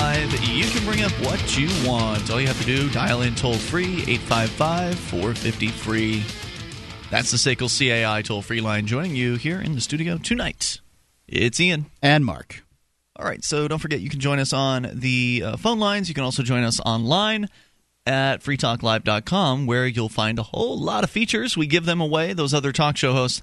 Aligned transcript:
Live. 0.00 0.48
You 0.48 0.64
can 0.64 0.82
bring 0.86 1.02
up 1.02 1.12
what 1.20 1.58
you 1.58 1.68
want. 1.86 2.30
All 2.30 2.40
you 2.40 2.46
have 2.46 2.58
to 2.58 2.64
do, 2.64 2.88
dial 2.88 3.20
in 3.20 3.34
toll 3.34 3.52
free, 3.52 4.02
855 4.06 4.98
450 4.98 5.68
free. 5.68 6.24
That's 7.10 7.30
the 7.30 7.36
SACL 7.36 7.68
CAI 7.68 8.22
toll 8.22 8.40
free 8.40 8.62
line 8.62 8.86
joining 8.86 9.14
you 9.14 9.34
here 9.34 9.60
in 9.60 9.74
the 9.74 9.80
studio 9.82 10.16
tonight. 10.16 10.80
It's 11.28 11.60
Ian. 11.60 11.84
And 12.00 12.24
Mark. 12.24 12.64
All 13.14 13.26
right, 13.26 13.44
so 13.44 13.68
don't 13.68 13.78
forget 13.78 14.00
you 14.00 14.08
can 14.08 14.20
join 14.20 14.38
us 14.38 14.54
on 14.54 14.88
the 14.90 15.42
uh, 15.44 15.56
phone 15.58 15.78
lines. 15.78 16.08
You 16.08 16.14
can 16.14 16.24
also 16.24 16.42
join 16.42 16.64
us 16.64 16.80
online 16.80 17.50
at 18.06 18.42
freetalklive.com 18.42 19.66
where 19.66 19.86
you'll 19.86 20.08
find 20.08 20.38
a 20.38 20.44
whole 20.44 20.80
lot 20.80 21.04
of 21.04 21.10
features. 21.10 21.58
We 21.58 21.66
give 21.66 21.84
them 21.84 22.00
away. 22.00 22.32
Those 22.32 22.54
other 22.54 22.72
talk 22.72 22.96
show 22.96 23.12
hosts, 23.12 23.42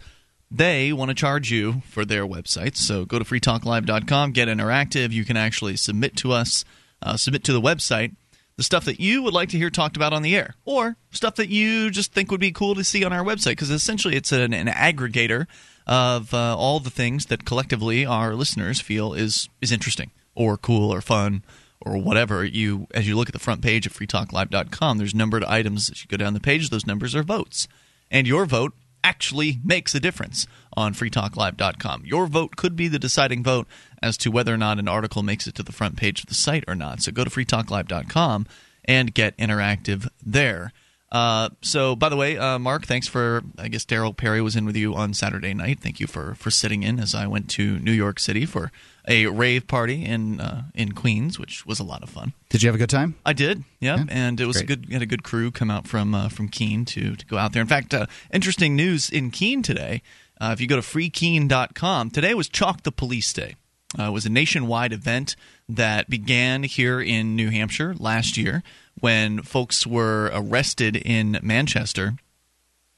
they 0.49 0.93
want 0.93 1.09
to 1.09 1.15
charge 1.15 1.51
you 1.51 1.81
for 1.89 2.05
their 2.05 2.25
websites. 2.25 2.77
So 2.77 3.05
go 3.05 3.19
to 3.19 3.25
freetalklive.com, 3.25 4.31
get 4.31 4.47
interactive. 4.47 5.11
You 5.11 5.25
can 5.25 5.37
actually 5.37 5.75
submit 5.77 6.15
to 6.17 6.31
us, 6.31 6.63
uh, 7.01 7.17
submit 7.17 7.43
to 7.45 7.53
the 7.53 7.61
website 7.61 8.15
the 8.57 8.63
stuff 8.63 8.85
that 8.85 8.99
you 8.99 9.21
would 9.21 9.33
like 9.33 9.49
to 9.49 9.57
hear 9.57 9.69
talked 9.69 9.95
about 9.95 10.13
on 10.13 10.23
the 10.23 10.35
air 10.35 10.55
or 10.65 10.97
stuff 11.11 11.35
that 11.35 11.49
you 11.49 11.89
just 11.89 12.11
think 12.11 12.31
would 12.31 12.39
be 12.39 12.51
cool 12.51 12.75
to 12.75 12.83
see 12.83 13.05
on 13.05 13.13
our 13.13 13.23
website 13.23 13.51
because 13.51 13.69
essentially 13.69 14.15
it's 14.15 14.31
an, 14.31 14.53
an 14.53 14.67
aggregator 14.67 15.45
of 15.85 16.33
uh, 16.33 16.57
all 16.57 16.79
the 16.79 16.89
things 16.89 17.27
that 17.27 17.45
collectively 17.45 18.05
our 18.05 18.33
listeners 18.33 18.81
feel 18.81 19.13
is 19.13 19.47
is 19.61 19.71
interesting 19.71 20.11
or 20.35 20.57
cool 20.57 20.91
or 20.93 21.01
fun 21.01 21.43
or 21.79 21.97
whatever 21.97 22.43
you 22.43 22.87
as 22.93 23.07
you 23.07 23.15
look 23.15 23.29
at 23.29 23.33
the 23.33 23.39
front 23.39 23.61
page 23.61 23.85
of 23.85 23.93
freetalklive.com 23.93 24.97
there's 24.97 25.15
numbered 25.15 25.43
items 25.45 25.89
as 25.89 26.01
you 26.01 26.07
go 26.07 26.17
down 26.17 26.33
the 26.33 26.39
page 26.39 26.69
those 26.69 26.87
numbers 26.87 27.15
are 27.15 27.23
votes 27.23 27.67
and 28.09 28.27
your 28.27 28.45
vote 28.45 28.73
actually 29.07 29.59
makes 29.63 29.95
a 29.95 29.99
difference 30.01 30.47
on 30.75 30.93
freetalklive.com 30.93 32.05
your 32.05 32.27
vote 32.27 32.57
could 32.57 32.75
be 32.75 32.89
the 32.89 32.99
deciding 32.99 33.41
vote 33.41 33.65
as 34.01 34.17
to 34.17 34.29
whether 34.29 34.53
or 34.53 34.57
not 34.57 34.79
an 34.79 34.87
article 34.87 35.23
makes 35.23 35.47
it 35.47 35.55
to 35.55 35.63
the 35.63 35.71
front 35.71 35.95
page 35.95 36.19
of 36.19 36.27
the 36.27 36.35
site 36.35 36.63
or 36.67 36.75
not. 36.75 37.01
So 37.01 37.11
go 37.11 37.23
to 37.23 37.29
freetalklive.com 37.29 38.47
and 38.85 39.13
get 39.13 39.37
interactive 39.37 40.09
there 40.23 40.71
uh, 41.11 41.49
so, 41.61 41.95
by 41.95 42.09
the 42.09 42.17
way, 42.17 42.37
uh, 42.37 42.59
Mark, 42.59 42.85
thanks 42.85 43.07
for. 43.07 43.41
I 43.57 43.69
guess 43.69 43.85
Darryl 43.85 44.15
Perry 44.15 44.41
was 44.41 44.55
in 44.55 44.65
with 44.65 44.75
you 44.75 44.93
on 44.93 45.13
Saturday 45.13 45.53
night. 45.53 45.79
Thank 45.79 45.99
you 45.99 46.07
for 46.07 46.35
for 46.35 46.51
sitting 46.51 46.83
in 46.83 46.99
as 46.99 47.15
I 47.15 47.27
went 47.27 47.49
to 47.51 47.79
New 47.79 47.93
York 47.93 48.19
City 48.19 48.45
for 48.45 48.71
a 49.07 49.27
rave 49.27 49.67
party 49.67 50.03
in 50.03 50.41
uh, 50.41 50.63
in 50.75 50.91
Queens, 50.91 51.39
which 51.39 51.65
was 51.65 51.79
a 51.79 51.83
lot 51.83 52.03
of 52.03 52.09
fun. 52.09 52.33
Did 52.49 52.61
you 52.61 52.67
have 52.67 52.75
a 52.75 52.77
good 52.77 52.89
time? 52.89 53.15
I 53.25 53.31
did, 53.31 53.63
yeah, 53.79 53.97
Yeah, 53.97 54.05
and 54.09 54.41
it 54.41 54.45
was 54.45 54.57
a 54.57 54.65
good. 54.65 54.87
Had 54.91 55.01
a 55.01 55.05
good 55.05 55.23
crew 55.23 55.49
come 55.49 55.71
out 55.71 55.87
from 55.87 56.13
uh, 56.13 56.27
from 56.27 56.49
Keene 56.49 56.83
to 56.85 57.15
to 57.15 57.25
go 57.25 57.37
out 57.37 57.53
there. 57.53 57.61
In 57.61 57.67
fact, 57.69 57.93
uh, 57.93 58.07
interesting 58.33 58.75
news 58.75 59.09
in 59.09 59.31
Keene 59.31 59.61
today. 59.61 60.01
Uh, 60.39 60.51
if 60.53 60.61
you 60.61 60.67
go 60.67 60.75
to 60.75 60.81
freekeene.com, 60.83 62.11
today 62.11 62.33
was 62.33 62.49
Chalk 62.49 62.83
the 62.83 62.91
Police 62.91 63.31
Day. 63.33 63.55
Uh, 63.97 64.03
it 64.09 64.11
was 64.11 64.25
a 64.25 64.29
nationwide 64.29 64.91
event 64.91 65.35
that 65.69 66.09
began 66.09 66.63
here 66.63 67.01
in 67.01 67.35
New 67.35 67.49
Hampshire 67.49 67.93
last 67.95 68.37
year 68.37 68.63
when 68.99 69.41
folks 69.41 69.85
were 69.85 70.31
arrested 70.33 70.95
in 70.95 71.39
Manchester. 71.41 72.15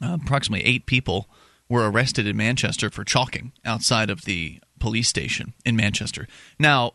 Uh, 0.01 0.17
approximately 0.21 0.65
eight 0.65 0.85
people 0.85 1.29
were 1.67 1.89
arrested 1.89 2.25
in 2.25 2.37
Manchester 2.37 2.89
for 2.89 3.03
chalking 3.03 3.51
outside 3.65 4.09
of 4.09 4.23
the 4.23 4.59
police 4.79 5.07
station 5.07 5.53
in 5.65 5.75
Manchester. 5.75 6.27
Now, 6.57 6.93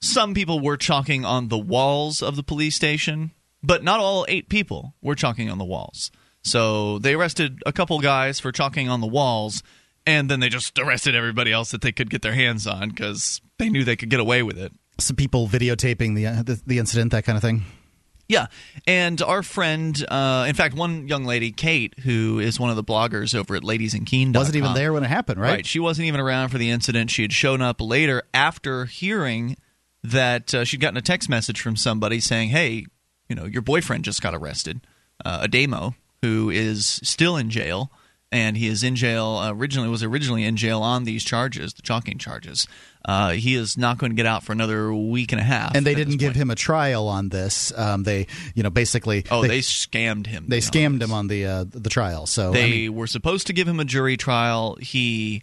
some 0.00 0.34
people 0.34 0.60
were 0.60 0.76
chalking 0.76 1.24
on 1.24 1.48
the 1.48 1.58
walls 1.58 2.22
of 2.22 2.36
the 2.36 2.42
police 2.42 2.76
station, 2.76 3.32
but 3.62 3.82
not 3.82 4.00
all 4.00 4.26
eight 4.28 4.48
people 4.48 4.94
were 5.02 5.14
chalking 5.14 5.50
on 5.50 5.58
the 5.58 5.64
walls. 5.64 6.10
So 6.42 6.98
they 6.98 7.14
arrested 7.14 7.62
a 7.66 7.72
couple 7.72 7.98
guys 8.00 8.40
for 8.40 8.52
chalking 8.52 8.88
on 8.88 9.00
the 9.00 9.06
walls, 9.06 9.62
and 10.08 10.30
then 10.30 10.40
they 10.40 10.48
just 10.48 10.78
arrested 10.78 11.14
everybody 11.14 11.52
else 11.52 11.70
that 11.72 11.82
they 11.82 11.92
could 11.92 12.08
get 12.08 12.22
their 12.22 12.32
hands 12.32 12.66
on 12.66 12.88
because 12.88 13.42
they 13.58 13.68
knew 13.68 13.84
they 13.84 13.94
could 13.94 14.08
get 14.08 14.20
away 14.20 14.42
with 14.42 14.58
it. 14.58 14.72
Some 14.98 15.16
people 15.16 15.46
videotaping 15.46 16.16
the, 16.16 16.26
uh, 16.26 16.42
the 16.42 16.60
the 16.66 16.78
incident, 16.78 17.12
that 17.12 17.24
kind 17.24 17.36
of 17.36 17.42
thing. 17.42 17.64
Yeah, 18.26 18.46
and 18.86 19.20
our 19.22 19.42
friend, 19.42 20.04
uh, 20.08 20.46
in 20.48 20.54
fact, 20.54 20.74
one 20.74 21.08
young 21.08 21.24
lady, 21.24 21.50
Kate, 21.50 21.94
who 22.00 22.38
is 22.40 22.58
one 22.58 22.68
of 22.68 22.76
the 22.76 22.84
bloggers 22.84 23.34
over 23.34 23.54
at 23.54 23.62
LadiesInKeene.com. 23.62 24.32
Wasn't 24.32 24.56
even 24.56 24.74
there 24.74 24.92
when 24.92 25.02
it 25.02 25.08
happened, 25.08 25.40
right? 25.40 25.64
She 25.64 25.78
wasn't 25.78 26.08
even 26.08 26.20
around 26.20 26.48
for 26.48 26.58
the 26.58 26.70
incident. 26.70 27.10
She 27.10 27.22
had 27.22 27.32
shown 27.32 27.62
up 27.62 27.80
later 27.80 28.22
after 28.34 28.86
hearing 28.86 29.56
that 30.02 30.54
uh, 30.54 30.64
she'd 30.64 30.80
gotten 30.80 30.96
a 30.96 31.02
text 31.02 31.28
message 31.28 31.60
from 31.60 31.76
somebody 31.76 32.20
saying, 32.20 32.48
"Hey, 32.48 32.86
you 33.28 33.36
know, 33.36 33.44
your 33.44 33.62
boyfriend 33.62 34.04
just 34.04 34.22
got 34.22 34.34
arrested, 34.34 34.86
uh, 35.24 35.46
Ademo, 35.46 35.94
who 36.22 36.48
is 36.50 37.00
still 37.02 37.36
in 37.36 37.50
jail." 37.50 37.90
And 38.30 38.58
he 38.58 38.66
is 38.66 38.82
in 38.82 38.94
jail. 38.94 39.24
Uh, 39.36 39.52
originally, 39.52 39.88
was 39.88 40.02
originally 40.02 40.44
in 40.44 40.56
jail 40.56 40.82
on 40.82 41.04
these 41.04 41.24
charges, 41.24 41.72
the 41.72 41.80
chalking 41.80 42.18
charges. 42.18 42.66
Uh, 43.02 43.30
he 43.30 43.54
is 43.54 43.78
not 43.78 43.96
going 43.96 44.12
to 44.12 44.16
get 44.16 44.26
out 44.26 44.42
for 44.42 44.52
another 44.52 44.92
week 44.92 45.32
and 45.32 45.40
a 45.40 45.44
half. 45.44 45.74
And 45.74 45.86
they 45.86 45.94
didn't 45.94 46.18
give 46.18 46.34
him 46.34 46.50
a 46.50 46.54
trial 46.54 47.08
on 47.08 47.30
this. 47.30 47.72
Um, 47.74 48.02
they, 48.02 48.26
you 48.54 48.62
know, 48.62 48.68
basically. 48.68 49.24
Oh, 49.30 49.46
they, 49.46 49.60
scammed 49.60 50.26
him. 50.26 50.44
they 50.48 50.58
scammed 50.58 51.00
him 51.00 51.10
on 51.10 51.28
the 51.28 51.46
uh, 51.46 51.64
the 51.66 51.88
trial. 51.88 52.26
So 52.26 52.50
I 52.50 52.52
They 52.52 52.70
mean, 52.70 52.94
were 52.94 53.06
supposed 53.06 53.46
to 53.46 53.54
give 53.54 53.66
him 53.66 53.80
a 53.80 53.84
jury 53.86 54.18
trial. 54.18 54.76
He 54.78 55.42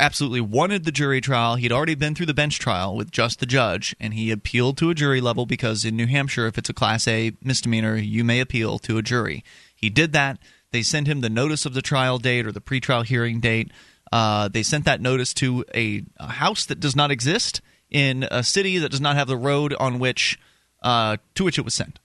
absolutely 0.00 0.40
wanted 0.40 0.84
the 0.84 0.92
jury 0.92 1.20
trial. 1.20 1.56
He'd 1.56 1.72
already 1.72 1.94
been 1.94 2.14
through 2.14 2.24
the 2.26 2.32
bench 2.32 2.58
trial 2.58 2.96
with 2.96 3.10
just 3.10 3.40
the 3.40 3.46
judge, 3.46 3.94
and 4.00 4.14
he 4.14 4.30
appealed 4.30 4.78
to 4.78 4.88
a 4.88 4.94
jury 4.94 5.20
level 5.20 5.44
because 5.44 5.84
in 5.84 5.96
New 5.96 6.06
Hampshire, 6.06 6.46
if 6.46 6.56
it's 6.56 6.70
a 6.70 6.74
Class 6.74 7.06
A 7.06 7.32
misdemeanor, 7.42 7.96
you 7.96 8.24
may 8.24 8.40
appeal 8.40 8.78
to 8.78 8.96
a 8.96 9.02
jury. 9.02 9.44
He 9.74 9.90
did 9.90 10.12
that. 10.14 10.38
They 10.76 10.82
sent 10.82 11.06
him 11.06 11.22
the 11.22 11.30
notice 11.30 11.64
of 11.64 11.72
the 11.72 11.80
trial 11.80 12.18
date 12.18 12.46
or 12.46 12.52
the 12.52 12.60
pretrial 12.60 13.02
hearing 13.02 13.40
date. 13.40 13.70
Uh, 14.12 14.48
they 14.48 14.62
sent 14.62 14.84
that 14.84 15.00
notice 15.00 15.32
to 15.32 15.64
a, 15.74 16.04
a 16.18 16.26
house 16.32 16.66
that 16.66 16.80
does 16.80 16.94
not 16.94 17.10
exist 17.10 17.62
in 17.88 18.28
a 18.30 18.44
city 18.44 18.76
that 18.76 18.90
does 18.90 19.00
not 19.00 19.16
have 19.16 19.26
the 19.26 19.38
road 19.38 19.74
on 19.80 19.98
which 19.98 20.38
uh, 20.82 21.16
to 21.34 21.44
which 21.44 21.56
it 21.56 21.64
was 21.64 21.72
sent. 21.72 21.98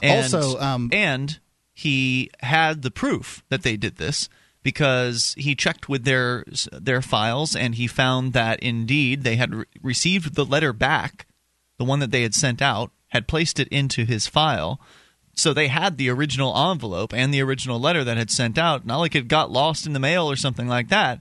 And, 0.00 0.32
Also, 0.32 0.56
um, 0.60 0.88
and 0.92 1.40
he 1.74 2.30
had 2.42 2.82
the 2.82 2.92
proof 2.92 3.42
that 3.48 3.64
they 3.64 3.76
did 3.76 3.96
this 3.96 4.28
because 4.62 5.34
he 5.36 5.56
checked 5.56 5.88
with 5.88 6.04
their 6.04 6.44
their 6.70 7.02
files 7.02 7.56
and 7.56 7.74
he 7.74 7.88
found 7.88 8.34
that 8.34 8.60
indeed 8.60 9.24
they 9.24 9.34
had 9.34 9.52
re- 9.52 9.64
received 9.82 10.36
the 10.36 10.44
letter 10.44 10.72
back, 10.72 11.26
the 11.76 11.84
one 11.84 11.98
that 11.98 12.12
they 12.12 12.22
had 12.22 12.34
sent 12.34 12.62
out, 12.62 12.92
had 13.08 13.26
placed 13.26 13.58
it 13.58 13.66
into 13.66 14.04
his 14.04 14.28
file. 14.28 14.78
So 15.36 15.52
they 15.52 15.68
had 15.68 15.98
the 15.98 16.08
original 16.08 16.56
envelope 16.56 17.12
and 17.12 17.32
the 17.32 17.42
original 17.42 17.78
letter 17.78 18.02
that 18.04 18.16
had 18.16 18.30
sent 18.30 18.56
out. 18.56 18.86
Not 18.86 18.98
like 18.98 19.14
it 19.14 19.28
got 19.28 19.50
lost 19.50 19.86
in 19.86 19.92
the 19.92 20.00
mail 20.00 20.30
or 20.30 20.36
something 20.36 20.66
like 20.66 20.88
that. 20.88 21.20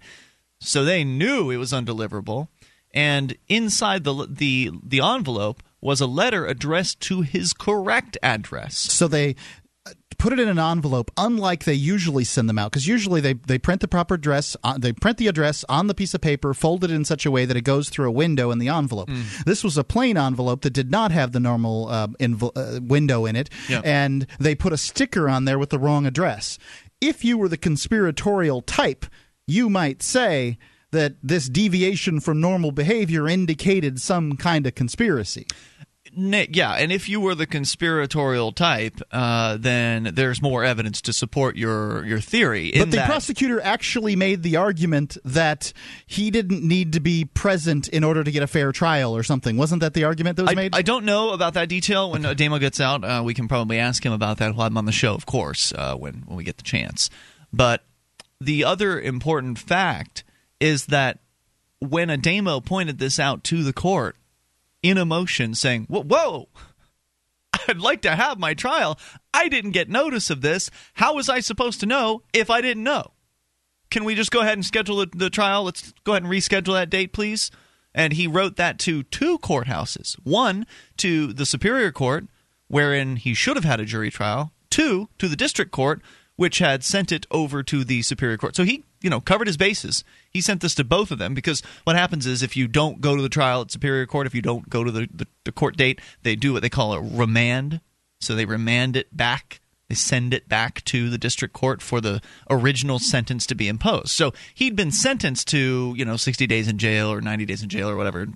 So 0.61 0.85
they 0.85 1.03
knew 1.03 1.51
it 1.51 1.57
was 1.57 1.73
undeliverable. 1.73 2.47
And 2.93 3.35
inside 3.49 4.05
the 4.05 4.25
the 4.29 4.71
the 4.81 5.01
envelope 5.01 5.61
was 5.81 5.99
a 5.99 6.07
letter 6.07 6.45
addressed 6.45 7.01
to 7.01 7.21
his 7.21 7.53
correct 7.53 8.17
address. 8.23 8.77
so 8.77 9.07
they 9.07 9.35
put 10.17 10.33
it 10.33 10.39
in 10.39 10.47
an 10.49 10.59
envelope 10.59 11.11
unlike 11.17 11.63
they 11.65 11.73
usually 11.73 12.23
send 12.23 12.47
them 12.49 12.57
out 12.57 12.71
because 12.71 12.87
usually 12.87 13.21
they, 13.21 13.33
they 13.33 13.57
print 13.57 13.81
the 13.81 13.87
proper 13.87 14.15
address 14.15 14.55
uh, 14.63 14.77
they 14.77 14.91
print 14.93 15.17
the 15.17 15.27
address 15.27 15.63
on 15.69 15.87
the 15.87 15.93
piece 15.93 16.13
of 16.13 16.21
paper 16.21 16.53
fold 16.53 16.83
it 16.83 16.91
in 16.91 17.05
such 17.05 17.25
a 17.25 17.31
way 17.31 17.45
that 17.45 17.55
it 17.57 17.61
goes 17.63 17.89
through 17.89 18.07
a 18.07 18.11
window 18.11 18.51
in 18.51 18.59
the 18.59 18.69
envelope. 18.69 19.09
This 19.45 19.63
was 19.63 19.77
a 19.77 19.83
plain 19.83 20.17
envelope 20.17 20.61
that 20.61 20.71
did 20.73 20.89
not 20.91 21.11
have 21.11 21.31
the 21.31 21.39
normal 21.39 21.87
uh, 21.89 22.07
inv- 22.19 22.51
uh, 22.56 22.79
window 22.81 23.25
in 23.25 23.35
it 23.35 23.50
Yeah. 23.69 23.81
and 23.83 24.25
they 24.39 24.56
put 24.56 24.73
a 24.73 24.77
sticker 24.77 25.27
on 25.29 25.45
there 25.45 25.59
with 25.59 25.69
the 25.69 25.79
wrong 25.79 26.06
address. 26.06 26.57
If 27.01 27.23
you 27.25 27.38
were 27.38 27.50
the 27.50 27.57
conspiratorial 27.57 28.61
type 28.61 29.06
you 29.47 29.69
might 29.69 30.01
say 30.01 30.57
that 30.91 31.15
this 31.21 31.50
deviation 31.50 32.19
from 32.19 32.39
normal 32.39 32.71
behavior 32.71 33.27
indicated 33.27 34.00
some 34.00 34.38
kind 34.38 34.65
of 34.65 34.73
conspiracy 34.75 35.45
Nick, 36.17 36.56
yeah, 36.56 36.73
and 36.73 36.91
if 36.91 37.09
you 37.09 37.19
were 37.19 37.35
the 37.35 37.45
conspiratorial 37.45 38.51
type, 38.51 39.01
uh, 39.12 39.57
then 39.57 40.12
there's 40.13 40.41
more 40.41 40.63
evidence 40.63 41.01
to 41.01 41.13
support 41.13 41.56
your 41.56 42.06
your 42.06 42.19
theory. 42.19 42.69
in 42.69 42.79
But 42.81 42.91
the 42.91 42.97
that- 42.97 43.09
prosecutor 43.09 43.59
actually 43.62 44.15
made 44.15 44.44
the 44.44 44.56
argument 44.56 45.17
that 45.25 45.73
he 46.07 46.31
didn't 46.31 46.63
need 46.63 46.94
to 46.94 47.00
be 47.00 47.25
present 47.25 47.88
in 47.89 48.03
order 48.03 48.23
to 48.23 48.31
get 48.31 48.44
a 48.44 48.47
fair 48.47 48.71
trial 48.71 49.15
or 49.15 49.23
something. 49.23 49.57
Wasn't 49.57 49.81
that 49.81 49.94
the 49.94 50.03
argument 50.06 50.38
that 50.38 50.44
was 50.44 50.51
I, 50.51 50.56
made? 50.56 50.75
I 50.75 50.81
don't 50.81 51.06
know 51.06 51.31
about 51.31 51.53
that 51.56 51.69
detail. 51.69 52.12
When 52.12 52.21
Demo 52.35 52.57
gets 52.59 52.79
out, 52.79 53.03
uh, 53.03 53.21
we 53.23 53.33
can 53.33 53.47
probably 53.47 53.79
ask 53.79 54.06
him 54.06 54.13
about 54.13 54.38
that 54.38 54.56
while 54.56 54.68
I'm 54.68 54.77
on 54.77 54.85
the 54.85 54.91
show, 54.91 55.13
of 55.13 55.25
course, 55.25 55.73
uh, 55.73 55.95
when 55.95 56.23
when 56.25 56.38
we 56.38 56.44
get 56.44 56.57
the 56.57 56.63
chance. 56.63 57.09
But 57.51 57.83
the 58.41 58.63
other 58.63 59.00
important 59.00 59.59
fact 59.59 60.23
is 60.59 60.88
that 60.88 61.19
when 61.79 62.09
Ademo 62.09 62.63
pointed 62.63 63.00
this 63.00 63.19
out 63.19 63.44
to 63.45 63.63
the 63.63 63.73
court 63.73 64.15
in 64.89 64.97
emotion 64.97 65.55
saying, 65.55 65.85
"Whoa, 65.85 66.03
whoa 66.03 66.49
I'd 67.67 67.79
like 67.79 68.01
to 68.03 68.15
have 68.15 68.37
my 68.37 68.53
trial. 68.53 68.99
I 69.33 69.49
didn't 69.49 69.71
get 69.71 69.89
notice 69.89 70.29
of 70.29 70.41
this. 70.41 70.69
How 70.95 71.15
was 71.15 71.29
I 71.29 71.39
supposed 71.39 71.79
to 71.79 71.85
know 71.85 72.23
if 72.33 72.49
I 72.49 72.61
didn't 72.61 72.83
know?" 72.83 73.11
can 73.95 74.03
we 74.03 74.15
just 74.15 74.31
go 74.31 74.41
ahead 74.41 74.53
and 74.53 74.65
schedule 74.65 74.97
the, 74.97 75.09
the 75.15 75.29
trial? 75.29 75.63
Let's 75.63 75.93
go 76.03 76.13
ahead 76.13 76.23
and 76.23 76.31
reschedule 76.31 76.73
that 76.73 76.89
date, 76.89 77.13
please. 77.13 77.51
And 77.93 78.13
he 78.13 78.27
wrote 78.27 78.57
that 78.57 78.77
to 78.79 79.03
two 79.03 79.39
courthouses 79.39 80.15
one 80.23 80.67
to 80.97 81.31
the 81.31 81.45
Superior 81.45 81.91
Court, 81.91 82.25
wherein 82.67 83.15
he 83.15 83.33
should 83.33 83.55
have 83.55 83.63
had 83.63 83.79
a 83.79 83.85
jury 83.85 84.11
trial, 84.11 84.51
two 84.69 85.07
to 85.17 85.29
the 85.29 85.37
District 85.37 85.71
Court, 85.71 86.01
which 86.35 86.59
had 86.59 86.83
sent 86.83 87.13
it 87.13 87.25
over 87.31 87.63
to 87.63 87.85
the 87.85 88.01
Superior 88.01 88.37
Court. 88.37 88.55
So 88.55 88.65
he 88.65 88.83
you 89.06 89.10
know 89.12 89.22
covered 89.22 89.46
his 89.46 89.56
bases. 89.56 90.04
He 90.31 90.42
sent 90.42 90.62
this 90.62 90.74
to 90.75 90.84
both 90.84 91.12
of 91.12 91.19
them 91.19 91.36
because 91.36 91.62
what 91.84 91.96
happens 91.96 92.25
is 92.25 92.42
if 92.42 92.57
you 92.57 92.68
don't 92.68 93.00
go 93.02 93.16
to 93.16 93.22
the 93.22 93.30
trial 93.30 93.62
at 93.62 93.69
Superior 93.72 94.07
Court, 94.07 94.25
if 94.25 94.34
you 94.34 94.42
don't 94.42 94.68
go 94.68 94.84
to 94.84 94.92
the, 94.92 95.07
the, 95.13 95.28
the 95.44 95.52
court 95.52 95.78
date, 95.78 96.02
they 96.24 96.36
do 96.36 96.52
what 96.52 96.63
they 96.63 96.69
call 96.69 96.94
a 96.94 97.00
remand. 97.00 97.81
So 98.19 98.34
they 98.34 98.46
remand 98.46 98.96
it 98.98 99.16
back. 99.16 99.62
They 99.90 99.96
send 99.96 100.34
it 100.34 100.50
back 100.50 100.84
to 100.86 101.12
the 101.12 101.19
district 101.19 101.54
court 101.54 101.84
for 101.84 102.02
the 102.02 102.19
original 102.50 102.98
sentence 102.98 103.46
to 103.46 103.54
be 103.54 103.68
imposed. 103.68 104.10
So 104.10 104.34
he'd 104.56 104.75
been 104.75 104.92
sentenced 104.92 105.48
to, 105.50 105.94
you 105.96 106.04
know, 106.04 106.18
60 106.18 106.48
days 106.48 106.68
in 106.68 106.80
jail 106.80 107.13
or 107.13 107.22
90 107.22 107.46
days 107.46 107.62
in 107.62 107.69
jail 107.69 107.88
or 107.88 107.96
whatever. 107.96 108.28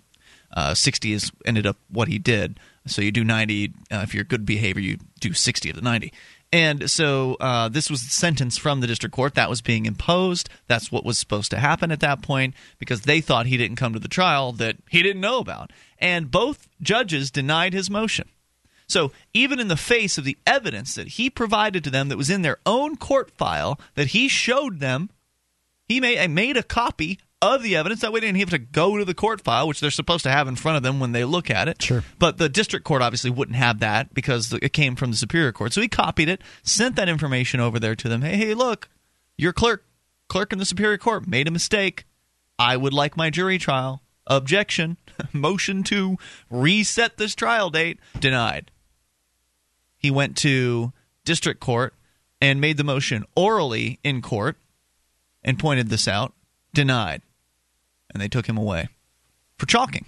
Uh, 0.56 0.75
60 0.75 1.13
is 1.13 1.31
ended 1.45 1.66
up 1.66 1.77
what 1.89 2.07
he 2.07 2.19
did. 2.19 2.60
So 2.86 3.01
you 3.01 3.12
do 3.12 3.24
90. 3.24 3.74
Uh, 3.92 4.01
if 4.04 4.13
you're 4.13 4.24
good 4.24 4.45
behavior, 4.45 4.81
you 4.81 4.98
do 5.19 5.33
60 5.33 5.71
of 5.71 5.75
the 5.75 5.81
90. 5.81 6.13
And 6.51 6.89
so 6.89 7.35
uh, 7.39 7.69
this 7.69 7.91
was 7.91 8.03
the 8.03 8.09
sentence 8.09 8.57
from 8.57 8.81
the 8.81 8.87
district 8.87 9.15
court 9.15 9.35
that 9.35 9.49
was 9.49 9.61
being 9.61 9.85
imposed. 9.85 10.49
That's 10.67 10.91
what 10.91 11.05
was 11.05 11.19
supposed 11.19 11.51
to 11.51 11.59
happen 11.59 11.91
at 11.91 11.99
that 11.99 12.23
point 12.23 12.55
because 12.79 13.01
they 13.01 13.21
thought 13.21 13.45
he 13.45 13.57
didn't 13.57 13.77
come 13.77 13.93
to 13.93 13.99
the 13.99 14.07
trial 14.07 14.51
that 14.53 14.77
he 14.89 15.03
didn't 15.03 15.21
know 15.21 15.39
about. 15.39 15.71
And 15.99 16.31
both 16.31 16.67
judges 16.81 17.29
denied 17.29 17.73
his 17.73 17.89
motion. 17.89 18.29
So 18.87 19.11
even 19.33 19.59
in 19.59 19.67
the 19.67 19.77
face 19.77 20.17
of 20.17 20.23
the 20.23 20.37
evidence 20.47 20.95
that 20.95 21.09
he 21.09 21.29
provided 21.29 21.83
to 21.83 21.91
them 21.91 22.09
that 22.09 22.17
was 22.17 22.31
in 22.31 22.41
their 22.41 22.57
own 22.65 22.97
court 22.97 23.29
file 23.29 23.79
that 23.93 24.07
he 24.07 24.27
showed 24.27 24.79
them, 24.79 25.11
he 25.87 26.01
made, 26.01 26.27
made 26.29 26.57
a 26.57 26.63
copy 26.63 27.19
of 27.41 27.63
the 27.63 27.75
evidence. 27.75 28.01
That 28.01 28.12
way, 28.12 28.19
they 28.19 28.27
didn't 28.27 28.39
have 28.39 28.50
to 28.50 28.57
go 28.57 28.97
to 28.97 29.06
the 29.06 29.13
court 29.13 29.41
file, 29.41 29.68
which 29.68 29.80
they're 29.80 29.91
supposed 29.91 30.24
to 30.24 30.31
have 30.31 30.47
in 30.47 30.56
front 30.56 30.77
of 30.77 30.83
them 30.83 31.00
when 31.00 31.12
they 31.12 31.24
look 31.24 31.50
at 31.50 31.68
it. 31.68 31.81
Sure. 31.81 32.03
But 32.18 32.38
the 32.38 32.50
district 32.50 32.86
court 32.86 33.01
obviously 33.01 33.30
wouldn't 33.30 33.57
have 33.57 33.80
that 33.80 34.13
because 34.13 34.51
it 34.53 34.74
came 34.74 34.95
from 34.95 35.12
the 35.12 35.18
superior 35.18 35.51
court. 35.51 35.74
So 35.74 35.81
he 35.81 35.88
copied 35.88 36.30
it, 36.30 36.41
sent 36.63 36.95
that 36.97 37.09
information 37.09 37.59
over 37.59 37.80
there 37.80 37.95
to 37.95 38.09
them. 38.09 38.21
Hey, 38.21 38.36
hey, 38.36 38.53
look, 38.53 38.89
your 39.38 39.53
clerk, 39.53 39.86
clerk 40.27 40.51
in 40.51 40.59
the 40.59 40.65
superior 40.65 40.97
court 40.97 41.27
made 41.27 41.47
a 41.47 41.51
mistake. 41.51 42.06
I 42.57 42.75
would 42.75 42.94
like 42.94 43.15
my 43.15 43.30
jury 43.30 43.57
trial. 43.57 44.01
Objection. 44.27 44.97
Motion 45.33 45.83
to 45.83 46.18
reset 46.50 47.18
this 47.18 47.35
trial 47.35 47.69
date. 47.69 48.00
Denied. 48.19 48.71
He 49.97 50.12
went 50.12 50.38
to 50.38 50.94
district 51.25 51.59
court 51.59 51.94
and 52.42 52.62
made 52.62 52.77
the 52.77 52.85
motion 52.85 53.25
orally 53.35 54.00
in 54.01 54.21
court 54.21 54.56
and 55.44 55.59
pointed 55.59 55.89
this 55.89 56.07
out. 56.07 56.33
Denied 56.74 57.21
and 58.13 58.21
they 58.21 58.27
took 58.27 58.47
him 58.47 58.57
away 58.57 58.89
for 59.57 59.65
chalking. 59.65 60.06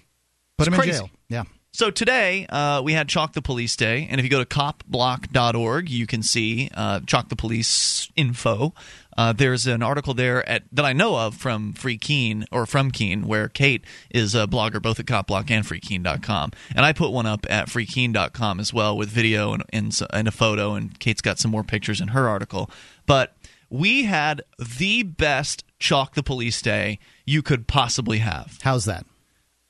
Put 0.58 0.68
him 0.68 0.74
crazy. 0.74 0.92
in 0.92 0.96
jail. 0.96 1.10
Yeah. 1.30 1.44
So 1.74 1.90
today 1.90 2.46
uh, 2.48 2.82
we 2.82 2.92
had 2.92 3.08
Chalk 3.08 3.32
the 3.32 3.42
Police 3.42 3.78
Day, 3.78 4.06
and 4.12 4.20
if 4.20 4.26
you 4.26 4.30
go 4.30 4.44
to 4.44 4.46
copblock.org, 4.46 5.90
you 5.90 6.06
can 6.06 6.22
see 6.22 6.70
uh, 6.74 7.00
Chalk 7.08 7.30
the 7.30 7.38
Police 7.38 8.10
info. 8.18 8.74
Uh, 9.18 9.32
there's 9.32 9.68
an 9.68 9.82
article 9.82 10.14
there 10.14 10.48
at 10.50 10.64
that 10.74 10.84
I 10.84 10.92
know 10.92 11.16
of 11.18 11.36
from 11.36 11.72
Free 11.72 11.98
Keene 11.98 12.46
or 12.52 12.66
from 12.66 12.92
Keene, 12.92 13.26
where 13.26 13.48
Kate 13.48 13.86
is 14.10 14.36
a 14.36 14.48
blogger 14.48 14.82
both 14.82 15.00
at 15.00 15.06
copblock 15.06 15.50
and 15.50 15.66
freekeene.com, 15.66 16.52
and 16.76 16.86
I 16.86 16.92
put 16.92 17.12
one 17.12 17.26
up 17.26 17.46
at 17.50 17.68
freekeene.com 17.68 18.60
as 18.60 18.74
well 18.74 18.98
with 18.98 19.08
video 19.08 19.54
and, 19.54 19.64
and, 19.72 19.98
and 20.12 20.28
a 20.28 20.32
photo, 20.32 20.74
and 20.74 21.00
Kate's 21.00 21.22
got 21.22 21.40
some 21.40 21.52
more 21.52 21.64
pictures 21.64 22.02
in 22.02 22.10
her 22.10 22.28
article. 22.28 22.70
But 23.06 23.34
we 23.72 24.04
had 24.04 24.44
the 24.78 25.02
best 25.02 25.64
Chalk 25.80 26.14
the 26.14 26.22
Police 26.22 26.62
Day 26.62 27.00
you 27.26 27.42
could 27.42 27.68
possibly 27.68 28.20
have. 28.20 28.60
How's 28.62 28.86
that? 28.86 29.06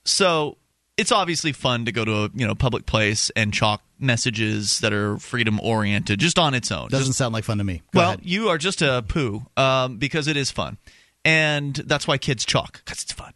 So 0.03 0.57
it's 0.97 1.11
obviously 1.11 1.53
fun 1.53 1.85
to 1.85 1.91
go 1.93 2.03
to 2.03 2.11
a 2.23 2.29
you 2.33 2.45
know 2.45 2.55
public 2.55 2.85
place 2.85 3.31
and 3.35 3.53
chalk 3.53 3.81
messages 3.97 4.79
that 4.79 4.91
are 4.91 5.17
freedom 5.19 5.59
oriented 5.61 6.19
just 6.19 6.37
on 6.37 6.53
its 6.53 6.71
own. 6.71 6.89
Doesn't 6.89 7.07
Just- 7.07 7.17
sound 7.17 7.33
like 7.33 7.43
fun 7.43 7.59
to 7.59 7.63
me. 7.63 7.81
Go 7.93 7.99
well, 7.99 8.09
ahead. 8.09 8.21
you 8.23 8.49
are 8.49 8.57
just 8.57 8.81
a 8.81 9.05
poo 9.07 9.45
um, 9.55 9.97
because 9.97 10.27
it 10.27 10.35
is 10.35 10.51
fun, 10.51 10.77
and 11.23 11.75
that's 11.75 12.07
why 12.07 12.17
kids 12.17 12.43
chalk 12.45 12.83
because 12.83 13.03
it's 13.03 13.13
fun. 13.13 13.33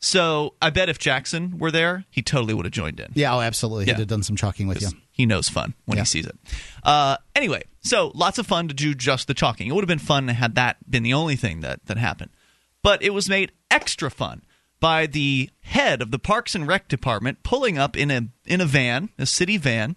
So 0.00 0.54
I 0.60 0.70
bet 0.70 0.88
if 0.88 0.98
Jackson 0.98 1.58
were 1.58 1.70
there, 1.70 2.04
he 2.10 2.22
totally 2.22 2.54
would 2.54 2.66
have 2.66 2.72
joined 2.72 2.98
in. 2.98 3.12
Yeah, 3.14 3.36
oh, 3.36 3.40
absolutely. 3.40 3.84
Yeah. 3.84 3.94
He'd 3.94 4.00
have 4.00 4.08
done 4.08 4.24
some 4.24 4.34
chalking 4.34 4.66
with 4.66 4.82
you. 4.82 4.88
He 5.22 5.26
knows 5.26 5.48
fun 5.48 5.74
when 5.84 5.98
Yeah. 5.98 6.02
he 6.02 6.06
sees 6.06 6.26
it. 6.26 6.36
Uh, 6.82 7.16
anyway, 7.36 7.62
so 7.80 8.10
lots 8.12 8.38
of 8.38 8.46
fun 8.48 8.66
to 8.66 8.74
do 8.74 8.92
just 8.92 9.28
the 9.28 9.34
chalking. 9.34 9.68
It 9.68 9.72
would 9.72 9.84
have 9.84 9.88
been 9.88 10.00
fun 10.00 10.26
had 10.26 10.56
that 10.56 10.78
been 10.90 11.04
the 11.04 11.14
only 11.14 11.36
thing 11.36 11.60
that, 11.60 11.86
that 11.86 11.96
happened. 11.96 12.30
But 12.82 13.04
it 13.04 13.10
was 13.14 13.28
made 13.28 13.52
extra 13.70 14.10
fun 14.10 14.42
by 14.80 15.06
the 15.06 15.48
head 15.60 16.02
of 16.02 16.10
the 16.10 16.18
Parks 16.18 16.56
and 16.56 16.66
Rec 16.66 16.88
department 16.88 17.44
pulling 17.44 17.78
up 17.78 17.96
in 17.96 18.10
a 18.10 18.22
in 18.46 18.60
a 18.60 18.64
van, 18.66 19.10
a 19.16 19.26
city 19.26 19.56
van, 19.58 19.94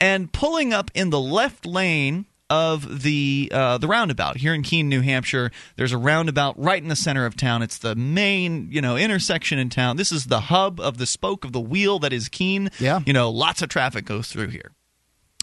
and 0.00 0.32
pulling 0.32 0.72
up 0.72 0.90
in 0.94 1.10
the 1.10 1.20
left 1.20 1.66
lane 1.66 2.24
of 2.50 3.02
the 3.02 3.50
uh, 3.52 3.78
the 3.78 3.86
roundabout 3.88 4.36
here 4.36 4.54
in 4.54 4.62
Keene, 4.62 4.88
New 4.88 5.00
Hampshire. 5.00 5.50
There's 5.76 5.92
a 5.92 5.98
roundabout 5.98 6.58
right 6.58 6.82
in 6.82 6.88
the 6.88 6.96
center 6.96 7.26
of 7.26 7.36
town. 7.36 7.62
It's 7.62 7.78
the 7.78 7.94
main 7.94 8.68
you 8.70 8.80
know 8.80 8.96
intersection 8.96 9.58
in 9.58 9.70
town. 9.70 9.96
This 9.96 10.12
is 10.12 10.26
the 10.26 10.40
hub 10.40 10.80
of 10.80 10.98
the 10.98 11.06
spoke 11.06 11.44
of 11.44 11.52
the 11.52 11.60
wheel 11.60 11.98
that 12.00 12.12
is 12.12 12.28
Keene. 12.28 12.70
Yeah. 12.78 13.00
you 13.06 13.12
know, 13.12 13.30
lots 13.30 13.62
of 13.62 13.68
traffic 13.68 14.04
goes 14.04 14.28
through 14.28 14.48
here 14.48 14.72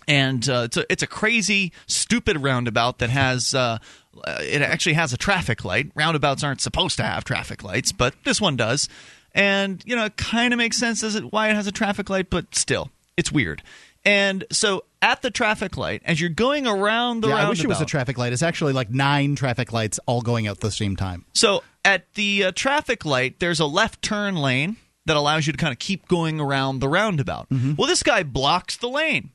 and 0.08 0.48
uh, 0.50 0.64
it's 0.66 0.78
a 0.78 0.92
it's 0.92 1.04
a 1.04 1.08
crazy, 1.08 1.72
stupid 1.88 2.42
roundabout 2.42 3.00
that 3.00 3.10
has 3.10 3.54
uh, 3.54 3.78
uh, 4.24 4.38
it 4.42 4.62
actually 4.62 4.94
has 4.94 5.14
a 5.14 5.18
traffic 5.18 5.64
light. 5.64 5.92
Roundabouts 5.96 6.44
aren't 6.44 6.62
supposed 6.62 6.98
to 6.98 7.04
have 7.04 7.24
traffic 7.24 7.64
lights, 7.64 7.92
but 7.92 8.14
this 8.24 8.42
one 8.42 8.56
does. 8.56 8.90
And 9.34 9.82
you 9.86 9.96
know, 9.96 10.06
it 10.06 10.18
kind 10.18 10.54
of 10.54 10.58
makes 10.58 10.78
sense 10.78 11.04
as 11.04 11.16
it 11.16 11.32
why 11.32 11.50
it 11.50 11.56
has 11.56 11.68
a 11.68 11.72
traffic 11.72 12.10
light, 12.10 12.30
but 12.30 12.56
still, 12.56 12.90
it's 13.16 13.32
weird. 13.32 13.64
And 14.04 14.46
so, 14.52 14.84
at 15.02 15.22
the 15.22 15.32
traffic 15.32 15.78
light, 15.78 16.02
as 16.06 16.20
you're 16.20 16.30
going 16.30 16.68
around 16.68 17.22
the 17.22 17.28
yeah, 17.28 17.36
roundabout, 17.36 17.48
I 17.48 17.50
wish 17.50 17.64
it 17.64 17.68
was 17.68 17.82
a 17.82 17.86
traffic 17.86 18.18
light. 18.18 18.34
It's 18.34 18.44
actually 18.44 18.74
like 18.74 18.90
nine 18.90 19.36
traffic 19.36 19.74
lights 19.74 20.00
all 20.06 20.22
going 20.22 20.48
out 20.48 20.58
at 20.58 20.62
the 20.62 20.72
same 20.72 20.96
time. 20.96 21.26
So 21.34 21.64
at 21.84 22.14
the 22.14 22.46
uh, 22.46 22.52
traffic 22.54 23.06
light, 23.06 23.40
there's 23.40 23.60
a 23.60 23.66
left 23.66 24.02
turn 24.02 24.36
lane 24.36 24.78
that 25.06 25.18
allows 25.18 25.48
you 25.48 25.54
to 25.54 25.58
kind 25.58 25.72
of 25.74 25.80
keep 25.80 26.08
going 26.08 26.40
around 26.40 26.80
the 26.80 26.88
roundabout. 26.88 27.48
Well, 27.50 27.88
this 27.88 28.04
guy 28.04 28.24
blocks 28.24 28.78
the 28.78 28.88
lane. 28.88 29.32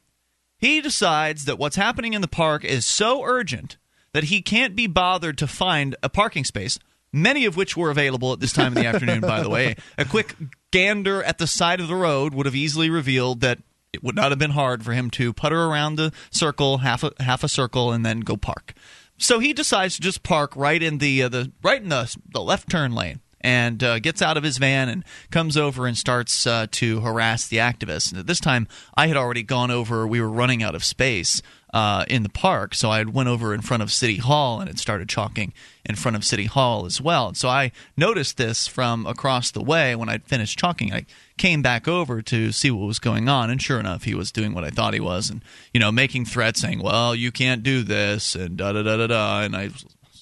He 0.58 0.80
decides 0.80 1.44
that 1.44 1.58
what's 1.58 1.76
happening 1.76 2.14
in 2.14 2.22
the 2.22 2.28
park 2.28 2.64
is 2.64 2.86
so 2.86 3.24
urgent 3.24 3.76
that 4.12 4.24
he 4.24 4.40
can't 4.40 4.74
be 4.76 4.86
bothered 4.86 5.36
to 5.38 5.46
find 5.46 5.96
a 6.02 6.08
parking 6.08 6.44
space. 6.44 6.78
Many 7.12 7.44
of 7.44 7.56
which 7.56 7.76
were 7.76 7.90
available 7.90 8.32
at 8.32 8.40
this 8.40 8.52
time 8.52 8.76
in 8.76 8.82
the 8.82 8.86
afternoon, 8.86 9.20
by 9.20 9.42
the 9.42 9.50
way. 9.50 9.76
A 9.98 10.04
quick 10.04 10.34
gander 10.70 11.22
at 11.22 11.38
the 11.38 11.46
side 11.46 11.80
of 11.80 11.88
the 11.88 11.94
road 11.94 12.32
would 12.34 12.46
have 12.46 12.54
easily 12.54 12.90
revealed 12.90 13.40
that 13.40 13.58
it 13.96 14.04
would 14.04 14.14
not 14.14 14.30
have 14.30 14.38
been 14.38 14.50
hard 14.52 14.84
for 14.84 14.92
him 14.92 15.10
to 15.10 15.32
putter 15.32 15.64
around 15.64 15.96
the 15.96 16.12
circle, 16.30 16.78
half 16.78 17.02
a, 17.02 17.12
half 17.18 17.42
a 17.42 17.48
circle, 17.48 17.92
and 17.92 18.04
then 18.04 18.20
go 18.20 18.36
park. 18.36 18.74
So 19.18 19.38
he 19.38 19.52
decides 19.52 19.96
to 19.96 20.02
just 20.02 20.22
park 20.22 20.54
right 20.54 20.82
in 20.82 20.98
the 20.98 21.22
uh, 21.22 21.28
the 21.28 21.52
right 21.62 21.82
in 21.82 21.88
the 21.88 22.14
the 22.30 22.42
left 22.42 22.70
turn 22.70 22.92
lane 22.92 23.20
and 23.40 23.82
uh, 23.82 23.98
gets 23.98 24.20
out 24.20 24.36
of 24.36 24.42
his 24.42 24.58
van 24.58 24.88
and 24.88 25.04
comes 25.30 25.56
over 25.56 25.86
and 25.86 25.96
starts 25.96 26.46
uh, 26.46 26.66
to 26.72 27.00
harass 27.00 27.46
the 27.46 27.58
activists. 27.58 28.10
And 28.10 28.18
at 28.18 28.26
this 28.26 28.40
time, 28.40 28.66
I 28.94 29.06
had 29.06 29.16
already 29.16 29.42
gone 29.42 29.70
over. 29.70 30.06
We 30.06 30.20
were 30.20 30.28
running 30.28 30.62
out 30.62 30.74
of 30.74 30.84
space 30.84 31.42
uh, 31.72 32.04
in 32.08 32.22
the 32.22 32.28
park, 32.28 32.74
so 32.74 32.90
I 32.90 32.98
had 32.98 33.14
went 33.14 33.28
over 33.28 33.54
in 33.54 33.60
front 33.60 33.82
of 33.82 33.92
City 33.92 34.16
Hall 34.16 34.60
and 34.60 34.68
had 34.68 34.78
started 34.78 35.08
chalking 35.08 35.52
in 35.84 35.94
front 35.94 36.16
of 36.16 36.24
City 36.24 36.46
Hall 36.46 36.86
as 36.86 37.00
well. 37.00 37.28
And 37.28 37.36
so 37.36 37.48
I 37.48 37.70
noticed 37.96 38.36
this 38.36 38.66
from 38.66 39.06
across 39.06 39.50
the 39.50 39.62
way 39.62 39.94
when 39.94 40.08
I'd 40.08 40.26
finished 40.26 40.58
chalking. 40.58 40.92
I 40.92 41.06
came 41.38 41.62
back 41.62 41.86
over 41.86 42.22
to 42.22 42.52
see 42.52 42.70
what 42.70 42.86
was 42.86 42.98
going 42.98 43.28
on, 43.28 43.50
and 43.50 43.60
sure 43.60 43.78
enough, 43.78 44.04
he 44.04 44.14
was 44.14 44.32
doing 44.32 44.54
what 44.54 44.64
I 44.64 44.70
thought 44.70 44.94
he 44.94 45.00
was, 45.00 45.30
and 45.30 45.42
you 45.72 45.80
know, 45.80 45.92
making 45.92 46.24
threats, 46.24 46.60
saying, 46.60 46.82
"Well, 46.82 47.14
you 47.14 47.30
can't 47.32 47.62
do 47.62 47.82
this," 47.82 48.34
and 48.34 48.56
da 48.56 48.72
da 48.72 48.82
da 48.82 48.96
da 48.96 49.06
da. 49.06 49.40
And 49.42 49.56
I 49.56 49.64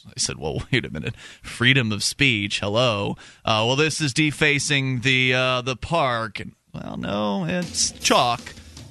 I 0.06 0.12
said, 0.16 0.38
"Well, 0.38 0.62
wait 0.72 0.84
a 0.84 0.90
minute. 0.90 1.14
Freedom 1.42 1.92
of 1.92 2.02
speech. 2.02 2.60
Hello. 2.60 3.16
Uh, 3.44 3.64
well, 3.66 3.76
this 3.76 4.00
is 4.00 4.12
defacing 4.12 5.00
the 5.00 5.34
uh, 5.34 5.62
the 5.62 5.76
park." 5.76 6.40
And 6.40 6.52
well, 6.72 6.96
no, 6.96 7.44
it's 7.44 7.92
chalk. 7.92 8.40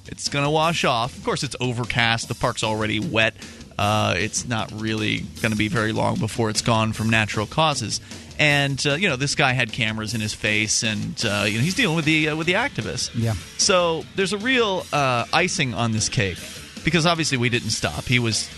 It's 0.06 0.28
gonna 0.28 0.50
wash 0.50 0.84
off. 0.84 1.16
Of 1.16 1.24
course, 1.24 1.42
it's 1.42 1.56
overcast. 1.60 2.28
The 2.28 2.34
park's 2.34 2.64
already 2.64 3.00
wet. 3.00 3.34
Uh, 3.76 4.14
it's 4.16 4.46
not 4.46 4.70
really 4.72 5.24
to 5.42 5.56
be 5.56 5.68
very 5.68 5.92
long 5.92 6.16
before 6.16 6.48
it's 6.48 6.62
gone 6.62 6.92
from 6.92 7.10
natural 7.10 7.46
causes. 7.46 8.00
And 8.38 8.84
uh, 8.86 8.94
you 8.94 9.08
know, 9.08 9.16
this 9.16 9.34
guy 9.34 9.52
had 9.52 9.72
cameras 9.72 10.14
in 10.14 10.20
his 10.20 10.34
face, 10.34 10.82
and 10.82 11.14
uh, 11.24 11.44
you 11.46 11.58
know, 11.58 11.64
he's 11.64 11.74
dealing 11.74 11.96
with 11.96 12.04
the 12.04 12.30
uh, 12.30 12.36
with 12.36 12.46
the 12.46 12.54
activists. 12.54 13.10
Yeah. 13.14 13.34
So 13.58 14.04
there's 14.16 14.32
a 14.32 14.38
real 14.38 14.84
uh, 14.92 15.24
icing 15.32 15.74
on 15.74 15.92
this 15.92 16.08
cake 16.08 16.38
because 16.84 17.06
obviously 17.06 17.38
we 17.38 17.48
didn't 17.48 17.70
stop. 17.70 18.04
He 18.04 18.18
was, 18.18 18.50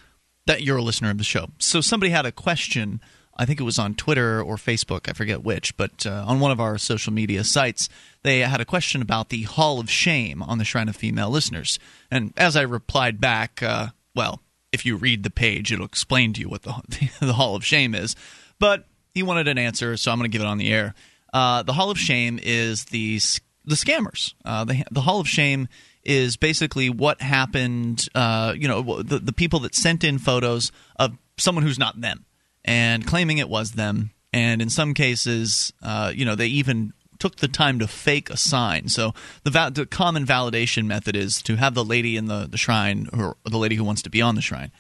that 0.47 0.63
you're 0.63 0.79
a 0.79 0.83
listener 0.83 1.11
of 1.11 1.19
the 1.19 1.25
show. 1.25 1.51
So 1.59 1.81
somebody 1.81 2.11
had 2.11 2.27
a 2.27 2.33
question 2.33 3.01
I 3.41 3.47
think 3.47 3.59
it 3.59 3.65
was 3.65 3.79
on 3.79 3.95
Twitter 3.95 4.43
or 4.43 4.57
Facebook, 4.57 5.09
I 5.09 5.15
forget 5.15 5.43
which, 5.43 5.75
but 5.79 6.05
uh, 6.05 6.25
on 6.27 6.41
one 6.41 6.51
of 6.51 6.61
our 6.61 6.77
social 6.77 7.11
media 7.11 7.43
sites, 7.43 7.89
they 8.23 8.41
had 8.41 8.61
a 8.61 8.67
question 8.67 9.01
about 9.01 9.31
the 9.31 9.45
Hall 9.45 9.81
of 9.81 9.91
Shame 9.91 10.43
on 10.43 10.59
the 10.59 10.65
Shrine 10.67 10.91
of 10.91 10.97
Female 10.97 11.31
Listeners. 11.31 11.79
And 12.11 12.35
as 12.37 12.55
I 12.55 12.61
replied 12.61 13.19
back, 13.19 13.63
uh, 13.63 13.89
well, 14.15 14.43
if 14.73 14.85
you 14.85 14.95
read 14.95 15.23
the 15.23 15.31
page, 15.31 15.73
it'll 15.73 15.87
explain 15.87 16.35
to 16.35 16.41
you 16.43 16.51
what 16.51 16.65
the, 16.65 17.11
the 17.23 17.33
Hall 17.33 17.57
of 17.57 17.65
Shame 17.65 17.95
is. 17.95 18.15
But 18.59 18.85
he 19.15 19.23
wanted 19.23 19.49
an 19.49 19.57
answer, 19.57 19.97
so 19.97 20.13
I'm 20.13 20.19
going 20.19 20.31
to 20.31 20.37
give 20.37 20.45
it 20.45 20.49
on 20.49 20.59
the 20.59 20.71
air. 20.71 20.95
Uh, 21.33 21.63
the 21.63 21.73
Hall 21.73 21.91
of 21.91 21.99
Shame 21.99 22.39
is 22.43 22.85
the 22.87 23.21
the 23.65 23.75
scammers. 23.75 24.35
Uh, 24.45 24.65
the, 24.65 24.85
the 24.91 25.01
Hall 25.01 25.19
of 25.19 25.29
Shame 25.29 25.67
is 26.05 26.37
basically 26.37 26.91
what 26.91 27.23
happened. 27.23 28.07
Uh, 28.15 28.53
you 28.55 28.69
know, 28.69 29.03
the 29.03 29.19
the 29.19 29.33
people 29.33 29.61
that 29.61 29.75
sent 29.75 30.05
in 30.05 30.19
photos 30.19 30.73
of 30.97 31.17
someone 31.39 31.65
who's 31.65 31.79
not 31.79 31.99
them 32.03 32.27
and 32.65 33.07
claiming 33.07 33.39
it 33.39 33.49
was 33.49 33.73
them. 33.73 34.11
And 34.33 34.63
in 34.63 34.71
some 34.71 34.95
cases, 34.95 35.73
uh, 35.83 36.13
you 36.15 36.25
know, 36.25 36.35
they 36.35 36.47
even 36.47 36.93
took 37.19 37.37
the 37.37 37.49
time 37.49 37.79
to 37.79 37.87
fake 37.87 38.31
a 38.31 38.37
sign. 38.37 38.89
So 38.89 39.13
the, 39.45 39.51
the 39.73 39.87
common 39.87 40.25
validation 40.25 40.87
method 40.87 41.15
is 41.15 41.43
to 41.43 41.57
have 41.57 41.75
the 41.75 41.85
lady 41.85 42.17
in 42.17 42.27
the, 42.27 42.47
the 42.51 42.57
shrine, 42.57 43.09
or 43.13 43.37
the 43.45 43.59
lady 43.59 43.77
who 43.77 43.85
wants 43.85 44.03
to 44.03 44.11
be 44.11 44.23
on 44.23 44.35
the 44.37 44.41
shrine, 44.41 44.73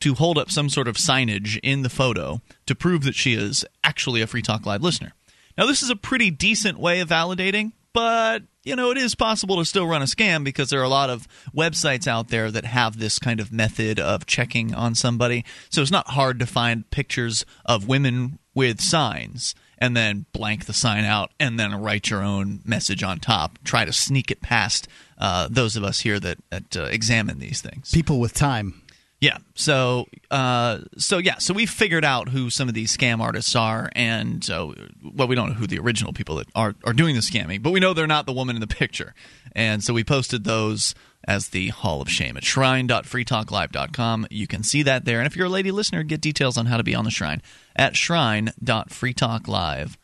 to 0.00 0.14
hold 0.14 0.36
up 0.36 0.50
some 0.50 0.68
sort 0.68 0.88
of 0.88 0.96
signage 0.96 1.58
in 1.62 1.82
the 1.82 1.88
photo 1.88 2.42
to 2.66 2.74
prove 2.74 3.04
that 3.04 3.14
she 3.14 3.32
is 3.32 3.64
actually 3.82 4.20
a 4.20 4.26
Free 4.26 4.42
Talk 4.42 4.66
Live 4.66 4.82
listener. 4.82 5.12
Now, 5.56 5.64
this 5.66 5.82
is 5.82 5.88
a 5.88 5.96
pretty 5.96 6.30
decent 6.30 6.78
way 6.78 7.00
of 7.00 7.08
validating, 7.08 7.72
but 7.94 8.42
you 8.66 8.74
know, 8.74 8.90
it 8.90 8.98
is 8.98 9.14
possible 9.14 9.56
to 9.56 9.64
still 9.64 9.86
run 9.86 10.02
a 10.02 10.06
scam 10.06 10.42
because 10.42 10.70
there 10.70 10.80
are 10.80 10.84
a 10.84 10.88
lot 10.88 11.08
of 11.08 11.28
websites 11.56 12.08
out 12.08 12.28
there 12.28 12.50
that 12.50 12.64
have 12.64 12.98
this 12.98 13.20
kind 13.20 13.38
of 13.38 13.52
method 13.52 14.00
of 14.00 14.26
checking 14.26 14.74
on 14.74 14.96
somebody. 14.96 15.44
So 15.70 15.82
it's 15.82 15.92
not 15.92 16.08
hard 16.08 16.40
to 16.40 16.46
find 16.46 16.90
pictures 16.90 17.46
of 17.64 17.86
women 17.86 18.40
with 18.54 18.80
signs 18.80 19.54
and 19.78 19.96
then 19.96 20.26
blank 20.32 20.64
the 20.64 20.72
sign 20.72 21.04
out 21.04 21.30
and 21.38 21.60
then 21.60 21.80
write 21.80 22.10
your 22.10 22.22
own 22.22 22.60
message 22.64 23.04
on 23.04 23.20
top. 23.20 23.58
Try 23.62 23.84
to 23.84 23.92
sneak 23.92 24.32
it 24.32 24.42
past 24.42 24.88
uh, 25.16 25.46
those 25.48 25.76
of 25.76 25.84
us 25.84 26.00
here 26.00 26.18
that, 26.18 26.38
that 26.50 26.76
uh, 26.76 26.84
examine 26.84 27.38
these 27.38 27.60
things. 27.60 27.92
People 27.92 28.18
with 28.18 28.34
time. 28.34 28.82
Yeah. 29.20 29.38
So, 29.54 30.06
uh, 30.30 30.80
so 30.98 31.18
yeah. 31.18 31.38
So 31.38 31.54
we 31.54 31.64
figured 31.64 32.04
out 32.04 32.28
who 32.28 32.50
some 32.50 32.68
of 32.68 32.74
these 32.74 32.94
scam 32.94 33.20
artists 33.20 33.56
are, 33.56 33.88
and 33.94 34.48
uh, 34.50 34.72
well, 35.14 35.26
we 35.26 35.34
don't 35.34 35.48
know 35.50 35.54
who 35.54 35.66
the 35.66 35.78
original 35.78 36.12
people 36.12 36.36
that 36.36 36.48
are 36.54 36.74
are 36.84 36.92
doing 36.92 37.14
the 37.14 37.22
scamming, 37.22 37.62
but 37.62 37.70
we 37.70 37.80
know 37.80 37.94
they're 37.94 38.06
not 38.06 38.26
the 38.26 38.32
woman 38.32 38.56
in 38.56 38.60
the 38.60 38.66
picture, 38.66 39.14
and 39.52 39.82
so 39.82 39.94
we 39.94 40.04
posted 40.04 40.44
those 40.44 40.94
as 41.26 41.48
the 41.48 41.68
Hall 41.68 42.02
of 42.02 42.10
Shame 42.10 42.36
at 42.36 42.44
shrine.freetalklive.com. 42.44 44.26
You 44.30 44.46
can 44.46 44.62
see 44.62 44.82
that 44.82 45.06
there, 45.06 45.18
and 45.18 45.26
if 45.26 45.34
you're 45.34 45.46
a 45.46 45.50
lady 45.50 45.70
listener, 45.70 46.02
get 46.02 46.20
details 46.20 46.58
on 46.58 46.66
how 46.66 46.76
to 46.76 46.84
be 46.84 46.94
on 46.94 47.04
the 47.04 47.10
shrine 47.10 47.40
at 47.74 47.96
shrine.freetalklive.com. 47.96 49.96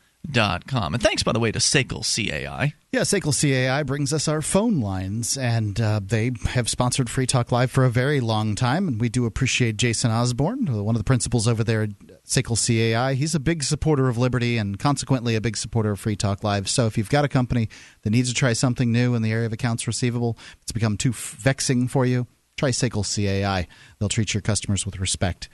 And 0.93 1.03
thanks, 1.03 1.21
by 1.21 1.31
the 1.31 1.39
way, 1.39 1.51
to 1.51 1.59
Sekel 1.59 2.03
CAI. 2.03 2.73
Yeah, 2.91 3.01
Sekel 3.01 3.33
CAI 3.33 3.83
brings 3.83 4.13
us 4.13 4.27
our 4.27 4.41
phone 4.41 4.79
lines, 4.79 5.37
and 5.37 5.79
uh, 5.81 5.99
they 6.03 6.31
have 6.45 6.69
sponsored 6.69 7.09
Free 7.09 7.25
Talk 7.25 7.51
Live 7.51 7.71
for 7.71 7.83
a 7.83 7.89
very 7.89 8.19
long 8.19 8.55
time. 8.55 8.87
And 8.87 9.01
we 9.01 9.09
do 9.09 9.25
appreciate 9.25 9.77
Jason 9.77 10.11
Osborne, 10.11 10.65
one 10.83 10.95
of 10.95 10.99
the 10.99 11.03
principals 11.03 11.47
over 11.47 11.63
there 11.63 11.83
at 11.83 11.89
Sekel 12.25 12.55
CAI. 12.55 13.15
He's 13.15 13.35
a 13.35 13.39
big 13.39 13.63
supporter 13.63 14.07
of 14.07 14.17
liberty 14.17 14.57
and 14.57 14.79
consequently 14.79 15.35
a 15.35 15.41
big 15.41 15.57
supporter 15.57 15.91
of 15.91 15.99
Free 15.99 16.15
Talk 16.15 16.43
Live. 16.43 16.69
So 16.69 16.85
if 16.85 16.97
you've 16.97 17.09
got 17.09 17.25
a 17.25 17.29
company 17.29 17.67
that 18.03 18.09
needs 18.11 18.29
to 18.29 18.35
try 18.35 18.53
something 18.53 18.91
new 18.91 19.15
in 19.15 19.21
the 19.21 19.31
area 19.31 19.45
of 19.45 19.53
accounts 19.53 19.87
receivable, 19.87 20.37
it's 20.61 20.71
become 20.71 20.97
too 20.97 21.13
vexing 21.13 21.89
for 21.89 22.05
you, 22.05 22.27
try 22.57 22.69
Sekel 22.69 23.03
CAI. 23.03 23.67
They'll 23.99 24.09
treat 24.09 24.33
your 24.33 24.41
customers 24.41 24.85
with 24.85 24.99
respect. 24.99 25.49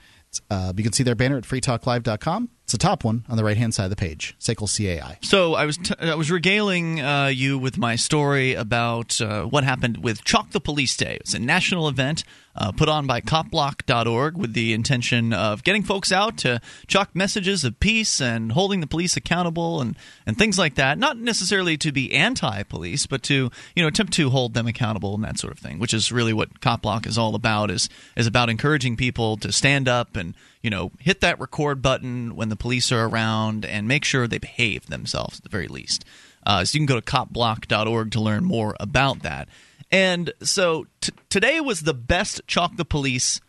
Uh, 0.48 0.72
you 0.76 0.84
can 0.84 0.92
see 0.92 1.02
their 1.02 1.16
banner 1.16 1.36
at 1.36 1.44
freetalklive.com. 1.44 2.50
It's 2.70 2.72
the 2.72 2.86
top 2.86 3.02
one 3.02 3.24
on 3.28 3.36
the 3.36 3.42
right 3.42 3.56
hand 3.56 3.74
side 3.74 3.82
of 3.82 3.90
the 3.90 3.96
page. 3.96 4.36
Sekel 4.38 4.68
CAI. 4.68 5.18
So 5.22 5.54
I 5.54 5.66
was 5.66 5.76
t- 5.76 5.92
I 5.98 6.14
was 6.14 6.30
regaling 6.30 7.00
uh, 7.00 7.26
you 7.26 7.58
with 7.58 7.76
my 7.76 7.96
story 7.96 8.54
about 8.54 9.20
uh, 9.20 9.42
what 9.42 9.64
happened 9.64 10.04
with 10.04 10.22
Chalk 10.22 10.52
the 10.52 10.60
Police 10.60 10.96
Day. 10.96 11.18
It's 11.20 11.34
a 11.34 11.40
national 11.40 11.88
event 11.88 12.22
uh, 12.54 12.70
put 12.70 12.88
on 12.88 13.08
by 13.08 13.20
copblock.org 13.20 14.36
with 14.36 14.52
the 14.52 14.72
intention 14.72 15.32
of 15.32 15.64
getting 15.64 15.82
folks 15.82 16.12
out 16.12 16.36
to 16.38 16.60
chalk 16.86 17.14
messages 17.14 17.64
of 17.64 17.78
peace 17.80 18.20
and 18.20 18.52
holding 18.52 18.80
the 18.80 18.86
police 18.86 19.16
accountable 19.16 19.80
and, 19.80 19.96
and 20.26 20.36
things 20.38 20.58
like 20.58 20.74
that. 20.74 20.98
Not 20.98 21.16
necessarily 21.16 21.76
to 21.78 21.90
be 21.90 22.12
anti-police, 22.12 23.06
but 23.06 23.24
to 23.24 23.50
you 23.74 23.82
know 23.82 23.88
attempt 23.88 24.12
to 24.14 24.30
hold 24.30 24.54
them 24.54 24.68
accountable 24.68 25.16
and 25.16 25.24
that 25.24 25.40
sort 25.40 25.52
of 25.52 25.58
thing. 25.58 25.80
Which 25.80 25.92
is 25.92 26.12
really 26.12 26.32
what 26.32 26.60
Copblock 26.60 27.04
is 27.06 27.18
all 27.18 27.34
about. 27.34 27.70
is 27.70 27.88
is 28.16 28.28
about 28.28 28.48
encouraging 28.48 28.96
people 28.96 29.36
to 29.38 29.50
stand 29.50 29.88
up 29.88 30.14
and 30.14 30.36
you 30.62 30.70
know 30.70 30.90
hit 30.98 31.20
that 31.20 31.40
record 31.40 31.82
button 31.82 32.36
when 32.36 32.48
the 32.48 32.56
police 32.56 32.92
are 32.92 33.06
around 33.06 33.64
and 33.64 33.88
make 33.88 34.04
sure 34.04 34.26
they 34.26 34.38
behave 34.38 34.86
themselves 34.86 35.38
at 35.38 35.44
the 35.44 35.48
very 35.48 35.68
least. 35.68 36.04
Uh, 36.46 36.64
so 36.64 36.76
you 36.76 36.80
can 36.80 36.86
go 36.86 36.98
to 36.98 37.04
copblock.org 37.04 38.10
to 38.10 38.20
learn 38.20 38.44
more 38.44 38.74
about 38.80 39.22
that. 39.22 39.48
And 39.90 40.32
so 40.42 40.86
t- 41.00 41.12
today 41.28 41.60
was 41.60 41.80
the 41.80 41.94
best 41.94 42.40
Chalk 42.46 42.76
the 42.76 42.84
Police 42.84 43.40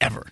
ever. 0.00 0.26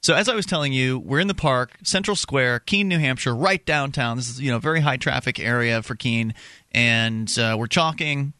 So 0.00 0.14
as 0.14 0.28
I 0.28 0.34
was 0.34 0.46
telling 0.46 0.72
you, 0.72 0.98
we're 0.98 1.18
in 1.18 1.26
the 1.26 1.34
park, 1.34 1.72
Central 1.82 2.14
Square, 2.14 2.60
Keene, 2.60 2.88
New 2.88 2.98
Hampshire, 2.98 3.34
right 3.34 3.64
downtown. 3.64 4.16
This 4.16 4.30
is 4.30 4.40
you 4.40 4.50
know 4.50 4.58
very 4.58 4.80
high 4.80 4.96
traffic 4.96 5.40
area 5.40 5.82
for 5.82 5.94
Keene, 5.94 6.34
and 6.72 7.36
uh, 7.38 7.56
we're 7.58 7.66
chalking. 7.66 8.32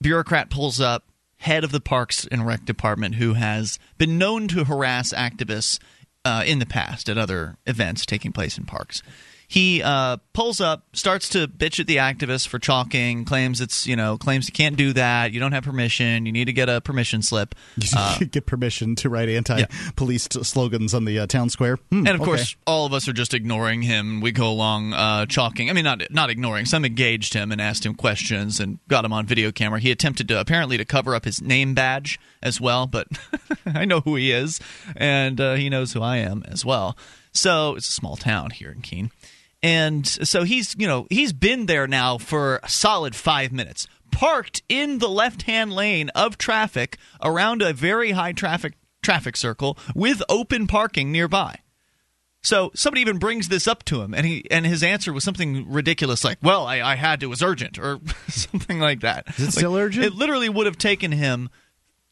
Bureaucrat 0.00 0.50
pulls 0.50 0.80
up, 0.80 1.04
head 1.38 1.64
of 1.64 1.72
the 1.72 1.80
Parks 1.80 2.26
and 2.26 2.46
Rec 2.46 2.64
Department, 2.64 3.16
who 3.16 3.34
has 3.34 3.78
been 3.98 4.18
known 4.18 4.48
to 4.48 4.64
harass 4.64 5.12
activists 5.12 5.78
uh, 6.24 6.42
in 6.46 6.58
the 6.58 6.66
past 6.66 7.08
at 7.08 7.18
other 7.18 7.56
events 7.66 8.06
taking 8.06 8.32
place 8.32 8.58
in 8.58 8.64
parks. 8.64 9.02
He 9.50 9.82
uh, 9.82 10.18
pulls 10.34 10.60
up, 10.60 10.84
starts 10.92 11.30
to 11.30 11.48
bitch 11.48 11.80
at 11.80 11.86
the 11.86 11.96
activists 11.96 12.46
for 12.46 12.58
chalking, 12.58 13.24
claims 13.24 13.62
it's 13.62 13.86
you 13.86 13.96
know 13.96 14.18
claims 14.18 14.46
you 14.46 14.52
can't 14.52 14.76
do 14.76 14.92
that, 14.92 15.32
you 15.32 15.40
don't 15.40 15.52
have 15.52 15.64
permission, 15.64 16.26
you 16.26 16.32
need 16.32 16.44
to 16.44 16.52
get 16.52 16.68
a 16.68 16.82
permission 16.82 17.22
slip. 17.22 17.54
Uh, 17.96 18.18
get 18.30 18.44
permission 18.44 18.94
to 18.94 19.08
write 19.08 19.30
anti-police 19.30 20.28
yeah. 20.34 20.42
slogans 20.42 20.92
on 20.92 21.06
the 21.06 21.18
uh, 21.18 21.26
town 21.26 21.48
square, 21.48 21.76
hmm, 21.90 22.06
and 22.06 22.08
of 22.08 22.20
okay. 22.20 22.24
course, 22.24 22.54
all 22.66 22.84
of 22.84 22.92
us 22.92 23.08
are 23.08 23.14
just 23.14 23.32
ignoring 23.32 23.80
him. 23.80 24.20
We 24.20 24.30
go 24.30 24.50
along 24.50 24.92
uh, 24.92 25.24
chalking. 25.24 25.70
I 25.70 25.72
mean, 25.72 25.84
not 25.84 26.02
not 26.10 26.28
ignoring. 26.28 26.66
Some 26.66 26.84
engaged 26.84 27.32
him 27.32 27.50
and 27.50 27.62
asked 27.62 27.86
him 27.86 27.94
questions 27.94 28.60
and 28.60 28.78
got 28.88 29.06
him 29.06 29.12
on 29.14 29.24
video 29.24 29.50
camera. 29.50 29.80
He 29.80 29.90
attempted 29.90 30.28
to 30.28 30.38
apparently 30.38 30.76
to 30.76 30.84
cover 30.84 31.14
up 31.14 31.24
his 31.24 31.40
name 31.40 31.72
badge 31.72 32.20
as 32.42 32.60
well, 32.60 32.86
but 32.86 33.08
I 33.66 33.86
know 33.86 34.00
who 34.00 34.16
he 34.16 34.30
is, 34.30 34.60
and 34.94 35.40
uh, 35.40 35.54
he 35.54 35.70
knows 35.70 35.94
who 35.94 36.02
I 36.02 36.18
am 36.18 36.44
as 36.46 36.64
well. 36.66 36.96
So 37.32 37.76
it's 37.76 37.88
a 37.88 37.92
small 37.92 38.16
town 38.16 38.50
here 38.50 38.70
in 38.70 38.82
Keene. 38.82 39.10
And 39.62 40.06
so 40.06 40.44
he's, 40.44 40.76
you 40.78 40.86
know, 40.86 41.06
he's 41.10 41.32
been 41.32 41.66
there 41.66 41.86
now 41.86 42.18
for 42.18 42.60
a 42.62 42.68
solid 42.68 43.16
five 43.16 43.52
minutes, 43.52 43.88
parked 44.12 44.62
in 44.68 44.98
the 44.98 45.08
left 45.08 45.42
hand 45.42 45.72
lane 45.72 46.10
of 46.10 46.38
traffic 46.38 46.96
around 47.22 47.62
a 47.62 47.72
very 47.72 48.12
high 48.12 48.32
traffic 48.32 48.74
traffic 49.02 49.36
circle 49.36 49.78
with 49.94 50.22
open 50.28 50.66
parking 50.66 51.10
nearby. 51.10 51.58
So 52.40 52.70
somebody 52.74 53.00
even 53.00 53.18
brings 53.18 53.48
this 53.48 53.66
up 53.66 53.84
to 53.86 54.00
him, 54.00 54.14
and 54.14 54.24
he 54.24 54.48
and 54.50 54.64
his 54.64 54.82
answer 54.82 55.12
was 55.12 55.24
something 55.24 55.70
ridiculous, 55.70 56.22
like, 56.22 56.38
"Well, 56.40 56.66
I, 56.66 56.80
I 56.80 56.94
had 56.94 57.20
to, 57.20 57.26
it 57.26 57.30
was 57.30 57.42
urgent," 57.42 57.78
or 57.78 57.98
something 58.28 58.78
like 58.78 59.00
that. 59.00 59.26
Is 59.30 59.38
it 59.38 59.42
like, 59.42 59.52
still 59.52 59.76
urgent? 59.76 60.06
It 60.06 60.14
literally 60.14 60.48
would 60.48 60.66
have 60.66 60.78
taken 60.78 61.10
him 61.10 61.50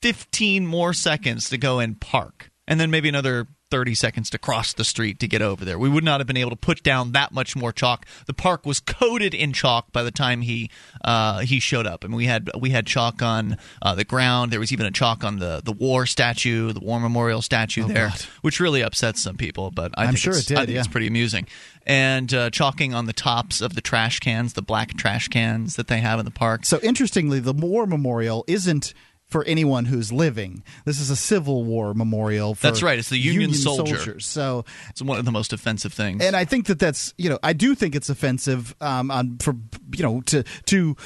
fifteen 0.02 0.66
more 0.66 0.92
seconds 0.92 1.48
to 1.50 1.58
go 1.58 1.78
and 1.78 2.00
park, 2.00 2.50
and 2.66 2.80
then 2.80 2.90
maybe 2.90 3.08
another 3.08 3.46
30 3.70 3.94
seconds 3.94 4.30
to 4.30 4.38
cross 4.38 4.72
the 4.72 4.84
street 4.84 5.18
to 5.18 5.26
get 5.26 5.42
over 5.42 5.64
there. 5.64 5.78
We 5.78 5.88
would 5.88 6.04
not 6.04 6.20
have 6.20 6.26
been 6.26 6.36
able 6.36 6.50
to 6.50 6.56
put 6.56 6.82
down 6.82 7.12
that 7.12 7.32
much 7.32 7.56
more 7.56 7.72
chalk. 7.72 8.06
The 8.26 8.32
park 8.34 8.64
was 8.64 8.78
coated 8.80 9.34
in 9.34 9.52
chalk 9.52 9.90
by 9.92 10.02
the 10.04 10.10
time 10.12 10.42
he 10.42 10.70
uh, 11.04 11.40
he 11.40 11.58
showed 11.58 11.86
up, 11.86 12.04
and 12.04 12.14
we 12.14 12.26
had 12.26 12.50
we 12.58 12.70
had 12.70 12.86
chalk 12.86 13.22
on 13.22 13.56
uh, 13.82 13.94
the 13.94 14.04
ground. 14.04 14.52
There 14.52 14.60
was 14.60 14.72
even 14.72 14.86
a 14.86 14.90
chalk 14.92 15.24
on 15.24 15.38
the 15.38 15.60
the 15.64 15.72
war 15.72 16.06
statue, 16.06 16.72
the 16.72 16.80
war 16.80 17.00
memorial 17.00 17.42
statue 17.42 17.84
there, 17.88 18.06
Oh, 18.06 18.08
God. 18.10 18.20
which 18.42 18.60
really 18.60 18.82
upsets 18.82 19.20
some 19.22 19.36
people. 19.36 19.70
But 19.72 19.92
I 19.98 20.02
I'm 20.04 20.08
think 20.10 20.18
sure 20.18 20.32
it's, 20.32 20.42
it 20.42 20.48
did, 20.48 20.58
I 20.58 20.60
think 20.66 20.74
yeah. 20.74 20.78
it's 20.80 20.88
pretty 20.88 21.08
amusing. 21.08 21.46
And 21.88 22.32
uh, 22.34 22.50
chalking 22.50 22.94
on 22.94 23.06
the 23.06 23.12
tops 23.12 23.60
of 23.60 23.74
the 23.74 23.80
trash 23.80 24.18
cans, 24.20 24.52
the 24.54 24.62
black 24.62 24.96
trash 24.96 25.28
cans 25.28 25.76
that 25.76 25.86
they 25.88 25.98
have 25.98 26.18
in 26.18 26.24
the 26.24 26.30
park. 26.32 26.64
So 26.64 26.80
interestingly, 26.82 27.38
the 27.40 27.52
War 27.52 27.86
Memorial 27.86 28.44
isn't 28.48 28.92
for 29.28 29.44
anyone 29.44 29.86
who's 29.86 30.12
living. 30.12 30.62
This 30.84 31.00
is 31.00 31.10
a 31.10 31.16
Civil 31.16 31.64
War 31.64 31.94
memorial. 31.94 32.54
For 32.54 32.62
That's 32.62 32.82
right, 32.82 32.98
it's 32.98 33.08
the 33.08 33.18
Union 33.18 33.52
soldier. 33.52 33.96
soldiers. 33.96 34.26
So, 34.26 34.64
It's 34.90 35.02
one 35.02 35.18
of 35.18 35.24
the 35.24 35.32
most 35.32 35.52
offensive 35.52 35.92
things. 35.92 36.22
and 36.22 36.36
I 36.36 36.44
think 36.44 36.66
that 36.66 36.78
that's 36.78 37.12
you 37.18 37.28
know 37.28 37.38
I 37.42 37.52
do 37.52 37.74
think 37.74 37.94
it's 37.94 38.08
offensive 38.08 38.74
um, 38.80 39.10
on 39.10 39.38
for 39.38 39.54
you 39.96 40.02
know 40.02 40.20
to 40.26 40.44
to 40.66 40.96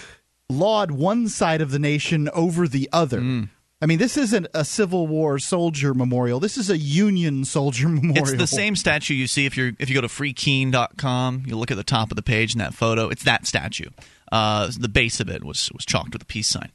laud 0.48 0.90
one 0.90 1.28
side 1.28 1.60
of 1.60 1.70
the 1.70 1.78
nation 1.78 2.28
over 2.34 2.68
the 2.68 2.88
other. 2.92 3.20
Mm. 3.20 3.48
I 3.82 3.86
mean, 3.86 3.98
this 3.98 4.18
isn't 4.18 4.46
a 4.52 4.62
Civil 4.62 5.06
War 5.06 5.38
soldier 5.38 5.94
memorial. 5.94 6.38
This 6.38 6.58
is 6.58 6.68
a 6.68 6.76
Union 6.76 7.46
soldier 7.46 7.88
memorial. 7.88 8.28
It's 8.28 8.36
the 8.36 8.46
same 8.46 8.76
statue 8.76 9.14
you 9.14 9.26
see 9.26 9.46
if 9.46 9.56
you 9.56 9.74
if 9.78 9.88
you 9.88 9.94
go 9.94 10.02
to 10.02 10.08
freekeene.com. 10.08 11.44
You 11.46 11.56
look 11.56 11.70
at 11.70 11.76
the 11.76 11.84
top 11.84 12.10
of 12.10 12.16
the 12.16 12.22
page 12.22 12.54
in 12.54 12.58
that 12.58 12.74
photo. 12.74 13.08
It's 13.08 13.22
that 13.24 13.46
statue. 13.46 13.88
Uh, 14.30 14.70
the 14.78 14.88
base 14.88 15.20
of 15.20 15.28
it 15.30 15.42
was 15.42 15.70
was 15.72 15.86
chalked 15.86 16.12
with 16.12 16.22
a 16.22 16.26
peace 16.26 16.48
sign. 16.48 16.72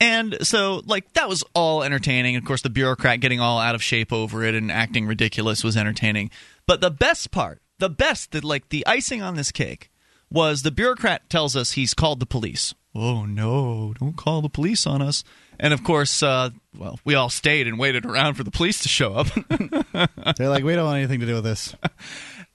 And 0.00 0.46
so, 0.46 0.82
like, 0.86 1.12
that 1.14 1.28
was 1.28 1.42
all 1.54 1.82
entertaining. 1.82 2.36
Of 2.36 2.44
course, 2.44 2.62
the 2.62 2.70
bureaucrat 2.70 3.20
getting 3.20 3.40
all 3.40 3.58
out 3.58 3.74
of 3.74 3.82
shape 3.82 4.12
over 4.12 4.44
it 4.44 4.54
and 4.54 4.70
acting 4.70 5.06
ridiculous 5.06 5.64
was 5.64 5.76
entertaining. 5.76 6.30
But 6.66 6.80
the 6.80 6.90
best 6.90 7.30
part, 7.30 7.60
the 7.78 7.90
best, 7.90 8.30
that 8.32 8.44
like 8.44 8.68
the 8.68 8.86
icing 8.86 9.22
on 9.22 9.34
this 9.34 9.50
cake, 9.50 9.90
was 10.30 10.62
the 10.62 10.70
bureaucrat 10.70 11.28
tells 11.28 11.56
us 11.56 11.72
he's 11.72 11.94
called 11.94 12.20
the 12.20 12.26
police. 12.26 12.74
Oh 12.94 13.24
no! 13.24 13.94
Don't 13.98 14.16
call 14.16 14.40
the 14.40 14.48
police 14.48 14.86
on 14.86 15.02
us. 15.02 15.24
And 15.60 15.74
of 15.74 15.82
course, 15.82 16.22
uh, 16.22 16.50
well, 16.76 16.98
we 17.04 17.14
all 17.14 17.28
stayed 17.28 17.66
and 17.66 17.78
waited 17.78 18.06
around 18.06 18.34
for 18.34 18.44
the 18.44 18.50
police 18.50 18.80
to 18.82 18.88
show 18.88 19.14
up. 19.14 19.26
They're 20.36 20.48
like, 20.48 20.64
we 20.64 20.74
don't 20.74 20.84
want 20.84 20.98
anything 20.98 21.20
to 21.20 21.26
do 21.26 21.34
with 21.34 21.44
this. 21.44 21.74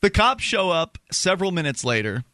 The 0.02 0.10
cops 0.10 0.44
show 0.44 0.70
up 0.70 0.98
several 1.14 1.52
minutes 1.54 1.86
later. 1.86 2.26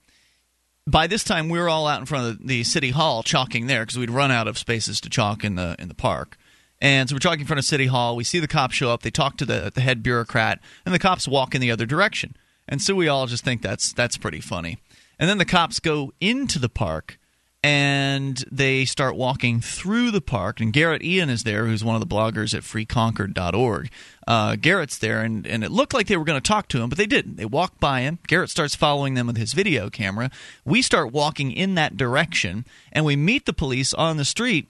By 0.89 1.05
this 1.05 1.23
time, 1.23 1.49
we 1.49 1.59
were 1.59 1.69
all 1.69 1.85
out 1.85 1.99
in 1.99 2.07
front 2.07 2.25
of 2.25 2.47
the 2.47 2.63
city 2.63 2.89
hall 2.89 3.21
chalking 3.21 3.67
there 3.67 3.83
because 3.83 3.99
we'd 3.99 4.09
run 4.09 4.31
out 4.31 4.47
of 4.47 4.57
spaces 4.57 4.99
to 5.01 5.09
chalk 5.09 5.43
in 5.43 5.53
the 5.53 5.75
in 5.77 5.87
the 5.87 5.93
park. 5.93 6.35
And 6.81 7.07
so 7.07 7.15
we're 7.15 7.19
chalking 7.19 7.41
in 7.41 7.45
front 7.45 7.59
of 7.59 7.65
City 7.65 7.85
Hall. 7.85 8.15
We 8.15 8.23
see 8.23 8.39
the 8.39 8.47
cops 8.47 8.73
show 8.73 8.89
up. 8.89 9.03
They 9.03 9.11
talk 9.11 9.37
to 9.37 9.45
the 9.45 9.71
the 9.73 9.81
head 9.81 10.01
bureaucrat, 10.01 10.59
and 10.85 10.95
the 10.95 10.99
cops 10.99 11.27
walk 11.27 11.53
in 11.53 11.61
the 11.61 11.69
other 11.69 11.85
direction. 11.85 12.35
And 12.67 12.81
so 12.81 12.95
we 12.95 13.07
all 13.07 13.27
just 13.27 13.43
think 13.43 13.61
that's 13.61 13.93
that's 13.93 14.17
pretty 14.17 14.39
funny. 14.39 14.79
And 15.19 15.29
then 15.29 15.37
the 15.37 15.45
cops 15.45 15.79
go 15.79 16.11
into 16.19 16.57
the 16.57 16.69
park 16.69 17.19
and 17.63 18.43
they 18.49 18.85
start 18.85 19.15
walking 19.15 19.59
through 19.59 20.11
the 20.11 20.21
park. 20.21 20.61
And 20.61 20.71
Garret 20.71 21.03
Ean 21.03 21.29
is 21.29 21.43
there, 21.43 21.65
who's 21.65 21.83
one 21.83 21.95
of 21.95 22.01
the 22.01 22.07
bloggers 22.15 22.53
at 22.53 22.63
freeconcord.org. 22.63 23.89
Uh, 24.27 24.55
Garret's 24.55 24.97
there, 24.99 25.21
and, 25.21 25.45
and 25.45 25.63
it 25.63 25.71
looked 25.71 25.93
like 25.93 26.07
they 26.07 26.15
were 26.15 26.23
going 26.23 26.39
to 26.39 26.47
talk 26.47 26.67
to 26.69 26.81
him, 26.81 26.89
but 26.89 26.97
they 26.97 27.05
didn't. 27.05 27.35
They 27.35 27.45
walked 27.45 27.79
by 27.79 28.01
him. 28.01 28.19
Garret 28.27 28.49
starts 28.49 28.75
following 28.75 29.15
them 29.15 29.27
with 29.27 29.37
his 29.37 29.53
video 29.53 29.89
camera. 29.89 30.31
We 30.63 30.81
start 30.81 31.11
walking 31.11 31.51
in 31.51 31.75
that 31.75 31.97
direction, 31.97 32.65
and 32.91 33.03
we 33.03 33.15
meet 33.15 33.45
the 33.45 33.53
police 33.53 33.93
on 33.93 34.17
the 34.17 34.25
street. 34.25 34.67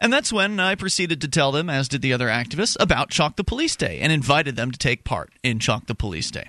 And 0.00 0.12
that's 0.12 0.32
when 0.32 0.60
I 0.60 0.74
proceeded 0.74 1.20
to 1.22 1.28
tell 1.28 1.50
them, 1.50 1.68
as 1.68 1.88
did 1.88 2.02
the 2.02 2.12
other 2.12 2.28
activists, 2.28 2.76
about 2.78 3.10
Chalk 3.10 3.36
the 3.36 3.42
Police 3.42 3.74
Day 3.74 3.98
and 3.98 4.12
invited 4.12 4.54
them 4.54 4.70
to 4.70 4.78
take 4.78 5.02
part 5.02 5.32
in 5.42 5.58
Chalk 5.58 5.86
the 5.86 5.94
Police 5.94 6.30
Day. 6.30 6.48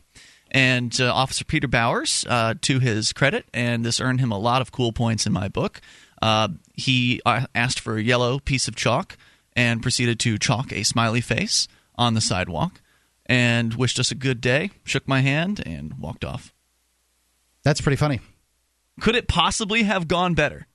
And 0.51 0.99
uh, 0.99 1.13
Officer 1.13 1.45
Peter 1.45 1.67
Bowers, 1.67 2.25
uh, 2.27 2.55
to 2.61 2.79
his 2.79 3.13
credit, 3.13 3.45
and 3.53 3.85
this 3.85 3.99
earned 4.01 4.19
him 4.19 4.31
a 4.31 4.37
lot 4.39 4.61
of 4.61 4.71
cool 4.71 4.91
points 4.91 5.25
in 5.25 5.33
my 5.33 5.47
book, 5.47 5.79
uh, 6.21 6.49
he 6.73 7.21
uh, 7.25 7.45
asked 7.53 7.79
for 7.79 7.97
a 7.97 8.01
yellow 8.03 8.39
piece 8.39 8.67
of 8.67 8.75
chalk 8.75 9.17
and 9.55 9.81
proceeded 9.81 10.19
to 10.21 10.37
chalk 10.37 10.71
a 10.71 10.83
smiley 10.83 11.21
face 11.21 11.67
on 11.95 12.13
the 12.13 12.21
sidewalk 12.21 12.81
and 13.25 13.75
wished 13.75 13.99
us 13.99 14.11
a 14.11 14.15
good 14.15 14.41
day, 14.41 14.71
shook 14.83 15.07
my 15.07 15.21
hand, 15.21 15.61
and 15.65 15.99
walked 15.99 16.25
off. 16.25 16.53
That's 17.63 17.81
pretty 17.81 17.97
funny. 17.97 18.19
Could 18.99 19.15
it 19.15 19.27
possibly 19.27 19.83
have 19.83 20.07
gone 20.07 20.33
better? 20.33 20.65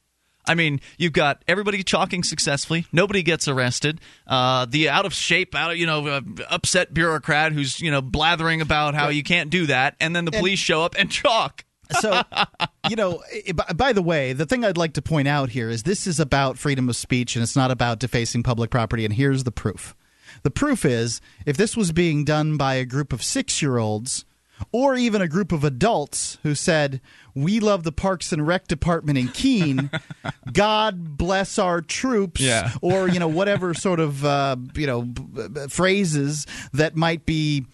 I 0.46 0.54
mean, 0.54 0.80
you've 0.98 1.12
got 1.12 1.42
everybody 1.48 1.82
chalking 1.82 2.22
successfully. 2.22 2.86
Nobody 2.92 3.22
gets 3.22 3.48
arrested. 3.48 4.00
Uh, 4.26 4.66
the 4.66 4.88
out 4.88 5.06
of 5.06 5.14
shape, 5.14 5.54
out 5.54 5.72
of 5.72 5.76
you 5.76 5.86
know, 5.86 6.06
uh, 6.06 6.20
upset 6.50 6.92
bureaucrat 6.92 7.52
who's 7.52 7.80
you 7.80 7.90
know 7.90 8.02
blathering 8.02 8.60
about 8.60 8.94
how 8.94 9.08
you 9.08 9.22
can't 9.22 9.50
do 9.50 9.66
that, 9.66 9.96
and 10.00 10.14
then 10.14 10.24
the 10.24 10.32
police 10.32 10.58
show 10.58 10.82
up 10.82 10.94
and 10.98 11.10
chalk. 11.10 11.64
So, 12.00 12.22
you 12.88 12.96
know, 12.96 13.22
by, 13.54 13.72
by 13.74 13.92
the 13.92 14.02
way, 14.02 14.32
the 14.32 14.46
thing 14.46 14.64
I'd 14.64 14.78
like 14.78 14.94
to 14.94 15.02
point 15.02 15.28
out 15.28 15.50
here 15.50 15.68
is 15.68 15.82
this 15.82 16.06
is 16.06 16.20
about 16.20 16.58
freedom 16.58 16.88
of 16.88 16.96
speech 16.96 17.36
and 17.36 17.42
it's 17.42 17.56
not 17.56 17.70
about 17.70 17.98
defacing 17.98 18.42
public 18.42 18.70
property. 18.70 19.04
And 19.04 19.14
here's 19.14 19.44
the 19.44 19.52
proof 19.52 19.94
the 20.42 20.50
proof 20.50 20.84
is 20.84 21.20
if 21.46 21.56
this 21.56 21.76
was 21.76 21.92
being 21.92 22.24
done 22.24 22.56
by 22.56 22.74
a 22.74 22.84
group 22.84 23.12
of 23.12 23.22
six 23.22 23.62
year 23.62 23.78
olds 23.78 24.24
or 24.72 24.94
even 24.96 25.20
a 25.22 25.28
group 25.28 25.52
of 25.52 25.64
adults 25.64 26.38
who 26.42 26.54
said, 26.54 27.00
We 27.34 27.60
love 27.60 27.82
the 27.82 27.92
Parks 27.92 28.32
and 28.32 28.46
Rec 28.46 28.66
Department 28.68 29.18
in 29.18 29.28
Keene, 29.28 29.90
God 30.52 31.16
bless 31.16 31.58
our 31.58 31.80
troops, 31.80 32.40
Yeah. 32.40 32.72
or, 32.80 33.08
you 33.08 33.18
know, 33.18 33.28
whatever 33.28 33.74
sort 33.74 34.00
of, 34.00 34.24
uh, 34.24 34.56
you 34.74 34.86
know, 34.86 35.02
b- 35.02 35.48
b- 35.48 35.66
phrases 35.68 36.46
that 36.72 36.96
might 36.96 37.26
be 37.26 37.66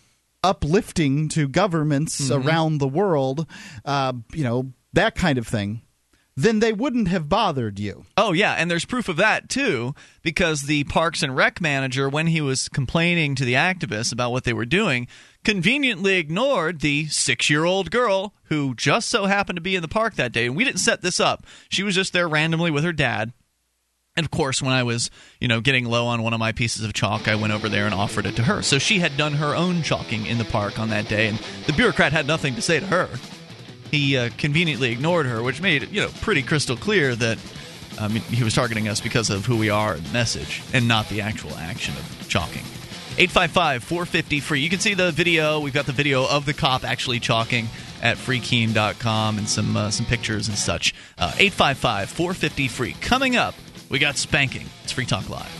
uplifting 0.42 1.28
to 1.28 1.46
governments 1.48 2.30
around 2.30 2.78
the 2.78 2.88
world, 2.88 3.46
uh, 3.84 4.12
you 4.32 4.42
know, 4.44 4.72
that 4.92 5.14
kind 5.14 5.36
of 5.38 5.46
thing, 5.46 5.82
then 6.36 6.60
they 6.60 6.72
wouldn't 6.72 7.08
have 7.08 7.28
bothered 7.28 7.78
you. 7.78 8.06
Oh 8.16 8.32
yeah, 8.32 8.54
and 8.54 8.70
there's 8.70 8.86
proof 8.86 9.08
of 9.10 9.16
that 9.18 9.50
too, 9.50 9.94
because 10.22 10.62
the 10.62 10.84
Parks 10.84 11.22
and 11.22 11.36
Rec 11.36 11.60
manager, 11.60 12.08
when 12.08 12.26
he 12.28 12.40
was 12.40 12.68
complaining 12.68 13.34
to 13.34 13.44
the 13.44 13.52
activists 13.54 14.12
about 14.12 14.30
what 14.32 14.44
they 14.44 14.54
were 14.54 14.64
doing, 14.64 15.06
conveniently 15.44 16.16
ignored 16.16 16.80
the 16.80 17.06
six-year-old 17.06 17.90
girl 17.90 18.34
who 18.44 18.74
just 18.74 19.08
so 19.08 19.26
happened 19.26 19.56
to 19.56 19.62
be 19.62 19.76
in 19.76 19.82
the 19.82 19.88
park 19.88 20.14
that 20.14 20.32
day. 20.32 20.46
And 20.46 20.56
we 20.56 20.64
didn't 20.64 20.80
set 20.80 21.02
this 21.02 21.20
up; 21.20 21.44
she 21.68 21.82
was 21.82 21.94
just 21.94 22.12
there 22.12 22.28
randomly 22.28 22.70
with 22.70 22.84
her 22.84 22.92
dad. 22.92 23.32
And 24.16 24.24
of 24.24 24.30
course, 24.30 24.60
when 24.60 24.72
I 24.72 24.82
was, 24.82 25.08
you 25.40 25.48
know, 25.48 25.60
getting 25.60 25.84
low 25.86 26.06
on 26.06 26.22
one 26.22 26.34
of 26.34 26.40
my 26.40 26.52
pieces 26.52 26.84
of 26.84 26.92
chalk, 26.92 27.28
I 27.28 27.36
went 27.36 27.52
over 27.52 27.68
there 27.68 27.86
and 27.86 27.94
offered 27.94 28.26
it 28.26 28.36
to 28.36 28.42
her. 28.42 28.60
So 28.60 28.78
she 28.78 28.98
had 28.98 29.16
done 29.16 29.34
her 29.34 29.54
own 29.54 29.82
chalking 29.82 30.26
in 30.26 30.36
the 30.36 30.44
park 30.44 30.78
on 30.78 30.90
that 30.90 31.08
day, 31.08 31.28
and 31.28 31.38
the 31.66 31.72
bureaucrat 31.72 32.12
had 32.12 32.26
nothing 32.26 32.56
to 32.56 32.62
say 32.62 32.80
to 32.80 32.86
her. 32.86 33.08
He 33.90 34.16
uh, 34.16 34.30
conveniently 34.36 34.90
ignored 34.90 35.26
her, 35.26 35.42
which 35.42 35.62
made 35.62 35.84
it, 35.84 35.90
you 35.90 36.00
know, 36.00 36.10
pretty 36.20 36.42
crystal 36.42 36.76
clear 36.76 37.14
that 37.16 37.38
um, 37.98 38.10
he 38.12 38.42
was 38.42 38.54
targeting 38.54 38.88
us 38.88 39.00
because 39.00 39.30
of 39.30 39.46
who 39.46 39.56
we 39.56 39.70
are 39.70 39.94
and 39.94 40.04
the 40.04 40.12
message, 40.12 40.62
and 40.72 40.86
not 40.86 41.08
the 41.08 41.20
actual 41.20 41.54
action 41.56 41.94
of 41.96 42.28
chalking. 42.28 42.64
855 43.20 43.84
450 43.84 44.40
free. 44.40 44.60
You 44.60 44.70
can 44.70 44.78
see 44.78 44.94
the 44.94 45.12
video. 45.12 45.60
We've 45.60 45.74
got 45.74 45.84
the 45.84 45.92
video 45.92 46.26
of 46.26 46.46
the 46.46 46.54
cop 46.54 46.84
actually 46.84 47.20
chalking 47.20 47.68
at 48.00 48.16
freekeene.com 48.16 49.36
and 49.36 49.46
some 49.46 49.76
uh, 49.76 49.90
some 49.90 50.06
pictures 50.06 50.48
and 50.48 50.56
such. 50.56 50.94
Uh, 51.18 51.30
855 51.36 52.08
450 52.08 52.68
free. 52.68 52.92
Coming 53.02 53.36
up, 53.36 53.54
we 53.90 53.98
got 53.98 54.16
spanking. 54.16 54.66
It's 54.84 54.92
Free 54.92 55.04
Talk 55.04 55.28
Live. 55.28 55.59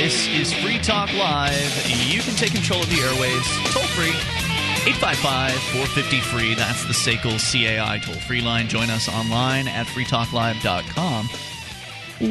This 0.00 0.28
is 0.28 0.50
Free 0.50 0.78
Talk 0.78 1.12
Live. 1.12 1.86
You 2.08 2.22
can 2.22 2.34
take 2.34 2.52
control 2.52 2.80
of 2.80 2.88
the 2.88 2.96
airwaves 2.96 3.70
toll 3.70 3.82
free. 3.88 4.08
855 4.88 5.52
450 5.52 6.20
free. 6.20 6.54
That's 6.54 6.86
the 6.86 6.94
SACL 6.94 7.36
CAI 7.38 7.98
toll 7.98 8.14
free 8.14 8.40
line. 8.40 8.66
Join 8.68 8.88
us 8.88 9.10
online 9.10 9.68
at 9.68 9.86
freetalklive.com. 9.88 11.28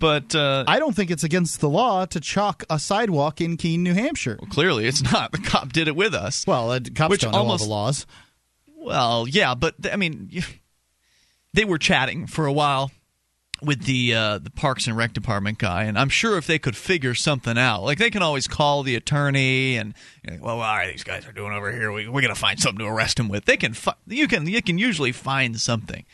But 0.00 0.32
uh, 0.32 0.62
I 0.68 0.78
don't 0.78 0.94
think 0.94 1.10
it's 1.10 1.24
against 1.24 1.58
the 1.58 1.68
law 1.68 2.04
to 2.04 2.20
chalk 2.20 2.62
a 2.70 2.78
sidewalk 2.78 3.40
in 3.40 3.56
Keene, 3.56 3.82
New 3.82 3.94
Hampshire. 3.94 4.38
Well, 4.40 4.48
clearly, 4.48 4.86
it's 4.86 5.02
not. 5.02 5.32
The 5.32 5.38
cop 5.38 5.72
did 5.72 5.88
it 5.88 5.96
with 5.96 6.14
us. 6.14 6.46
Well, 6.46 6.70
uh, 6.70 6.78
cops 6.94 7.10
Which 7.10 7.22
don't 7.22 7.32
know 7.32 7.38
all 7.38 7.58
the 7.58 7.64
laws. 7.64 8.06
Well, 8.76 9.26
yeah, 9.26 9.56
but 9.56 9.74
I 9.92 9.96
mean, 9.96 10.30
they 11.52 11.64
were 11.64 11.78
chatting 11.78 12.28
for 12.28 12.46
a 12.46 12.52
while 12.52 12.92
with 13.62 13.84
the 13.84 14.14
uh, 14.14 14.38
the 14.38 14.50
Parks 14.50 14.86
and 14.86 14.96
Rec 14.96 15.12
department 15.12 15.58
guy, 15.58 15.84
and 15.84 15.98
I'm 15.98 16.08
sure 16.08 16.36
if 16.38 16.46
they 16.46 16.58
could 16.58 16.76
figure 16.76 17.14
something 17.14 17.58
out, 17.58 17.82
like 17.82 17.98
they 17.98 18.10
can 18.10 18.22
always 18.22 18.46
call 18.46 18.82
the 18.82 18.94
attorney 18.94 19.76
and, 19.76 19.94
you 20.24 20.32
know, 20.36 20.38
well, 20.42 20.56
all 20.56 20.76
right, 20.76 20.90
these 20.90 21.04
guys 21.04 21.26
are 21.26 21.32
doing 21.32 21.52
over 21.52 21.72
here. 21.72 21.90
We, 21.92 22.08
we're 22.08 22.22
gonna 22.22 22.34
find 22.34 22.58
something 22.60 22.78
to 22.84 22.90
arrest 22.90 23.18
him 23.18 23.28
with. 23.28 23.44
They 23.44 23.56
can 23.56 23.74
fi- 23.74 23.96
you 24.06 24.28
can 24.28 24.46
you 24.46 24.62
can 24.62 24.78
usually 24.78 25.12
find 25.12 25.60
something. 25.60 26.04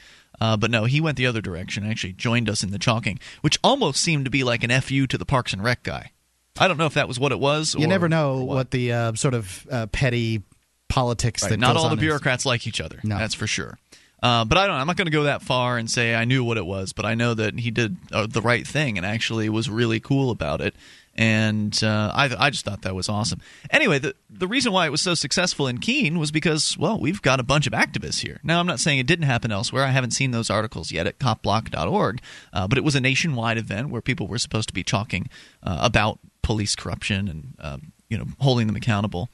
Uh, 0.40 0.56
but 0.56 0.70
no, 0.70 0.84
he 0.84 1.00
went 1.00 1.16
the 1.16 1.26
other 1.26 1.40
direction. 1.40 1.88
Actually, 1.88 2.12
joined 2.12 2.50
us 2.50 2.62
in 2.62 2.70
the 2.70 2.78
chalking, 2.78 3.18
which 3.40 3.58
almost 3.62 4.02
seemed 4.02 4.24
to 4.24 4.30
be 4.30 4.42
like 4.42 4.64
an 4.64 4.80
fu 4.80 5.06
to 5.06 5.16
the 5.16 5.24
Parks 5.24 5.52
and 5.52 5.62
Rec 5.62 5.82
guy. 5.82 6.10
I 6.58 6.68
don't 6.68 6.76
know 6.76 6.86
if 6.86 6.94
that 6.94 7.08
was 7.08 7.18
what 7.18 7.32
it 7.32 7.38
was. 7.40 7.74
You 7.74 7.84
or- 7.84 7.88
never 7.88 8.08
know 8.08 8.38
or 8.38 8.46
what, 8.46 8.70
the 8.70 8.92
uh, 8.92 9.14
sort 9.14 9.34
of 9.34 9.66
uh, 9.70 9.86
petty 9.86 10.42
politics 10.88 11.42
Right, 11.42 11.50
that 11.50 11.58
not 11.58 11.76
all 11.76 11.88
the 11.88 11.96
bureaucrats 11.96 12.46
like 12.46 12.66
each 12.66 12.80
other. 12.80 13.00
No. 13.02 13.18
That's 13.18 13.34
for 13.34 13.46
sure. 13.46 13.78
Uh, 14.24 14.42
but 14.42 14.56
I 14.56 14.66
don't. 14.66 14.76
I'm 14.76 14.86
not 14.86 14.96
going 14.96 15.04
to 15.04 15.12
go 15.12 15.24
that 15.24 15.42
far 15.42 15.76
and 15.76 15.90
say 15.90 16.14
I 16.14 16.24
knew 16.24 16.42
what 16.42 16.56
it 16.56 16.64
was, 16.64 16.94
but 16.94 17.04
I 17.04 17.14
know 17.14 17.34
that 17.34 17.58
he 17.58 17.70
did 17.70 17.98
uh, 18.10 18.26
the 18.26 18.40
right 18.40 18.66
thing 18.66 18.96
and 18.96 19.04
actually 19.04 19.50
was 19.50 19.68
really 19.68 20.00
cool 20.00 20.30
about 20.30 20.62
it. 20.62 20.74
And 21.14 21.78
uh, 21.84 22.10
I, 22.14 22.34
I 22.38 22.48
just 22.48 22.64
thought 22.64 22.80
that 22.82 22.94
was 22.94 23.10
awesome. 23.10 23.42
Anyway, 23.68 23.98
the 23.98 24.14
the 24.30 24.48
reason 24.48 24.72
why 24.72 24.86
it 24.86 24.90
was 24.90 25.02
so 25.02 25.12
successful 25.12 25.68
in 25.68 25.76
Keene 25.76 26.18
was 26.18 26.32
because 26.32 26.78
well, 26.78 26.98
we've 26.98 27.20
got 27.20 27.38
a 27.38 27.42
bunch 27.42 27.66
of 27.66 27.74
activists 27.74 28.22
here. 28.22 28.40
Now, 28.42 28.60
I'm 28.60 28.66
not 28.66 28.80
saying 28.80 28.98
it 28.98 29.06
didn't 29.06 29.26
happen 29.26 29.52
elsewhere. 29.52 29.84
I 29.84 29.90
haven't 29.90 30.12
seen 30.12 30.30
those 30.30 30.48
articles 30.48 30.90
yet 30.90 31.06
at 31.06 31.18
copblock.org, 31.18 32.22
uh, 32.54 32.66
but 32.66 32.78
it 32.78 32.84
was 32.84 32.94
a 32.94 33.02
nationwide 33.02 33.58
event 33.58 33.90
where 33.90 34.00
people 34.00 34.26
were 34.26 34.38
supposed 34.38 34.68
to 34.68 34.74
be 34.74 34.82
talking 34.82 35.28
uh, 35.62 35.80
about 35.82 36.18
police 36.40 36.74
corruption 36.74 37.28
and 37.28 37.54
um, 37.58 37.92
you 38.08 38.16
know 38.16 38.26
holding 38.40 38.68
them 38.68 38.76
accountable 38.76 39.28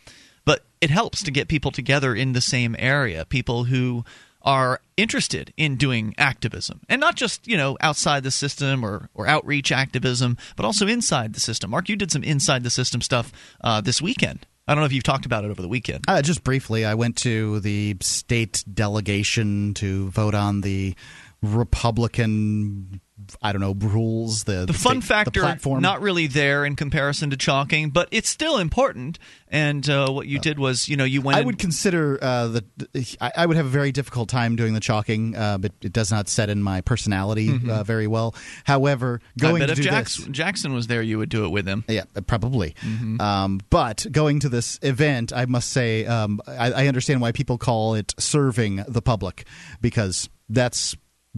but 0.44 0.64
it 0.80 0.90
helps 0.90 1.22
to 1.22 1.30
get 1.30 1.48
people 1.48 1.70
together 1.70 2.14
in 2.14 2.32
the 2.32 2.40
same 2.40 2.76
area 2.78 3.24
people 3.24 3.64
who 3.64 4.04
are 4.42 4.80
interested 4.96 5.52
in 5.56 5.76
doing 5.76 6.14
activism. 6.18 6.80
And 6.88 7.00
not 7.00 7.16
just 7.16 7.46
you 7.46 7.56
know 7.56 7.76
outside 7.80 8.22
the 8.22 8.30
system 8.30 8.84
or, 8.84 9.08
or 9.14 9.26
outreach 9.26 9.72
activism 9.72 10.36
but 10.56 10.64
also 10.64 10.86
inside 10.86 11.34
the 11.34 11.40
system. 11.40 11.70
Mark 11.70 11.88
you 11.88 11.96
did 11.96 12.10
some 12.10 12.22
inside 12.22 12.62
the 12.62 12.70
system 12.70 13.00
stuff 13.00 13.32
uh, 13.62 13.80
this 13.80 14.00
weekend. 14.02 14.46
I 14.68 14.74
don't 14.74 14.82
know 14.82 14.86
if 14.86 14.92
you've 14.92 15.02
talked 15.02 15.26
about 15.26 15.44
it 15.44 15.50
over 15.50 15.62
the 15.62 15.68
weekend. 15.68 16.04
Uh, 16.06 16.22
just 16.22 16.44
briefly, 16.44 16.84
I 16.84 16.94
went 16.94 17.16
to 17.18 17.58
the 17.58 17.96
state 18.00 18.62
delegation 18.72 19.74
to 19.74 20.10
vote 20.10 20.34
on 20.34 20.60
the 20.60 20.94
Republican, 21.42 23.00
I 23.42 23.52
don't 23.52 23.60
know, 23.60 23.74
rules. 23.74 24.44
The 24.44 24.66
the 24.66 24.72
fun 24.72 25.00
state- 25.00 25.08
factor 25.08 25.40
the 25.40 25.46
platform. 25.46 25.82
not 25.82 26.00
really 26.00 26.26
there 26.26 26.64
in 26.64 26.76
comparison 26.76 27.30
to 27.30 27.36
chalking 27.36 27.90
but 27.90 28.08
it's 28.10 28.28
still 28.28 28.58
important 28.58 29.18
and 29.48 29.88
uh, 29.90 30.08
what 30.10 30.26
you 30.26 30.38
did 30.38 30.58
was 30.58 30.88
you 30.88 30.96
know 30.96 31.04
you 31.04 31.20
went 31.20 31.38
I 31.38 31.42
would 31.42 31.58
consider 31.58 32.18
uh, 32.22 32.46
the. 32.48 33.16
I, 33.20 33.32
I 33.38 33.46
would 33.46 33.56
have 33.56 33.66
a 33.66 33.70
very 33.70 33.90
difficult 33.92 34.28
time 34.28 34.54
doing 34.54 34.74
the 34.74 34.80
chalking, 34.80 35.34
uh, 35.34 35.58
but 35.58 35.72
it 35.82 35.92
does 35.92 36.10
not 36.12 36.28
set 36.28 36.48
in 36.50 36.62
my 36.62 36.80
personality 36.82 37.50
uh, 37.68 37.82
very 37.82 38.06
well. 38.06 38.34
However, 38.64 39.20
Mm-hmm. 39.20 39.40
Going 39.40 39.66
to 39.66 39.72
if 39.72 39.80
Jackson, 39.80 40.24
this, 40.26 40.36
Jackson 40.36 40.72
was 40.72 40.86
there, 40.86 41.02
you 41.02 41.18
would 41.18 41.28
do 41.30 41.44
it 41.44 41.48
with 41.48 41.66
him. 41.66 41.84
Yeah, 41.88 42.04
probably. 42.26 42.74
Mm-hmm. 42.82 43.20
Um, 43.20 43.60
but 43.70 44.06
going 44.10 44.40
to 44.40 44.48
this 44.48 44.78
event, 44.82 45.32
I 45.32 45.46
must 45.46 45.70
say, 45.70 46.04
um, 46.06 46.40
I, 46.46 46.72
I 46.72 46.86
understand 46.86 47.20
why 47.20 47.32
people 47.32 47.58
call 47.58 47.94
it 47.94 48.14
serving 48.18 48.84
the 48.86 49.02
public 49.02 49.44
because 49.80 50.28
that's. 50.48 50.96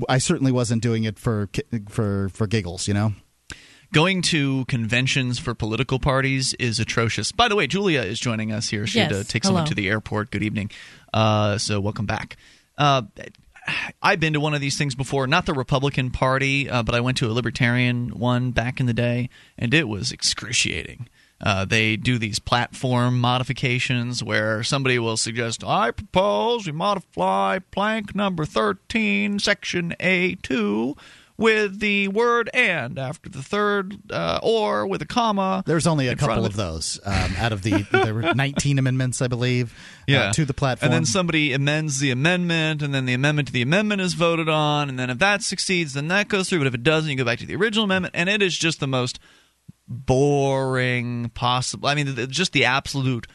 I 0.08 0.18
certainly 0.18 0.52
wasn't 0.52 0.82
doing 0.82 1.04
it 1.04 1.18
for 1.18 1.48
for 1.88 2.28
for 2.30 2.46
giggles, 2.46 2.88
you 2.88 2.94
know. 2.94 3.14
Going 3.92 4.22
to 4.22 4.64
conventions 4.66 5.38
for 5.38 5.54
political 5.54 5.98
parties 5.98 6.54
is 6.54 6.80
atrocious. 6.80 7.30
By 7.30 7.48
the 7.48 7.56
way, 7.56 7.66
Julia 7.66 8.00
is 8.00 8.18
joining 8.18 8.50
us 8.50 8.70
here. 8.70 8.86
She 8.86 9.00
had 9.00 9.10
Yes. 9.10 9.26
to 9.26 9.28
take 9.30 9.44
someone 9.44 9.66
to 9.66 9.74
the 9.74 9.88
airport. 9.90 10.30
Good 10.30 10.42
evening. 10.42 10.70
Uh, 11.12 11.58
so 11.58 11.78
welcome 11.78 12.06
back. 12.06 12.36
Uh, 12.78 13.02
I've 14.02 14.18
been 14.18 14.32
to 14.32 14.40
one 14.40 14.54
of 14.54 14.62
these 14.62 14.78
things 14.78 14.94
before, 14.94 15.26
not 15.26 15.44
the 15.44 15.52
Republican 15.52 16.10
Party, 16.10 16.70
uh, 16.70 16.82
but 16.82 16.94
I 16.94 17.00
went 17.00 17.18
to 17.18 17.26
a 17.26 17.32
Libertarian 17.32 18.08
one 18.18 18.50
back 18.50 18.80
in 18.80 18.86
the 18.86 18.94
day, 18.94 19.28
and 19.58 19.74
it 19.74 19.86
was 19.88 20.10
excruciating. 20.10 21.06
Uh, 21.42 21.64
they 21.64 21.96
do 21.96 22.18
these 22.18 22.38
platform 22.38 23.20
modifications 23.20 24.22
where 24.22 24.62
somebody 24.62 24.98
will 24.98 25.16
suggest, 25.16 25.64
I 25.64 25.90
propose 25.90 26.66
we 26.66 26.72
modify 26.72 27.58
plank 27.58 28.14
number 28.14 28.44
13, 28.44 29.40
section 29.40 29.94
A2, 29.98 30.96
with 31.36 31.80
the 31.80 32.06
word 32.08 32.48
and 32.54 32.98
after 32.98 33.28
the 33.28 33.42
third, 33.42 33.98
uh, 34.10 34.38
or 34.42 34.86
with 34.86 35.02
a 35.02 35.06
comma. 35.06 35.64
There's 35.66 35.88
only 35.88 36.06
a 36.06 36.14
couple 36.14 36.44
of 36.44 36.52
of 36.52 36.56
those 36.56 37.00
um, 37.04 37.34
out 37.38 37.52
of 37.52 37.62
the 37.62 37.84
there 37.90 38.14
were 38.14 38.22
19 38.34 38.78
amendments, 38.78 39.20
I 39.20 39.26
believe, 39.26 39.74
yeah. 40.06 40.28
uh, 40.28 40.32
to 40.34 40.44
the 40.44 40.54
platform. 40.54 40.92
And 40.92 40.94
then 40.94 41.04
somebody 41.06 41.52
amends 41.52 41.98
the 41.98 42.12
amendment, 42.12 42.82
and 42.82 42.94
then 42.94 43.06
the 43.06 43.14
amendment 43.14 43.48
to 43.48 43.54
the 43.54 43.62
amendment 43.62 44.00
is 44.00 44.14
voted 44.14 44.48
on, 44.48 44.88
and 44.88 44.98
then 44.98 45.10
if 45.10 45.18
that 45.18 45.42
succeeds, 45.42 45.94
then 45.94 46.08
that 46.08 46.28
goes 46.28 46.48
through. 46.48 46.58
But 46.58 46.68
if 46.68 46.74
it 46.74 46.84
doesn't, 46.84 47.10
you 47.10 47.16
go 47.16 47.24
back 47.24 47.40
to 47.40 47.46
the 47.46 47.56
original 47.56 47.84
amendment, 47.84 48.14
and 48.16 48.28
it 48.28 48.42
is 48.42 48.56
just 48.56 48.78
the 48.78 48.86
most 48.86 49.18
boring 49.88 51.30
possible. 51.30 51.88
I 51.88 51.94
mean, 51.94 52.14
just 52.28 52.52
the 52.52 52.64
absolute 52.64 53.26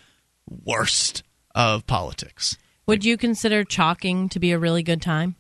worst 0.49 1.23
of 1.53 1.85
politics. 1.87 2.57
Would 2.85 3.03
you 3.03 3.17
consider 3.17 3.63
chalking 3.63 4.29
to 4.29 4.39
be 4.39 4.51
a 4.51 4.59
really 4.59 4.83
good 4.83 5.01
time? 5.01 5.35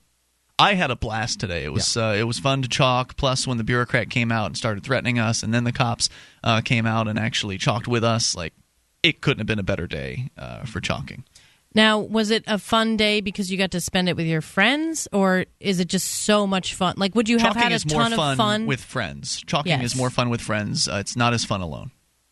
I 0.59 0.73
had 0.73 0.89
a 0.89 0.95
blast 0.95 1.39
today. 1.39 1.63
It 1.63 1.71
was 1.71 1.95
uh, 1.95 2.15
it 2.17 2.23
was 2.23 2.39
fun 2.39 2.63
to 2.63 2.67
chalk. 2.67 3.15
Plus, 3.15 3.45
when 3.45 3.57
the 3.57 3.63
bureaucrat 3.63 4.09
came 4.09 4.31
out 4.31 4.47
and 4.47 4.57
started 4.57 4.83
threatening 4.83 5.19
us, 5.19 5.43
and 5.43 5.53
then 5.53 5.65
the 5.65 5.71
cops 5.71 6.09
uh, 6.43 6.61
came 6.61 6.87
out 6.87 7.07
and 7.07 7.19
actually 7.19 7.59
chalked 7.59 7.87
with 7.87 8.03
us, 8.03 8.35
like 8.35 8.53
it 9.03 9.21
couldn't 9.21 9.39
have 9.39 9.47
been 9.47 9.59
a 9.59 9.63
better 9.63 9.85
day 9.85 10.31
uh, 10.35 10.65
for 10.65 10.81
chalking. 10.81 11.23
Now, 11.77 11.99
was 11.99 12.31
it 12.31 12.43
a 12.47 12.57
fun 12.57 12.97
day 12.97 13.21
because 13.21 13.51
you 13.51 13.57
got 13.59 13.69
to 13.69 13.79
spend 13.79 14.09
it 14.09 14.15
with 14.15 14.25
your 14.25 14.41
friends, 14.41 15.07
or 15.13 15.45
is 15.59 15.79
it 15.79 15.87
just 15.87 16.07
so 16.07 16.47
much 16.47 16.73
fun? 16.73 16.95
Like, 16.97 17.13
would 17.13 17.29
you 17.29 17.37
have 17.37 17.53
Chalking 17.53 17.61
had 17.61 17.71
a 17.71 17.79
ton 17.87 18.11
fun, 18.13 18.31
of 18.31 18.37
fun 18.37 18.65
with 18.65 18.81
friends. 18.81 19.43
Chalking 19.45 19.69
Yes. 19.69 19.93
is 19.93 19.95
more 19.95 20.09
fun 20.09 20.31
with 20.31 20.41
friends. 20.41 20.87
Uh, 20.87 20.95
it's 20.95 21.15
not 21.15 21.35
as 21.35 21.45
fun 21.45 21.61
alone. 21.61 21.91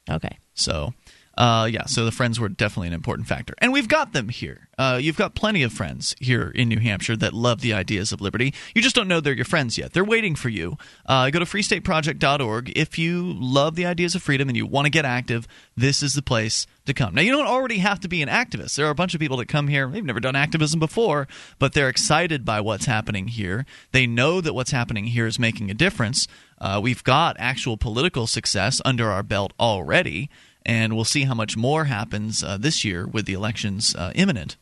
Okay. 0.09 0.39
So, 0.55 0.95
uh, 1.37 1.69
yeah, 1.71 1.85
so 1.85 2.05
the 2.05 2.11
friends 2.11 2.39
were 2.39 2.49
definitely 2.49 2.87
an 2.87 2.93
important 2.95 3.27
factor. 3.27 3.53
And 3.59 3.71
we've 3.71 3.87
got 3.87 4.13
them 4.13 4.29
here. 4.29 4.67
Uh, 4.79 4.97
you've 4.99 5.15
got 5.17 5.35
plenty 5.35 5.61
of 5.61 5.71
friends 5.71 6.15
here 6.19 6.49
in 6.55 6.67
New 6.67 6.79
Hampshire 6.79 7.15
that 7.17 7.33
love 7.33 7.61
the 7.61 7.73
ideas 7.73 8.11
of 8.11 8.21
liberty. 8.21 8.51
You 8.73 8.81
just 8.81 8.95
don't 8.95 9.07
know 9.07 9.19
they're 9.19 9.33
your 9.33 9.45
friends 9.45 9.77
yet. 9.77 9.93
They're 9.93 10.03
waiting 10.03 10.33
for 10.33 10.49
you. 10.49 10.75
Uh, 11.05 11.29
go 11.29 11.37
to 11.37 11.45
freestateproject.org. 11.45 12.71
If 12.75 12.97
you 12.97 13.31
love 13.33 13.75
the 13.75 13.85
ideas 13.85 14.15
of 14.15 14.23
freedom 14.23 14.47
and 14.49 14.57
you 14.57 14.65
want 14.65 14.85
to 14.87 14.89
get 14.89 15.05
active, 15.05 15.47
this 15.77 16.01
is 16.01 16.13
the 16.13 16.23
place 16.23 16.65
to 16.85 16.93
come. 16.93 17.15
Now, 17.15 17.21
you 17.21 17.31
don't 17.31 17.47
already 17.47 17.79
have 17.79 17.99
to 18.01 18.07
be 18.07 18.21
an 18.21 18.29
activist. 18.29 18.75
There 18.75 18.85
are 18.85 18.91
a 18.91 18.95
bunch 18.95 19.13
of 19.13 19.19
people 19.19 19.37
that 19.37 19.47
come 19.47 19.67
here, 19.67 19.87
they've 19.87 20.03
never 20.03 20.19
done 20.19 20.35
activism 20.35 20.79
before, 20.79 21.27
but 21.59 21.73
they're 21.73 21.89
excited 21.89 22.45
by 22.45 22.61
what's 22.61 22.85
happening 22.85 23.27
here. 23.27 23.65
They 23.91 24.05
know 24.07 24.41
that 24.41 24.53
what's 24.53 24.71
happening 24.71 25.05
here 25.05 25.25
is 25.25 25.39
making 25.39 25.71
a 25.71 25.73
difference. 25.73 26.27
Uh, 26.59 26.79
we've 26.81 27.03
got 27.03 27.35
actual 27.39 27.77
political 27.77 28.27
success 28.27 28.81
under 28.85 29.09
our 29.11 29.23
belt 29.23 29.53
already 29.59 30.29
and 30.65 30.95
we'll 30.95 31.05
see 31.05 31.23
how 31.23 31.35
much 31.35 31.55
more 31.55 31.85
happens 31.85 32.43
uh, 32.43 32.57
this 32.57 32.83
year 32.83 33.05
with 33.05 33.25
the 33.25 33.33
elections 33.33 33.95
uh, 33.95 34.11
imminent. 34.15 34.57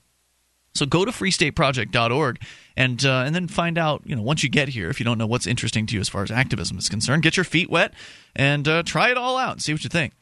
So 0.75 0.85
go 0.85 1.05
to 1.05 1.11
freestateproject.org 1.11 2.41
and 2.75 3.05
uh, 3.05 3.23
and 3.25 3.35
then 3.35 3.47
find 3.47 3.77
out. 3.77 4.01
You 4.05 4.15
know, 4.15 4.23
once 4.23 4.43
you 4.43 4.49
get 4.49 4.69
here, 4.69 4.89
if 4.89 4.99
you 4.99 5.03
don't 5.03 5.19
know 5.19 5.27
what's 5.27 5.45
interesting 5.45 5.85
to 5.85 5.93
you 5.93 6.01
as 6.01 6.09
far 6.09 6.23
as 6.23 6.31
activism 6.31 6.79
is 6.79 6.89
concerned, 6.89 7.21
get 7.21 7.37
your 7.37 7.43
feet 7.43 7.69
wet 7.69 7.93
and 8.35 8.67
uh, 8.67 8.83
try 8.83 9.11
it 9.11 9.17
all 9.17 9.37
out 9.37 9.53
and 9.53 9.61
see 9.61 9.71
what 9.71 9.83
you 9.83 9.89
think. 9.89 10.13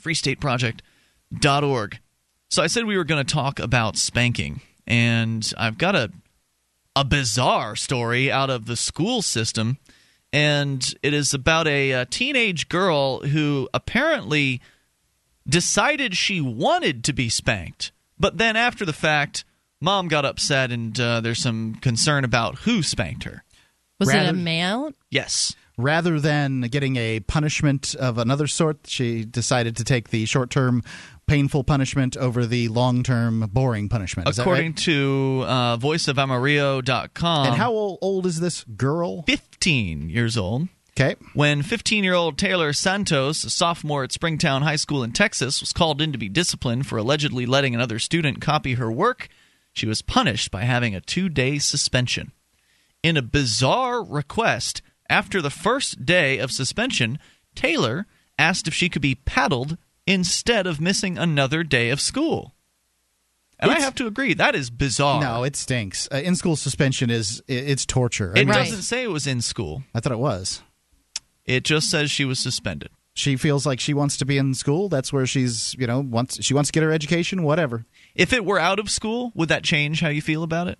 freestateproject.org. 0.00 0.82
So 2.48 2.62
I 2.62 2.66
said 2.66 2.84
we 2.84 2.96
were 2.96 3.04
going 3.04 3.24
to 3.24 3.34
talk 3.34 3.58
about 3.58 3.96
spanking, 3.96 4.60
and 4.86 5.52
I've 5.58 5.78
got 5.78 5.94
a 5.94 6.10
a 6.96 7.04
bizarre 7.04 7.76
story 7.76 8.32
out 8.32 8.48
of 8.48 8.64
the 8.64 8.74
school 8.74 9.20
system. 9.20 9.76
And 10.32 10.94
it 11.02 11.12
is 11.12 11.34
about 11.34 11.68
a, 11.68 11.92
a 11.92 12.06
teenage 12.06 12.68
girl 12.68 13.20
who 13.20 13.68
apparently 13.74 14.60
decided 15.46 16.16
she 16.16 16.40
wanted 16.40 17.04
to 17.04 17.12
be 17.12 17.28
spanked. 17.28 17.92
But 18.18 18.38
then 18.38 18.56
after 18.56 18.84
the 18.84 18.94
fact, 18.94 19.44
mom 19.80 20.08
got 20.08 20.24
upset 20.24 20.72
and 20.72 20.98
uh, 20.98 21.20
there's 21.20 21.42
some 21.42 21.76
concern 21.76 22.24
about 22.24 22.60
who 22.60 22.82
spanked 22.82 23.24
her. 23.24 23.44
Was 24.00 24.12
it 24.12 24.28
a 24.28 24.32
male? 24.32 24.92
Yes. 25.10 25.54
Rather 25.78 26.18
than 26.18 26.62
getting 26.62 26.96
a 26.96 27.20
punishment 27.20 27.94
of 27.94 28.16
another 28.16 28.46
sort, 28.46 28.78
she 28.86 29.24
decided 29.24 29.76
to 29.76 29.84
take 29.84 30.08
the 30.08 30.24
short 30.24 30.48
term 30.48 30.82
painful 31.26 31.64
punishment 31.64 32.16
over 32.16 32.46
the 32.46 32.68
long 32.68 33.02
term 33.02 33.48
boring 33.52 33.88
punishment. 33.88 34.28
Is 34.28 34.36
that 34.36 34.42
According 34.42 34.72
right? 34.72 34.76
to 34.78 35.44
uh, 35.46 35.76
voiceofamarillo.com, 35.78 37.46
And 37.46 37.56
how 37.56 37.72
old 37.72 38.26
is 38.26 38.40
this 38.40 38.64
girl? 38.64 39.22
15 39.22 40.08
years 40.10 40.36
old. 40.36 40.68
Okay. 40.98 41.16
When 41.34 41.62
15 41.62 42.04
year 42.04 42.14
old 42.14 42.38
Taylor 42.38 42.72
Santos, 42.72 43.44
a 43.44 43.50
sophomore 43.50 44.04
at 44.04 44.12
Springtown 44.12 44.62
High 44.62 44.76
School 44.76 45.02
in 45.02 45.12
Texas, 45.12 45.60
was 45.60 45.72
called 45.72 46.00
in 46.00 46.12
to 46.12 46.18
be 46.18 46.28
disciplined 46.28 46.86
for 46.86 46.96
allegedly 46.96 47.44
letting 47.44 47.74
another 47.74 47.98
student 47.98 48.40
copy 48.40 48.74
her 48.74 48.90
work, 48.90 49.28
she 49.74 49.86
was 49.86 50.00
punished 50.00 50.50
by 50.50 50.62
having 50.62 50.94
a 50.94 51.00
two 51.02 51.28
day 51.28 51.58
suspension. 51.58 52.32
In 53.02 53.16
a 53.18 53.22
bizarre 53.22 54.02
request, 54.02 54.80
after 55.10 55.42
the 55.42 55.50
first 55.50 56.06
day 56.06 56.38
of 56.38 56.50
suspension, 56.50 57.18
Taylor 57.54 58.06
asked 58.38 58.66
if 58.66 58.74
she 58.74 58.88
could 58.88 59.02
be 59.02 59.14
paddled 59.14 59.76
instead 60.06 60.66
of 60.66 60.80
missing 60.80 61.18
another 61.18 61.62
day 61.64 61.90
of 61.90 62.00
school. 62.00 62.54
And 63.58 63.70
I 63.70 63.80
have 63.80 63.94
to 63.96 64.06
agree, 64.06 64.34
that 64.34 64.54
is 64.54 64.68
bizarre. 64.68 65.20
No, 65.20 65.42
it 65.42 65.56
stinks. 65.56 66.08
Uh, 66.12 66.16
in 66.18 66.36
school 66.36 66.56
suspension 66.56 67.08
is 67.08 67.42
it's 67.48 67.86
torture. 67.86 68.32
it 68.36 68.46
Right. 68.46 68.54
doesn't 68.66 68.82
say 68.82 69.02
it 69.02 69.10
was 69.10 69.26
in 69.26 69.40
school, 69.40 69.82
I 69.94 70.00
thought 70.00 70.12
it 70.12 70.18
was. 70.18 70.62
it 71.46 71.64
just 71.64 71.90
says 71.90 72.10
she 72.10 72.24
was 72.26 72.38
suspended. 72.38 72.90
She 73.14 73.36
feels 73.36 73.64
like 73.64 73.80
she 73.80 73.94
wants 73.94 74.18
to 74.18 74.26
be 74.26 74.36
in 74.36 74.52
school. 74.52 74.90
That's 74.90 75.10
where 75.10 75.24
she's, 75.26 75.74
you 75.78 75.86
know, 75.86 76.00
wants 76.00 76.44
she 76.44 76.52
wants 76.52 76.68
to 76.68 76.72
get 76.72 76.82
her 76.82 76.92
education. 76.92 77.42
Whatever. 77.44 77.86
If 78.14 78.34
it 78.34 78.44
were 78.44 78.58
out 78.58 78.78
of 78.78 78.90
school, 78.90 79.32
would 79.34 79.48
that 79.48 79.64
change 79.64 80.00
how 80.00 80.08
you 80.10 80.20
feel 80.20 80.42
about 80.42 80.68
it? 80.68 80.78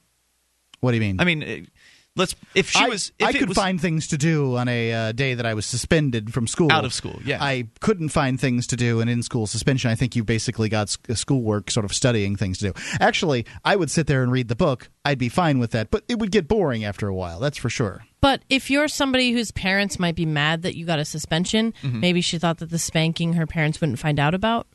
What 0.80 0.90
do 0.90 0.96
you 0.96 1.00
mean? 1.00 1.18
I 1.18 1.24
mean, 1.24 1.68
let's 2.16 2.34
if 2.54 2.70
she 2.70 2.84
I, 2.84 2.88
was 2.88 3.12
if 3.18 3.26
I 3.26 3.32
could 3.32 3.48
was, 3.48 3.56
find 3.56 3.80
things 3.80 4.08
to 4.08 4.18
do 4.18 4.56
on 4.56 4.66
a 4.68 4.92
uh, 4.92 5.12
day 5.12 5.34
that 5.34 5.46
I 5.46 5.54
was 5.54 5.66
suspended 5.66 6.32
from 6.34 6.46
school. 6.46 6.72
Out 6.72 6.84
of 6.84 6.92
school, 6.92 7.20
yeah. 7.24 7.38
I 7.42 7.68
couldn't 7.80 8.08
find 8.08 8.40
things 8.40 8.66
to 8.68 8.76
do 8.76 9.00
in 9.00 9.08
in-school 9.08 9.46
suspension. 9.46 9.90
I 9.90 9.94
think 9.94 10.16
you 10.16 10.24
basically 10.24 10.68
got 10.68 10.88
s- 11.08 11.18
schoolwork, 11.20 11.70
sort 11.70 11.84
of 11.84 11.92
studying 11.94 12.34
things 12.36 12.58
to 12.58 12.72
do. 12.72 12.80
Actually, 13.00 13.46
I 13.64 13.76
would 13.76 13.90
sit 13.90 14.06
there 14.06 14.22
and 14.22 14.32
read 14.32 14.48
the 14.48 14.56
book. 14.56 14.88
I'd 15.04 15.18
be 15.18 15.28
fine 15.28 15.58
with 15.58 15.70
that, 15.70 15.90
but 15.90 16.02
it 16.08 16.18
would 16.18 16.30
get 16.32 16.48
boring 16.48 16.84
after 16.84 17.06
a 17.06 17.14
while. 17.14 17.38
That's 17.38 17.58
for 17.58 17.70
sure. 17.70 18.04
But 18.20 18.42
if 18.48 18.70
you're 18.70 18.88
somebody 18.88 19.30
whose 19.32 19.52
parents 19.52 19.98
might 20.00 20.16
be 20.16 20.26
mad 20.26 20.62
that 20.62 20.74
you 20.76 20.84
got 20.86 20.98
a 20.98 21.04
suspension, 21.04 21.74
Mm-hmm. 21.82 22.00
maybe 22.00 22.20
she 22.22 22.38
thought 22.38 22.58
that 22.58 22.70
the 22.70 22.78
spanking 22.78 23.34
her 23.34 23.46
parents 23.46 23.80
wouldn't 23.80 23.98
find 24.00 24.18
out 24.18 24.34
about. 24.34 24.66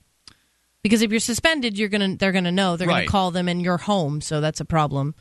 Because 0.84 1.01
if 1.01 1.12
you're 1.12 1.19
suspended, 1.19 1.77
you're 1.77 1.89
gonna 1.89 2.15
they're 2.15 2.32
gonna 2.32 2.51
know. 2.51 2.75
They're 2.77 2.88
Right. 2.88 3.01
gonna 3.01 3.08
call 3.12 3.32
them 3.32 3.47
and 3.47 3.62
you're 3.62 3.77
home, 3.77 4.21
so 4.21 4.41
that's 4.41 4.60
a 4.62 4.65
problem. 4.65 5.13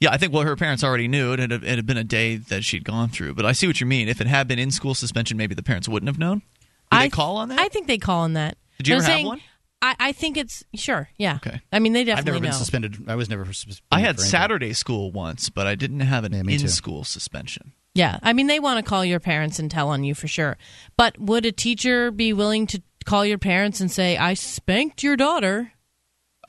Yeah, 0.00 0.10
I 0.12 0.16
think 0.16 0.32
well 0.32 0.42
her 0.44 0.56
parents 0.56 0.82
already 0.84 1.08
knew 1.08 1.32
it. 1.32 1.40
It 1.40 1.50
had, 1.50 1.64
it 1.64 1.76
had 1.76 1.86
been 1.86 1.96
a 1.96 2.04
day 2.04 2.36
that 2.36 2.64
she'd 2.64 2.84
gone 2.84 3.08
through. 3.08 3.34
But 3.34 3.46
I 3.46 3.52
see 3.52 3.66
what 3.66 3.80
you 3.80 3.86
mean. 3.86 4.08
If 4.08 4.20
it 4.20 4.26
had 4.26 4.46
been 4.48 4.58
in 4.58 4.70
school 4.70 4.94
suspension, 4.94 5.36
maybe 5.36 5.54
the 5.54 5.62
parents 5.62 5.88
wouldn't 5.88 6.08
have 6.08 6.18
known. 6.18 6.38
Did 6.38 6.44
I 6.92 7.02
they 7.04 7.10
call 7.10 7.36
on 7.38 7.48
that? 7.50 7.58
I 7.58 7.68
think 7.68 7.86
they 7.86 7.98
call 7.98 8.20
on 8.22 8.32
that. 8.34 8.56
Did 8.78 8.88
you 8.88 8.94
I'm 8.94 8.98
ever 9.00 9.06
have 9.06 9.14
saying- 9.16 9.26
one? 9.26 9.40
I, 9.80 9.94
I 10.00 10.12
think 10.12 10.36
it's 10.36 10.64
sure, 10.74 11.08
yeah. 11.18 11.36
Okay. 11.36 11.60
I 11.72 11.78
mean, 11.78 11.92
they 11.92 12.02
definitely. 12.02 12.10
I've 12.12 12.24
definitely 12.24 12.40
never 12.40 12.52
been 12.52 12.58
suspended. 12.58 13.08
I 13.08 13.14
was 13.14 13.30
never 13.30 13.44
suspended. 13.52 13.80
I 13.92 14.00
had. 14.00 14.18
Saturday 14.18 14.72
school 14.72 15.12
once, 15.12 15.50
but 15.50 15.68
I 15.68 15.76
didn't 15.76 16.00
have 16.00 16.24
an 16.24 16.32
Yeah, 16.32 16.42
me 16.42 16.56
too. 16.58 16.64
in-school 16.64 17.04
suspension. 17.04 17.72
Yeah, 17.94 18.18
I 18.24 18.32
mean, 18.32 18.48
they 18.48 18.58
want 18.58 18.84
to 18.84 18.88
call 18.88 19.04
your 19.04 19.20
parents 19.20 19.60
and 19.60 19.70
tell 19.70 19.90
on 19.90 20.02
you 20.02 20.16
for 20.16 20.26
sure. 20.26 20.58
But 20.96 21.16
would 21.20 21.46
a 21.46 21.52
teacher 21.52 22.10
be 22.10 22.32
willing 22.32 22.66
to 22.68 22.82
call 23.04 23.24
your 23.24 23.38
parents 23.38 23.80
and 23.80 23.88
say, 23.88 24.16
"I 24.16 24.34
spanked 24.34 25.04
your 25.04 25.14
daughter"? 25.16 25.72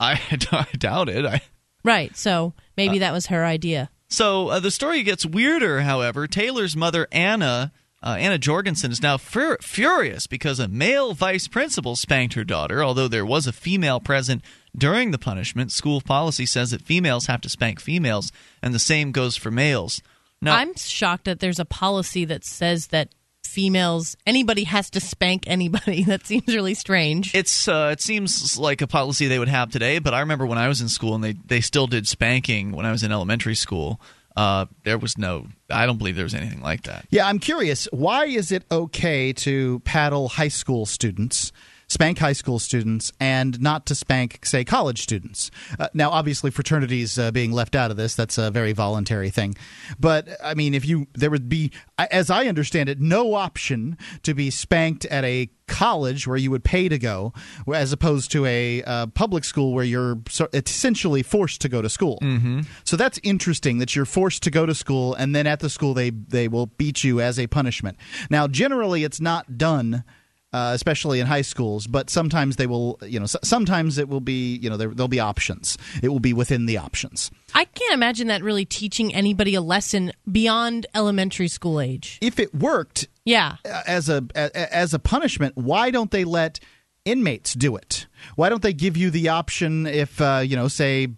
I, 0.00 0.20
I 0.50 0.66
doubt 0.76 1.08
it. 1.08 1.24
I, 1.24 1.40
Right. 1.84 2.16
So 2.16 2.52
maybe 2.76 2.98
that 2.98 3.12
was 3.12 3.26
her 3.26 3.44
idea. 3.44 3.90
So 4.08 4.48
uh, 4.48 4.60
the 4.60 4.70
story 4.70 5.02
gets 5.02 5.24
weirder, 5.24 5.82
however. 5.82 6.26
Taylor's 6.26 6.76
mother, 6.76 7.06
Anna, 7.12 7.72
uh, 8.02 8.16
Anna 8.18 8.38
Jorgensen, 8.38 8.90
is 8.90 9.00
now 9.00 9.16
fur- 9.16 9.58
furious 9.58 10.26
because 10.26 10.58
a 10.58 10.66
male 10.66 11.14
vice 11.14 11.46
principal 11.46 11.94
spanked 11.94 12.34
her 12.34 12.44
daughter. 12.44 12.82
Although 12.82 13.08
there 13.08 13.26
was 13.26 13.46
a 13.46 13.52
female 13.52 14.00
present 14.00 14.42
during 14.76 15.12
the 15.12 15.18
punishment, 15.18 15.70
school 15.70 16.00
policy 16.00 16.44
says 16.44 16.72
that 16.72 16.82
females 16.82 17.26
have 17.26 17.40
to 17.42 17.48
spank 17.48 17.80
females, 17.80 18.32
and 18.62 18.74
the 18.74 18.78
same 18.78 19.12
goes 19.12 19.36
for 19.36 19.50
males. 19.50 20.02
Now, 20.42 20.56
I'm 20.56 20.74
shocked 20.74 21.24
that 21.26 21.40
there's 21.40 21.58
a 21.60 21.64
policy 21.64 22.24
that 22.24 22.44
says 22.44 22.88
that 22.88 23.10
females, 23.44 24.16
anybody 24.26 24.64
has 24.64 24.90
to 24.90 25.00
spank 25.00 25.44
anybody. 25.46 26.04
That 26.10 26.26
seems 26.26 26.46
really 26.48 26.74
strange. 26.74 27.34
it's 27.34 27.68
uh, 27.68 27.90
it 27.92 28.00
seems 28.00 28.58
like 28.58 28.80
a 28.80 28.86
policy 28.86 29.28
they 29.28 29.38
would 29.38 29.48
have 29.48 29.70
today, 29.70 29.98
but 29.98 30.12
I 30.14 30.20
remember 30.20 30.46
when 30.46 30.58
I 30.58 30.66
was 30.68 30.80
in 30.80 30.88
school 30.88 31.14
and 31.14 31.22
they 31.22 31.34
they 31.46 31.60
still 31.60 31.86
did 31.86 32.08
spanking 32.08 32.72
when 32.72 32.86
I 32.86 32.90
was 32.90 33.02
in 33.02 33.12
elementary 33.12 33.54
school. 33.54 34.00
Uh, 34.36 34.66
there 34.84 34.96
was 34.96 35.18
no, 35.18 35.46
I 35.68 35.86
don't 35.86 35.98
believe 35.98 36.14
there 36.14 36.24
was 36.24 36.34
anything 36.34 36.62
like 36.62 36.84
that. 36.84 37.04
Yeah, 37.10 37.26
I'm 37.26 37.40
curious. 37.40 37.88
Why 37.92 38.26
is 38.26 38.52
it 38.52 38.64
okay 38.70 39.32
to 39.34 39.80
paddle 39.80 40.28
high 40.28 40.48
school 40.48 40.86
students, 40.86 41.50
spank 41.90 42.18
high 42.18 42.32
school 42.32 42.58
students, 42.58 43.12
and 43.18 43.60
not 43.60 43.84
to 43.86 43.94
spank, 43.94 44.46
say, 44.46 44.64
college 44.64 45.02
students? 45.02 45.50
Uh, 45.78 45.88
now, 45.92 46.10
obviously, 46.10 46.50
fraternities 46.50 47.18
uh, 47.18 47.30
being 47.32 47.50
left 47.50 47.74
out 47.74 47.90
of 47.90 47.96
this, 47.96 48.14
that's 48.14 48.38
a 48.38 48.50
very 48.50 48.72
voluntary 48.72 49.28
thing. 49.28 49.56
But, 49.98 50.28
I 50.42 50.54
mean, 50.54 50.72
if 50.72 50.86
you, 50.86 51.08
there 51.14 51.30
would 51.30 51.48
be, 51.48 51.72
as 51.98 52.30
I 52.30 52.46
understand 52.46 52.88
it, 52.88 53.00
no 53.00 53.34
option 53.34 53.98
to 54.22 54.34
be 54.34 54.50
spanked 54.50 55.04
at 55.06 55.24
a 55.24 55.50
college 55.66 56.26
where 56.26 56.36
you 56.36 56.50
would 56.50 56.64
pay 56.64 56.88
to 56.88 56.98
go, 56.98 57.32
as 57.72 57.92
opposed 57.92 58.30
to 58.32 58.44
a 58.46 58.82
uh, 58.84 59.06
public 59.08 59.44
school 59.44 59.72
where 59.72 59.84
you're 59.84 60.18
so, 60.28 60.48
essentially 60.52 61.22
forced 61.22 61.60
to 61.60 61.68
go 61.68 61.82
to 61.82 61.88
school. 61.88 62.18
Mm-hmm. 62.22 62.62
So 62.84 62.96
that's 62.96 63.18
interesting 63.22 63.78
that 63.78 63.96
you're 63.96 64.04
forced 64.04 64.42
to 64.44 64.50
go 64.50 64.66
to 64.66 64.74
school, 64.74 65.14
and 65.14 65.34
then 65.34 65.46
at 65.46 65.60
the 65.60 65.70
school 65.70 65.94
they 65.94 66.10
they 66.10 66.48
will 66.48 66.66
beat 66.66 67.04
you 67.04 67.20
as 67.20 67.38
a 67.38 67.46
punishment. 67.46 67.96
Now, 68.30 68.48
generally, 68.48 69.04
it's 69.04 69.20
not 69.20 69.58
done. 69.58 70.04
Uh, 70.52 70.72
especially 70.74 71.20
in 71.20 71.28
high 71.28 71.42
schools, 71.42 71.86
but 71.86 72.10
sometimes 72.10 72.56
they 72.56 72.66
will, 72.66 72.98
you 73.06 73.20
know, 73.20 73.26
sometimes 73.26 73.98
it 73.98 74.08
will 74.08 74.18
be, 74.20 74.56
you 74.56 74.68
know, 74.68 74.76
there, 74.76 74.88
there'll 74.88 75.06
be 75.06 75.20
options. 75.20 75.78
It 76.02 76.08
will 76.08 76.18
be 76.18 76.32
within 76.32 76.66
the 76.66 76.76
options. 76.76 77.30
I 77.54 77.66
can't 77.66 77.94
imagine 77.94 78.26
that 78.26 78.42
really 78.42 78.64
teaching 78.64 79.14
anybody 79.14 79.54
a 79.54 79.60
lesson 79.60 80.10
beyond 80.30 80.88
elementary 80.92 81.46
school 81.46 81.80
age. 81.80 82.18
If 82.20 82.40
it 82.40 82.52
worked, 82.52 83.06
Yeah. 83.24 83.58
as 83.86 84.08
a 84.08 84.24
as 84.34 84.92
a 84.92 84.98
punishment, 84.98 85.56
why 85.56 85.92
don't 85.92 86.10
they 86.10 86.24
let 86.24 86.58
inmates 87.04 87.54
do 87.54 87.76
it? 87.76 88.06
Why 88.34 88.48
don't 88.48 88.62
they 88.62 88.72
give 88.72 88.96
you 88.96 89.10
the 89.10 89.28
option 89.28 89.86
if 89.86 90.20
uh, 90.20 90.42
you 90.44 90.56
know, 90.56 90.66
say 90.66 91.04
uh, 91.06 91.10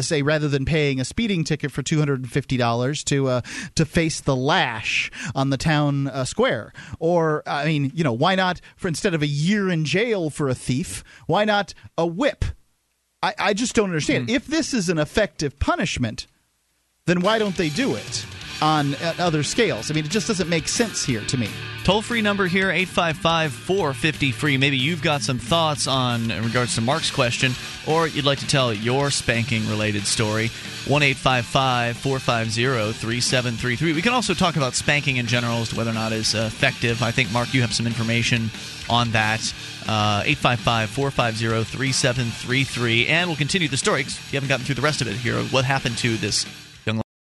say 0.00 0.22
rather 0.22 0.48
than 0.48 0.64
paying 0.64 1.00
a 1.00 1.04
speeding 1.04 1.44
ticket 1.44 1.70
for 1.70 1.82
two 1.82 1.98
hundred 1.98 2.20
and 2.20 2.30
fifty 2.30 2.56
dollars 2.56 3.04
to 3.04 3.28
uh, 3.28 3.40
to 3.74 3.84
face 3.84 4.20
the 4.20 4.36
lash 4.36 5.10
on 5.34 5.50
the 5.50 5.56
town 5.56 6.08
uh, 6.08 6.24
square, 6.24 6.72
or 6.98 7.42
I 7.46 7.66
mean, 7.66 7.92
you 7.94 8.04
know, 8.04 8.12
why 8.12 8.34
not 8.34 8.60
for 8.76 8.88
instead 8.88 9.14
of 9.14 9.22
a 9.22 9.26
year 9.26 9.68
in 9.68 9.84
jail 9.84 10.30
for 10.30 10.48
a 10.48 10.54
thief, 10.54 11.02
why 11.26 11.44
not 11.44 11.74
a 11.98 12.06
whip? 12.06 12.44
I, 13.22 13.34
I 13.38 13.54
just 13.54 13.74
don't 13.74 13.90
understand. 13.90 14.30
If 14.30 14.46
this 14.46 14.74
is 14.74 14.88
an 14.88 14.98
effective 14.98 15.58
punishment, 15.58 16.26
then 17.06 17.20
why 17.20 17.38
don't 17.38 17.56
they 17.56 17.68
do 17.68 17.94
it 17.94 18.26
on 18.62 18.94
other 19.18 19.42
scales? 19.42 19.90
I 19.90 19.94
mean, 19.94 20.04
it 20.04 20.10
just 20.10 20.28
doesn't 20.28 20.48
make 20.48 20.68
sense 20.68 21.04
here 21.04 21.20
to 21.26 21.36
me. 21.36 21.48
Toll 21.84 22.00
free 22.00 22.22
number 22.22 22.46
here, 22.46 22.70
855 22.70 23.52
450 23.52 24.30
free. 24.30 24.56
Maybe 24.56 24.76
you've 24.78 25.02
got 25.02 25.20
some 25.20 25.38
thoughts 25.38 25.88
on 25.88 26.30
in 26.30 26.44
regards 26.44 26.76
to 26.76 26.80
Mark's 26.80 27.10
question, 27.10 27.52
or 27.88 28.06
you'd 28.06 28.24
like 28.24 28.38
to 28.38 28.46
tell 28.46 28.72
your 28.72 29.10
spanking 29.10 29.68
related 29.68 30.06
story. 30.06 30.48
1 30.86 31.02
855 31.02 31.96
450 31.96 32.92
3733. 32.92 33.92
We 33.94 34.02
can 34.02 34.12
also 34.12 34.32
talk 34.32 34.54
about 34.56 34.74
spanking 34.74 35.16
in 35.16 35.26
general 35.26 35.58
as 35.58 35.70
to 35.70 35.76
whether 35.76 35.90
or 35.90 35.94
not 35.94 36.12
it's 36.12 36.34
effective. 36.34 37.02
I 37.02 37.10
think, 37.10 37.32
Mark, 37.32 37.52
you 37.52 37.62
have 37.62 37.72
some 37.72 37.86
information 37.86 38.50
on 38.88 39.10
that. 39.10 39.40
Uh, 39.88 40.22
855 40.24 40.90
450 40.90 41.64
3733. 41.64 43.08
And 43.08 43.28
we'll 43.28 43.36
continue 43.36 43.66
the 43.66 43.76
story 43.76 44.04
'cause 44.04 44.18
you 44.30 44.36
haven't 44.36 44.48
gotten 44.48 44.64
through 44.64 44.76
the 44.76 44.82
rest 44.82 45.00
of 45.00 45.08
it 45.08 45.16
here. 45.16 45.40
What 45.50 45.64
happened 45.64 45.98
to 45.98 46.16
this 46.16 46.46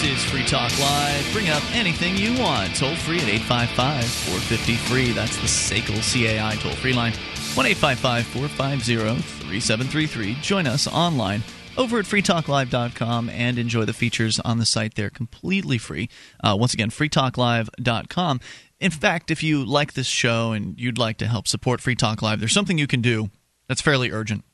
This 0.00 0.24
is 0.24 0.30
Free 0.30 0.46
Talk 0.46 0.78
Live. 0.80 1.30
Bring 1.30 1.50
up 1.50 1.62
anything 1.74 2.16
you 2.16 2.32
want. 2.40 2.74
Toll 2.74 2.94
free 2.94 3.18
at 3.18 3.28
855 3.28 4.02
450 4.06 4.74
free. 4.76 5.12
That's 5.12 5.36
the 5.36 5.46
SACL 5.46 6.00
CAI 6.00 6.54
toll 6.54 6.72
free 6.72 6.94
line. 6.94 7.12
1 7.12 7.66
855 7.66 8.26
450 8.26 9.20
3733. 9.20 10.36
Join 10.40 10.66
us 10.66 10.86
online 10.86 11.42
over 11.76 11.98
at 11.98 12.06
freetalklive.com 12.06 13.28
and 13.28 13.58
enjoy 13.58 13.84
the 13.84 13.92
features 13.92 14.40
on 14.40 14.56
the 14.56 14.64
site 14.64 14.94
there 14.94 15.10
completely 15.10 15.76
free. 15.76 16.08
Uh, 16.42 16.56
once 16.58 16.72
again, 16.72 16.88
freetalklive.com. 16.88 18.40
In 18.78 18.90
fact, 18.90 19.30
if 19.30 19.42
you 19.42 19.66
like 19.66 19.92
this 19.92 20.06
show 20.06 20.52
and 20.52 20.80
you'd 20.80 20.96
like 20.96 21.18
to 21.18 21.26
help 21.26 21.46
support 21.46 21.82
Free 21.82 21.94
Talk 21.94 22.22
Live, 22.22 22.40
there's 22.40 22.54
something 22.54 22.78
you 22.78 22.86
can 22.86 23.02
do 23.02 23.28
that's 23.68 23.82
fairly 23.82 24.10
urgent. 24.10 24.44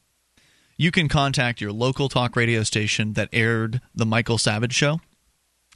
You 0.76 0.90
can 0.90 1.08
contact 1.08 1.60
your 1.60 1.70
local 1.70 2.08
talk 2.08 2.34
radio 2.34 2.64
station 2.64 3.12
that 3.12 3.28
aired 3.32 3.80
the 3.94 4.04
Michael 4.04 4.38
Savage 4.38 4.74
show 4.74 4.98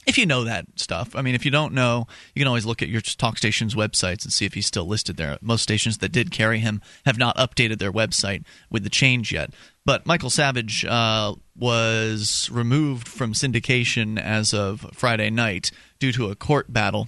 if 0.07 0.17
you 0.17 0.25
know 0.25 0.43
that 0.43 0.65
stuff. 0.75 1.15
I 1.15 1.21
mean, 1.21 1.35
if 1.35 1.45
you 1.45 1.51
don't 1.51 1.73
know, 1.73 2.07
you 2.33 2.39
can 2.39 2.47
always 2.47 2.65
look 2.65 2.81
at 2.81 2.89
your 2.89 3.01
talk 3.01 3.37
station's 3.37 3.75
websites 3.75 4.23
and 4.23 4.33
see 4.33 4.45
if 4.45 4.53
he's 4.53 4.65
still 4.65 4.85
listed 4.85 5.17
there. 5.17 5.37
Most 5.41 5.61
stations 5.61 5.99
that 5.99 6.11
did 6.11 6.31
carry 6.31 6.59
him 6.59 6.81
have 7.05 7.17
not 7.17 7.37
updated 7.37 7.79
their 7.79 7.91
website 7.91 8.43
with 8.69 8.83
the 8.83 8.89
change 8.89 9.31
yet. 9.31 9.51
But 9.85 10.05
Michael 10.05 10.29
Savage 10.29 10.85
uh, 10.85 11.35
was 11.55 12.49
removed 12.51 13.07
from 13.07 13.33
syndication 13.33 14.19
as 14.19 14.53
of 14.53 14.87
Friday 14.93 15.29
night 15.29 15.71
due 15.99 16.11
to 16.13 16.29
a 16.29 16.35
court 16.35 16.71
battle. 16.71 17.07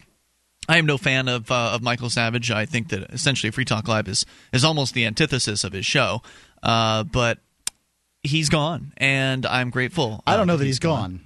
I 0.68 0.78
am 0.78 0.86
no 0.86 0.98
fan 0.98 1.28
of 1.28 1.52
uh, 1.52 1.72
of 1.74 1.82
Michael 1.82 2.10
Savage. 2.10 2.50
I 2.50 2.66
think 2.66 2.90
that 2.90 3.12
essentially 3.12 3.52
Free 3.52 3.66
Talk 3.66 3.88
Live 3.88 4.08
is 4.08 4.26
is 4.54 4.64
almost 4.64 4.94
the 4.94 5.06
antithesis 5.06 5.64
of 5.64 5.74
his 5.74 5.86
show. 5.86 6.22
Uh, 6.62 7.04
but 7.04 7.40
he's 8.24 8.50
gone, 8.50 8.94
and 8.98 9.46
I'm 9.46 9.70
grateful. 9.72 10.24
I 10.26 10.34
uh, 10.34 10.38
don't 10.38 10.48
know 10.48 10.56
that 10.58 10.66
he's 10.66 10.80
gone. 10.80 11.26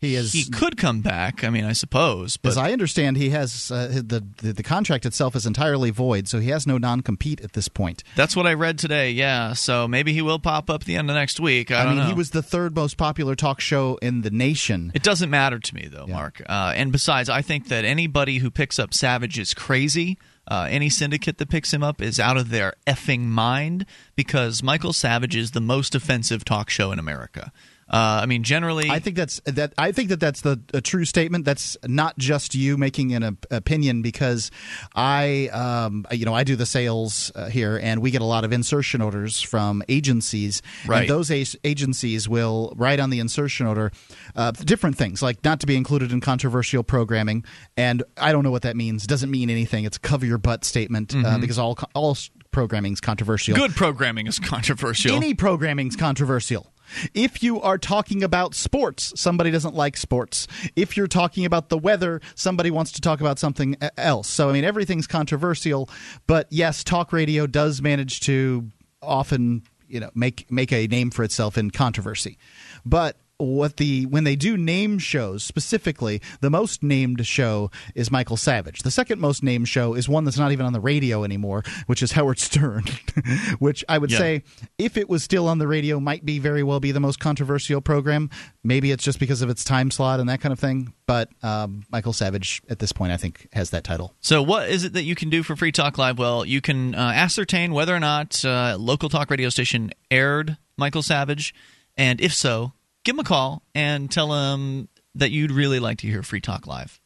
He 0.00 0.14
is. 0.14 0.32
He 0.32 0.48
could 0.48 0.76
come 0.76 1.00
back. 1.00 1.42
I 1.42 1.50
mean, 1.50 1.64
I 1.64 1.72
suppose. 1.72 2.36
But 2.36 2.50
As 2.50 2.56
I 2.56 2.72
understand, 2.72 3.16
he 3.16 3.30
has 3.30 3.70
uh, 3.70 3.88
the, 3.88 4.24
the 4.36 4.52
the 4.52 4.62
contract 4.62 5.04
itself 5.04 5.34
is 5.34 5.44
entirely 5.44 5.90
void, 5.90 6.28
so 6.28 6.38
he 6.38 6.50
has 6.50 6.68
no 6.68 6.78
non 6.78 7.00
compete 7.00 7.40
at 7.40 7.54
this 7.54 7.66
point. 7.66 8.04
that's 8.14 8.36
what 8.36 8.46
I 8.46 8.54
read 8.54 8.78
today. 8.78 9.10
Yeah. 9.10 9.54
So 9.54 9.88
maybe 9.88 10.12
he 10.12 10.22
will 10.22 10.38
pop 10.38 10.70
up 10.70 10.82
at 10.82 10.86
the 10.86 10.94
end 10.94 11.10
of 11.10 11.16
next 11.16 11.40
week. 11.40 11.72
I, 11.72 11.82
I, 11.82 11.86
mean, 11.86 11.96
know. 11.96 12.04
he 12.04 12.14
was 12.14 12.30
the 12.30 12.42
third 12.42 12.76
most 12.76 12.96
popular 12.96 13.34
talk 13.34 13.60
show 13.60 13.98
in 14.00 14.22
the 14.22 14.30
nation. 14.30 14.92
It 14.94 15.02
doesn't 15.02 15.30
matter 15.30 15.58
to 15.58 15.74
me 15.74 15.88
though, 15.90 16.06
Mark. 16.06 16.42
Uh, 16.48 16.72
and 16.76 16.92
besides, 16.92 17.28
I 17.28 17.42
think 17.42 17.66
that 17.68 17.84
anybody 17.84 18.38
who 18.38 18.52
picks 18.52 18.78
up 18.78 18.94
Savage 18.94 19.36
is 19.36 19.52
crazy. 19.52 20.16
Uh, 20.46 20.66
any 20.70 20.88
syndicate 20.88 21.38
that 21.38 21.50
picks 21.50 21.74
him 21.74 21.82
up 21.82 22.00
is 22.00 22.18
out 22.18 22.36
of 22.38 22.50
their 22.50 22.72
effing 22.86 23.24
mind 23.24 23.84
because 24.16 24.62
Michael 24.62 24.94
Savage 24.94 25.36
is 25.36 25.50
the 25.50 25.60
most 25.60 25.94
offensive 25.94 26.44
talk 26.44 26.70
show 26.70 26.90
in 26.90 26.98
America. 26.98 27.52
Uh, 27.90 28.20
I 28.22 28.26
mean, 28.26 28.42
generally, 28.42 28.90
I 28.90 28.98
think 28.98 29.16
that's 29.16 29.40
that. 29.46 29.72
I 29.78 29.92
think 29.92 30.10
that 30.10 30.20
that's 30.20 30.42
the 30.42 30.60
a 30.74 30.80
true 30.80 31.04
statement. 31.06 31.44
That's 31.44 31.76
not 31.86 32.18
just 32.18 32.54
you 32.54 32.76
making 32.76 33.14
an 33.14 33.24
op- 33.24 33.46
opinion 33.50 34.02
because 34.02 34.50
I, 34.94 35.48
um, 35.48 36.06
you 36.12 36.26
know, 36.26 36.34
I 36.34 36.44
do 36.44 36.54
the 36.54 36.66
sales 36.66 37.32
uh, 37.34 37.48
here, 37.48 37.80
and 37.82 38.02
we 38.02 38.10
get 38.10 38.20
a 38.20 38.26
lot 38.26 38.44
of 38.44 38.52
insertion 38.52 39.00
orders 39.00 39.40
from 39.40 39.82
agencies. 39.88 40.60
Right. 40.86 41.00
And 41.00 41.10
those 41.10 41.30
a- 41.30 41.46
agencies 41.64 42.28
will 42.28 42.74
write 42.76 43.00
on 43.00 43.10
the 43.10 43.20
insertion 43.20 43.66
order 43.66 43.90
uh, 44.36 44.50
different 44.52 44.98
things, 44.98 45.22
like 45.22 45.42
not 45.42 45.60
to 45.60 45.66
be 45.66 45.76
included 45.76 46.12
in 46.12 46.20
controversial 46.20 46.82
programming. 46.82 47.44
And 47.76 48.02
I 48.18 48.32
don't 48.32 48.44
know 48.44 48.50
what 48.50 48.62
that 48.62 48.76
means. 48.76 49.06
Doesn't 49.06 49.30
mean 49.30 49.48
anything. 49.48 49.84
It's 49.84 49.96
a 49.96 50.00
cover 50.00 50.26
your 50.26 50.38
butt 50.38 50.64
statement 50.64 51.14
uh, 51.16 51.38
because 51.38 51.58
all 51.58 51.78
all 51.94 52.16
programming 52.50 52.92
is 52.92 53.00
controversial. 53.00 53.54
good 53.54 53.74
programming 53.74 54.26
is 54.26 54.38
controversial. 54.38 55.14
Any 55.14 55.34
programming 55.34 55.88
is 55.88 55.96
controversial. 55.96 56.72
If 57.14 57.42
you 57.42 57.60
are 57.60 57.78
talking 57.78 58.22
about 58.22 58.54
sports, 58.54 59.12
somebody 59.16 59.50
doesn't 59.50 59.74
like 59.74 59.96
sports. 59.96 60.46
If 60.76 60.96
you're 60.96 61.06
talking 61.06 61.44
about 61.44 61.68
the 61.68 61.78
weather, 61.78 62.20
somebody 62.34 62.70
wants 62.70 62.92
to 62.92 63.00
talk 63.00 63.20
about 63.20 63.38
something 63.38 63.76
else. 63.96 64.28
So, 64.28 64.48
I 64.48 64.52
mean, 64.52 64.64
everything's 64.64 65.06
controversial. 65.06 65.88
But 66.26 66.46
yes, 66.50 66.84
talk 66.84 67.12
radio 67.12 67.46
does 67.46 67.82
manage 67.82 68.20
to 68.20 68.70
often, 69.02 69.62
you 69.88 70.00
know, 70.00 70.10
make 70.14 70.50
make 70.50 70.72
a 70.72 70.86
name 70.86 71.10
for 71.10 71.22
itself 71.22 71.58
in 71.58 71.70
controversy. 71.70 72.38
But 72.84 73.16
what 73.38 73.76
the 73.76 74.04
when 74.06 74.24
they 74.24 74.34
do 74.36 74.56
name 74.56 74.98
shows 74.98 75.44
specifically, 75.44 76.20
the 76.40 76.50
most 76.50 76.82
named 76.82 77.24
show 77.26 77.70
is 77.94 78.10
Michael 78.10 78.36
Savage. 78.36 78.82
The 78.82 78.90
second 78.90 79.20
most 79.20 79.42
named 79.42 79.68
show 79.68 79.94
is 79.94 80.08
one 80.08 80.24
that's 80.24 80.38
not 80.38 80.50
even 80.52 80.66
on 80.66 80.72
the 80.72 80.80
radio 80.80 81.22
anymore, 81.24 81.62
which 81.86 82.02
is 82.02 82.12
Howard 82.12 82.38
Stern, 82.40 82.84
which 83.58 83.84
I 83.88 83.98
would 83.98 84.10
Yeah. 84.10 84.18
say 84.18 84.42
if 84.76 84.96
it 84.96 85.08
was 85.08 85.22
still 85.22 85.48
on 85.48 85.58
the 85.58 85.68
radio 85.68 86.00
might 86.00 86.24
be 86.24 86.38
very 86.38 86.62
well 86.62 86.80
be 86.80 86.90
the 86.92 87.00
most 87.00 87.20
controversial 87.20 87.80
program. 87.80 88.28
Maybe 88.64 88.90
it's 88.90 89.04
just 89.04 89.20
because 89.20 89.40
of 89.40 89.48
its 89.50 89.62
time 89.64 89.90
slot 89.90 90.20
and 90.20 90.28
that 90.28 90.40
kind 90.40 90.52
of 90.52 90.58
thing. 90.58 90.92
But 91.06 91.30
um, 91.42 91.84
Michael 91.90 92.12
Savage 92.12 92.60
at 92.68 92.80
this 92.80 92.92
point 92.92 93.12
I 93.12 93.16
think 93.16 93.48
has 93.52 93.70
that 93.70 93.84
title. 93.84 94.14
So, 94.20 94.42
what 94.42 94.68
is 94.68 94.84
it 94.84 94.92
that 94.94 95.04
you 95.04 95.14
can 95.14 95.30
do 95.30 95.42
for 95.42 95.54
Free 95.56 95.72
Talk 95.72 95.96
Live? 95.96 96.18
Well, 96.18 96.44
you 96.44 96.60
can 96.60 96.94
uh, 96.94 97.12
ascertain 97.14 97.72
whether 97.72 97.94
or 97.94 98.00
not 98.00 98.44
uh, 98.44 98.76
local 98.78 99.08
talk 99.08 99.30
radio 99.30 99.48
station 99.48 99.92
aired 100.10 100.56
Michael 100.76 101.02
Savage, 101.02 101.54
and 101.96 102.20
if 102.20 102.34
so, 102.34 102.72
give 103.04 103.14
him 103.14 103.20
a 103.20 103.24
call 103.24 103.62
and 103.74 104.10
tell 104.10 104.32
him 104.32 104.88
that 105.14 105.30
you'd 105.30 105.50
really 105.50 105.80
like 105.80 105.98
to 105.98 106.06
hear 106.06 106.22
Free 106.22 106.40
Talk 106.40 106.66
Live 106.66 107.00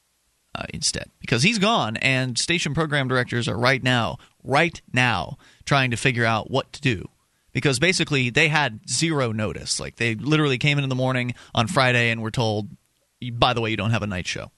uh, 0.54 0.64
instead, 0.72 1.08
because 1.20 1.42
he's 1.42 1.58
gone, 1.58 1.96
and 1.98 2.38
station 2.38 2.74
program 2.74 3.08
directors 3.08 3.48
are 3.48 3.58
right 3.58 3.82
now, 3.82 4.18
right 4.42 4.80
now, 4.92 5.38
trying 5.64 5.90
to 5.90 5.96
figure 5.96 6.24
out 6.24 6.50
what 6.50 6.72
to 6.74 6.80
do. 6.80 7.08
Because 7.52 7.78
basically, 7.78 8.30
they 8.30 8.48
had 8.48 8.80
zero 8.88 9.30
notice. 9.32 9.78
Like 9.78 9.96
they 9.96 10.14
literally 10.14 10.58
came 10.58 10.78
in 10.78 10.84
in 10.84 10.90
the 10.90 10.96
morning 10.96 11.34
on 11.54 11.66
Friday 11.66 12.10
and 12.10 12.22
were 12.22 12.30
told, 12.30 12.68
"By 13.32 13.52
the 13.52 13.60
way, 13.60 13.70
you 13.70 13.76
don't 13.76 13.90
have 13.90 14.02
a 14.02 14.06
night 14.06 14.26
show." 14.26 14.50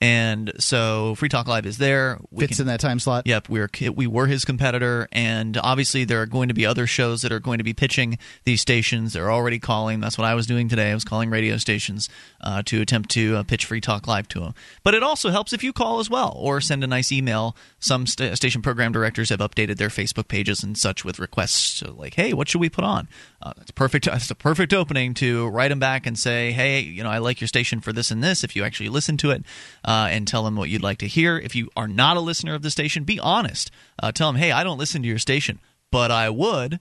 And 0.00 0.52
so, 0.60 1.16
Free 1.16 1.28
Talk 1.28 1.48
Live 1.48 1.66
is 1.66 1.78
there. 1.78 2.20
We 2.30 2.46
Fits 2.46 2.58
can- 2.58 2.64
in 2.64 2.66
that 2.68 2.78
time 2.78 3.00
slot. 3.00 3.26
Yep, 3.26 3.48
we 3.48 3.58
were 3.58 3.68
we 3.94 4.06
were 4.06 4.28
his 4.28 4.44
competitor, 4.44 5.08
and 5.10 5.56
obviously 5.56 6.04
there 6.04 6.22
are 6.22 6.26
going 6.26 6.48
to 6.48 6.54
be 6.54 6.64
other 6.64 6.86
shows 6.86 7.22
that 7.22 7.32
are 7.32 7.40
going 7.40 7.58
to 7.58 7.64
be 7.64 7.72
pitching 7.72 8.16
these 8.44 8.60
stations. 8.60 9.12
They're 9.12 9.32
already 9.32 9.58
calling. 9.58 9.98
That's 9.98 10.16
what 10.16 10.24
I 10.24 10.34
was 10.34 10.46
doing 10.46 10.68
today. 10.68 10.92
I 10.92 10.94
was 10.94 11.02
calling 11.02 11.30
radio 11.30 11.56
stations 11.56 12.08
uh, 12.40 12.62
to 12.66 12.80
attempt 12.80 13.10
to 13.10 13.36
uh, 13.38 13.42
pitch 13.42 13.64
Free 13.66 13.80
Talk 13.80 14.06
Live 14.06 14.28
to 14.28 14.40
them. 14.40 14.54
But 14.84 14.94
it 14.94 15.02
also 15.02 15.30
helps 15.30 15.52
if 15.52 15.64
you 15.64 15.72
call 15.72 15.98
as 15.98 16.08
well, 16.08 16.32
or 16.36 16.60
send 16.60 16.84
a 16.84 16.86
nice 16.86 17.10
email. 17.10 17.56
Some 17.80 18.06
sta 18.06 18.36
station 18.36 18.62
program 18.62 18.92
directors 18.92 19.30
have 19.30 19.40
updated 19.40 19.78
their 19.78 19.88
Facebook 19.88 20.28
pages 20.28 20.62
and 20.62 20.78
such 20.78 21.04
with 21.04 21.18
requests 21.18 21.82
like, 21.82 22.14
"Hey, 22.14 22.32
what 22.32 22.48
should 22.48 22.60
we 22.60 22.68
put 22.68 22.84
on?" 22.84 23.08
Uh, 23.42 23.52
that's 23.56 23.72
perfect. 23.72 24.04
That's 24.18 24.30
a 24.30 24.34
perfect 24.36 24.72
opening 24.72 25.14
to 25.14 25.48
write 25.48 25.68
them 25.68 25.78
back 25.80 26.06
and 26.06 26.16
say, 26.18 26.52
"Hey, 26.52 26.80
you 26.80 27.02
know, 27.02 27.10
I 27.10 27.18
like 27.18 27.40
your 27.40 27.48
station 27.48 27.80
for 27.80 27.92
this 27.92 28.12
and 28.12 28.22
this." 28.22 28.44
If 28.44 28.54
you 28.54 28.62
actually 28.64 28.88
listen 28.90 29.16
to 29.18 29.30
it, 29.30 29.44
uh, 29.88 30.08
and 30.10 30.28
tell 30.28 30.44
them 30.44 30.54
what 30.54 30.68
you'd 30.68 30.82
like 30.82 30.98
to 30.98 31.08
hear. 31.08 31.38
If 31.38 31.56
you 31.56 31.70
are 31.74 31.88
not 31.88 32.18
a 32.18 32.20
listener 32.20 32.54
of 32.54 32.60
the 32.60 32.70
station, 32.70 33.04
be 33.04 33.18
honest. 33.18 33.70
Uh, 33.98 34.12
tell 34.12 34.30
them, 34.30 34.38
"Hey, 34.38 34.52
I 34.52 34.62
don't 34.62 34.76
listen 34.76 35.00
to 35.00 35.08
your 35.08 35.18
station, 35.18 35.60
but 35.90 36.10
I 36.10 36.28
would." 36.28 36.78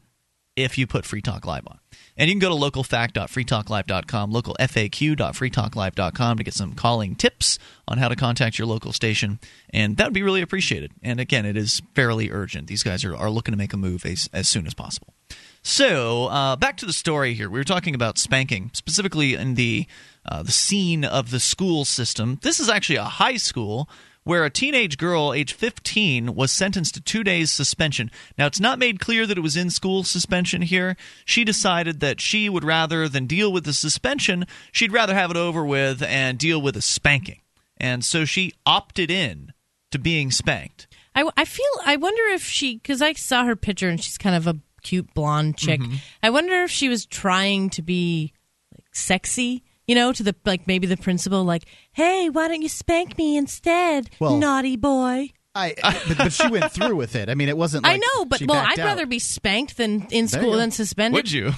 If 0.58 0.76
you 0.76 0.88
put 0.88 1.06
Free 1.06 1.22
Talk 1.22 1.46
Live 1.46 1.68
on. 1.68 1.78
And 2.18 2.30
you 2.30 2.34
can 2.34 2.40
go 2.40 2.50
to 2.50 2.56
localfact.freetalklive.com, 2.56 4.34
localfaq.freetalklive.com 4.34 6.38
to 6.38 6.44
get 6.44 6.54
some 6.56 6.74
calling 6.74 7.16
tips 7.16 7.60
on 7.88 8.00
how 8.00 8.08
to 8.08 8.16
contact 8.16 8.58
your 8.58 8.66
local 8.66 8.92
station. 8.92 9.38
And 9.70 9.98
that 9.98 10.08
would 10.08 10.16
be 10.16 10.24
really 10.24 10.42
appreciated. 10.42 10.94
And 11.04 11.20
again, 11.20 11.46
it 11.46 11.56
is 11.56 11.84
fairly 11.94 12.32
urgent. 12.32 12.70
These 12.70 12.82
guys 12.82 13.06
are, 13.06 13.16
are 13.16 13.30
looking 13.30 13.52
to 13.52 13.58
make 13.58 13.72
a 13.72 13.78
move 13.78 14.04
as, 14.04 14.28
as 14.34 14.50
soon 14.50 14.66
as 14.66 14.74
possible. 14.74 15.14
So 15.62 16.26
uh, 16.28 16.56
back 16.56 16.78
to 16.78 16.88
the 16.88 16.94
story 16.94 17.36
here. 17.36 17.50
We 17.50 17.60
were 17.60 17.64
talking 17.64 17.94
about 17.94 18.18
spanking, 18.18 18.72
specifically 18.74 19.36
in 19.36 19.54
the 19.54 19.86
uh, 20.28 20.44
the 20.44 20.52
scene 20.52 21.04
of 21.04 21.32
the 21.32 21.40
school 21.40 21.86
system. 21.86 22.40
This 22.42 22.60
is 22.60 22.70
actually 22.70 22.98
a 22.98 23.04
high 23.04 23.38
school 23.38 23.90
where 24.28 24.44
a 24.44 24.50
teenage 24.50 24.98
girl, 24.98 25.34
age 25.34 25.54
15, 25.54 26.36
was 26.36 26.52
sentenced 26.52 26.94
to 26.96 27.02
two 27.02 27.24
days 27.24 27.50
suspension. 27.50 28.12
Now, 28.38 28.46
it's 28.46 28.60
not 28.60 28.78
made 28.78 29.00
clear 29.00 29.26
that 29.26 29.38
it 29.38 29.42
was 29.42 29.56
in 29.56 29.70
school 29.70 30.04
suspension 30.04 30.62
here. 30.62 30.98
She 31.24 31.46
decided 31.46 32.02
that 32.02 32.20
she 32.20 32.50
would 32.50 32.66
rather 32.66 33.08
than 33.08 33.26
deal 33.26 33.54
with 33.54 33.64
the 33.64 33.74
suspension, 33.74 34.46
she'd 34.74 34.92
rather 34.92 35.14
have 35.14 35.32
it 35.32 35.38
over 35.38 35.66
with 35.66 36.04
and 36.04 36.38
deal 36.38 36.62
with 36.62 36.76
a 36.76 36.82
spanking. 36.82 37.40
And 37.78 38.04
so 38.04 38.26
she 38.26 38.54
opted 38.66 39.10
in 39.10 39.54
to 39.92 40.00
being 40.00 40.32
spanked. 40.32 40.88
I, 41.16 41.30
I 41.38 41.46
feel 41.46 41.66
I 41.86 41.96
wonder 41.96 42.22
if 42.34 42.44
she 42.44 42.76
because 42.76 43.02
I 43.02 43.14
saw 43.14 43.46
her 43.46 43.56
picture 43.56 43.90
and 43.90 44.04
she's 44.04 44.18
kind 44.18 44.36
of 44.36 44.46
a 44.46 44.58
cute 44.84 45.14
blonde 45.14 45.58
chick. 45.58 45.80
Mm-hmm. 45.80 45.96
I 46.22 46.30
wonder 46.30 46.64
if 46.64 46.72
she 46.72 46.90
was 46.90 47.06
trying 47.06 47.70
to 47.72 47.82
be 47.82 48.34
like 48.76 48.86
sexy, 48.94 49.64
you 49.88 49.96
know, 49.96 50.12
to 50.12 50.24
the 50.24 50.36
like 50.46 50.68
maybe 50.68 50.86
the 50.88 50.98
principal, 50.98 51.44
like, 51.44 51.64
"Hey, 51.92 52.30
why 52.30 52.48
don't 52.48 52.62
you 52.62 52.70
spank 52.70 53.18
me 53.18 53.38
instead, 53.38 54.10
Well- 54.20 54.38
naughty 54.38 54.76
boy?" 54.76 55.32
I, 55.56 55.74
but, 56.08 56.18
but 56.18 56.34
she 56.34 56.48
went 56.50 56.72
through 56.72 56.96
with 56.96 57.16
it. 57.16 57.30
I 57.30 57.34
mean, 57.34 57.50
it 57.50 57.58
wasn't. 57.58 57.84
Like 57.84 57.96
I 57.96 57.98
know, 57.98 58.26
but 58.26 58.40
she 58.40 58.46
well, 58.46 58.64
I'd 58.64 58.80
out. 58.80 58.86
rather 58.86 59.08
be 59.08 59.18
spanked 59.18 59.78
than 59.78 60.06
in 60.12 60.28
school 60.28 60.52
than 60.52 60.70
suspended. 60.70 61.16
Would 61.16 61.32
you? 61.32 61.54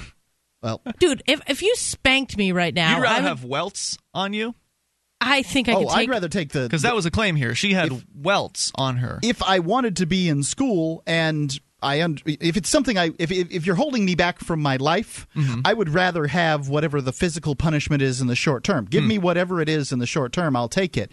Well, 0.62 0.82
Dude, 1.00 1.24
if 1.26 1.42
if 1.48 1.62
you 1.62 1.76
spanked 1.76 2.38
me 2.38 2.52
right 2.52 2.74
now, 2.74 2.96
You'd 2.96 3.04
rather 3.04 3.16
I, 3.16 3.20
would, 3.22 3.28
have 3.28 3.44
welts 3.46 3.98
on 4.14 4.34
you? 4.34 4.56
I 5.22 5.42
think 5.42 5.68
I 5.70 5.74
oh, 5.74 5.80
could 5.80 5.88
take. 5.90 5.98
I'd 5.98 6.10
rather 6.10 6.30
take 6.30 6.52
the 6.52 6.64
Because 6.64 6.84
that 6.84 6.96
was 6.96 7.06
a 7.06 7.12
claim 7.12 7.36
here. 7.36 7.56
She 7.56 7.74
had 7.74 7.92
welts 8.14 8.72
on 8.76 8.98
her. 8.98 9.20
if 9.22 9.44
I 9.44 9.60
wanted 9.60 9.98
to 9.98 10.06
be 10.06 10.30
in 10.30 10.44
school 10.44 11.04
and 11.06 11.58
I 11.82 12.02
un- 12.02 12.18
if 12.26 12.58
it's 12.58 12.68
something 12.70 12.98
I 12.98 13.12
if 13.20 13.32
if, 13.32 13.66
you're 13.66 13.76
holding 13.76 14.04
me 14.06 14.16
back 14.16 14.40
from 14.40 14.62
my 14.62 14.76
life, 14.78 15.26
Mm-hmm. 15.36 15.62
I 15.64 15.74
would 15.74 15.90
rather 15.90 16.28
have 16.28 16.68
whatever 16.68 17.00
the 17.02 17.14
physical 17.14 17.56
punishment 17.56 18.02
is 18.02 18.20
in 18.20 18.28
the 18.28 18.36
short 18.36 18.64
term. 18.64 18.86
Give 18.86 19.04
Hmm. 19.04 19.08
me 19.10 19.18
whatever 19.18 19.62
it 19.62 19.70
is 19.70 19.92
in 19.92 20.00
the 20.00 20.06
short 20.08 20.34
term, 20.34 20.56
I'll 20.56 20.68
take 20.70 20.98
it. 20.98 21.12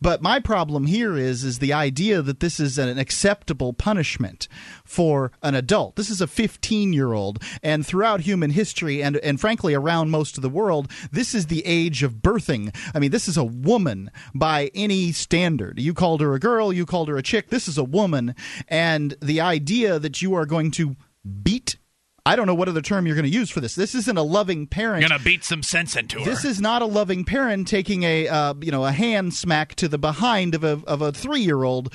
But 0.00 0.22
my 0.22 0.38
problem 0.38 0.86
here 0.86 1.16
is 1.16 1.44
is 1.44 1.58
the 1.58 1.72
idea 1.72 2.22
that 2.22 2.40
this 2.40 2.60
is 2.60 2.78
an 2.78 2.98
acceptable 2.98 3.72
punishment 3.72 4.48
for 4.84 5.32
an 5.42 5.54
adult. 5.54 5.96
This 5.96 6.10
is 6.10 6.20
a 6.20 6.26
15-year-old 6.26 7.42
and 7.62 7.86
throughout 7.86 8.20
human 8.20 8.50
history 8.50 9.02
and 9.02 9.16
and 9.18 9.40
frankly 9.40 9.74
around 9.74 10.10
most 10.10 10.36
of 10.36 10.42
the 10.42 10.48
world, 10.48 10.90
this 11.10 11.34
is 11.34 11.46
the 11.46 11.64
age 11.66 12.02
of 12.02 12.16
birthing. 12.16 12.74
I 12.94 12.98
mean, 12.98 13.10
this 13.10 13.28
is 13.28 13.36
a 13.36 13.44
woman 13.44 14.10
by 14.34 14.70
any 14.74 15.12
standard. 15.12 15.80
You 15.80 15.94
called 15.94 16.20
her 16.20 16.34
a 16.34 16.40
girl, 16.40 16.72
you 16.72 16.86
called 16.86 17.08
her 17.08 17.16
a 17.16 17.22
chick. 17.22 17.48
This 17.48 17.66
is 17.66 17.78
a 17.78 17.84
woman 17.84 18.34
and 18.68 19.16
the 19.20 19.40
idea 19.40 19.98
that 19.98 20.22
you 20.22 20.34
are 20.34 20.46
going 20.46 20.70
to 20.72 20.96
beat 21.42 21.76
I 22.28 22.36
don't 22.36 22.46
know 22.46 22.54
what 22.54 22.68
other 22.68 22.82
term 22.82 23.06
you're 23.06 23.16
going 23.16 23.24
to 23.24 23.30
use 23.30 23.48
for 23.48 23.60
this. 23.60 23.74
This 23.74 23.94
isn't 23.94 24.18
a 24.18 24.22
loving 24.22 24.66
parent. 24.66 25.08
Gonna 25.08 25.18
beat 25.18 25.44
some 25.44 25.62
sense 25.62 25.96
into 25.96 26.18
her. 26.18 26.24
This 26.26 26.44
is 26.44 26.60
not 26.60 26.82
a 26.82 26.84
loving 26.84 27.24
parent 27.24 27.66
taking 27.66 28.02
a 28.02 28.28
uh, 28.28 28.54
you 28.60 28.70
know 28.70 28.84
a 28.84 28.92
hand 28.92 29.32
smack 29.32 29.74
to 29.76 29.88
the 29.88 29.96
behind 29.96 30.54
of 30.54 30.62
a 30.62 30.82
of 30.86 31.00
a 31.00 31.10
three 31.10 31.40
year 31.40 31.64
old. 31.64 31.90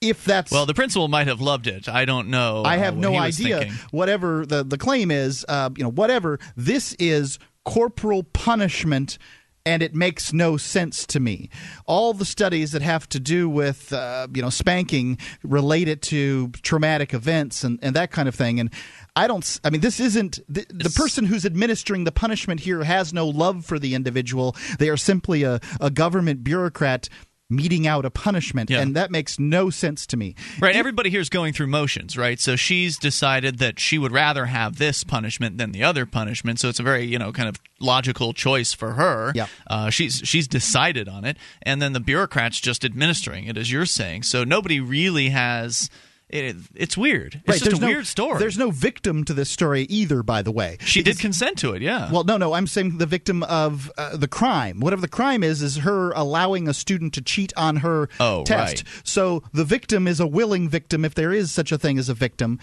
If 0.00 0.24
that's 0.24 0.52
well, 0.52 0.66
the 0.66 0.74
principal 0.74 1.08
might 1.08 1.26
have 1.26 1.40
loved 1.40 1.66
it. 1.66 1.88
I 1.88 2.04
don't 2.04 2.28
know. 2.28 2.62
I 2.62 2.76
uh, 2.76 2.78
have 2.78 2.94
what 2.94 3.00
no 3.00 3.16
idea. 3.16 3.58
thinking. 3.58 3.78
Whatever 3.90 4.46
the 4.46 4.62
the 4.62 4.78
claim 4.78 5.10
is, 5.10 5.44
uh, 5.48 5.70
you 5.76 5.82
know, 5.82 5.90
whatever. 5.90 6.38
This 6.54 6.94
is 7.00 7.40
corporal 7.64 8.22
punishment. 8.22 9.18
And 9.66 9.82
it 9.82 9.94
makes 9.94 10.32
no 10.32 10.56
sense 10.56 11.04
to 11.08 11.20
me. 11.20 11.50
All 11.84 12.14
the 12.14 12.24
studies 12.24 12.72
that 12.72 12.82
have 12.82 13.08
to 13.10 13.20
do 13.20 13.48
with, 13.48 13.92
uh, 13.92 14.28
you 14.32 14.40
know, 14.40 14.48
spanking 14.48 15.18
relate 15.42 15.88
it 15.88 16.00
to 16.02 16.48
traumatic 16.62 17.12
events 17.12 17.64
and, 17.64 17.78
and 17.82 17.94
that 17.96 18.12
kind 18.12 18.28
of 18.28 18.34
thing. 18.34 18.60
And 18.60 18.70
I 19.16 19.26
don't. 19.26 19.60
I 19.64 19.70
mean, 19.70 19.80
this 19.80 19.98
isn't 19.98 20.38
the, 20.48 20.66
the 20.68 20.90
person 20.90 21.24
who's 21.24 21.44
administering 21.44 22.04
the 22.04 22.12
punishment 22.12 22.60
here 22.60 22.84
has 22.84 23.12
no 23.12 23.26
love 23.26 23.64
for 23.64 23.78
the 23.78 23.94
individual. 23.94 24.54
They 24.78 24.88
are 24.88 24.96
simply 24.96 25.42
a, 25.42 25.60
a 25.80 25.90
government 25.90 26.44
bureaucrat 26.44 27.08
meting 27.48 27.86
out 27.86 28.04
a 28.04 28.10
punishment, 28.10 28.68
Yeah. 28.70 28.80
and 28.80 28.96
that 28.96 29.10
makes 29.10 29.38
no 29.38 29.70
sense 29.70 30.06
to 30.08 30.16
me. 30.16 30.34
Right, 30.60 30.74
everybody 30.74 31.10
here 31.10 31.20
is 31.20 31.28
going 31.28 31.52
through 31.52 31.68
motions, 31.68 32.16
right? 32.16 32.40
So 32.40 32.56
she's 32.56 32.98
decided 32.98 33.58
that 33.58 33.78
she 33.78 33.98
would 33.98 34.10
rather 34.12 34.46
have 34.46 34.76
this 34.78 35.04
punishment 35.04 35.56
than 35.58 35.72
the 35.72 35.84
other 35.84 36.06
punishment. 36.06 36.58
So 36.58 36.68
it's 36.68 36.80
a 36.80 36.82
very, 36.82 37.04
you 37.04 37.18
know, 37.18 37.32
kind 37.32 37.48
of 37.48 37.60
logical 37.80 38.32
choice 38.32 38.72
for 38.72 38.94
her. 38.94 39.32
Yeah. 39.34 39.46
Uh, 39.66 39.90
she's 39.90 40.22
she's 40.24 40.48
decided 40.48 41.08
on 41.08 41.24
it, 41.24 41.36
and 41.62 41.80
then 41.80 41.92
the 41.92 42.00
bureaucrats 42.00 42.60
just 42.60 42.84
administering 42.84 43.46
it, 43.46 43.56
as 43.56 43.70
you're 43.70 43.86
saying. 43.86 44.24
So 44.24 44.42
nobody 44.44 44.80
really 44.80 45.28
has. 45.28 45.88
It, 46.28 46.56
it's 46.74 46.96
weird. 46.96 47.36
It's 47.36 47.48
Right, 47.48 47.52
just 47.54 47.64
there's 47.64 47.78
a 47.78 47.80
no- 47.82 47.86
weird 47.86 48.06
story. 48.06 48.38
There's 48.40 48.58
no 48.58 48.70
victim 48.72 49.22
to 49.26 49.32
this 49.32 49.48
story 49.48 49.82
either, 49.84 50.24
by 50.24 50.42
the 50.42 50.50
way. 50.50 50.76
she 50.80 51.00
did 51.02 51.20
consent 51.20 51.56
to 51.58 51.72
it, 51.74 51.82
yeah. 51.82 52.10
Well, 52.10 52.24
no, 52.24 52.36
no. 52.36 52.52
I'm 52.52 52.66
saying 52.66 52.98
the 52.98 53.06
victim 53.06 53.44
of 53.44 53.92
uh, 53.96 54.16
the 54.16 54.26
crime. 54.26 54.80
Whatever 54.80 55.00
the 55.02 55.08
crime 55.08 55.44
is, 55.44 55.62
is 55.62 55.76
her 55.78 56.10
allowing 56.12 56.66
a 56.66 56.74
student 56.74 57.14
to 57.14 57.22
cheat 57.22 57.52
on 57.56 57.76
her 57.76 58.08
Oh, 58.18 58.42
test. 58.44 58.82
right. 58.84 59.02
So 59.04 59.44
the 59.52 59.64
victim 59.64 60.08
is 60.08 60.18
a 60.18 60.26
willing 60.26 60.68
victim, 60.68 61.04
if 61.04 61.14
there 61.14 61.32
is 61.32 61.52
such 61.52 61.70
a 61.70 61.78
thing 61.78 61.96
as 61.96 62.08
a 62.08 62.14
victim. 62.14 62.58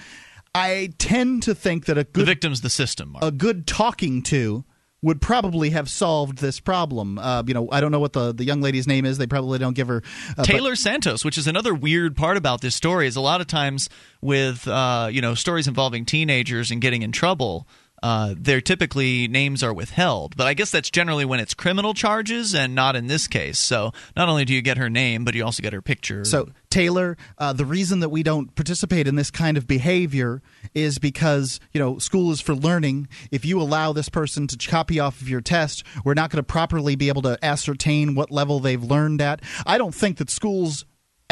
I 0.53 0.93
tend 0.99 1.41
to 1.43 1.55
think 1.55 1.85
that 1.85 1.97
a 1.97 2.03
the 2.03 2.09
good 2.11 2.25
victim's 2.25 2.61
the 2.61 2.69
system. 2.69 3.13
Mark. 3.13 3.23
a 3.23 3.31
good 3.31 3.65
talking 3.65 4.21
to 4.23 4.65
would 5.03 5.21
probably 5.21 5.69
have 5.71 5.89
solved 5.89 6.39
this 6.39 6.59
problem. 6.59 7.19
Uh, 7.19 7.43
you 7.45 7.53
know, 7.53 7.67
I 7.71 7.81
don't 7.81 7.91
know 7.91 7.99
what 7.99 8.13
the, 8.13 8.33
the 8.33 8.45
young 8.45 8.61
lady's 8.61 8.87
name 8.87 9.05
is. 9.05 9.19
They 9.19 9.27
probably 9.27 9.59
don't 9.59 9.73
give 9.75 9.89
her 9.89 10.01
uh, 10.29 10.33
but- 10.37 10.45
Taylor 10.45 10.75
Santos, 10.75 11.23
which 11.23 11.37
is 11.37 11.45
another 11.45 11.75
weird 11.75 12.15
part 12.15 12.37
about 12.37 12.61
this 12.61 12.73
story, 12.73 13.05
is 13.05 13.15
a 13.15 13.21
lot 13.21 13.41
of 13.41 13.47
times 13.47 13.89
with 14.21 14.67
uh, 14.67 15.09
you 15.11 15.21
know 15.21 15.35
stories 15.35 15.67
involving 15.67 16.05
teenagers 16.05 16.71
and 16.71 16.81
getting 16.81 17.03
in 17.03 17.11
trouble. 17.11 17.67
Uh, 18.03 18.35
they're 18.37 18.59
typically 18.59 19.29
names 19.29 19.63
are 19.63 19.73
withheld, 19.73 20.35
but 20.35 20.45
I 20.45 20.53
guess 20.53 20.71
that's 20.71 20.89
generally 20.89 21.23
when 21.23 21.39
it's 21.39 21.53
criminal 21.53 21.93
charges 21.93 22.53
and 22.53 22.75
not 22.75 22.97
in 22.97 23.07
this 23.07 23.27
case. 23.27 23.57
So 23.57 23.93
not 24.17 24.27
only 24.27 24.43
do 24.43 24.53
you 24.53 24.61
get 24.61 24.77
her 24.77 24.89
name, 24.89 25.23
but 25.23 25.35
you 25.35 25.45
also 25.45 25.63
get 25.63 25.71
her 25.71 25.81
picture. 25.81 26.25
So, 26.25 26.49
Taylor, 26.69 27.15
uh, 27.37 27.53
the 27.53 27.65
reason 27.65 28.01
that 28.01 28.09
we 28.09 28.21
don't 28.21 28.53
participate 28.55 29.07
in 29.07 29.15
this 29.15 29.31
kind 29.31 29.55
of 29.55 29.67
behavior 29.67 30.41
is 30.73 30.99
because, 30.99 31.61
you 31.71 31.79
know, 31.79 31.97
school 31.97 32.31
is 32.31 32.41
for 32.41 32.53
learning. 32.55 33.07
If 33.31 33.45
you 33.45 33.61
allow 33.61 33.93
this 33.93 34.09
person 34.09 34.47
to 34.47 34.57
copy 34.57 34.99
off 34.99 35.21
of 35.21 35.29
your 35.29 35.39
test, 35.39 35.83
we're 36.03 36.13
not 36.13 36.29
going 36.29 36.43
to 36.43 36.43
properly 36.43 36.95
be 36.97 37.07
able 37.07 37.21
to 37.21 37.37
ascertain 37.45 38.15
what 38.15 38.31
level 38.31 38.59
they've 38.59 38.83
learned 38.83 39.21
at. 39.21 39.41
I 39.65 39.77
don't 39.77 39.95
think 39.95 40.17
that 40.17 40.29
schools 40.29 40.83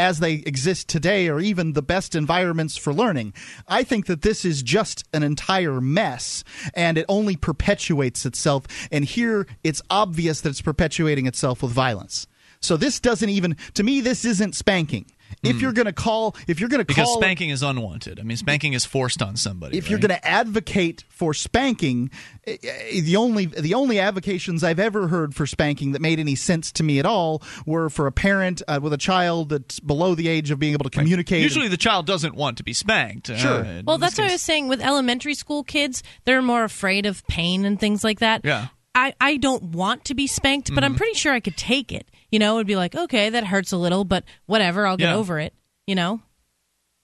as 0.02 0.18
they 0.18 0.34
exist 0.34 0.88
today 0.88 1.30
are 1.30 1.40
even 1.40 1.74
the 1.74 1.82
best 1.84 2.16
environments 2.16 2.76
for 2.76 2.92
learning. 2.92 3.34
I 3.68 3.84
think 3.84 4.08
that 4.08 4.24
this 4.24 4.44
is 4.44 4.64
just 4.64 5.06
an 5.14 5.22
entire 5.22 5.80
mess 5.80 6.44
and 6.74 6.98
it 6.98 7.06
only 7.08 7.36
perpetuates 7.36 8.26
itself. 8.26 8.66
And 8.92 9.06
here 9.06 9.46
it's 9.64 9.84
obvious 9.92 10.42
that 10.42 10.50
it's 10.50 10.62
perpetuating 10.62 11.28
itself 11.28 11.62
with 11.62 11.72
violence. 11.72 12.26
So 12.62 12.78
this 12.78 13.00
doesn't 13.00 13.30
even 13.30 13.56
to 13.76 13.84
me 13.84 14.02
this 14.02 14.26
isn't 14.26 14.56
spanking. 14.56 15.06
If 15.44 15.62
you're 15.62 15.74
going 15.74 15.86
to 15.88 15.94
call 15.94 16.36
if 16.48 16.60
you're 16.60 16.70
going 16.70 16.84
to 16.86 16.92
Hmm. 16.92 16.96
because 17.00 17.14
spanking 17.14 17.50
is 17.50 17.64
unwanted. 17.64 18.20
I 18.20 18.24
mean, 18.24 18.38
spanking 18.38 18.74
is 18.74 18.86
forced 18.86 19.22
on 19.22 19.36
somebody. 19.36 19.78
if 19.78 19.90
you're 19.90 20.00
going 20.00 20.10
to 20.10 20.28
advocate 20.28 21.04
for 21.10 21.34
spanking, 21.34 22.10
eh, 22.46 22.58
eh, 22.64 23.02
the 23.02 23.16
only 23.16 23.46
the 23.46 23.74
only 23.74 24.00
avocations 24.00 24.64
I've 24.64 24.80
ever 24.80 25.08
heard 25.08 25.34
for 25.36 25.46
spanking 25.48 25.92
that 25.94 26.02
made 26.02 26.20
any 26.20 26.36
sense 26.36 26.72
to 26.74 26.84
me 26.84 27.00
at 27.00 27.06
all 27.06 27.42
were 27.66 27.90
for 27.90 28.08
a 28.08 28.12
parent 28.12 28.62
uh, 28.68 28.80
with 28.82 28.94
a 28.94 28.98
child 28.98 29.50
that's 29.50 29.80
below 29.80 30.16
the 30.16 30.28
age 30.28 30.52
of 30.52 30.60
being 30.60 30.74
able 30.74 30.84
to 30.84 30.90
communicate. 30.90 31.42
Usually, 31.44 31.68
the 31.68 31.78
child 31.78 32.06
doesn't 32.06 32.36
want 32.36 32.58
to 32.58 32.64
be 32.64 32.74
spanked. 32.74 33.28
Sure. 33.28 33.66
Uh, 33.66 33.82
Well, 33.86 33.98
this 33.98 34.12
that's 34.12 34.20
what 34.20 34.30
I 34.30 34.34
was 34.34 34.42
saying 34.42 34.68
with 34.68 34.82
elementary 34.82 35.34
school 35.36 35.64
kids. 35.64 36.04
They're 36.26 36.42
more 36.42 36.64
afraid 36.64 37.06
of 37.06 37.26
pain 37.28 37.66
and 37.66 37.80
things 37.80 38.04
like 38.04 38.20
that. 38.20 38.42
Yeah. 38.44 38.68
I, 38.94 39.14
I 39.22 39.38
don't 39.38 39.64
want 39.64 40.04
to 40.06 40.14
be 40.16 40.28
spanked, 40.28 40.74
but 40.76 40.84
I'm 40.84 40.96
pretty 40.96 41.14
sure 41.14 41.32
I 41.32 41.40
could 41.40 41.56
take 41.56 41.94
it. 41.94 42.10
You 42.32 42.40
know, 42.40 42.56
it'd 42.58 42.68
be 42.68 42.76
like, 42.76 42.96
okay, 42.96 43.30
that 43.30 43.46
hurts 43.46 43.72
a 43.72 43.78
little, 43.78 44.04
but 44.06 44.24
whatever, 44.46 44.88
I'll 44.88 44.98
get 44.98 45.10
Yeah. 45.10 45.16
over 45.16 45.40
it. 45.40 45.54
You 45.88 45.96
know, 45.96 46.22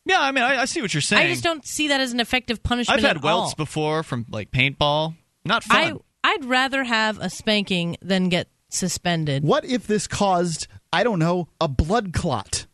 Yeah, 0.05 0.21
I 0.21 0.31
mean, 0.31 0.43
I, 0.45 0.61
I 0.61 0.65
see 0.65 0.81
what 0.81 0.93
you're 0.93 1.01
saying. 1.01 1.25
I 1.27 1.29
just 1.29 1.43
don't 1.43 1.65
see 1.65 1.89
that 1.89 1.99
as 1.99 2.13
an 2.13 2.19
effective 2.21 2.63
punishment. 2.63 2.97
I've 2.99 3.03
had 3.05 3.17
at 3.17 3.23
welts 3.23 3.51
all. 3.51 3.55
before 3.57 4.03
from 4.03 4.25
like 4.29 4.51
paintball. 4.51 5.15
Not 5.43 5.65
I 5.69 5.89
fun. 5.89 5.99
I'd 6.23 6.45
rather 6.45 6.83
have 6.85 7.19
a 7.19 7.29
spanking 7.29 7.97
than 8.01 8.29
get 8.29 8.47
suspended. 8.69 9.43
what 9.43 9.65
if 9.65 9.85
this 9.87 10.07
caused 10.07 10.67
I 10.93 11.03
don't 11.03 11.19
know 11.19 11.49
a 11.59 11.67
blood 11.67 12.13
clot? 12.13 12.66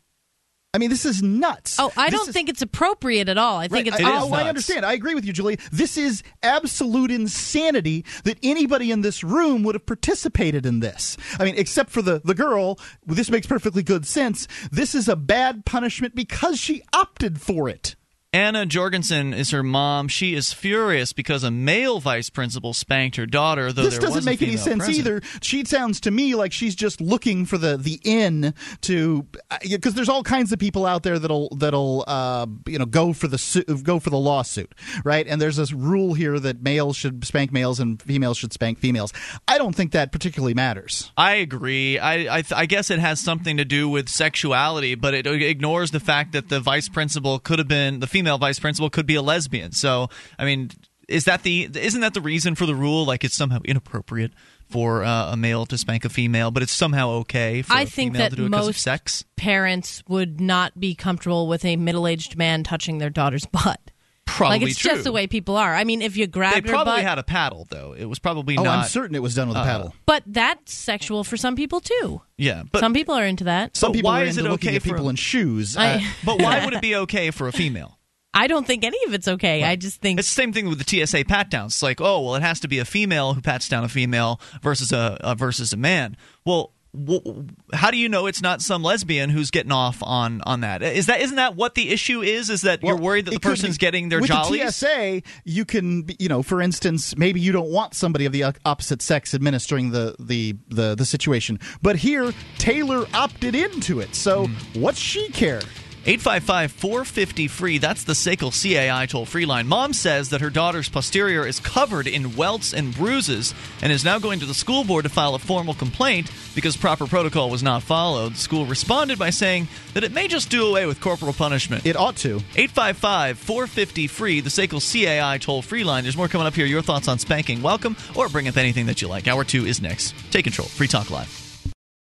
I 0.74 0.78
mean, 0.78 0.90
this 0.90 1.04
is 1.06 1.22
nuts. 1.22 1.76
Oh, 1.78 1.92
I 1.96 2.10
This 2.10 2.18
don't 2.18 2.28
is- 2.28 2.34
think 2.34 2.48
it's 2.48 2.60
appropriate 2.60 3.28
at 3.28 3.38
all. 3.38 3.58
I 3.58 3.68
think 3.68 3.86
Right, 3.90 4.00
it's 4.00 4.04
I, 4.04 4.20
oh, 4.20 4.32
I 4.32 4.48
understand. 4.48 4.84
I 4.84 4.92
agree 4.92 5.14
with 5.14 5.24
you, 5.24 5.32
Julie. 5.32 5.58
This 5.70 5.96
is 5.96 6.24
absolute 6.42 7.12
insanity 7.12 8.04
that 8.24 8.38
anybody 8.42 8.90
in 8.90 9.02
this 9.02 9.22
room 9.22 9.62
would 9.62 9.76
have 9.76 9.86
participated 9.86 10.66
in 10.66 10.80
this. 10.80 11.16
I 11.38 11.44
mean, 11.44 11.54
except 11.56 11.90
for 11.90 12.02
the, 12.02 12.20
the 12.24 12.34
girl, 12.34 12.78
this 13.06 13.30
makes 13.30 13.46
perfectly 13.46 13.84
good 13.84 14.04
sense. 14.04 14.48
This 14.72 14.94
is 14.96 15.08
a 15.08 15.16
bad 15.16 15.64
punishment 15.64 16.14
because 16.16 16.58
she 16.58 16.82
opted 16.92 17.40
for 17.40 17.68
it. 17.68 17.94
Anna 18.34 18.66
Jorgensen 18.66 19.32
is 19.32 19.52
her 19.52 19.62
mom. 19.62 20.08
She 20.08 20.34
is 20.34 20.52
furious 20.52 21.12
because 21.12 21.44
a 21.44 21.52
male 21.52 22.00
vice 22.00 22.30
principal 22.30 22.72
spanked 22.74 23.14
her 23.14 23.26
daughter. 23.26 23.72
Though 23.72 23.84
this 23.84 23.94
there 23.96 24.08
doesn't 24.08 24.24
make 24.24 24.42
any 24.42 24.56
sense 24.56 24.86
present. 24.86 24.96
either. 24.98 25.22
She 25.40 25.64
sounds 25.64 26.00
to 26.00 26.10
me 26.10 26.34
like 26.34 26.52
she's 26.52 26.74
just 26.74 27.00
looking 27.00 27.46
for 27.46 27.58
the 27.58 27.76
the 27.76 28.00
in 28.02 28.52
to 28.80 29.24
because 29.62 29.94
there's 29.94 30.08
all 30.08 30.24
kinds 30.24 30.50
of 30.50 30.58
people 30.58 30.84
out 30.84 31.04
there 31.04 31.20
that'll 31.20 31.48
that'll 31.54 32.02
uh, 32.08 32.46
you 32.66 32.76
know 32.76 32.86
go 32.86 33.12
for 33.12 33.28
the 33.28 33.38
su- 33.38 33.62
go 33.62 34.00
for 34.00 34.10
the 34.10 34.18
lawsuit, 34.18 34.74
right? 35.04 35.28
And 35.28 35.40
there's 35.40 35.54
this 35.54 35.72
rule 35.72 36.14
here 36.14 36.40
that 36.40 36.60
males 36.60 36.96
should 36.96 37.24
spank 37.24 37.52
males 37.52 37.78
and 37.78 38.02
females 38.02 38.36
should 38.36 38.52
spank 38.52 38.80
females. 38.80 39.12
I 39.46 39.58
don't 39.58 39.76
think 39.76 39.92
that 39.92 40.10
particularly 40.10 40.54
matters. 40.54 41.12
I 41.16 41.34
agree. 41.34 42.00
I 42.00 42.38
I, 42.38 42.42
th- 42.42 42.52
I 42.52 42.66
guess 42.66 42.90
it 42.90 42.98
has 42.98 43.20
something 43.20 43.58
to 43.58 43.64
do 43.64 43.88
with 43.88 44.08
sexuality, 44.08 44.96
but 44.96 45.14
it 45.14 45.24
ignores 45.24 45.92
the 45.92 46.00
fact 46.00 46.32
that 46.32 46.48
the 46.48 46.58
vice 46.58 46.88
principal 46.88 47.38
could 47.38 47.60
have 47.60 47.68
been 47.68 48.00
the 48.00 48.08
female 48.08 48.23
vice 48.38 48.58
principal 48.58 48.90
could 48.90 49.06
be 49.06 49.14
a 49.14 49.22
lesbian. 49.22 49.72
So 49.72 50.08
I 50.38 50.44
mean, 50.44 50.70
is 51.08 51.24
that 51.24 51.42
the 51.42 51.68
isn't 51.74 52.00
that 52.00 52.14
the 52.14 52.20
reason 52.20 52.54
for 52.54 52.66
the 52.66 52.74
rule? 52.74 53.04
Like 53.04 53.24
it's 53.24 53.34
somehow 53.36 53.60
inappropriate 53.64 54.32
for 54.70 55.04
uh, 55.04 55.32
a 55.32 55.36
male 55.36 55.66
to 55.66 55.76
spank 55.78 56.04
a 56.04 56.08
female, 56.08 56.50
but 56.50 56.62
it's 56.62 56.72
somehow 56.72 57.10
okay 57.10 57.62
for 57.62 57.74
I 57.74 57.82
a 57.82 57.86
think 57.86 58.12
female 58.14 58.22
that 58.22 58.30
to 58.30 58.36
do 58.36 58.46
it 58.46 58.50
because 58.50 58.68
of 58.68 58.74
most 58.74 58.80
sex. 58.82 59.24
parents 59.36 60.02
would 60.08 60.40
not 60.40 60.80
be 60.80 60.94
comfortable 60.94 61.46
with 61.46 61.64
a 61.66 61.76
middle-aged 61.76 62.36
man 62.38 62.64
touching 62.64 62.96
their 62.98 63.10
daughter's 63.10 63.44
butt. 63.46 63.78
Probably 64.26 64.60
like 64.60 64.68
it's 64.70 64.78
true. 64.78 64.92
just 64.92 65.04
the 65.04 65.12
way 65.12 65.26
people 65.26 65.54
are. 65.58 65.74
I 65.74 65.84
mean, 65.84 66.00
if 66.00 66.16
you 66.16 66.26
grab 66.26 66.54
They 66.54 66.60
her 66.62 66.68
probably 66.68 66.94
butt, 66.94 67.02
had 67.02 67.18
a 67.18 67.22
paddle 67.22 67.66
though. 67.70 67.94
It 67.96 68.06
was 68.06 68.18
probably 68.18 68.56
Oh, 68.56 68.62
not. 68.62 68.78
I'm 68.78 68.84
certain 68.88 69.14
it 69.14 69.22
was 69.22 69.34
done 69.34 69.48
with 69.48 69.58
a 69.58 69.62
paddle. 69.62 69.94
but 70.06 70.22
that's 70.26 70.72
sexual 70.72 71.24
for 71.24 71.36
some 71.36 71.54
people 71.56 71.80
too. 71.80 72.22
Yeah, 72.38 72.62
but 72.72 72.80
some 72.80 72.94
people 72.94 73.14
are 73.14 73.26
into 73.26 73.44
that. 73.44 73.76
Some 73.76 73.92
but 73.92 73.96
people 73.96 74.10
why 74.10 74.22
are 74.22 74.24
is 74.24 74.38
into 74.38 74.50
it 74.50 74.54
okay 74.54 74.76
at 74.76 74.82
for 74.82 74.88
people 74.88 75.06
a- 75.08 75.10
in 75.10 75.16
shoes. 75.16 75.76
I- 75.76 75.96
Uh, 75.96 76.00
but 76.24 76.40
why 76.40 76.64
would 76.64 76.72
it 76.72 76.80
be 76.80 76.96
okay 76.96 77.30
for 77.30 77.46
a 77.48 77.52
female? 77.52 77.98
I 78.34 78.46
don't 78.48 78.66
think 78.66 78.84
any 78.84 78.98
of 79.06 79.14
it's 79.14 79.28
okay. 79.28 79.62
I 79.62 79.76
just 79.76 80.00
think 80.00 80.18
It's 80.18 80.28
the 80.28 80.34
same 80.42 80.52
thing 80.52 80.68
with 80.68 80.84
the 80.84 81.06
TSA 81.06 81.24
pat 81.26 81.50
downs. 81.50 81.74
It's 81.74 81.82
like, 81.82 82.00
oh, 82.00 82.20
well, 82.20 82.34
it 82.34 82.42
has 82.42 82.60
to 82.60 82.68
be 82.68 82.80
a 82.80 82.84
female 82.84 83.32
who 83.34 83.40
pats 83.40 83.68
down 83.68 83.84
a 83.84 83.88
female 83.88 84.40
versus 84.62 84.92
a, 84.92 85.16
a 85.20 85.34
versus 85.36 85.72
a 85.72 85.76
man. 85.76 86.16
Well, 86.44 86.72
w- 86.94 87.46
how 87.72 87.90
do 87.90 87.96
you 87.96 88.08
know 88.08 88.26
it's 88.26 88.42
not 88.42 88.60
some 88.60 88.82
lesbian 88.82 89.30
who's 89.30 89.50
getting 89.50 89.72
off 89.72 90.02
on 90.02 90.40
on 90.42 90.60
that? 90.62 90.82
Is 90.82 91.06
that 91.06 91.20
isn't 91.20 91.36
that 91.36 91.54
what 91.56 91.74
the 91.76 91.90
issue 91.90 92.22
is? 92.22 92.50
Is 92.50 92.62
that 92.62 92.82
you're 92.82 92.96
worried 92.96 93.26
that 93.26 93.30
the 93.34 93.40
person's 93.40 93.78
be- 93.78 93.82
getting 93.86 94.08
their 94.08 94.20
with 94.20 94.28
jollies? 94.30 94.60
the 94.64 94.70
TSA, 94.72 95.22
you 95.44 95.64
can, 95.64 96.06
you 96.18 96.28
know, 96.28 96.42
for 96.42 96.60
instance, 96.60 97.16
maybe 97.16 97.40
you 97.40 97.52
don't 97.52 97.70
want 97.70 97.94
somebody 97.94 98.26
of 98.26 98.32
the 98.32 98.44
opposite 98.64 99.00
sex 99.02 99.32
administering 99.34 99.90
the 99.90 100.16
the 100.18 100.56
the, 100.68 100.94
the 100.96 101.04
situation, 101.04 101.58
but 101.82 101.96
here 101.96 102.32
Taylor 102.58 103.06
opted 103.14 103.54
into 103.54 104.00
it. 104.00 104.14
So 104.14 104.46
Hmm. 104.46 104.80
what's 104.80 104.98
she 104.98 105.28
care? 105.28 105.60
855 106.06 106.72
450 106.72 107.48
free. 107.48 107.78
That's 107.78 108.04
the 108.04 108.12
SACL 108.12 108.52
CAI 108.52 109.06
toll 109.06 109.24
free 109.24 109.46
line. 109.46 109.66
Mom 109.66 109.94
says 109.94 110.30
that 110.30 110.42
her 110.42 110.50
daughter's 110.50 110.88
posterior 110.88 111.46
is 111.46 111.60
covered 111.60 112.06
in 112.06 112.36
welts 112.36 112.74
and 112.74 112.94
bruises 112.94 113.54
and 113.80 113.90
is 113.90 114.04
now 114.04 114.18
going 114.18 114.40
to 114.40 114.46
the 114.46 114.52
school 114.52 114.84
board 114.84 115.04
to 115.04 115.08
file 115.08 115.34
a 115.34 115.38
formal 115.38 115.72
complaint 115.72 116.30
because 116.54 116.76
proper 116.76 117.06
protocol 117.06 117.48
was 117.48 117.62
not 117.62 117.82
followed. 117.82 118.34
The 118.34 118.38
school 118.38 118.66
responded 118.66 119.18
by 119.18 119.30
saying 119.30 119.68
that 119.94 120.04
it 120.04 120.12
may 120.12 120.28
just 120.28 120.50
do 120.50 120.66
away 120.66 120.84
with 120.84 121.00
corporal 121.00 121.32
punishment. 121.32 121.86
It 121.86 121.96
ought 121.96 122.16
to. 122.16 122.36
855 122.56 123.38
450 123.38 124.06
free, 124.06 124.40
the 124.40 124.50
SACL 124.50 124.80
CAI 124.82 125.38
toll 125.38 125.62
free 125.62 125.84
line. 125.84 126.02
There's 126.04 126.16
more 126.16 126.28
coming 126.28 126.46
up 126.46 126.54
here. 126.54 126.66
Your 126.66 126.82
thoughts 126.82 127.08
on 127.08 127.18
spanking. 127.18 127.62
Welcome, 127.62 127.96
or 128.14 128.28
bring 128.28 128.48
up 128.48 128.58
anything 128.58 128.86
that 128.86 129.00
you 129.00 129.08
like. 129.08 129.26
Hour 129.26 129.44
two 129.44 129.64
is 129.64 129.80
next. 129.80 130.14
Take 130.30 130.44
control. 130.44 130.68
Free 130.68 130.88
Talk 130.88 131.10
Live. 131.10 131.43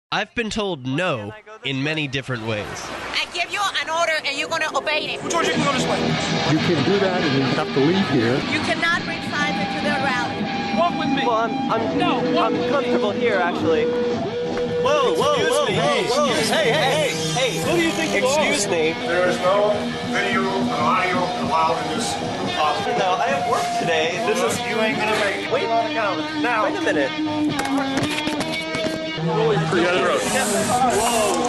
I've 0.09 0.33
been 0.35 0.49
told 0.49 0.87
no 0.87 1.33
in 1.65 1.83
many 1.83 2.07
different 2.07 2.47
ways. 2.47 2.63
I 3.11 3.27
give 3.33 3.51
you 3.51 3.59
an 3.59 3.89
order 3.89 4.13
and 4.23 4.37
you're 4.37 4.47
going 4.47 4.61
to 4.61 4.77
obey 4.77 5.03
it. 5.03 5.29
George, 5.29 5.47
you 5.47 5.53
can 5.53 5.65
go 5.65 5.73
this 5.73 5.83
way. 5.83 5.99
You 6.47 6.59
can 6.63 6.79
do 6.87 6.97
that 7.03 7.19
and 7.21 7.35
you 7.35 7.41
have 7.59 7.67
to 7.67 7.79
leave 7.81 8.09
here. 8.15 8.35
You 8.47 8.63
cannot 8.63 9.03
bring 9.03 9.19
Simon 9.27 9.67
to 9.67 9.83
the 9.83 9.99
rally. 10.07 10.79
Walk 10.79 10.97
with 10.97 11.09
me. 11.11 11.27
Well, 11.27 11.51
I'm 11.51 11.71
I'm, 11.73 11.97
No, 11.97 12.19
I'm 12.41 12.55
comfortable 12.69 13.11
here 13.11 13.35
actually. 13.35 13.83
Whoa, 13.83 15.13
whoa, 15.13 15.43
whoa, 15.43 15.65
me. 15.65 15.75
whoa, 15.75 16.03
whoa! 16.07 16.27
Hey, 16.55 16.71
hey, 16.71 17.11
hey, 17.11 17.59
hey! 17.59 17.69
Who 17.69 17.75
do 17.75 17.83
you 17.83 17.91
think 17.91 18.13
you 18.13 18.25
Excuse 18.25 18.65
are? 18.65 18.71
me. 18.71 18.93
There 18.93 19.27
is 19.27 19.35
no 19.39 19.73
video 20.15 20.47
and 20.47 20.69
audio 20.69 21.17
allowed 21.43 21.83
in 21.83 21.97
this 21.97 22.13
office. 22.55 22.97
No, 22.97 23.11
I 23.19 23.27
have 23.27 23.51
work 23.51 23.65
today. 23.81 24.23
This 24.25 24.39
is. 24.39 24.57
You 24.59 24.77
ain't 24.79 24.97
gonna 24.97 25.19
make 25.19 25.47
it. 25.47 25.51
Wait, 25.51 25.65
a 25.65 25.67
minute. 25.67 26.41
Now. 26.41 26.63
wait 26.63 26.77
a 26.77 26.81
minute. 26.81 28.16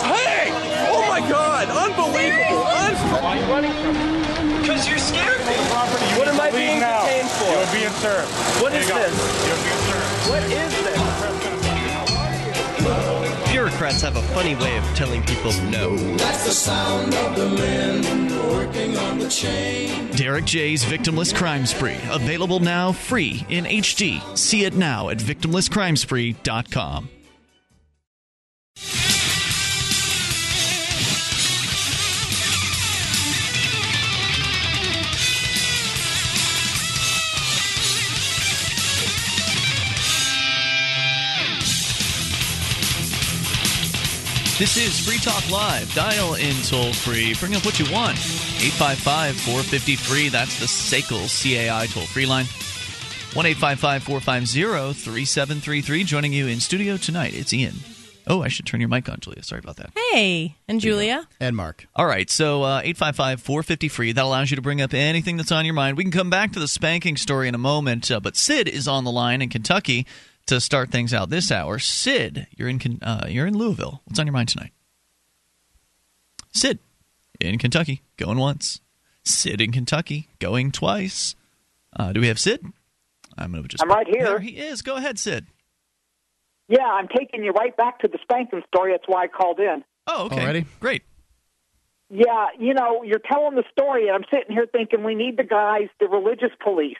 Hey! 0.02 0.50
Oh 0.90 1.04
my 1.08 1.20
God! 1.28 1.68
Unbelievable! 1.68 2.66
Unbelievable! 2.66 3.22
Why 3.22 3.38
are 3.38 3.40
you 3.40 3.46
running 3.52 3.72
from 3.72 3.94
me? 3.94 4.60
Because 4.60 4.88
you 4.88 4.98
scared 4.98 5.38
me. 5.46 5.54
What 6.18 6.26
am 6.28 6.40
I 6.40 6.50
being 6.50 6.80
now. 6.80 7.04
detained 7.04 7.28
for? 7.30 7.44
You're 7.44 7.72
being 7.72 7.92
served. 8.00 8.32
What 8.62 8.72
is 8.74 8.88
this? 8.88 9.14
You're 9.46 9.56
being 9.62 9.78
served. 9.86 10.28
What 10.28 10.42
is 10.44 10.72
this? 10.82 10.98
Bureaucrats 13.52 14.02
have 14.02 14.16
a 14.16 14.22
funny 14.34 14.54
way 14.56 14.76
of 14.76 14.84
telling 14.94 15.22
people 15.22 15.52
no. 15.70 15.96
That's 16.16 16.44
the 16.46 16.52
sound 16.52 17.14
of 17.14 17.36
the 17.36 17.48
men 17.48 18.02
working 18.52 18.96
on 18.96 19.18
the 19.18 19.28
chain. 19.28 20.10
Derrick 20.12 20.44
J's 20.46 20.84
Victimless 20.84 21.34
Crime 21.34 21.64
Spree. 21.66 21.98
Available 22.10 22.60
now 22.60 22.92
free 22.92 23.44
in 23.48 23.64
HD. 23.64 24.20
See 24.36 24.64
it 24.64 24.74
now 24.74 25.10
at 25.10 25.18
victimlesscrimespree.com. 25.18 27.08
This 44.58 44.76
is 44.76 44.98
Free 45.06 45.18
Talk 45.18 45.48
Live. 45.52 45.94
Dial 45.94 46.34
in 46.34 46.52
toll 46.64 46.92
free. 46.92 47.32
Bring 47.34 47.54
up 47.54 47.64
what 47.64 47.78
you 47.78 47.84
want. 47.92 48.18
855 48.58 49.36
450 49.36 49.94
free. 49.94 50.28
That's 50.30 50.58
the 50.58 50.66
SACL 50.66 51.28
CAI 51.30 51.86
toll 51.86 52.02
free 52.06 52.26
line. 52.26 52.46
1 53.34 53.46
855 53.46 54.02
450 54.02 54.92
3733. 54.94 56.02
Joining 56.02 56.32
you 56.32 56.48
in 56.48 56.58
studio 56.58 56.96
tonight, 56.96 57.34
it's 57.34 57.52
Ian. 57.52 57.76
Oh, 58.28 58.42
I 58.42 58.48
should 58.48 58.66
turn 58.66 58.80
your 58.80 58.90
mic 58.90 59.08
on, 59.08 59.20
Julia. 59.20 59.42
Sorry 59.42 59.60
about 59.60 59.76
that. 59.76 59.90
hey, 60.12 60.54
and 60.68 60.80
Julia. 60.80 61.26
And 61.40 61.56
Mark. 61.56 61.86
All 61.96 62.06
right, 62.06 62.28
so 62.28 62.62
uh, 62.62 62.80
855 62.84 63.40
450 63.40 63.88
free. 63.88 64.12
That 64.12 64.24
allows 64.24 64.50
you 64.50 64.56
to 64.56 64.62
bring 64.62 64.82
up 64.82 64.92
anything 64.92 65.38
that's 65.38 65.50
on 65.50 65.64
your 65.64 65.74
mind. 65.74 65.96
We 65.96 66.04
can 66.04 66.12
come 66.12 66.28
back 66.30 66.52
to 66.52 66.60
the 66.60 66.68
spanking 66.68 67.16
story 67.16 67.48
in 67.48 67.54
a 67.54 67.58
moment, 67.58 68.10
uh, 68.10 68.20
but 68.20 68.36
Sid 68.36 68.68
is 68.68 68.86
on 68.86 69.04
the 69.04 69.10
line 69.10 69.40
in 69.40 69.48
Kentucky 69.48 70.06
to 70.46 70.60
start 70.60 70.90
things 70.90 71.14
out 71.14 71.30
this 71.30 71.50
hour. 71.50 71.78
Sid, 71.78 72.46
you're 72.56 72.68
in 72.68 72.98
uh, 73.02 73.26
you're 73.28 73.46
in 73.46 73.56
Louisville. 73.56 74.02
What's 74.04 74.18
on 74.18 74.26
your 74.26 74.34
mind 74.34 74.50
tonight? 74.50 74.72
Sid 76.52 76.78
in 77.40 77.58
Kentucky, 77.58 78.02
going 78.16 78.38
once. 78.38 78.80
Sid 79.24 79.60
in 79.60 79.72
Kentucky, 79.72 80.28
going 80.38 80.72
twice. 80.72 81.34
Uh, 81.94 82.12
do 82.12 82.20
we 82.20 82.28
have 82.28 82.38
Sid? 82.38 82.64
I'm 83.36 83.52
gonna 83.52 83.68
just. 83.68 83.82
I'm 83.82 83.88
right 83.90 84.06
here. 84.06 84.24
There 84.24 84.40
he 84.40 84.58
is. 84.58 84.82
Go 84.82 84.96
ahead, 84.96 85.18
Sid. 85.18 85.46
Yeah, 86.68 86.84
I'm 86.84 87.08
taking 87.08 87.42
you 87.42 87.52
right 87.52 87.76
back 87.76 88.00
to 88.00 88.08
the 88.08 88.18
spanking 88.22 88.62
story. 88.72 88.92
That's 88.92 89.04
why 89.06 89.24
I 89.24 89.28
called 89.28 89.58
in. 89.58 89.82
Oh, 90.06 90.26
okay. 90.26 90.36
Alrighty. 90.36 90.66
Great. 90.80 91.02
Yeah, 92.10 92.48
you 92.58 92.72
know, 92.72 93.02
you're 93.02 93.20
telling 93.20 93.54
the 93.54 93.64
story, 93.70 94.08
and 94.08 94.16
I'm 94.16 94.24
sitting 94.32 94.54
here 94.54 94.66
thinking 94.70 95.04
we 95.04 95.14
need 95.14 95.36
the 95.36 95.44
guys, 95.44 95.88
the 96.00 96.06
religious 96.06 96.50
police, 96.62 96.96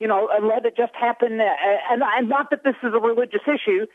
you 0.00 0.08
know, 0.08 0.28
and 0.32 0.48
let 0.48 0.64
it 0.66 0.76
just 0.76 0.94
happen. 0.94 1.40
Uh, 1.40 1.44
and, 1.90 2.02
and 2.02 2.28
not 2.28 2.50
that 2.50 2.64
this 2.64 2.74
is 2.82 2.92
a 2.94 2.98
religious 2.98 3.42
issue, 3.46 3.86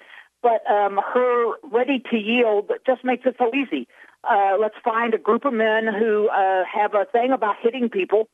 but 0.41 0.69
um, 0.71 0.99
her 1.13 1.53
ready 1.71 2.01
to 2.11 2.17
yield 2.17 2.71
just 2.85 3.03
makes 3.03 3.25
it 3.25 3.35
so 3.37 3.51
easy. 3.53 3.87
Uh, 4.23 4.55
let's 4.59 4.75
find 4.83 5.13
a 5.13 5.17
group 5.17 5.45
of 5.45 5.53
men 5.53 5.87
who 5.87 6.29
uh, 6.29 6.63
have 6.63 6.93
a 6.93 7.05
thing 7.11 7.31
about 7.33 7.55
hitting 7.61 7.89
people 7.89 8.29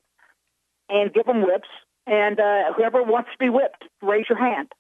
and 0.90 1.14
give 1.14 1.26
them 1.26 1.42
whips. 1.42 1.70
And 2.06 2.40
uh, 2.40 2.74
whoever 2.76 3.02
wants 3.02 3.30
to 3.32 3.38
be 3.40 3.50
whipped, 3.50 3.86
raise 4.02 4.26
your 4.30 4.38
hand. 4.38 4.72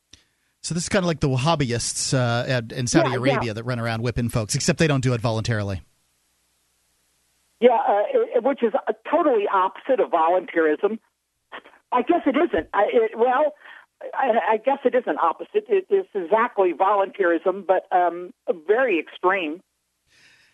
So 0.63 0.73
this 0.73 0.83
is 0.83 0.89
kind 0.89 1.03
of 1.03 1.07
like 1.07 1.19
the 1.19 1.27
Wahhabists 1.27 2.13
uh, 2.13 2.47
at- 2.49 2.71
in 2.71 2.87
Saudi 2.87 3.09
Yeah, 3.11 3.17
Arabia 3.17 3.47
yeah. 3.47 3.53
that 3.53 3.63
run 3.65 3.79
around 3.79 4.01
whipping 4.01 4.29
folks, 4.29 4.55
except 4.55 4.79
they 4.79 4.87
don't 4.87 5.03
do 5.03 5.13
it 5.13 5.19
voluntarily. 5.19 5.81
Yeah, 7.59 7.77
uh, 7.87 8.41
which 8.41 8.63
is 8.63 8.73
a 8.87 8.93
totally 9.09 9.43
opposite 9.53 9.99
of 9.99 10.09
volunteerism. 10.09 10.99
I 11.91 12.01
guess 12.01 12.21
it 12.25 12.35
isn't. 12.35 12.67
I, 12.73 12.83
it, 12.91 13.11
well, 13.17 13.53
I, 14.13 14.53
I 14.53 14.57
guess 14.57 14.79
it 14.85 14.95
isn't 14.95 15.17
opposite. 15.17 15.65
It 15.69 15.85
is 15.89 16.05
exactly 16.13 16.73
volunteerism, 16.73 17.65
but 17.67 17.85
um, 17.95 18.33
very 18.67 18.99
extreme. 18.99 19.61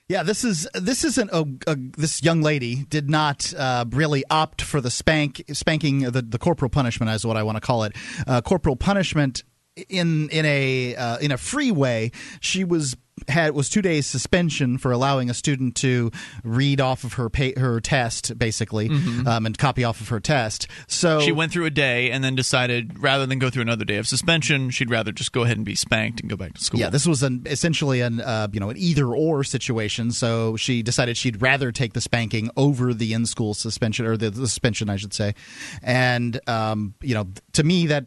Yeah, 0.08 0.24
this 0.24 0.44
is 0.44 0.68
this 0.74 1.04
isn't 1.04 1.30
a, 1.32 1.46
a 1.68 1.76
this 1.98 2.24
young 2.24 2.42
lady 2.42 2.84
did 2.90 3.12
not 3.12 3.54
uh, 3.54 3.86
really 3.92 4.24
opt 4.32 4.64
for 4.64 4.82
the 4.82 4.90
spank 4.90 5.44
spanking 5.54 6.00
the, 6.00 6.24
the 6.24 6.40
corporal 6.40 6.70
punishment 6.70 7.12
is 7.12 7.26
what 7.28 7.38
I 7.38 7.44
want 7.44 7.58
to 7.58 7.62
call 7.62 7.84
it. 7.84 7.96
Uh, 8.26 8.42
corporal 8.42 8.76
punishment 8.76 9.44
in 9.88 10.30
in 10.30 10.46
a 10.46 10.96
uh, 10.96 11.18
in 11.20 11.32
a 11.32 11.38
free 11.38 11.72
way, 11.72 12.12
she 12.42 12.64
was 12.64 12.96
had 13.28 13.54
was 13.54 13.70
two 13.70 13.82
days 13.82 14.08
suspension 14.08 14.78
for 14.78 14.92
allowing 14.92 15.30
a 15.30 15.34
student 15.34 15.76
to 15.76 16.12
read 16.44 16.80
off 16.80 17.04
of 17.04 17.14
her 17.14 17.30
pay, 17.30 17.54
her 17.58 17.80
test 17.82 18.38
basically 18.38 18.90
um, 19.28 19.46
and 19.46 19.58
copy 19.58 19.84
off 19.84 20.00
of 20.02 20.10
her 20.10 20.20
test. 20.20 20.68
So 20.88 21.10
Mm-hmm. 21.10 21.26
She 21.26 21.32
went 21.32 21.52
through 21.52 21.66
a 21.66 21.72
day 21.72 22.12
and 22.12 22.24
then 22.24 22.36
decided 22.36 23.02
rather 23.02 23.26
than 23.26 23.40
go 23.40 23.50
through 23.50 23.64
another 23.64 23.84
day 23.84 23.98
of 23.98 24.08
suspension, 24.08 24.70
she'd 24.70 24.90
rather 24.90 25.12
just 25.12 25.32
go 25.32 25.42
ahead 25.44 25.58
and 25.58 25.66
be 25.66 25.76
spanked 25.76 26.20
and 26.20 26.30
go 26.30 26.36
back 26.36 26.54
to 26.54 26.62
school. 26.64 26.80
Yeah, 26.80 26.90
this 26.90 27.08
was 27.08 27.24
an 27.24 27.44
essentially 27.46 28.02
an 28.02 28.22
uh, 28.22 28.48
you 28.52 28.60
know 28.60 28.70
an 28.70 28.78
either 28.78 29.08
or 29.08 29.44
situation. 29.44 30.12
So 30.12 30.56
she 30.56 30.84
decided 30.84 31.18
she'd 31.18 31.42
rather 31.42 31.72
take 31.72 31.94
the 31.94 32.02
spanking 32.02 32.52
over 32.56 32.94
the 32.94 33.14
in 33.14 33.26
school 33.26 33.54
suspension 33.54 34.06
or 34.06 34.18
the, 34.18 34.30
the 34.30 34.48
suspension, 34.48 34.90
I 34.90 34.98
should 34.98 35.14
say. 35.14 35.34
And 35.82 36.40
um, 36.48 36.94
you 37.02 37.16
know, 37.16 37.28
to 37.54 37.64
me 37.64 37.88
that 37.88 38.06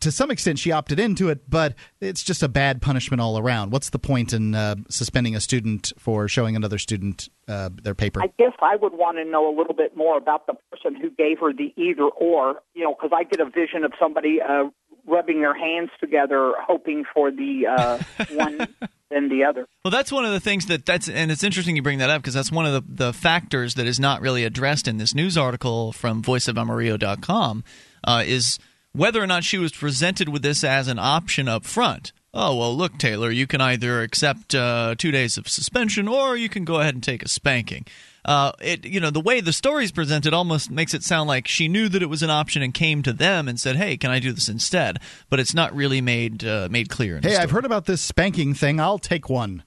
to 0.00 0.10
some 0.10 0.30
extent 0.30 0.58
she 0.58 0.72
opted 0.72 0.98
into 0.98 1.28
it, 1.28 1.48
but 1.48 1.74
it's 2.00 2.22
just 2.22 2.42
a 2.42 2.48
bad 2.48 2.80
punishment 2.80 3.20
all 3.20 3.38
around. 3.38 3.72
What's 3.72 3.90
the 3.90 3.98
point 3.98 4.32
in 4.32 4.54
uh, 4.54 4.76
suspending 4.88 5.36
a 5.36 5.40
student 5.40 5.92
for 5.98 6.28
showing 6.28 6.56
another 6.56 6.78
student 6.78 7.28
uh, 7.46 7.70
their 7.82 7.94
paper? 7.94 8.22
I 8.22 8.28
guess 8.38 8.52
I 8.60 8.76
would 8.76 8.94
want 8.94 9.18
to 9.18 9.24
know 9.24 9.48
a 9.48 9.54
little 9.56 9.74
bit 9.74 9.96
more 9.96 10.16
about 10.16 10.46
the 10.46 10.54
person 10.72 10.94
who 10.94 11.10
gave 11.10 11.40
her 11.40 11.52
the 11.52 11.74
either 11.76 12.04
or, 12.04 12.62
you 12.74 12.84
know, 12.84 12.94
because 12.94 13.10
I 13.14 13.24
get 13.24 13.40
a 13.40 13.50
vision 13.50 13.84
of 13.84 13.92
somebody 14.00 14.40
uh, 14.40 14.64
rubbing 15.06 15.40
their 15.40 15.54
hands 15.54 15.90
together, 16.00 16.54
hoping 16.58 17.04
for 17.12 17.30
the 17.30 17.66
uh, 17.66 17.98
one 18.32 18.58
than 19.10 19.28
the 19.28 19.44
other. 19.44 19.66
Well, 19.84 19.92
that's 19.92 20.10
one 20.10 20.24
of 20.24 20.32
the 20.32 20.40
things 20.40 20.66
that 20.66 20.86
that's, 20.86 21.08
and 21.08 21.30
it's 21.30 21.44
interesting 21.44 21.76
you 21.76 21.82
bring 21.82 21.98
that 21.98 22.10
up 22.10 22.22
because 22.22 22.34
that's 22.34 22.50
one 22.50 22.64
of 22.64 22.72
the, 22.72 23.06
the 23.06 23.12
factors 23.12 23.74
that 23.74 23.86
is 23.86 24.00
not 24.00 24.22
really 24.22 24.44
addressed 24.44 24.88
in 24.88 24.96
this 24.96 25.14
news 25.14 25.36
article 25.36 25.92
from 25.92 26.22
voiceofamarillo.com 26.22 27.62
uh, 28.04 28.24
is 28.26 28.58
whether 28.96 29.22
or 29.22 29.26
not 29.26 29.44
she 29.44 29.58
was 29.58 29.72
presented 29.72 30.28
with 30.28 30.42
this 30.42 30.64
as 30.64 30.88
an 30.88 30.98
option 30.98 31.48
up 31.48 31.64
front. 31.64 32.12
Oh, 32.32 32.56
well, 32.56 32.76
look, 32.76 32.98
Taylor, 32.98 33.30
you 33.30 33.46
can 33.46 33.60
either 33.60 34.02
accept 34.02 34.54
uh, 34.54 34.94
two 34.98 35.10
days 35.10 35.38
of 35.38 35.48
suspension 35.48 36.06
or 36.06 36.36
you 36.36 36.48
can 36.48 36.64
go 36.64 36.80
ahead 36.80 36.94
and 36.94 37.02
take 37.02 37.22
a 37.22 37.28
spanking. 37.28 37.86
Uh, 38.26 38.52
it, 38.60 38.84
you 38.84 39.00
know, 39.00 39.08
the 39.08 39.20
way 39.20 39.40
the 39.40 39.52
story's 39.52 39.92
presented 39.92 40.34
almost 40.34 40.70
makes 40.70 40.92
it 40.92 41.02
sound 41.02 41.28
like 41.28 41.46
she 41.46 41.68
knew 41.68 41.88
that 41.88 42.02
it 42.02 42.10
was 42.10 42.22
an 42.22 42.28
option 42.28 42.60
and 42.60 42.74
came 42.74 43.02
to 43.02 43.12
them 43.12 43.48
and 43.48 43.58
said, 43.58 43.76
"Hey, 43.76 43.96
can 43.96 44.10
I 44.10 44.18
do 44.18 44.32
this 44.32 44.48
instead?" 44.48 44.98
But 45.30 45.38
it's 45.38 45.54
not 45.54 45.74
really 45.74 46.00
made 46.00 46.44
uh, 46.44 46.66
made 46.68 46.88
clear. 46.88 47.16
In 47.16 47.22
Hey, 47.22 47.36
I've 47.36 47.52
heard 47.52 47.64
about 47.64 47.86
this 47.86 48.02
spanking 48.02 48.52
thing. 48.52 48.80
I'll 48.80 48.98
take 48.98 49.30
one. 49.30 49.62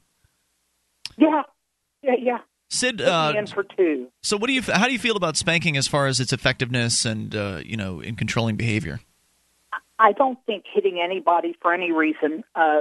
Yeah, 1.18 1.44
yeah, 2.04 2.16
yeah. 2.20 2.38
Sid, 2.70 2.98
Put 2.98 3.06
me 3.06 3.12
uh, 3.12 3.32
in 3.32 3.48
for 3.48 3.64
two. 3.64 4.10
So, 4.22 4.36
what 4.38 4.48
do 4.48 4.54
you? 4.54 4.62
How 4.62 4.88
do 4.88 4.92
you 4.92 5.00
feel 5.00 5.16
about 5.16 5.38
spanking 5.38 5.78
as 5.78 5.88
far 5.88 6.08
as 6.08 6.20
its 6.20 6.34
effectiveness 6.34 7.06
and 7.06 7.34
uh, 7.34 7.62
you 7.66 7.78
know 7.78 8.02
in 8.02 8.18
controlling 8.18 8.58
behavior? 8.58 9.00
I 10.00 10.14
don't 10.14 10.40
think 10.46 10.64
hitting 10.74 11.02
anybody 11.04 11.56
for 11.62 11.74
any 11.74 11.92
reason, 11.92 12.44
uh, 12.56 12.80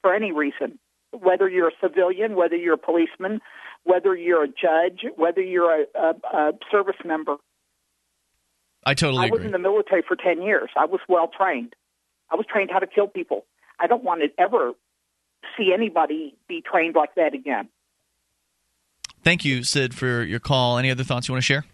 for 0.00 0.14
any 0.14 0.32
reason, 0.32 0.78
whether 1.12 1.48
you're 1.48 1.68
a 1.68 1.78
civilian, 1.82 2.34
whether 2.34 2.56
you're 2.56 2.74
a 2.74 2.78
policeman, 2.78 3.40
whether 3.84 4.16
you're 4.16 4.44
a 4.44 4.48
judge, 4.48 5.04
whether 5.16 5.42
you're 5.42 5.82
a, 5.82 5.84
a, 5.94 6.36
a 6.36 6.52
service 6.70 6.96
member. 7.04 7.36
I 8.84 8.94
totally 8.94 9.26
I 9.26 9.30
was 9.30 9.40
agree. 9.40 9.46
in 9.46 9.52
the 9.52 9.58
military 9.58 10.02
for 10.06 10.16
10 10.16 10.42
years. 10.42 10.70
I 10.76 10.86
was 10.86 11.00
well 11.08 11.28
trained. 11.28 11.74
I 12.30 12.36
was 12.36 12.46
trained 12.46 12.70
how 12.72 12.78
to 12.78 12.86
kill 12.86 13.06
people. 13.06 13.44
I 13.78 13.86
don't 13.86 14.02
want 14.02 14.22
to 14.22 14.42
ever 14.42 14.72
see 15.56 15.72
anybody 15.74 16.34
be 16.48 16.62
trained 16.62 16.94
like 16.94 17.14
that 17.16 17.34
again. 17.34 17.68
Thank 19.22 19.44
you, 19.44 19.62
Sid, 19.62 19.94
for 19.94 20.22
your 20.22 20.40
call. 20.40 20.78
Any 20.78 20.90
other 20.90 21.04
thoughts 21.04 21.28
you 21.28 21.34
want 21.34 21.42
to 21.42 21.46
share? 21.46 21.64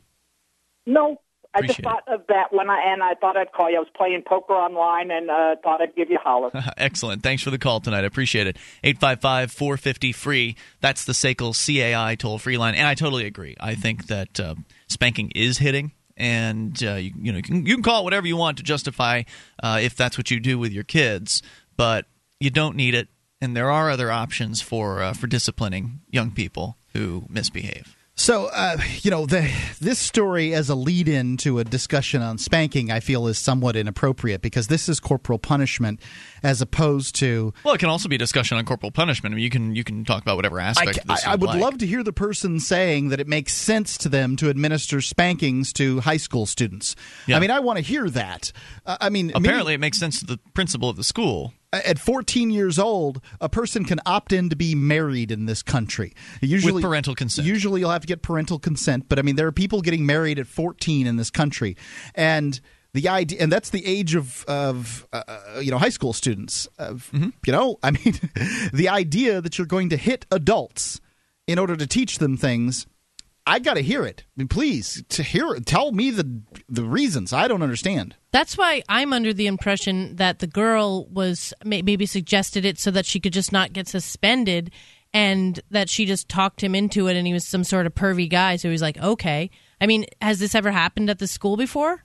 No, 0.85 1.21
I 1.55 1.63
just 1.63 1.81
thought 1.81 2.05
of 2.07 2.27
that 2.29 2.53
when 2.53 2.69
I 2.69 2.93
and 2.93 3.03
I 3.03 3.15
thought 3.15 3.37
I'd 3.37 3.53
call 3.53 3.71
you. 3.71 3.77
I 3.77 3.81
was 3.81 3.89
playing 3.97 4.23
poker 4.27 4.53
online 4.53 5.11
and 5.11 5.31
uh, 5.31 5.57
thought 5.63 5.81
I'd 5.81 5.95
give 5.97 6.11
you 6.11 6.17
a 6.17 6.21
holler. 6.21 6.51
Excellent. 6.77 7.23
Thanks 7.23 7.43
for 7.43 7.51
the 7.51 7.59
call 7.59 7.81
tonight. 7.81 8.05
I 8.05 8.07
appreciate 8.07 8.47
it. 8.47 8.57
855 8.85 9.51
450 9.53 10.13
free. 10.13 10.57
That's 10.81 11.05
the 11.05 11.13
SACL 11.13 11.55
CAI 11.55 12.17
toll 12.17 12.39
free 12.39 12.59
line. 12.59 12.75
And 12.75 12.87
I 12.87 12.95
totally 12.95 13.27
agree. 13.27 13.57
I 13.59 13.75
think 13.75 14.07
that 14.09 14.39
uh, 14.39 14.55
spanking 14.89 15.33
is 15.35 15.59
hitting. 15.59 15.93
And 16.17 16.81
uh, 16.83 16.95
you, 16.95 17.13
you 17.21 17.33
know 17.33 17.39
you 17.39 17.43
can, 17.43 17.67
you 17.67 17.75
can 17.75 17.83
call 17.83 18.01
it 18.01 18.05
whatever 18.05 18.27
you 18.27 18.37
want 18.37 18.59
to 18.59 18.65
justify 18.65 19.23
uh, 19.63 19.79
if 19.81 19.95
that's 19.95 20.19
what 20.19 20.31
you 20.31 20.41
do 20.41 20.59
with 20.59 20.73
your 20.73 20.85
kids, 20.85 21.43
but 21.77 22.07
you 22.41 22.51
don't 22.51 22.77
need 22.77 22.95
it. 22.95 23.09
And 23.41 23.57
there 23.57 23.71
are 23.71 23.89
other 23.89 24.11
options 24.11 24.61
for 24.61 25.01
uh, 25.01 25.13
for 25.13 25.29
disciplining 25.29 26.01
young 26.11 26.33
people 26.33 26.77
who 26.93 27.25
misbehave. 27.29 27.98
So, 28.21 28.47
uh, 28.47 28.79
you 29.03 29.13
know, 29.13 29.27
the, 29.27 29.49
this 29.81 29.97
story 30.01 30.53
as 30.53 30.69
a 30.69 30.75
lead 30.75 31.07
in 31.07 31.37
to 31.39 31.61
a 31.61 31.65
discussion 31.65 32.21
on 32.21 32.37
spanking, 32.37 32.91
I 32.91 32.99
feel 32.99 33.29
is 33.29 33.39
somewhat 33.39 33.77
inappropriate 33.77 34.43
because 34.43 34.67
this 34.67 34.89
is 34.89 34.99
corporal 34.99 35.39
punishment 35.39 36.01
as 36.43 36.61
opposed 36.61 37.15
to. 37.17 37.55
Well, 37.65 37.75
it 37.75 37.79
can 37.79 37.89
also 37.89 38.09
be 38.09 38.17
a 38.17 38.19
discussion 38.19 38.59
on 38.59 38.65
corporal 38.65 38.91
punishment. 38.91 39.35
I 39.35 39.37
mean, 39.37 39.45
you 39.45 39.51
can 39.51 39.77
you 39.77 39.85
can 39.85 40.05
talk 40.05 40.21
about 40.23 40.35
whatever 40.35 40.59
aspect 40.59 40.95
ca- 40.97 41.03
of 41.03 41.07
this 41.07 41.25
I- 41.27 41.29
I 41.31 41.33
you'd 41.35 41.41
would 41.43 41.51
like. 41.51 41.61
love 41.61 41.79
to 41.79 41.87
hear 41.87 42.03
the 42.03 42.13
person 42.13 42.59
saying 42.59 43.11
that 43.11 43.21
it 43.21 43.29
makes 43.29 43.55
sense 43.55 43.97
to 43.99 44.09
them 44.09 44.35
to 44.37 44.49
administer 44.51 45.01
spankings 45.01 45.73
to 45.75 46.01
high 46.01 46.17
school 46.17 46.45
students. 46.45 46.97
Yeah. 47.29 47.37
I 47.37 47.41
mean, 47.41 47.53
I 47.53 47.61
want 47.61 47.77
to 47.77 47.85
hear 47.85 48.11
that. 48.11 48.51
Uh, 48.85 48.97
I 49.01 49.11
mean, 49.11 49.29
maybe- 49.29 49.47
Apparently, 49.47 49.75
it 49.75 49.81
makes 49.81 49.97
sense 49.99 50.19
to 50.19 50.27
the 50.27 50.39
principal 50.55 50.89
of 50.91 50.97
the 50.97 51.05
school. 51.05 51.55
At 51.73 51.99
14 51.99 52.51
years 52.51 52.79
old, 52.79 53.21
a 53.41 53.49
person 53.49 53.85
can 53.85 54.01
opt 54.07 54.33
in 54.33 54.49
to 54.49 54.57
be 54.57 54.75
married 54.75 55.31
in 55.31 55.47
this 55.47 55.63
country. 55.63 56.15
Usually, 56.41 56.83
parental 56.83 57.15
consent. 57.15 57.47
Usually, 57.47 57.81
you'll 57.81 57.91
have 57.91 58.03
to 58.03 58.07
get 58.07 58.23
parental 58.23 58.59
consent, 58.59 59.09
but 59.09 59.19
I 59.19 59.23
mean, 59.23 59.37
there 59.37 59.47
are 59.47 59.53
people 59.53 59.81
getting 59.83 60.07
married 60.07 60.39
at 60.39 60.47
14 60.47 61.07
in 61.07 61.17
this 61.17 61.31
country, 61.31 61.77
and 62.15 62.61
the 62.95 63.09
idea, 63.09 63.41
and 63.41 63.53
that's 63.53 63.71
the 63.71 63.85
age 63.85 64.15
of 64.15 64.45
of 64.47 65.07
uh, 65.13 65.23
you 65.61 65.71
know 65.71 65.79
high 65.79 65.89
school 65.91 66.13
students. 66.13 66.67
Of, 66.79 67.11
Mm-hmm. 67.13 67.31
You 67.47 67.53
know, 67.53 67.79
I 67.83 67.91
mean, 67.91 68.15
the 68.73 68.89
idea 68.89 69.41
that 69.41 69.59
you're 69.59 69.67
going 69.67 69.91
to 69.91 69.97
hit 69.97 70.27
adults 70.31 71.01
in 71.47 71.59
order 71.59 71.77
to 71.77 71.87
teach 71.87 72.19
them 72.19 72.37
things. 72.37 72.87
I 73.49 73.59
got 73.59 73.75
to 73.75 73.81
hear 73.81 74.05
it. 74.05 74.25
I 74.27 74.31
mean, 74.37 74.49
please, 74.49 75.03
to 75.09 75.23
hear 75.23 75.55
it, 75.55 75.65
tell 75.67 75.91
me 75.93 76.11
the 76.11 76.43
the 76.69 76.85
reasons. 76.85 77.33
I 77.33 77.49
don't 77.49 77.63
understand. 77.63 78.15
That's 78.31 78.57
why 78.59 78.83
I'm 78.89 79.13
under 79.13 79.33
the 79.33 79.47
impression 79.47 80.17
that 80.17 80.39
the 80.41 80.47
girl 80.47 81.07
was 81.07 81.55
maybe 81.65 82.05
suggested 82.07 82.65
it 82.65 82.79
so 82.79 82.91
that 82.91 83.07
she 83.07 83.21
could 83.21 83.33
just 83.33 83.51
not 83.53 83.73
get 83.73 83.89
suspended, 83.89 84.71
and 85.15 85.59
that 85.71 85.89
she 85.89 86.05
just 86.05 86.29
talked 86.29 86.63
him 86.63 86.75
into 86.75 87.07
it, 87.09 87.17
and 87.17 87.27
he 87.27 87.33
was 87.33 87.47
some 87.47 87.65
sort 87.65 87.87
of 87.87 87.95
pervy 87.95 88.29
guy. 88.29 88.57
So 88.57 88.69
he 88.69 88.73
was 88.73 88.83
like, 88.83 88.99
"Okay." 88.99 89.51
I 89.81 89.87
mean, 89.87 90.05
has 90.21 90.39
this 90.41 90.55
ever 90.55 90.71
happened 90.73 91.09
at 91.09 91.19
the 91.19 91.27
school 91.27 91.57
before? 91.57 92.05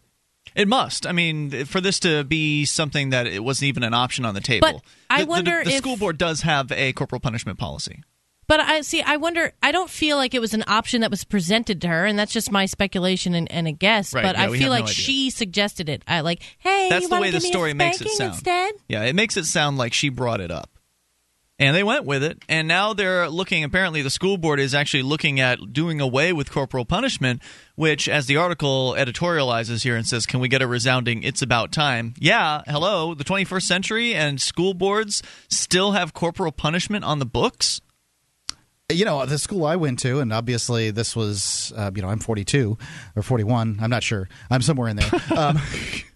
It 0.55 0.67
must. 0.67 1.07
I 1.07 1.11
mean, 1.13 1.65
for 1.65 1.81
this 1.81 1.99
to 2.01 2.23
be 2.23 2.65
something 2.65 3.09
that 3.09 3.25
it 3.27 3.43
wasn't 3.43 3.69
even 3.69 3.81
an 3.83 3.93
option 3.93 4.25
on 4.25 4.35
the 4.35 4.41
table. 4.41 4.67
But 4.73 4.81
I 5.09 5.19
The- 5.19 5.25
the- 5.25 5.29
wonder 5.29 5.63
the, 5.63 5.71
if- 5.71 5.77
school 5.77 5.97
board 5.97 6.17
does 6.17 6.41
have 6.41 6.71
a 6.71 6.93
corporal 6.93 7.19
punishment 7.19 7.57
policy. 7.57 8.03
But 8.47 8.59
I 8.59 8.81
see. 8.81 9.01
I 9.01 9.17
wonder. 9.17 9.53
I 9.61 9.71
don't 9.71 9.89
feel 9.89 10.17
like 10.17 10.33
it 10.33 10.39
was 10.39 10.53
an 10.53 10.63
option 10.67 11.01
that 11.01 11.11
was 11.11 11.23
presented 11.23 11.81
to 11.81 11.87
her, 11.87 12.05
and 12.05 12.17
that's 12.19 12.33
just 12.33 12.51
my 12.51 12.65
speculation 12.65 13.33
and, 13.35 13.51
and 13.51 13.67
a 13.67 13.71
guess. 13.71 14.13
Right, 14.13 14.23
but 14.23 14.35
yeah, 14.35 14.43
I 14.43 14.47
feel 14.47 14.53
have 14.53 14.61
no 14.61 14.69
like 14.69 14.87
she 14.87 15.29
suggested 15.29 15.89
it. 15.89 16.03
I 16.07 16.21
like, 16.21 16.41
hey, 16.59 16.89
That's 16.89 17.03
you 17.03 17.09
the 17.09 17.21
way 17.21 17.31
the 17.31 17.41
story 17.41 17.73
makes 17.73 18.01
it 18.01 18.09
sound. 18.09 18.33
Instead, 18.33 18.73
Yeah, 18.87 19.03
it 19.03 19.15
makes 19.15 19.37
it 19.37 19.45
sound 19.45 19.77
like 19.77 19.93
she 19.93 20.09
brought 20.09 20.41
it 20.41 20.51
up. 20.51 20.69
And 21.59 21.75
they 21.75 21.83
went 21.83 22.05
with 22.05 22.23
it, 22.23 22.43
and 22.49 22.67
now 22.67 22.93
they're 22.93 23.29
looking. 23.29 23.63
Apparently, 23.63 24.01
the 24.01 24.09
school 24.09 24.37
board 24.37 24.59
is 24.59 24.73
actually 24.73 25.03
looking 25.03 25.39
at 25.39 25.59
doing 25.71 26.01
away 26.01 26.33
with 26.33 26.51
corporal 26.51 26.83
punishment, 26.83 27.43
which, 27.75 28.09
as 28.09 28.25
the 28.25 28.37
article 28.37 28.95
editorializes 28.97 29.83
here 29.83 29.95
and 29.95 30.05
says, 30.05 30.25
"Can 30.25 30.39
we 30.39 30.47
get 30.47 30.63
a 30.63 30.67
resounding? 30.67 31.21
It's 31.21 31.43
about 31.43 31.71
time." 31.71 32.15
Yeah, 32.17 32.63
hello, 32.67 33.13
the 33.13 33.23
21st 33.23 33.67
century, 33.67 34.15
and 34.15 34.41
school 34.41 34.73
boards 34.73 35.21
still 35.47 35.91
have 35.91 36.13
corporal 36.13 36.51
punishment 36.51 37.05
on 37.05 37.19
the 37.19 37.25
books. 37.25 37.79
You 38.91 39.05
know 39.05 39.25
the 39.25 39.37
school 39.37 39.65
i 39.65 39.75
went 39.75 39.99
to 39.99 40.19
and 40.19 40.33
obviously 40.33 40.91
this 40.91 41.15
was 41.15 41.71
uh, 41.77 41.89
you 41.95 42.01
know 42.01 42.09
i'm 42.09 42.19
42 42.19 42.77
or 43.15 43.23
41 43.23 43.79
i'm 43.81 43.89
not 43.89 44.03
sure 44.03 44.27
i'm 44.49 44.61
somewhere 44.61 44.89
in 44.89 44.97
there 44.97 45.09
um, 45.37 45.59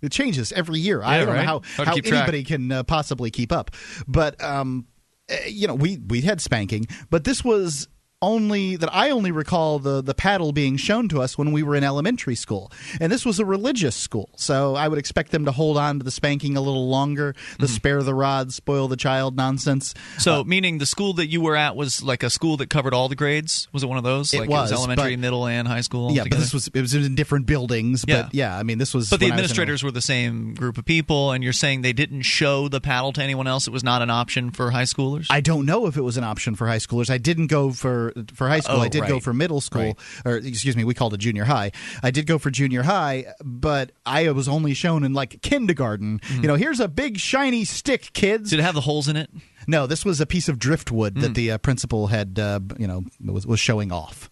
it 0.02 0.12
changes 0.12 0.52
every 0.52 0.80
year 0.80 1.02
i 1.02 1.18
don't 1.18 1.30
right. 1.30 1.38
know 1.38 1.44
how, 1.44 1.62
Hard 1.76 1.88
how 1.88 1.94
keep 1.94 2.06
track. 2.06 2.24
anybody 2.24 2.44
can 2.44 2.72
uh, 2.72 2.84
possibly 2.84 3.32
keep 3.32 3.52
up 3.52 3.72
but 4.08 4.42
um, 4.44 4.86
eh, 5.30 5.48
you 5.48 5.68
know 5.68 5.76
we 5.76 5.98
we 5.98 6.22
had 6.22 6.42
spanking 6.42 6.88
but 7.10 7.24
this 7.24 7.44
was 7.44 7.88
only 8.22 8.76
that 8.78 8.94
I 8.94 9.12
only 9.12 9.32
recall 9.32 9.78
the 9.80 10.02
the 10.02 10.14
paddle 10.16 10.52
being 10.52 10.76
shown 10.78 11.08
to 11.10 11.22
us 11.22 11.38
when 11.38 11.52
we 11.52 11.62
were 11.62 11.76
in 11.76 11.84
elementary 11.84 12.36
school, 12.36 12.72
and 13.00 13.12
this 13.12 13.26
was 13.26 13.40
a 13.40 13.46
religious 13.46 13.96
school, 13.96 14.30
so 14.36 14.76
I 14.76 14.88
would 14.88 14.98
expect 14.98 15.32
them 15.32 15.46
to 15.46 15.52
hold 15.52 15.78
on 15.78 16.00
to 16.00 16.04
the 16.04 16.10
spanking 16.12 16.58
a 16.58 16.62
little 16.62 16.90
longer, 16.90 17.36
the 17.60 17.68
Mm-hmm. 17.68 17.76
spare 17.76 18.02
the 18.04 18.16
rod, 18.16 18.54
spoil 18.54 18.88
the 18.88 18.96
child 18.98 19.36
nonsense. 19.36 19.94
So, 20.18 20.44
meaning 20.44 20.78
the 20.80 20.86
school 20.86 21.14
that 21.14 21.28
you 21.28 21.42
were 21.42 21.56
at 21.56 21.76
was 21.76 22.02
like 22.02 22.24
a 22.24 22.30
school 22.30 22.58
that 22.58 22.70
covered 22.70 22.94
all 22.94 23.08
the 23.10 23.16
grades? 23.16 23.68
Was 23.72 23.84
it 23.84 23.88
one 23.88 23.98
of 23.98 24.04
those? 24.04 24.34
It 24.34 24.40
like 24.40 24.50
was, 24.50 24.72
it 24.72 24.74
was 24.74 24.80
elementary, 24.80 25.16
but- 25.16 25.22
middle, 25.22 25.46
and 25.46 25.68
high 25.68 25.82
school. 25.82 26.12
Yeah, 26.12 26.24
but 26.24 26.40
this 26.40 26.54
was 26.54 26.68
it 26.70 26.82
was 26.82 26.96
in 26.96 27.14
different 27.16 27.46
buildings. 27.46 28.04
Yeah. 28.08 28.24
But 28.24 28.34
yeah, 28.34 28.58
I 28.58 28.64
mean 28.64 28.78
this 28.80 28.94
was. 28.94 29.10
But 29.10 29.20
the 29.20 29.26
when 29.28 29.34
I 29.34 29.36
was 29.36 29.40
in 29.40 29.44
administrators 29.44 29.84
were 29.84 29.92
the 29.92 30.02
same 30.02 30.56
group 30.56 30.78
of 30.80 30.86
people, 30.86 31.32
and 31.32 31.44
you're 31.44 31.54
saying 31.54 31.82
they 31.84 31.94
didn't 31.94 32.24
show 32.24 32.68
the 32.68 32.82
paddle 32.82 33.14
to 33.14 33.22
anyone 33.22 33.46
else. 33.48 33.68
It 33.68 33.72
was 33.72 33.84
not 33.84 34.02
an 34.02 34.10
option 34.10 34.50
for 34.52 34.72
high 34.72 34.84
schoolers. 34.84 35.28
I 35.30 35.42
don't 35.42 35.66
know 35.68 35.86
if 35.86 35.98
it 35.98 36.02
was 36.02 36.18
an 36.18 36.24
option 36.24 36.56
for 36.56 36.68
high 36.68 36.78
schoolers. 36.78 37.10
I 37.12 37.18
didn't 37.20 37.48
go 37.48 37.72
for 37.72 38.07
for 38.12 38.24
for 38.34 38.48
high 38.50 38.60
school. 38.60 38.78
Oh, 38.78 38.82
I 38.82 38.88
did 38.90 39.08
go 39.08 39.20
for 39.20 39.34
middle 39.34 39.62
school, 39.62 39.82
Right. 39.82 39.96
or 40.26 40.38
excuse 40.38 40.76
me, 40.76 40.84
we 40.84 40.94
called 40.94 41.14
it 41.14 41.18
junior 41.18 41.46
high. 41.46 41.72
I 42.04 42.12
did 42.12 42.28
go 42.28 42.38
for 42.38 42.50
junior 42.52 42.84
high, 42.84 43.26
but 43.44 43.92
I 44.06 44.30
was 44.32 44.48
only 44.48 44.74
shown 44.74 45.04
in 45.04 45.14
like 45.14 45.42
kindergarten. 45.42 46.20
Mm-hmm. 46.20 46.42
You 46.42 46.48
know, 46.48 46.56
here's 46.56 46.80
a 46.80 46.88
big 46.88 47.18
shiny 47.20 47.66
stick, 47.66 48.12
kids. 48.14 48.50
Did 48.50 48.60
it 48.60 48.64
have 48.64 48.76
the 48.76 48.82
holes 48.82 49.08
in 49.08 49.16
it? 49.16 49.30
No, 49.68 49.86
this 49.88 50.06
was 50.06 50.22
a 50.22 50.26
piece 50.26 50.48
of 50.48 50.60
driftwood 50.60 51.14
Hmm. 51.16 51.20
that 51.22 51.34
the 51.36 51.52
uh, 51.52 51.58
principal 51.58 52.08
had, 52.08 52.40
uh, 52.40 52.60
you 52.78 52.88
know, 52.88 53.04
was 53.24 53.46
was 53.46 53.60
showing 53.60 53.92
off. 53.92 54.30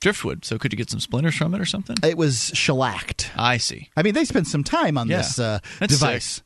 Driftwood. 0.00 0.44
So 0.44 0.58
could 0.58 0.72
you 0.72 0.76
get 0.76 0.90
some 0.90 1.00
splinters 1.00 1.34
from 1.36 1.54
it 1.54 1.60
or 1.60 1.64
something? 1.64 1.96
It 2.02 2.18
was 2.18 2.50
shellacked. 2.54 3.30
I 3.36 3.56
see. 3.56 3.88
I 3.96 4.02
mean, 4.02 4.12
they 4.14 4.24
spent 4.26 4.46
some 4.48 4.62
time 4.62 4.98
on 4.98 5.08
Yeah. 5.08 5.18
this 5.18 5.38
uh, 5.38 5.60
device. 5.80 6.24
sick. 6.26 6.44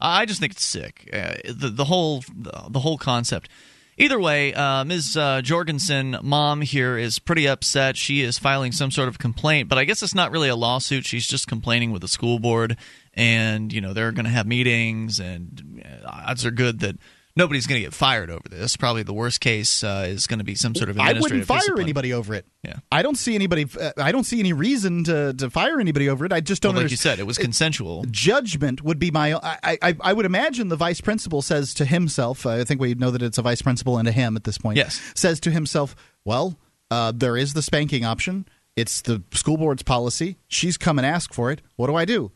I 0.00 0.26
just 0.26 0.38
think 0.40 0.52
it's 0.52 0.64
sick. 0.64 1.08
Uh, 1.12 1.34
the 1.48 1.70
the 1.70 1.84
whole 1.86 2.22
the 2.68 2.78
whole 2.80 2.98
concept. 2.98 3.48
Either 3.96 4.18
way, 4.18 4.52
uh, 4.54 4.84
Ms. 4.84 5.16
Uh, 5.16 5.40
Jorgensen, 5.40 6.16
mom 6.22 6.62
here, 6.62 6.98
is 6.98 7.18
pretty 7.20 7.46
upset. 7.46 7.96
She 7.96 8.22
is 8.22 8.38
filing 8.38 8.72
some 8.72 8.90
sort 8.90 9.08
of 9.08 9.18
complaint, 9.18 9.68
but 9.68 9.78
I 9.78 9.84
guess 9.84 10.02
it's 10.02 10.14
not 10.14 10.32
really 10.32 10.48
a 10.48 10.56
lawsuit. 10.56 11.06
She's 11.06 11.26
just 11.26 11.46
complaining 11.46 11.92
with 11.92 12.02
the 12.02 12.08
school 12.08 12.40
board, 12.40 12.76
and 13.14 13.72
you 13.72 13.80
know 13.80 13.92
they're 13.92 14.12
going 14.12 14.24
to 14.24 14.30
have 14.30 14.46
meetings, 14.46 15.20
and 15.20 15.84
uh, 16.04 16.08
odds 16.08 16.44
are 16.44 16.50
good 16.50 16.80
that 16.80 16.96
nobody's 17.36 17.66
going 17.66 17.80
to 17.80 17.86
get 17.86 17.94
fired 17.94 18.30
over 18.30 18.48
this. 18.48 18.76
Probably 18.76 19.02
the 19.02 19.12
worst 19.12 19.40
case 19.40 19.82
uh, 19.82 20.06
is 20.08 20.26
going 20.26 20.38
to 20.38 20.44
be 20.44 20.54
some 20.54 20.74
sort 20.74 20.88
of 20.88 20.98
I 20.98 21.12
wouldn't 21.14 21.46
fire 21.46 21.58
discipline. 21.58 21.82
anybody 21.82 22.12
over 22.12 22.34
it. 22.34 22.46
Yeah. 22.62 22.76
I 22.92 23.02
don't 23.02 23.16
see 23.16 23.34
anybody. 23.34 23.66
Uh, 23.78 23.92
I 23.98 24.12
don't 24.12 24.24
see 24.24 24.40
any 24.40 24.52
reason 24.52 25.04
to, 25.04 25.34
to 25.34 25.50
fire 25.50 25.80
anybody 25.80 26.08
over 26.08 26.24
it. 26.24 26.32
I 26.32 26.40
just 26.40 26.62
don't. 26.62 26.74
Well, 26.74 26.82
like 26.82 26.90
you 26.90 26.96
said, 26.96 27.18
it 27.18 27.26
was 27.26 27.38
consensual. 27.38 28.04
Judgment 28.10 28.82
would 28.82 28.98
be 28.98 29.10
my. 29.10 29.34
I, 29.34 29.78
I 29.82 29.96
I 30.00 30.12
would 30.12 30.26
imagine 30.26 30.68
the 30.68 30.76
vice 30.76 31.00
principal 31.00 31.42
says 31.42 31.74
to 31.74 31.84
himself. 31.84 32.46
I 32.46 32.64
think 32.64 32.80
we 32.80 32.94
know 32.94 33.10
that 33.10 33.22
it's 33.22 33.38
a 33.38 33.42
vice 33.42 33.62
principal 33.62 33.98
and 33.98 34.08
a 34.08 34.12
him 34.12 34.36
at 34.36 34.44
this 34.44 34.58
point. 34.58 34.76
Yes. 34.76 35.00
Says 35.14 35.40
to 35.40 35.50
himself, 35.50 35.96
well, 36.24 36.58
uh, 36.90 37.12
there 37.14 37.36
is 37.36 37.54
the 37.54 37.62
spanking 37.62 38.04
option. 38.04 38.46
It's 38.76 39.02
the 39.02 39.22
school 39.32 39.56
board's 39.56 39.82
policy. 39.82 40.36
She's 40.48 40.76
come 40.76 40.98
and 40.98 41.06
asked 41.06 41.32
for 41.32 41.50
it. 41.52 41.62
What 41.76 41.86
do 41.86 41.94
I 41.94 42.04
do? 42.04 42.32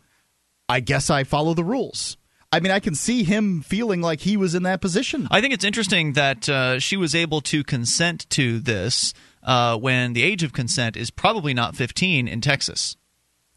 I 0.68 0.80
guess 0.80 1.10
I 1.10 1.24
follow 1.24 1.54
the 1.54 1.64
rules. 1.64 2.16
I 2.50 2.60
mean, 2.60 2.72
I 2.72 2.80
can 2.80 2.94
see 2.94 3.24
him 3.24 3.60
feeling 3.60 4.00
like 4.00 4.20
he 4.20 4.36
was 4.36 4.54
in 4.54 4.62
that 4.62 4.80
position. 4.80 5.28
I 5.30 5.40
think 5.40 5.52
it's 5.52 5.64
interesting 5.64 6.14
that 6.14 6.48
uh, 6.48 6.78
she 6.78 6.96
was 6.96 7.14
able 7.14 7.40
to 7.42 7.62
consent 7.62 8.28
to 8.30 8.58
this 8.58 9.12
uh, 9.42 9.76
when 9.76 10.14
the 10.14 10.22
age 10.22 10.42
of 10.42 10.52
consent 10.52 10.96
is 10.96 11.10
probably 11.10 11.52
not 11.52 11.76
15 11.76 12.26
in 12.26 12.40
Texas. 12.40 12.96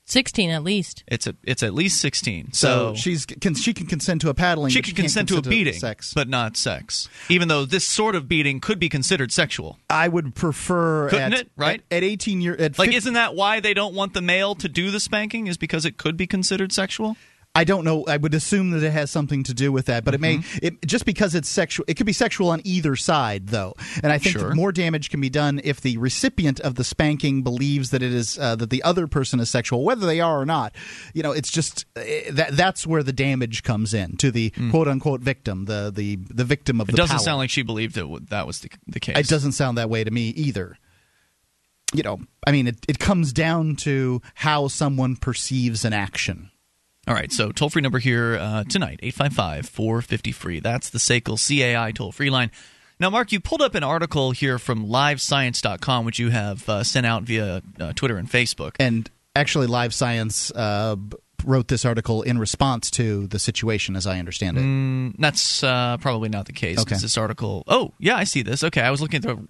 16 0.05 0.49
at 0.49 0.61
least. 0.63 1.05
It's 1.07 1.25
a, 1.25 1.35
it's 1.43 1.63
at 1.63 1.73
least 1.73 2.01
16. 2.01 2.51
So, 2.51 2.93
So, 2.93 2.95
she's 2.95 3.25
can, 3.25 3.55
she 3.55 3.73
can 3.73 3.87
consent 3.87 4.19
to 4.21 4.29
a 4.29 4.33
paddling. 4.33 4.71
she 4.71 4.79
could 4.81 4.87
can't 4.87 5.03
consent 5.05 5.29
to 5.29 5.37
a 5.37 5.41
beating, 5.41 5.73
sex. 5.75 6.13
but 6.13 6.27
not 6.27 6.57
sex. 6.57 7.07
Even 7.29 7.47
though 7.47 7.63
this 7.63 7.85
sort 7.85 8.15
of 8.15 8.27
beating 8.27 8.59
could 8.59 8.77
be 8.77 8.89
considered 8.89 9.31
sexual. 9.31 9.79
I 9.89 10.09
would 10.09 10.35
prefer 10.35 11.07
Couldn't 11.09 11.33
at, 11.33 11.39
it? 11.39 11.51
Right? 11.55 11.81
at, 11.89 11.97
at 11.97 12.03
18 12.03 12.41
years. 12.41 12.59
At 12.59 12.77
Like, 12.77 12.89
fif- 12.89 12.97
isn't 12.97 13.13
that 13.13 13.35
why 13.35 13.61
they 13.61 13.73
don't 13.73 13.95
want 13.95 14.13
the 14.13 14.21
male 14.21 14.53
to 14.55 14.67
do 14.67 14.91
the 14.91 14.99
spanking? 14.99 15.47
Is 15.47 15.57
because 15.57 15.85
it 15.85 15.95
could 15.97 16.17
be 16.17 16.27
considered 16.27 16.73
sexual? 16.73 17.15
I 17.53 17.65
don't 17.65 17.83
know. 17.83 18.05
I 18.07 18.15
would 18.15 18.33
assume 18.33 18.71
that 18.71 18.81
it 18.81 18.91
has 18.91 19.11
something 19.11 19.43
to 19.43 19.53
do 19.53 19.73
with 19.73 19.87
that, 19.87 20.05
but 20.05 20.13
Mm-hmm. 20.13 20.23
it 20.23 20.61
may 20.61 20.67
it, 20.67 20.85
just 20.87 21.03
because 21.03 21.35
it's 21.35 21.49
sexual. 21.49 21.83
It 21.89 21.95
could 21.95 22.05
be 22.05 22.13
sexual 22.13 22.49
on 22.49 22.61
either 22.63 22.95
side, 22.95 23.47
though, 23.47 23.73
and 24.01 24.13
I 24.13 24.19
think 24.19 24.37
Sure. 24.37 24.55
more 24.55 24.71
damage 24.71 25.09
can 25.09 25.19
be 25.19 25.29
done 25.29 25.59
if 25.65 25.81
the 25.81 25.97
recipient 25.97 26.61
of 26.61 26.75
the 26.75 26.85
spanking 26.85 27.43
believes 27.43 27.89
that 27.89 28.01
it 28.01 28.13
is 28.13 28.39
uh, 28.39 28.55
that 28.55 28.69
the 28.69 28.81
other 28.83 29.05
person 29.05 29.41
is 29.41 29.49
sexual, 29.49 29.83
whether 29.83 30.05
they 30.05 30.21
are 30.21 30.39
or 30.39 30.45
not. 30.45 30.73
You 31.13 31.23
know, 31.23 31.33
it's 31.33 31.51
just 31.51 31.85
uh, 31.97 32.01
that 32.31 32.51
that's 32.53 32.87
where 32.87 33.03
the 33.03 33.11
damage 33.11 33.63
comes 33.63 33.93
in 33.93 34.15
to 34.17 34.31
the 34.31 34.51
quote 34.71 34.87
unquote 34.87 35.19
victim, 35.19 35.65
the 35.65 35.91
the 35.93 36.15
the 36.29 36.45
victim 36.45 36.79
of. 36.79 36.87
It 36.87 36.95
doesn't 36.95 37.17
power. 37.17 37.23
sound 37.23 37.39
like 37.39 37.49
she 37.49 37.63
believed 37.63 37.95
that 37.95 38.29
that 38.29 38.47
was 38.47 38.61
the, 38.61 38.69
the 38.87 39.01
case. 39.01 39.17
It 39.17 39.27
doesn't 39.27 39.51
sound 39.51 39.77
that 39.77 39.89
way 39.89 40.05
to 40.05 40.11
me 40.11 40.29
either. 40.29 40.77
You 41.93 42.03
know, 42.03 42.21
I 42.47 42.53
mean, 42.53 42.67
it, 42.67 42.77
it 42.87 42.97
comes 42.99 43.33
down 43.33 43.75
to 43.77 44.21
how 44.35 44.69
someone 44.69 45.17
perceives 45.17 45.83
an 45.83 45.91
action. 45.91 46.49
All 47.07 47.15
right, 47.15 47.31
so 47.31 47.51
toll 47.51 47.69
free 47.69 47.81
number 47.81 47.97
here 47.99 48.37
uh, 48.39 48.63
tonight, 48.63 48.99
855 49.01 49.67
450 49.67 50.31
free. 50.31 50.59
That's 50.59 50.89
the 50.89 50.99
SACL 50.99 51.37
CAI 51.37 51.91
toll 51.91 52.11
free 52.11 52.29
line. 52.29 52.51
Now, 52.99 53.09
Mark, 53.09 53.31
you 53.31 53.39
pulled 53.39 53.63
up 53.63 53.73
an 53.73 53.83
article 53.83 54.29
here 54.29 54.59
from 54.59 54.85
livescience.com, 54.85 56.05
which 56.05 56.19
you 56.19 56.29
have 56.29 56.69
uh, 56.69 56.83
sent 56.83 57.07
out 57.07 57.23
via 57.23 57.63
uh, 57.79 57.93
Twitter 57.93 58.17
and 58.17 58.29
Facebook. 58.29 58.75
And 58.79 59.09
actually, 59.35 59.65
Live 59.65 59.91
Science 59.91 60.51
uh, 60.51 60.95
wrote 61.43 61.67
this 61.67 61.83
article 61.85 62.21
in 62.21 62.37
response 62.37 62.91
to 62.91 63.25
the 63.25 63.39
situation, 63.39 63.95
as 63.95 64.05
I 64.05 64.19
understand 64.19 64.59
it. 64.59 64.61
Mm, 64.61 65.15
that's 65.17 65.63
uh, 65.63 65.97
probably 65.97 66.29
not 66.29 66.45
the 66.45 66.53
case. 66.53 66.79
Okay. 66.79 66.95
This 66.95 67.17
article. 67.17 67.63
Oh, 67.67 67.93
yeah, 67.97 68.15
I 68.15 68.25
see 68.25 68.43
this. 68.43 68.63
Okay, 68.63 68.81
I 68.81 68.91
was 68.91 69.01
looking 69.01 69.17
at 69.17 69.23
the. 69.23 69.47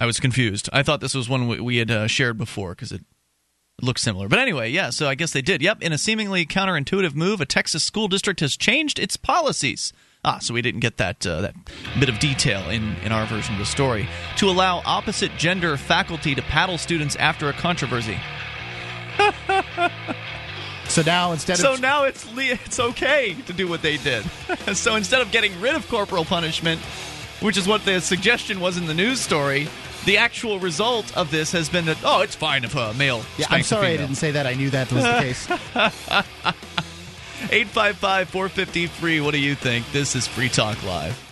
I 0.00 0.06
was 0.06 0.20
confused. 0.20 0.68
I 0.72 0.84
thought 0.84 1.00
this 1.00 1.16
was 1.16 1.28
one 1.28 1.48
we, 1.48 1.58
we 1.58 1.76
had 1.78 1.90
uh, 1.90 2.06
shared 2.06 2.38
before 2.38 2.76
because 2.76 2.92
it 2.92 3.04
looks 3.80 4.02
similar. 4.02 4.28
But 4.28 4.38
anyway, 4.38 4.70
yeah, 4.70 4.90
so 4.90 5.08
I 5.08 5.14
guess 5.14 5.32
they 5.32 5.42
did. 5.42 5.62
Yep, 5.62 5.82
in 5.82 5.92
a 5.92 5.98
seemingly 5.98 6.44
counterintuitive 6.46 7.14
move, 7.14 7.40
a 7.40 7.46
Texas 7.46 7.84
school 7.84 8.08
district 8.08 8.40
has 8.40 8.56
changed 8.56 8.98
its 8.98 9.16
policies. 9.16 9.92
Ah, 10.24 10.38
so 10.38 10.52
we 10.52 10.62
didn't 10.62 10.80
get 10.80 10.96
that 10.96 11.24
uh, 11.26 11.40
that 11.42 11.54
bit 12.00 12.08
of 12.08 12.18
detail 12.18 12.68
in, 12.70 12.96
in 13.04 13.12
our 13.12 13.24
version 13.26 13.54
of 13.54 13.60
the 13.60 13.66
story 13.66 14.08
to 14.36 14.50
allow 14.50 14.82
opposite 14.84 15.30
gender 15.38 15.76
faculty 15.76 16.34
to 16.34 16.42
paddle 16.42 16.76
students 16.76 17.14
after 17.16 17.48
a 17.48 17.52
controversy. 17.52 18.18
So 20.88 21.02
now 21.02 21.32
instead 21.32 21.58
So 21.58 21.72
of 21.72 21.76
so 21.76 21.82
now 21.82 22.04
it's 22.04 22.24
le- 22.34 22.44
it's 22.44 22.80
okay 22.80 23.34
to 23.46 23.52
do 23.52 23.68
what 23.68 23.82
they 23.82 23.98
did. 23.98 24.24
so 24.72 24.96
instead 24.96 25.20
of 25.20 25.30
getting 25.30 25.58
rid 25.60 25.74
of 25.74 25.86
corporal 25.88 26.24
punishment, 26.24 26.80
which 27.40 27.58
is 27.58 27.68
what 27.68 27.84
the 27.84 28.00
suggestion 28.00 28.58
was 28.58 28.78
in 28.78 28.86
the 28.86 28.94
news 28.94 29.20
story, 29.20 29.68
the 30.04 30.18
actual 30.18 30.58
result 30.58 31.16
of 31.16 31.30
this 31.30 31.52
has 31.52 31.68
been 31.68 31.86
that 31.86 31.98
oh, 32.04 32.22
it's 32.22 32.34
fine 32.34 32.64
if 32.64 32.74
a 32.74 32.94
male. 32.94 33.22
yeah, 33.36 33.46
I'm 33.50 33.62
sorry 33.62 33.88
I 33.88 33.96
didn't 33.96 34.16
say 34.16 34.32
that. 34.32 34.46
I 34.46 34.54
knew 34.54 34.70
that 34.70 34.92
was 34.92 35.04
the 35.04 35.18
case. 35.20 35.48
855 37.50 38.28
450 38.28 38.86
free. 38.86 39.20
What 39.20 39.32
do 39.32 39.40
you 39.40 39.54
think? 39.54 39.90
This 39.92 40.16
is 40.16 40.26
Free 40.26 40.48
Talk 40.48 40.82
Live. 40.84 41.24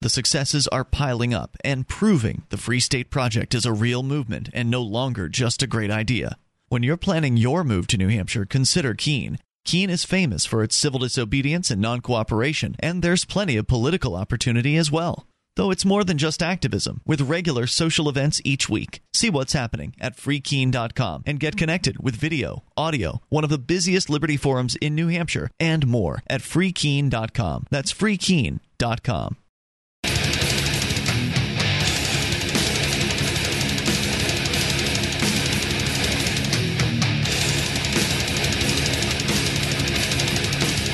The 0.00 0.08
successes 0.08 0.66
are 0.68 0.84
piling 0.84 1.34
up 1.34 1.56
and 1.62 1.86
proving 1.86 2.42
the 2.48 2.56
Free 2.56 2.80
State 2.80 3.10
Project 3.10 3.54
is 3.54 3.66
a 3.66 3.72
real 3.72 4.02
movement 4.02 4.48
and 4.54 4.70
no 4.70 4.80
longer 4.80 5.28
just 5.28 5.62
a 5.62 5.66
great 5.66 5.90
idea. 5.90 6.36
When 6.68 6.82
you're 6.82 6.96
planning 6.96 7.36
your 7.36 7.64
move 7.64 7.86
to 7.88 7.98
New 7.98 8.08
Hampshire, 8.08 8.46
consider 8.46 8.94
Keene. 8.94 9.38
Keene 9.66 9.90
is 9.90 10.04
famous 10.04 10.46
for 10.46 10.62
its 10.62 10.74
civil 10.74 11.00
disobedience 11.00 11.70
and 11.70 11.82
non 11.82 12.00
cooperation, 12.00 12.76
and 12.80 13.02
there's 13.02 13.26
plenty 13.26 13.56
of 13.56 13.66
political 13.66 14.16
opportunity 14.16 14.76
as 14.76 14.90
well. 14.90 15.26
Though 15.56 15.70
it's 15.70 15.84
more 15.84 16.04
than 16.04 16.18
just 16.18 16.42
activism, 16.42 17.00
with 17.04 17.22
regular 17.22 17.66
social 17.66 18.08
events 18.08 18.40
each 18.44 18.68
week. 18.68 19.02
See 19.12 19.30
what's 19.30 19.52
happening 19.52 19.94
at 20.00 20.16
freekeene.com 20.16 21.24
and 21.26 21.40
get 21.40 21.56
connected 21.56 22.02
with 22.02 22.14
video, 22.14 22.62
audio, 22.76 23.20
one 23.28 23.44
of 23.44 23.50
the 23.50 23.58
busiest 23.58 24.08
Liberty 24.08 24.36
forums 24.36 24.76
in 24.76 24.94
New 24.94 25.08
Hampshire, 25.08 25.50
and 25.58 25.86
more 25.86 26.22
at 26.28 26.40
freekeene.com. 26.40 27.66
That's 27.70 27.92
freekeene.com. 27.92 29.36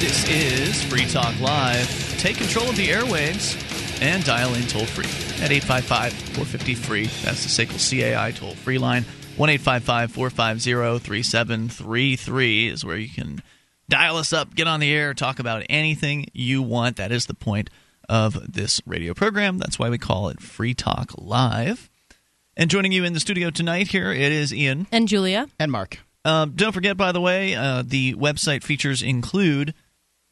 This 0.00 0.28
is 0.28 0.82
Free 0.84 1.06
Talk 1.06 1.38
Live. 1.40 2.18
Take 2.18 2.36
control 2.38 2.70
of 2.70 2.76
the 2.76 2.88
airwaves 2.88 3.62
and 4.00 4.24
dial 4.24 4.54
in 4.54 4.62
toll 4.62 4.86
free 4.86 5.06
at 5.44 5.50
855 5.50 6.12
450 6.12 6.74
free. 6.74 7.06
That's 7.24 7.42
the 7.42 7.66
SACL 7.66 7.78
CAI 8.14 8.32
toll 8.32 8.54
free 8.54 8.78
line. 8.78 9.04
1 9.36 9.50
855 9.50 10.12
450 10.12 10.98
3733 11.04 12.68
is 12.68 12.84
where 12.84 12.96
you 12.96 13.08
can 13.08 13.42
dial 13.88 14.16
us 14.16 14.32
up, 14.32 14.54
get 14.54 14.66
on 14.66 14.80
the 14.80 14.92
air, 14.92 15.14
talk 15.14 15.38
about 15.38 15.64
anything 15.68 16.26
you 16.32 16.62
want. 16.62 16.96
That 16.96 17.12
is 17.12 17.26
the 17.26 17.34
point 17.34 17.70
of 18.08 18.52
this 18.52 18.80
radio 18.86 19.14
program. 19.14 19.58
That's 19.58 19.78
why 19.78 19.90
we 19.90 19.98
call 19.98 20.28
it 20.28 20.40
Free 20.40 20.74
Talk 20.74 21.12
Live. 21.18 21.90
And 22.56 22.70
joining 22.70 22.92
you 22.92 23.04
in 23.04 23.12
the 23.12 23.20
studio 23.20 23.50
tonight 23.50 23.88
here, 23.88 24.10
it 24.10 24.32
is 24.32 24.54
Ian. 24.54 24.86
And 24.90 25.06
Julia. 25.08 25.48
and 25.58 25.70
Mark. 25.70 25.98
Um, 26.24 26.52
don't 26.56 26.72
forget, 26.72 26.96
by 26.96 27.12
the 27.12 27.20
way, 27.20 27.54
uh, 27.54 27.82
the 27.86 28.14
website 28.14 28.64
features 28.64 29.02
include 29.02 29.74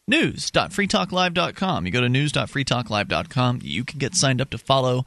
news.freetalklive.com. 0.07 1.87
You 1.87 1.93
go 1.93 2.01
to 2.01 2.09
news.freetalklive.com. 2.09 3.61
You 3.63 3.85
can 3.85 3.99
get 3.99 4.15
signed 4.15 4.41
up 4.41 4.51
to 4.51 4.59
follow 4.59 5.05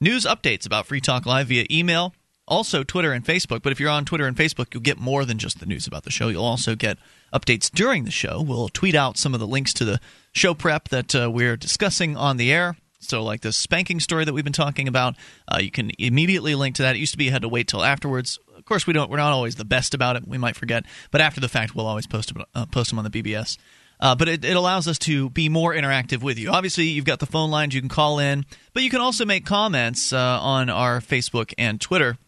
news 0.00 0.24
updates 0.24 0.66
about 0.66 0.86
Free 0.86 1.00
Talk 1.00 1.26
Live 1.26 1.48
via 1.48 1.64
email, 1.70 2.14
also 2.46 2.82
Twitter 2.82 3.12
and 3.12 3.24
Facebook. 3.24 3.62
But 3.62 3.72
if 3.72 3.80
you're 3.80 3.88
on 3.88 4.04
Twitter 4.04 4.26
and 4.26 4.36
Facebook, 4.36 4.74
you'll 4.74 4.82
get 4.82 4.98
more 4.98 5.24
than 5.24 5.38
just 5.38 5.60
the 5.60 5.66
news 5.66 5.86
about 5.86 6.02
the 6.02 6.10
show. 6.10 6.28
You'll 6.28 6.44
also 6.44 6.74
get 6.74 6.98
updates 7.32 7.70
during 7.70 8.04
the 8.04 8.10
show. 8.10 8.42
We'll 8.42 8.68
tweet 8.68 8.94
out 8.94 9.16
some 9.16 9.34
of 9.34 9.40
the 9.40 9.46
links 9.46 9.72
to 9.74 9.84
the 9.84 10.00
show 10.32 10.54
prep 10.54 10.88
that 10.88 11.14
uh, 11.14 11.30
we're 11.30 11.56
discussing 11.56 12.16
on 12.16 12.36
the 12.36 12.52
air. 12.52 12.76
So, 12.98 13.22
like 13.24 13.40
the 13.40 13.52
spanking 13.52 13.98
story 13.98 14.24
that 14.24 14.32
we've 14.32 14.44
been 14.44 14.52
talking 14.52 14.86
about, 14.86 15.16
uh, 15.52 15.58
you 15.58 15.72
can 15.72 15.90
immediately 15.98 16.54
link 16.54 16.76
to 16.76 16.82
that. 16.82 16.94
It 16.94 17.00
used 17.00 17.12
to 17.12 17.18
be 17.18 17.24
you 17.24 17.32
had 17.32 17.42
to 17.42 17.48
wait 17.48 17.66
till 17.66 17.82
afterwards. 17.82 18.38
Of 18.56 18.64
course, 18.64 18.86
we 18.86 18.92
don't. 18.92 19.10
We're 19.10 19.16
not 19.16 19.32
always 19.32 19.56
the 19.56 19.64
best 19.64 19.92
about 19.92 20.14
it. 20.14 20.26
We 20.26 20.38
might 20.38 20.54
forget, 20.54 20.84
but 21.10 21.20
after 21.20 21.40
the 21.40 21.48
fact, 21.48 21.74
we'll 21.74 21.86
always 21.86 22.06
post 22.06 22.32
uh, 22.54 22.66
post 22.66 22.90
them 22.90 23.00
on 23.00 23.04
the 23.04 23.10
BBS. 23.10 23.58
Uh, 24.02 24.16
but 24.16 24.28
it, 24.28 24.44
it 24.44 24.56
allows 24.56 24.88
us 24.88 24.98
to 24.98 25.30
be 25.30 25.48
more 25.48 25.72
interactive 25.72 26.22
with 26.22 26.36
you. 26.36 26.50
Obviously, 26.50 26.86
you've 26.86 27.04
got 27.04 27.20
the 27.20 27.26
phone 27.26 27.52
lines, 27.52 27.72
you 27.72 27.80
can 27.80 27.88
call 27.88 28.18
in, 28.18 28.44
but 28.74 28.82
you 28.82 28.90
can 28.90 29.00
also 29.00 29.24
make 29.24 29.46
comments 29.46 30.12
uh, 30.12 30.18
on 30.18 30.68
our 30.68 31.00
Facebook 31.00 31.54
and 31.56 31.80
Twitter. 31.80 32.18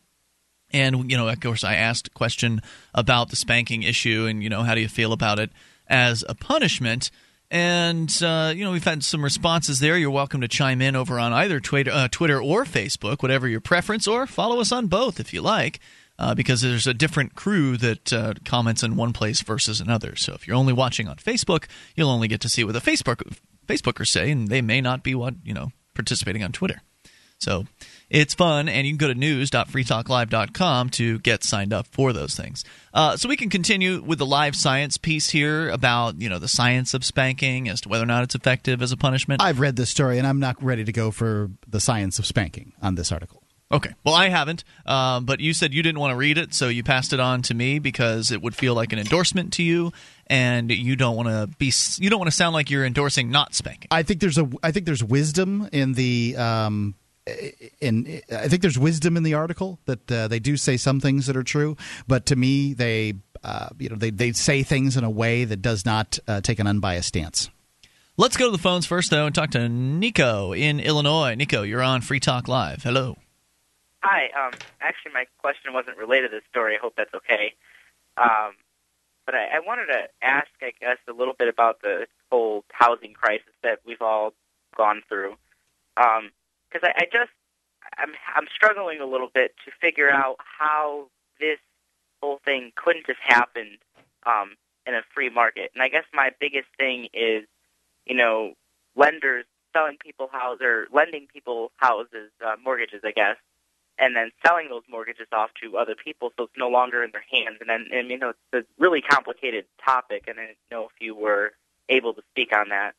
And, 0.73 1.11
you 1.11 1.17
know, 1.17 1.29
of 1.29 1.41
course, 1.41 1.65
I 1.65 1.75
asked 1.75 2.07
a 2.07 2.11
question 2.11 2.63
about 2.95 3.31
the 3.31 3.37
spanking 3.37 3.83
issue 3.83 4.27
and, 4.27 4.41
you 4.41 4.49
know, 4.49 4.63
how 4.63 4.77
do 4.77 4.81
you 4.81 4.89
feel 4.89 5.13
about 5.13 5.41
it 5.41 5.51
as 5.89 6.25
a 6.29 6.35
punishment? 6.37 7.11
And, 7.51 8.11
uh, 8.23 8.53
you 8.55 8.65
know, 8.65 8.71
we've 8.71 8.85
had 8.85 9.03
some 9.03 9.25
responses 9.25 9.81
there. 9.81 9.99
You're 9.99 10.11
welcome 10.11 10.43
to 10.43 10.49
chime 10.49 10.81
in 10.81 10.95
over 10.95 11.19
on 11.19 11.33
either 11.33 11.59
Twitter, 11.59 11.91
uh, 11.91 12.07
Twitter 12.09 12.41
or 12.41 12.65
Facebook, 12.65 13.21
whatever 13.21 13.49
your 13.49 13.61
preference, 13.61 14.07
or 14.07 14.29
follow 14.29 14.61
us 14.61 14.71
on 14.71 14.87
both 14.87 15.19
if 15.19 15.35
you 15.35 15.43
like. 15.43 15.81
Uh, 16.17 16.33
because 16.33 16.61
there's 16.61 16.87
a 16.87 16.95
different 16.95 17.35
crew 17.35 17.77
that 17.77 18.13
uh, 18.13 18.35
comments 18.45 18.85
in 18.85 18.95
one 18.95 19.13
place 19.13 19.41
versus 19.43 19.81
another. 19.81 20.15
So 20.15 20.33
if 20.33 20.47
you're 20.47 20.57
only 20.57 20.73
watching 20.73 21.09
on 21.09 21.17
Facebook, 21.17 21.65
you'll 21.97 22.11
only 22.11 22.29
get 22.29 22.41
to 22.43 22.49
see 22.49 22.63
what 22.63 22.73
the 22.73 22.81
Facebook 22.81 23.37
Facebookers 23.67 24.09
say, 24.09 24.31
and 24.31 24.49
they 24.49 24.63
may 24.63 24.81
not 24.81 25.03
be 25.03 25.15
what 25.15 25.35
you 25.45 25.53
know 25.53 25.73
participating 25.95 26.45
on 26.45 26.53
Twitter. 26.53 26.83
So 27.39 27.67
it's 28.09 28.35
fun, 28.35 28.69
and 28.69 28.87
you 28.87 28.93
can 28.93 28.99
go 28.99 29.09
to 29.09 29.15
news.freetalklive.com 29.15 30.91
to 30.91 31.19
get 31.19 31.45
signed 31.45 31.73
up 31.73 31.87
for 31.89 32.13
those 32.13 32.35
things. 32.35 32.65
Uh, 32.93 33.17
so 33.17 33.29
we 33.29 33.37
can 33.37 33.51
continue 33.51 34.03
with 34.03 34.19
the 34.19 34.27
live 34.27 34.57
science 34.57 34.97
piece 34.97 35.31
here 35.31 35.69
about 35.69 36.21
you 36.21 36.29
know 36.29 36.39
the 36.39 36.49
science 36.49 36.95
of 36.95 37.05
spanking 37.05 37.69
as 37.69 37.83
to 37.83 37.89
whether 37.89 38.05
or 38.05 38.07
not 38.07 38.25
it's 38.25 38.35
effective 38.35 38.83
as 38.83 38.93
a 38.93 38.97
punishment. 38.97 39.43
I've 39.43 39.61
read 39.61 39.77
this 39.77 39.91
story, 39.91 40.19
and 40.19 40.27
I'm 40.27 40.41
not 40.41 40.63
ready 40.63 40.85
to 40.85 40.93
go 40.93 41.11
for 41.11 41.51
the 41.69 41.81
science 41.81 42.19
of 42.19 42.27
spanking 42.27 42.73
on 42.81 42.95
this 42.95 43.13
article. 43.13 43.44
Okay. 43.73 43.91
Well, 44.05 44.15
I 44.15 44.29
haven't, 44.29 44.63
um, 44.87 45.25
but 45.25 45.41
you 45.41 45.55
said 45.55 45.73
you 45.73 45.83
didn't 45.83 45.99
want 45.99 46.13
to 46.13 46.17
read 46.17 46.39
it, 46.39 46.55
so 46.55 46.69
you 46.69 46.85
passed 46.85 47.13
it 47.13 47.21
on 47.21 47.43
to 47.43 47.55
me 47.55 47.79
because 47.79 48.31
it 48.31 48.43
would 48.43 48.55
feel 48.55 48.75
like 48.75 48.93
an 48.93 48.99
endorsement 48.99 49.55
to 49.55 49.63
you, 49.63 49.93
and 50.27 50.71
you 50.71 50.97
don't 50.97 51.17
want 51.17 51.29
to 51.29 51.49
be 51.59 51.73
you 51.99 52.11
don't 52.11 52.19
want 52.19 52.31
to 52.31 52.37
sound 52.37 52.55
like 52.55 52.71
you're 52.71 52.85
endorsing 52.85 53.31
not 53.31 53.55
spanking. 53.55 53.89
I 53.91 54.03
think 54.03 54.21
there's 54.21 54.39
a 54.39 54.49
I 54.63 54.71
think 54.71 54.87
there's 54.87 55.03
wisdom 55.03 55.69
in 55.73 55.95
the 55.95 56.37
um, 56.37 56.95
in 57.81 58.21
I 58.31 58.49
think 58.49 58.63
there's 58.63 58.79
wisdom 58.79 59.17
in 59.17 59.23
the 59.23 59.35
article 59.35 59.81
that 59.87 60.13
uh, 60.13 60.29
they 60.29 60.39
do 60.39 60.57
say 60.57 60.77
some 60.77 61.01
things 61.01 61.27
that 61.27 61.37
are 61.37 61.43
true, 61.43 61.77
but 62.07 62.27
to 62.27 62.37
me 62.37 62.75
they 62.75 63.15
uh, 63.43 63.71
you 63.79 63.89
know 63.89 63.97
they 63.97 64.11
they 64.11 64.33
say 64.33 64.63
things 64.63 64.97
in 64.97 65.05
a 65.05 65.11
way 65.11 65.45
that 65.45 65.63
does 65.63 65.87
not 65.87 66.19
uh, 66.29 66.41
take 66.43 66.59
an 66.59 66.67
unbiased 66.67 67.09
stance. 67.09 67.51
Let's 68.17 68.37
go 68.37 68.45
to 68.45 68.53
the 68.53 68.63
phones 68.63 68.87
first, 68.87 69.11
though, 69.11 69.27
and 69.27 69.35
talk 69.35 69.51
to 69.53 69.69
Nico 69.69 70.53
in 70.53 70.79
Illinois. 70.79 71.35
Nico, 71.35 71.63
you're 71.63 71.83
on 71.83 72.01
Free 72.01 72.21
Talk 72.21 72.47
Live. 72.47 72.85
Hello. 72.85 73.17
Hi. 74.05 74.29
Um, 74.37 74.53
actually, 74.83 75.13
my 75.15 75.25
question 75.39 75.73
wasn't 75.73 75.97
related 75.97 76.29
to 76.29 76.37
this 76.37 76.45
story. 76.51 76.75
I 76.75 76.79
hope 76.79 76.93
that's 76.95 77.15
okay. 77.15 77.55
Um, 78.19 78.53
but 79.25 79.35
I, 79.35 79.57
I 79.57 79.61
wanted 79.67 79.87
to 79.87 80.09
ask, 80.21 80.49
I 80.61 80.73
guess, 80.79 80.99
a 81.09 81.13
little 81.15 81.33
bit 81.39 81.49
about 81.49 81.81
the 81.81 82.07
whole 82.31 82.65
housing 82.71 83.15
crisis 83.15 83.55
that 83.63 83.79
we've 83.87 84.03
all 84.03 84.35
gone 84.77 85.01
through. 85.09 85.37
Because 85.97 86.83
I, 86.83 86.93
I 86.99 87.05
just, 87.11 87.33
I'm, 87.97 88.11
I'm 88.37 88.47
struggling 88.55 89.01
a 89.01 89.07
little 89.07 89.31
bit 89.33 89.55
to 89.65 89.73
figure 89.81 90.11
out 90.11 90.37
how 90.39 91.07
this 91.41 91.59
whole 92.23 92.41
thing 92.45 92.73
couldn't 92.77 93.07
have 93.07 93.17
happened 93.23 93.79
um, 94.27 94.57
in 94.87 94.95
a 94.95 95.01
free 95.15 95.31
market. 95.31 95.71
And 95.73 95.83
I 95.83 95.89
guess 95.89 96.05
my 96.13 96.31
biggest 96.39 96.69
thing 96.77 97.09
is, 97.15 97.45
you 98.05 98.15
know, 98.15 98.53
lenders 98.97 99.47
selling 99.73 99.97
people 99.99 100.29
houses 100.31 100.61
or 100.61 100.87
lending 100.93 101.27
people 101.33 101.73
houses, 101.77 102.31
uh, 102.47 102.57
mortgages, 102.63 103.01
I 103.03 103.13
guess, 103.13 103.37
and 103.99 104.17
then 104.17 104.31
selling 104.45 104.69
those 104.69 104.83
mortgages 104.89 105.29
off 105.33 105.51
to 105.63 105.77
other 105.77 105.95
people 105.95 106.33
so 106.37 106.45
it's 106.45 106.53
no 106.57 106.69
longer 106.69 107.03
in 107.03 107.11
their 107.13 107.25
hands. 107.31 107.59
And 107.61 107.69
then, 107.69 107.87
and, 107.93 108.11
you 108.11 108.19
know, 108.19 108.31
it's 108.31 108.67
a 108.67 108.83
really 108.83 109.01
complicated 109.01 109.67
topic, 109.85 110.25
and 110.27 110.39
I 110.39 110.47
didn't 110.47 110.59
know 110.71 110.85
if 110.85 111.01
you 111.01 111.15
were 111.15 111.53
able 111.89 112.15
to 112.15 112.23
speak 112.31 112.53
on 112.57 112.71
that. 112.71 112.95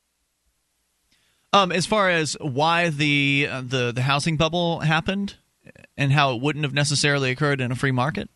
Um, 1.53 1.71
as 1.71 1.85
far 1.85 2.09
as 2.09 2.35
why 2.41 2.89
the 2.89 3.47
uh, 3.49 3.61
the 3.61 3.93
the 3.93 4.01
housing 4.01 4.35
bubble 4.35 4.81
happened 4.81 5.35
and 5.97 6.11
how 6.11 6.35
it 6.35 6.41
wouldn't 6.41 6.65
have 6.65 6.73
necessarily 6.73 7.31
occurred 7.31 7.61
in 7.61 7.71
a 7.71 7.75
free 7.75 7.93
market. 7.93 8.29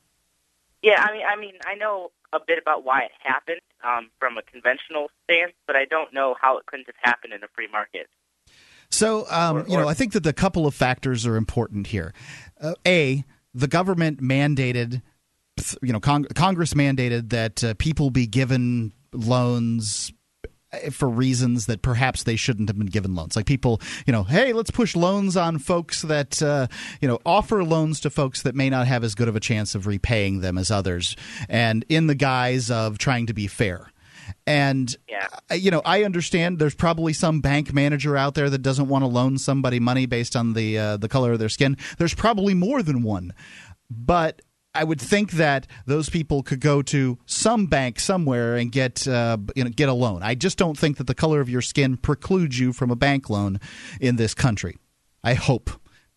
Yeah, 0.81 1.05
I 1.05 1.11
mean, 1.11 1.23
I 1.29 1.39
mean, 1.39 1.53
I 1.65 1.75
know 1.75 2.11
a 2.31 2.39
bit 2.45 2.59
about 2.61 2.85
why 2.85 3.01
it 3.01 3.11
happened 3.19 3.59
um, 3.83 4.09
from 4.19 4.37
a 4.37 4.41
conventional 4.41 5.09
stance, 5.25 5.53
but 5.67 5.75
I 5.75 5.85
don't 5.85 6.13
know 6.13 6.35
how 6.39 6.57
it 6.57 6.65
couldn't 6.65 6.87
have 6.87 6.95
happened 7.01 7.33
in 7.33 7.43
a 7.43 7.47
free 7.53 7.67
market. 7.69 8.07
So, 8.91 9.25
um, 9.29 9.65
you 9.67 9.77
know, 9.77 9.87
I 9.87 9.93
think 9.93 10.13
that 10.13 10.23
the 10.23 10.33
couple 10.33 10.65
of 10.65 10.73
factors 10.73 11.25
are 11.27 11.35
important 11.35 11.87
here. 11.87 12.13
Uh, 12.59 12.73
a, 12.85 13.23
the 13.53 13.67
government 13.67 14.21
mandated, 14.21 15.01
you 15.81 15.93
know, 15.93 15.99
Cong- 15.99 16.25
Congress 16.35 16.73
mandated 16.73 17.29
that 17.29 17.63
uh, 17.63 17.73
people 17.77 18.09
be 18.09 18.27
given 18.27 18.93
loans 19.13 20.11
for 20.91 21.09
reasons 21.09 21.65
that 21.65 21.81
perhaps 21.81 22.23
they 22.23 22.35
shouldn't 22.35 22.69
have 22.69 22.77
been 22.77 22.87
given 22.87 23.15
loans. 23.15 23.35
Like 23.35 23.45
people, 23.45 23.81
you 24.05 24.13
know, 24.13 24.23
hey, 24.23 24.53
let's 24.53 24.71
push 24.71 24.95
loans 24.95 25.35
on 25.35 25.57
folks 25.57 26.03
that, 26.03 26.41
uh, 26.43 26.67
you 27.01 27.07
know, 27.07 27.19
offer 27.25 27.63
loans 27.63 27.99
to 28.01 28.09
folks 28.09 28.43
that 28.43 28.55
may 28.55 28.69
not 28.69 28.87
have 28.87 29.03
as 29.03 29.15
good 29.15 29.27
of 29.27 29.35
a 29.35 29.39
chance 29.39 29.73
of 29.73 29.87
repaying 29.87 30.41
them 30.41 30.57
as 30.57 30.69
others, 30.69 31.15
and 31.47 31.85
in 31.89 32.07
the 32.07 32.15
guise 32.15 32.69
of 32.69 32.97
trying 32.97 33.25
to 33.25 33.33
be 33.33 33.47
fair. 33.47 33.91
And 34.45 34.95
yeah. 35.07 35.55
you 35.55 35.71
know, 35.71 35.81
I 35.85 36.03
understand 36.03 36.59
there's 36.59 36.75
probably 36.75 37.13
some 37.13 37.41
bank 37.41 37.73
manager 37.73 38.17
out 38.17 38.35
there 38.35 38.49
that 38.49 38.61
doesn't 38.61 38.87
want 38.87 39.03
to 39.03 39.07
loan 39.07 39.37
somebody 39.37 39.79
money 39.79 40.05
based 40.05 40.35
on 40.35 40.53
the 40.53 40.77
uh, 40.77 40.97
the 40.97 41.09
color 41.09 41.33
of 41.33 41.39
their 41.39 41.49
skin. 41.49 41.77
There's 41.97 42.13
probably 42.13 42.53
more 42.53 42.81
than 42.81 43.03
one, 43.03 43.33
but 43.89 44.41
I 44.73 44.83
would 44.83 45.01
think 45.01 45.31
that 45.31 45.65
those 45.85 46.09
people 46.09 46.43
could 46.43 46.59
go 46.59 46.81
to 46.83 47.17
some 47.25 47.65
bank 47.65 47.99
somewhere 47.99 48.55
and 48.55 48.71
get 48.71 49.07
uh, 49.07 49.37
you 49.55 49.63
know 49.63 49.69
get 49.69 49.89
a 49.89 49.93
loan. 49.93 50.21
I 50.23 50.35
just 50.35 50.57
don't 50.57 50.77
think 50.77 50.97
that 50.97 51.07
the 51.07 51.15
color 51.15 51.41
of 51.41 51.49
your 51.49 51.61
skin 51.61 51.97
precludes 51.97 52.59
you 52.59 52.71
from 52.73 52.91
a 52.91 52.95
bank 52.95 53.29
loan 53.29 53.59
in 53.99 54.17
this 54.17 54.33
country. 54.33 54.77
I 55.23 55.33
hope. 55.33 55.71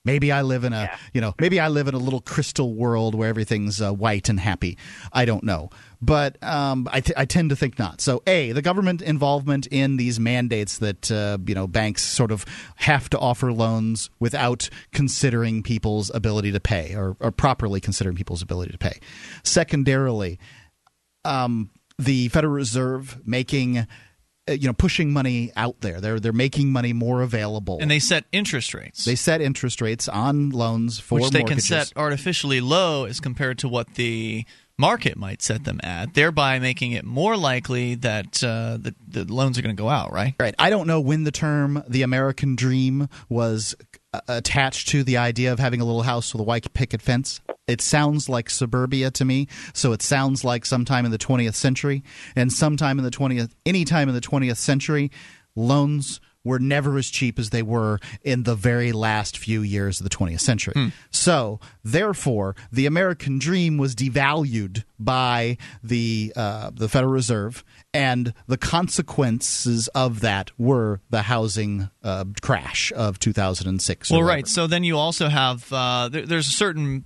Maybe 0.05 0.33
I 0.33 0.43
live 0.43 0.65
in 0.65 0.73
a 0.73 0.83
yeah. 0.83 0.97
you 1.15 1.21
know 1.21 1.35
maybe 1.41 1.61
I 1.61 1.69
live 1.69 1.89
in 1.89 1.95
a 1.95 1.99
little 1.99 2.21
crystal 2.21 2.75
world 2.75 3.15
where 3.15 3.29
everything's 3.29 3.81
uh, 3.81 3.93
white 3.93 4.29
and 4.29 4.39
happy. 4.39 4.77
I 5.13 5.25
don't 5.25 5.45
know, 5.45 5.71
but 6.05 6.42
um, 6.42 6.88
I, 6.92 7.00
t- 7.00 7.14
I 7.16 7.24
tend 7.24 7.50
to 7.50 7.57
think 7.57 7.78
not. 7.78 8.00
So 8.00 8.22
a 8.26 8.50
the 8.53 8.61
government 8.61 9.00
involvement 9.00 9.68
in 9.68 9.96
these 9.96 10.18
mandates 10.18 10.78
that 10.78 11.11
uh, 11.11 11.38
you 11.46 11.55
know 11.55 11.68
banks 11.68 12.03
sort 12.03 12.32
of 12.32 12.44
have 12.76 13.09
to 13.11 13.18
offer 13.18 13.53
loans 13.53 14.11
without 14.18 14.68
considering 14.92 15.62
people's 15.62 16.11
ability 16.12 16.50
to 16.53 16.61
pay 16.61 16.94
or, 16.96 17.16
or 17.20 17.30
properly 17.30 17.80
considering 17.80 18.16
people's 18.16 18.42
ability 18.42 18.72
to 18.72 18.78
pay. 18.78 18.98
Secondarily, 19.44 20.40
um, 21.24 21.70
the 21.98 22.28
Federal 22.28 22.53
Reserve 22.53 23.20
making 23.24 23.78
uh, 23.78 24.53
you 24.53 24.66
know 24.66 24.72
pushing 24.72 25.12
money 25.12 25.53
out 25.55 25.80
there 25.82 26.00
they're 26.00 26.18
they're 26.18 26.32
making 26.32 26.72
money 26.72 26.92
more 26.92 27.22
available 27.22 27.78
And 27.80 27.88
they 27.88 28.00
set 28.00 28.24
interest 28.32 28.74
rates. 28.74 29.05
they 29.05 29.14
set 29.14 29.40
interest 29.40 29.80
rates 29.80 30.09
on 30.09 30.50
loans 30.50 30.98
for 30.98 31.20
which 31.20 31.30
they 31.30 31.44
can 31.44 31.61
set 31.61 31.92
artificially 31.94 32.61
low 32.61 33.05
as 33.05 33.20
compared 33.20 33.59
to 33.59 33.68
what 33.68 33.94
the 33.94 34.44
market 34.83 35.16
might 35.16 35.41
set 35.41 35.62
them 35.62 35.78
at, 35.85 36.12
thereby 36.14 36.59
making 36.59 36.91
it 36.91 37.05
more 37.05 37.37
likely 37.37 37.95
that 37.95 38.43
uh, 38.43 38.76
the, 38.80 38.93
the 39.07 39.24
loans 39.33 39.57
are 39.57 39.62
going 39.62 39.74
to 39.74 39.80
go 39.80 39.89
out, 39.89 40.12
right? 40.12 40.35
Right. 40.41 40.57
I 40.59 40.70
don't 40.70 40.89
know 40.89 41.01
when 41.01 41.22
the 41.22 41.30
term 41.30 41.85
"the 41.87 42.03
American 42.03 42.57
dream" 42.57 43.09
was 43.28 43.76
uh, 44.12 44.20
attached 44.26 44.89
to 44.89 45.05
the 45.05 45.18
idea 45.18 45.53
of 45.53 45.61
having 45.61 45.80
a 45.80 45.85
little 45.85 46.03
house 46.03 46.35
with 46.35 46.41
a 46.41 46.45
white 46.45 46.74
picket 46.74 47.01
fence. 47.01 47.41
It 47.68 47.80
sounds 47.80 48.28
like 48.28 48.51
suburbia 48.51 49.12
to 49.12 49.24
me, 49.24 49.47
so 49.72 49.93
it 49.93 50.03
sounds 50.03 50.43
like 50.43 50.66
sometime 50.66 51.05
in 51.05 51.12
the 51.12 51.18
20th 51.18 51.55
century, 51.55 52.03
and 52.35 52.53
sometime 52.53 52.99
in 52.99 53.05
the 53.05 53.11
20th, 53.12 53.53
any 53.64 53.85
time 53.85 54.09
in 54.09 54.16
the 54.16 54.20
20th 54.20 54.57
century, 54.57 55.12
loans 55.55 56.20
were 56.45 56.59
never 56.59 56.99
as 56.99 57.09
cheap 57.09 57.38
as 57.38 57.51
they 57.51 57.62
were 57.62 57.99
in 58.22 58.43
the 58.43 58.55
very 58.55 58.93
last 58.93 59.38
few 59.38 59.62
years 59.62 60.01
of 60.01 60.05
the 60.05 60.11
20th 60.11 60.40
century. 60.40 60.93
So, 61.11 61.61
therefore, 61.84 62.57
the 62.70 62.86
American 62.86 63.38
dream 63.38 63.78
was 63.78 63.95
devalued 63.95 64.84
by 64.99 65.57
the 65.82 66.32
uh, 66.36 66.70
the 66.74 66.88
Federal 66.88 67.12
Reserve, 67.12 67.64
and 67.93 68.34
the 68.47 68.57
consequences 68.57 69.88
of 69.88 70.20
that 70.20 70.51
were 70.59 71.01
the 71.11 71.22
housing 71.22 71.90
uh, 72.03 72.24
crash 72.40 72.93
of 72.95 73.18
2006. 73.18 74.11
Well, 74.11 74.22
right. 74.22 74.47
So 74.47 74.66
then 74.66 74.84
you 74.84 74.97
also 74.97 75.28
have 75.28 75.72
uh, 75.72 76.09
there, 76.09 76.26
there's 76.26 76.49
a 76.49 76.53
certain 76.53 77.05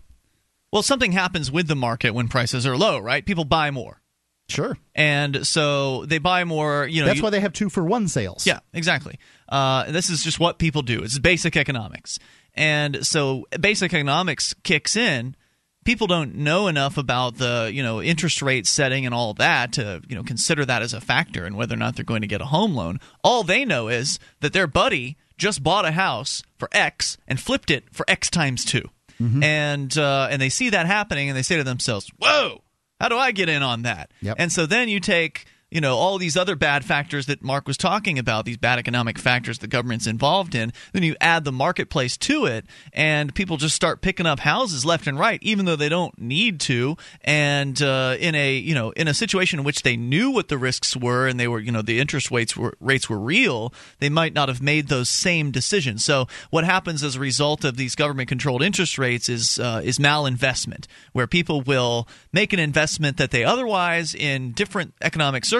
well, 0.73 0.83
something 0.83 1.13
happens 1.13 1.51
with 1.51 1.69
the 1.69 1.77
market 1.77 2.11
when 2.13 2.29
prices 2.29 2.67
are 2.67 2.77
low, 2.77 2.99
right? 2.99 3.25
People 3.25 3.45
buy 3.45 3.71
more, 3.71 4.01
Sure. 4.49 4.77
and 4.95 5.47
so 5.47 6.05
they 6.07 6.19
buy 6.19 6.45
more. 6.45 6.87
You 6.87 7.01
know, 7.01 7.07
That's 7.07 7.19
you- 7.19 7.23
why 7.25 7.31
they 7.31 7.41
have 7.41 7.53
two 7.53 7.69
for 7.69 7.83
one 7.85 8.09
sales. 8.09 8.47
Yeah, 8.47 8.61
exactly. 8.73 9.19
Uh, 9.49 9.91
this 9.91 10.09
is 10.11 10.23
just 10.23 10.39
what 10.41 10.59
people 10.59 10.83
do. 10.83 11.03
It's 11.03 11.19
basic 11.19 11.57
economics, 11.57 12.19
and 12.55 13.05
so 13.07 13.47
basic 13.61 13.93
economics 13.93 14.55
kicks 14.63 14.97
in. 14.97 15.35
People 15.85 16.09
don't 16.09 16.35
know 16.37 16.67
enough 16.67 16.97
about 16.99 17.37
the 17.39 17.71
you 17.73 17.83
know 17.83 18.03
interest 18.03 18.43
rate 18.43 18.67
setting 18.67 19.05
and 19.07 19.15
all 19.15 19.35
that 19.35 19.73
to 19.75 20.01
you 20.09 20.17
know 20.17 20.23
consider 20.25 20.65
that 20.65 20.83
as 20.83 20.93
a 20.95 21.01
factor 21.01 21.45
and 21.45 21.57
whether 21.57 21.75
or 21.75 21.79
not 21.79 21.95
they're 21.97 22.05
going 22.05 22.23
to 22.23 22.27
get 22.29 22.41
a 22.41 22.47
home 22.47 22.75
loan. 22.75 22.99
All 23.23 23.43
they 23.45 23.65
know 23.65 23.87
is 23.89 24.19
that 24.41 24.53
their 24.53 24.67
buddy 24.67 25.17
just 25.39 25.63
bought 25.63 25.85
a 25.85 25.93
house 25.93 26.43
for 26.59 26.69
X 26.73 27.19
and 27.29 27.39
flipped 27.39 27.71
it 27.71 27.85
for 27.93 28.05
X 28.09 28.31
times 28.31 28.65
2 28.65 28.83
and 29.43 29.97
uh, 29.97 30.29
and 30.31 30.43
they 30.43 30.49
see 30.49 30.71
that 30.71 30.87
happening 30.87 31.29
and 31.29 31.37
they 31.39 31.43
say 31.43 31.57
to 31.57 31.65
themselves, 31.65 32.11
"Whoa, 32.19 32.63
how 33.01 33.09
do 33.09 33.17
I 33.17 33.33
get 33.33 33.49
in 33.49 33.63
on 33.63 33.83
that?" 33.83 34.11
Yep. 34.23 34.37
And 34.39 34.53
so 34.53 34.67
then 34.67 34.89
you 34.89 35.01
take 35.01 35.45
you 35.71 35.81
know 35.81 35.97
all 35.97 36.17
these 36.17 36.37
other 36.37 36.55
bad 36.55 36.85
factors 36.85 37.27
that 37.27 37.43
Mark 37.43 37.67
was 37.67 37.77
talking 37.77 38.19
about, 38.19 38.45
these 38.45 38.57
bad 38.57 38.79
economic 38.79 39.19
factors 39.19 39.59
the 39.59 39.67
government's 39.67 40.07
involved 40.07 40.55
in. 40.55 40.73
Then 40.93 41.03
you 41.03 41.17
add 41.21 41.45
the 41.45 41.53
marketplace 41.53 42.17
to 42.19 42.47
it, 42.47 42.67
and 42.93 43.35
people 43.35 43.57
just 43.57 43.75
start 43.75 44.01
picking 44.01 44.27
up 44.27 44.41
houses 44.41 44.85
left 44.85 45.07
and 45.07 45.19
right, 45.19 45.41
even 45.43 45.65
though 45.65 45.77
they 45.77 45.89
don't 45.89 46.17
need 46.21 46.61
to. 46.61 46.97
And 47.23 47.81
uh, 47.83 48.17
in 48.21 48.35
a 48.37 48.55
you 48.55 48.75
know 48.75 48.91
in 48.93 49.09
a 49.09 49.15
situation 49.15 49.59
in 49.59 49.65
which 49.65 49.83
they 49.83 49.97
knew 49.97 50.31
what 50.31 50.49
the 50.49 50.57
risks 50.57 50.97
were 50.97 51.27
and 51.27 51.39
they 51.39 51.49
were 51.49 51.59
you 51.59 51.73
know 51.73 51.83
the 51.83 51.99
interest 51.99 52.31
rates 52.31 52.57
were 52.57 52.75
rates 52.81 53.11
were 53.11 53.19
real, 53.19 53.75
they 53.99 54.09
might 54.09 54.35
not 54.35 54.49
have 54.49 54.63
made 54.63 54.87
those 54.87 55.09
same 55.09 55.51
decisions. 55.51 56.05
So 56.05 56.29
what 56.51 56.65
happens 56.65 57.03
as 57.03 57.17
a 57.17 57.21
result 57.21 57.65
of 57.65 57.77
these 57.77 57.97
government 57.97 58.29
controlled 58.29 58.63
interest 58.63 58.99
rates 58.99 59.29
is 59.29 59.59
uh, 59.59 59.81
is 59.85 59.99
malinvestment, 59.99 60.87
where 61.13 61.27
people 61.27 61.61
will 61.61 62.07
make 62.33 62.53
an 62.53 62.61
investment 62.61 63.17
that 63.17 63.33
they 63.33 63.43
otherwise 63.43 64.15
in 64.15 64.53
different 64.53 64.95
economic 65.03 65.45
circumstances 65.45 65.56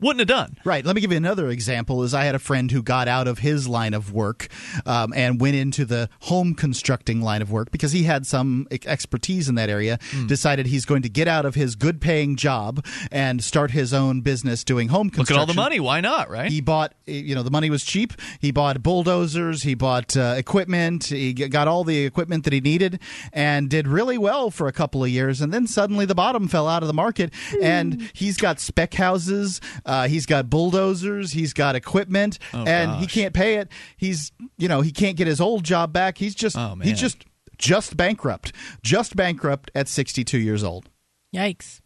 wouldn't 0.00 0.20
have 0.20 0.28
done. 0.28 0.58
Right. 0.64 0.84
Let 0.84 0.94
me 0.94 1.00
give 1.00 1.10
you 1.10 1.16
another 1.16 1.48
example. 1.48 2.02
Is 2.02 2.14
I 2.14 2.24
had 2.24 2.34
a 2.34 2.38
friend 2.38 2.70
who 2.70 2.82
got 2.82 3.08
out 3.08 3.26
of 3.28 3.38
his 3.40 3.66
line 3.68 3.94
of 3.94 4.12
work 4.12 4.48
um, 4.84 5.12
and 5.14 5.40
went 5.40 5.56
into 5.56 5.84
the 5.84 6.08
home 6.20 6.54
constructing 6.54 7.20
line 7.22 7.42
of 7.42 7.50
work 7.50 7.70
because 7.70 7.92
he 7.92 8.04
had 8.04 8.26
some 8.26 8.66
e- 8.70 8.78
expertise 8.86 9.48
in 9.48 9.54
that 9.56 9.68
area. 9.70 9.98
Hmm. 10.10 10.26
Decided 10.26 10.66
he's 10.66 10.84
going 10.84 11.02
to 11.02 11.08
get 11.08 11.28
out 11.28 11.44
of 11.46 11.54
his 11.54 11.74
good 11.76 12.00
paying 12.00 12.36
job 12.36 12.84
and 13.10 13.42
start 13.42 13.70
his 13.70 13.92
own 13.92 14.20
business 14.20 14.64
doing 14.64 14.88
home 14.88 15.06
Look 15.08 15.14
at 15.14 15.16
construction. 15.16 15.40
all 15.40 15.46
the 15.46 15.54
money. 15.54 15.80
Why 15.80 16.00
not? 16.00 16.30
Right? 16.30 16.50
He 16.50 16.60
bought, 16.60 16.94
you 17.06 17.34
know, 17.34 17.42
the 17.42 17.50
money 17.50 17.70
was 17.70 17.84
cheap. 17.84 18.12
He 18.40 18.50
bought 18.50 18.82
bulldozers. 18.82 19.62
He 19.62 19.74
bought 19.74 20.16
uh, 20.16 20.34
equipment. 20.36 21.04
He 21.04 21.32
got 21.32 21.68
all 21.68 21.84
the 21.84 22.04
equipment 22.04 22.44
that 22.44 22.52
he 22.52 22.60
needed 22.60 23.00
and 23.32 23.68
did 23.68 23.88
really 23.88 24.18
well 24.18 24.50
for 24.50 24.68
a 24.68 24.72
couple 24.72 25.02
of 25.02 25.10
years. 25.10 25.40
And 25.40 25.52
then 25.52 25.66
suddenly 25.66 26.04
the 26.06 26.14
bottom 26.14 26.48
fell 26.48 26.68
out 26.68 26.82
of 26.82 26.86
the 26.86 26.94
market. 26.94 27.32
And 27.62 28.10
he's 28.12 28.36
got 28.36 28.60
spec 28.60 28.94
houses. 28.94 29.15
Uh, 29.84 30.08
he's 30.08 30.26
got 30.26 30.50
bulldozers. 30.50 31.32
He's 31.32 31.52
got 31.52 31.74
equipment, 31.76 32.38
Oh, 32.52 32.64
and 32.64 32.96
he 33.00 33.06
can't 33.06 33.32
pay 33.34 33.56
it. 33.56 33.68
He's, 33.96 34.32
you 34.58 34.68
know, 34.68 34.80
he 34.80 34.90
can't 34.92 35.16
get 35.16 35.26
his 35.26 35.40
old 35.40 35.64
job 35.64 35.92
back. 35.92 36.18
He's 36.18 36.34
just, 36.34 36.56
Oh, 36.56 36.76
he's 36.82 37.00
just, 37.00 37.24
just 37.58 37.96
bankrupt. 37.96 38.52
Just 38.82 39.16
bankrupt 39.16 39.70
at 39.74 39.88
62 39.88 40.38
years 40.38 40.62
old. 40.62 40.90
Yikes. 41.34 41.80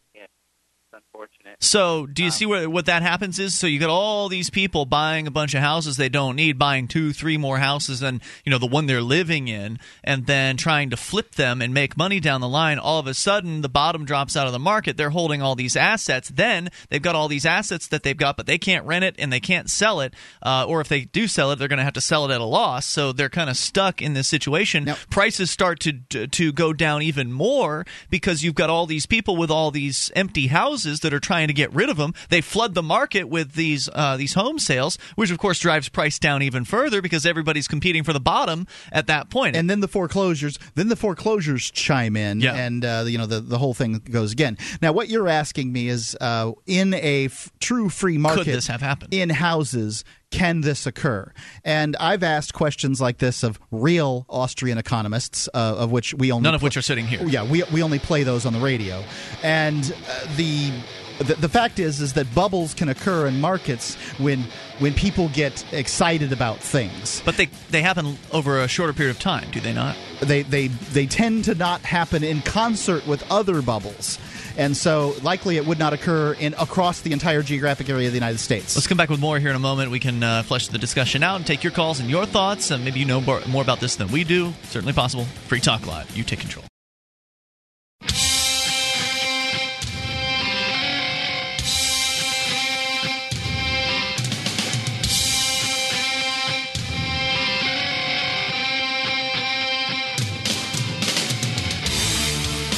So, 1.63 2.07
do 2.07 2.25
you 2.25 2.31
see 2.31 2.47
where 2.47 2.71
what 2.71 2.87
that 2.87 3.03
happens 3.03 3.39
is? 3.39 3.57
So 3.57 3.67
you 3.67 3.79
got 3.79 3.91
all 3.91 4.31
these 4.31 4.49
people 4.49 4.87
buying 4.87 5.27
a 5.27 5.31
bunch 5.31 5.53
of 5.53 5.61
houses 5.61 5.99
they 5.99 6.09
don't 6.09 6.35
need, 6.35 6.59
buying 6.59 6.89
two, 6.89 7.13
three 7.13 7.37
more 7.37 7.59
houses 7.59 8.01
than 8.01 8.23
you 8.47 8.51
know 8.51 8.57
the 8.57 8.67
one 8.67 8.87
they're 8.87 9.03
living 9.03 9.47
in, 9.47 9.79
and 10.03 10.27
then 10.27 10.57
trying 10.57 10.89
to 10.89 10.97
flip 10.97 11.35
them 11.35 11.61
and 11.61 11.75
make 11.75 11.99
money 11.99 12.19
down 12.19 12.41
the 12.41 12.49
line. 12.49 12.79
All 12.79 12.99
of 12.99 13.07
a 13.07 13.13
sudden, 13.13 13.61
the 13.61 13.69
bottom 13.69 14.07
drops 14.07 14.39
out 14.39 14.47
of 14.47 14.55
the 14.55 14.59
market. 14.59 14.97
They're 14.97 15.11
holding 15.11 15.43
all 15.43 15.55
these 15.55 15.77
assets. 15.77 16.31
Then 16.31 16.71
they've 16.89 17.03
got 17.03 17.15
all 17.15 17.29
these 17.29 17.45
assets 17.45 17.87
that 17.89 18.05
they've 18.05 18.17
got, 18.17 18.39
but 18.39 18.47
they 18.47 18.57
can't 18.57 18.87
rent 18.87 19.05
it 19.05 19.15
and 19.19 19.31
they 19.31 19.41
can't 19.41 19.69
sell 19.69 20.01
it. 20.01 20.15
Uh, 20.43 20.65
or 20.67 20.81
if 20.81 20.89
they 20.89 21.03
do 21.03 21.29
sell 21.29 21.53
it, 21.53 21.57
they're 21.57 21.69
going 21.69 21.77
to 21.77 21.85
have 21.85 21.93
to 21.93 22.01
sell 22.01 22.25
it 22.25 22.35
at 22.35 22.41
a 22.41 22.45
loss. 22.45 22.87
So 22.87 23.13
they're 23.13 23.29
kind 23.29 23.51
of 23.51 23.59
stuck 23.59 24.01
in 24.01 24.15
this 24.15 24.29
situation. 24.29 24.91
Prices 25.11 25.51
start 25.51 25.79
to 25.81 25.93
to 26.27 26.53
go 26.53 26.73
down 26.73 27.03
even 27.03 27.31
more 27.31 27.85
because 28.09 28.43
you've 28.43 28.55
got 28.55 28.71
all 28.71 28.87
these 28.87 29.05
people 29.05 29.37
with 29.37 29.51
all 29.51 29.71
these 29.71 30.11
empty 30.17 30.47
houses 30.47 31.01
that 31.01 31.13
are 31.13 31.21
trying 31.21 31.50
to 31.51 31.57
get 31.63 31.73
rid 31.75 31.89
of 31.91 31.97
them. 31.97 32.15
They 32.29 32.41
flood 32.41 32.75
the 32.75 32.83
market 32.83 33.25
with 33.29 33.53
these 33.53 33.89
uh, 33.93 34.17
these 34.17 34.35
home 34.35 34.59
sales, 34.59 34.97
which 35.17 35.31
of 35.31 35.39
course 35.39 35.59
drives 35.59 35.89
price 35.89 36.19
down 36.19 36.43
even 36.43 36.65
further 36.65 37.03
because 37.03 37.27
everybody's 37.27 37.69
competing 37.69 38.03
for 38.05 38.13
the 38.13 38.21
bottom 38.21 38.67
at 38.93 39.07
that 39.09 39.31
point. 39.31 39.57
and 39.57 39.69
then 39.69 39.81
the 39.81 39.89
foreclosures 39.89 40.59
then 40.75 40.89
the 40.89 40.97
foreclosures 40.97 41.71
chime 41.71 42.17
in 42.17 42.41
Yeah. 42.41 42.55
and 42.55 42.85
uh, 42.85 43.05
you 43.07 43.19
know 43.19 43.27
the, 43.27 43.41
the 43.41 43.59
whole 43.59 43.75
thing 43.75 43.95
goes 44.11 44.33
again 44.33 44.57
now 44.83 44.93
what 44.93 45.09
you're 45.09 45.29
asking 45.29 45.73
me 45.73 45.89
is 45.89 46.17
uh, 46.21 46.53
in 46.67 46.95
a 46.95 47.27
f- 47.27 47.51
true 47.61 47.89
free 47.89 48.19
market 48.19 48.45
this 48.47 48.67
have 48.69 48.81
happened? 48.81 49.13
in 49.13 49.31
houses 49.31 50.05
can 50.31 50.61
this 50.61 50.87
occur 50.87 51.33
and 51.65 51.97
i've 51.97 52.23
asked 52.23 52.53
questions 52.55 53.01
like 53.01 53.19
this 53.19 53.43
of 53.43 53.59
real 53.71 54.25
austrian 54.29 54.79
economists 54.79 55.49
uh, 55.55 55.75
of 55.79 55.91
which 55.91 56.15
we 56.15 56.31
only 56.31 56.45
None 56.45 56.55
of 56.55 56.61
pl- 56.61 56.67
which 56.67 56.77
are 56.77 56.83
sitting 56.83 57.07
here. 57.07 57.23
yeah 57.27 57.43
we, 57.45 57.63
we 57.73 57.83
only 57.83 57.99
play 57.99 58.23
those 58.23 58.47
on 58.47 58.53
the 58.53 58.61
radio 58.61 59.03
and 59.43 59.93
uh, 60.09 60.37
the 60.37 60.71
the, 61.21 61.35
the 61.35 61.49
fact 61.49 61.79
is 61.79 62.01
is 62.01 62.15
that 62.15 62.35
bubbles 62.35 62.75
can 62.75 62.89
occur 62.89 63.27
in 63.27 63.41
markets 63.41 63.95
when 64.19 64.45
when 64.79 64.95
people 64.95 65.29
get 65.29 65.65
excited 65.73 66.33
about 66.33 66.59
things 66.59 67.23
But 67.25 67.37
they 67.37 67.47
they 67.71 67.83
happen 67.83 68.19
over 68.33 68.61
a 68.61 68.69
shorter 68.69 68.93
period 68.93 69.17
of 69.17 69.21
time, 69.21 69.51
do 69.51 69.61
they 69.61 69.73
not? 69.73 69.97
they 70.21 70.43
they 70.43 70.69
they 70.69 71.07
tend 71.07 71.45
to 71.45 71.55
not 71.55 71.83
happen 71.83 72.25
in 72.25 72.41
concert 72.43 73.07
with 73.07 73.25
other 73.31 73.63
bubbles 73.63 74.19
and 74.57 74.77
so 74.77 75.15
likely 75.23 75.57
it 75.57 75.67
would 75.67 75.79
not 75.79 75.93
occur 75.93 76.33
in 76.35 76.55
across 76.55 77.01
the 77.01 77.13
entire 77.13 77.43
geographic 77.43 77.89
area 77.89 78.07
of 78.09 78.13
the 78.13 78.19
United 78.19 78.39
States. 78.39 78.77
Let's 78.77 78.87
come 78.87 78.99
back 78.99 79.09
with 79.09 79.21
more 79.21 79.39
here 79.39 79.51
in 79.51 79.57
a 79.57 79.61
moment. 79.61 79.91
We 79.91 80.01
can 80.01 80.23
uh, 80.23 80.43
flesh 80.43 80.69
the 80.69 80.79
discussion 80.79 81.23
out 81.23 81.37
and 81.37 81.47
take 81.47 81.63
your 81.63 81.73
calls 81.73 82.01
and 82.01 82.11
your 82.11 82.27
thoughts. 82.27 82.71
And 82.71 82.85
maybe 82.85 83.01
you 83.01 83.07
know 83.07 83.21
more, 83.21 83.41
more 83.49 83.63
about 83.63 83.81
this 83.81 83.97
than 83.97 84.09
we 84.09 84.25
do. 84.25 84.53
Certainly 84.65 84.95
possible. 84.95 85.25
Free 85.49 85.61
Talk 85.61 85.87
Live. 85.87 86.15
You 86.17 86.25
take 86.25 86.41
control. 86.41 86.70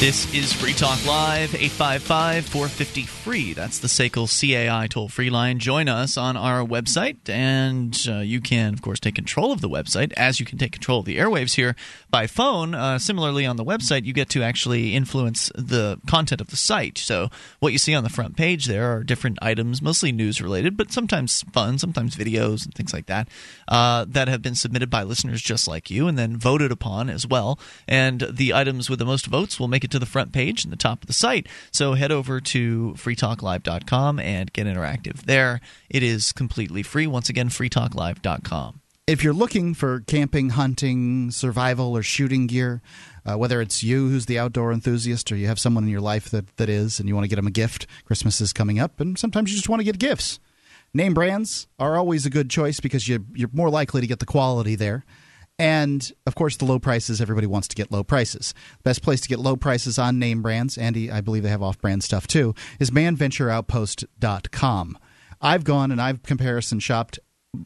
This 0.03 0.34
is 0.34 0.53
Free 0.53 0.72
Talk 0.72 1.07
Live, 1.07 1.55
855 1.55 2.46
450 2.46 3.03
free. 3.05 3.53
That's 3.53 3.78
the 3.78 3.86
SACL 3.86 4.26
CAI 4.26 4.88
toll 4.88 5.09
free 5.09 5.30
line. 5.30 5.61
Join 5.61 5.88
us 5.88 6.16
on 6.16 6.36
our 6.36 6.66
website, 6.66 7.28
and 7.28 7.96
uh, 8.09 8.18
you 8.18 8.40
can, 8.40 8.74
of 8.74 8.82
course, 8.82 8.98
take 8.98 9.14
control 9.14 9.53
of 9.53 9.61
the 9.61 9.68
website 9.68 10.12
as 10.14 10.40
you 10.40 10.44
can 10.44 10.59
take 10.59 10.72
control 10.72 10.98
of 10.98 11.05
the 11.05 11.18
airwaves 11.18 11.55
here 11.55 11.76
by 12.11 12.26
phone. 12.26 12.74
Uh, 12.74 12.98
similarly, 12.98 13.46
on 13.46 13.55
the 13.55 13.64
website, 13.64 14.05
you 14.05 14.12
get 14.12 14.28
to 14.30 14.42
actually 14.42 14.92
influence 14.92 15.53
the 15.55 16.00
content 16.09 16.40
of 16.40 16.48
the 16.48 16.57
site. 16.57 16.98
So, 16.98 17.28
what 17.61 17.72
you 17.72 17.78
see 17.78 17.94
on 17.94 18.03
the 18.03 18.11
front 18.11 18.36
page 18.36 18.64
there 18.64 18.92
are 18.92 19.05
different 19.05 19.38
items, 19.40 19.80
mostly 19.80 20.11
news 20.11 20.42
related, 20.42 20.76
but 20.76 20.90
sometimes 20.90 21.44
fun, 21.53 21.78
sometimes 21.78 22.16
videos 22.16 22.64
and 22.64 22.74
things 22.74 22.92
like 22.92 23.07
that, 23.07 23.28
uh, 23.68 24.05
that 24.09 24.26
have 24.26 24.42
been 24.42 24.57
submitted 24.57 24.90
by 24.90 25.05
listeners 25.05 25.40
just 25.40 25.68
like 25.68 25.92
you 25.92 26.09
and 26.09 26.18
then 26.18 26.36
voted 26.36 26.72
upon 26.72 27.09
as 27.09 27.24
well. 27.24 27.57
And 27.86 28.26
the 28.28 28.53
items 28.53 28.90
with 28.90 28.98
the 28.98 29.05
most 29.05 29.26
votes 29.26 29.61
will 29.61 29.68
make 29.68 29.84
it 29.84 29.91
to 29.93 29.99
the 29.99 30.07
front 30.07 30.32
page 30.32 30.64
and 30.64 30.72
the 30.72 30.76
top 30.76 31.03
of 31.03 31.07
the 31.07 31.12
site. 31.12 31.47
So 31.70 31.95
head 31.95 32.11
over 32.12 32.40
to 32.40 32.95
freetalklive.com 32.97 34.18
and 34.18 34.53
get 34.53 34.66
interactive 34.66 35.22
there. 35.22 35.61
It 35.88 36.03
is 36.03 36.32
completely 36.32 36.82
free. 36.82 37.07
Once 37.07 37.28
again, 37.28 37.49
freetalklive.com. 37.49 38.80
if 39.07 39.22
you're 39.24 39.32
looking 39.32 39.74
for 39.74 40.01
camping, 40.01 40.51
hunting, 40.51 41.30
survival, 41.30 41.97
or 41.97 42.03
shooting 42.03 42.47
gear, 42.47 42.80
uh, 43.24 43.36
whether 43.36 43.61
it's 43.61 43.82
you 43.82 44.09
who's 44.09 44.26
the 44.26 44.38
outdoor 44.38 44.72
enthusiast 44.72 45.30
or 45.30 45.36
you 45.36 45.47
have 45.47 45.59
someone 45.59 45.84
in 45.84 45.90
your 45.90 46.01
life 46.01 46.30
that, 46.30 46.57
that 46.57 46.68
is 46.68 46.99
and 46.99 47.09
you 47.09 47.14
want 47.14 47.24
to 47.24 47.28
get 47.28 47.36
them 47.36 47.47
a 47.47 47.53
gift, 47.53 47.86
Christmas 48.05 48.40
is 48.40 48.53
coming 48.53 48.78
up, 48.78 49.01
and 49.01 49.18
sometimes 49.18 49.51
you 49.51 49.57
just 49.57 49.68
want 49.68 49.80
to 49.80 49.84
get 49.84 49.99
gifts. 49.99 50.38
Name 50.95 51.14
brands 51.14 51.68
are 51.78 51.97
always 51.97 52.26
a 52.26 52.30
good 52.30 52.51
choice 52.51 52.78
because 52.80 53.09
you, 53.09 53.24
you're 53.34 53.49
more 53.53 53.70
likely 53.70 54.01
to 54.01 54.07
get 54.07 54.18
the 54.18 54.26
quality 54.26 54.74
there. 54.74 55.05
And 55.63 56.13
of 56.27 56.35
course, 56.35 56.57
the 56.57 56.65
low 56.65 56.81
prices, 56.81 57.21
everybody 57.21 57.47
wants 57.47 57.69
to 57.69 57.77
get 57.77 57.93
low 57.93 58.03
prices. 58.03 58.53
Best 58.83 59.01
place 59.01 59.21
to 59.21 59.29
get 59.29 59.39
low 59.39 59.55
prices 59.55 59.97
on 59.97 60.19
name 60.19 60.43
brands, 60.43 60.77
Andy, 60.77 61.09
I 61.09 61.21
believe 61.21 61.45
they 61.45 61.51
have 61.51 61.63
off 61.63 61.81
brand 61.81 62.03
stuff 62.03 62.27
too, 62.27 62.53
is 62.81 62.91
manventureoutpost.com. 62.91 64.99
I've 65.41 65.63
gone 65.63 65.93
and 65.93 66.03
I've 66.03 66.25
comparison 66.25 66.81
shopped 66.81 67.21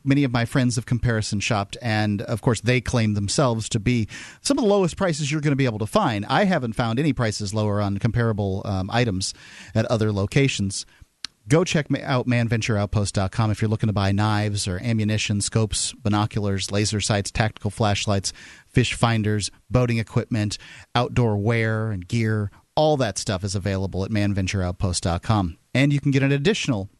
many 0.04 0.24
of 0.24 0.32
my 0.32 0.44
friends 0.44 0.74
have 0.74 0.84
comparison 0.84 1.38
shopped 1.38 1.76
and 1.80 2.20
of 2.22 2.42
course 2.42 2.60
they 2.60 2.80
claim 2.80 3.14
themselves 3.14 3.68
to 3.68 3.78
be 3.78 4.08
some 4.40 4.58
of 4.58 4.64
the 4.64 4.68
lowest 4.68 4.96
prices 4.96 5.30
you're 5.30 5.40
going 5.40 5.52
to 5.52 5.56
be 5.56 5.64
able 5.64 5.78
to 5.78 5.86
find 5.86 6.26
i 6.26 6.42
haven't 6.42 6.72
found 6.72 6.98
any 6.98 7.12
prices 7.12 7.54
lower 7.54 7.80
on 7.80 7.96
comparable 7.98 8.62
um, 8.64 8.90
items 8.92 9.32
at 9.76 9.86
other 9.86 10.10
locations 10.10 10.86
go 11.48 11.64
check 11.64 11.86
out 12.02 12.26
manventureoutpost.com 12.26 13.50
if 13.50 13.60
you're 13.60 13.68
looking 13.68 13.88
to 13.88 13.92
buy 13.92 14.12
knives 14.12 14.66
or 14.66 14.78
ammunition 14.82 15.40
scopes 15.40 15.92
binoculars 15.92 16.70
laser 16.70 17.00
sights 17.00 17.30
tactical 17.30 17.70
flashlights 17.70 18.32
fish 18.66 18.94
finders 18.94 19.50
boating 19.70 19.98
equipment 19.98 20.58
outdoor 20.94 21.36
wear 21.36 21.90
and 21.90 22.08
gear. 22.08 22.50
All 22.74 22.96
that 22.98 23.18
stuff 23.18 23.42
is 23.42 23.54
available 23.54 24.04
at 24.04 24.10
manventureoutpost.com 24.10 25.58
and 25.74 25.92
you 25.92 26.00
can 26.00 26.10
get 26.10 26.22
an 26.22 26.32
additional 26.32 26.90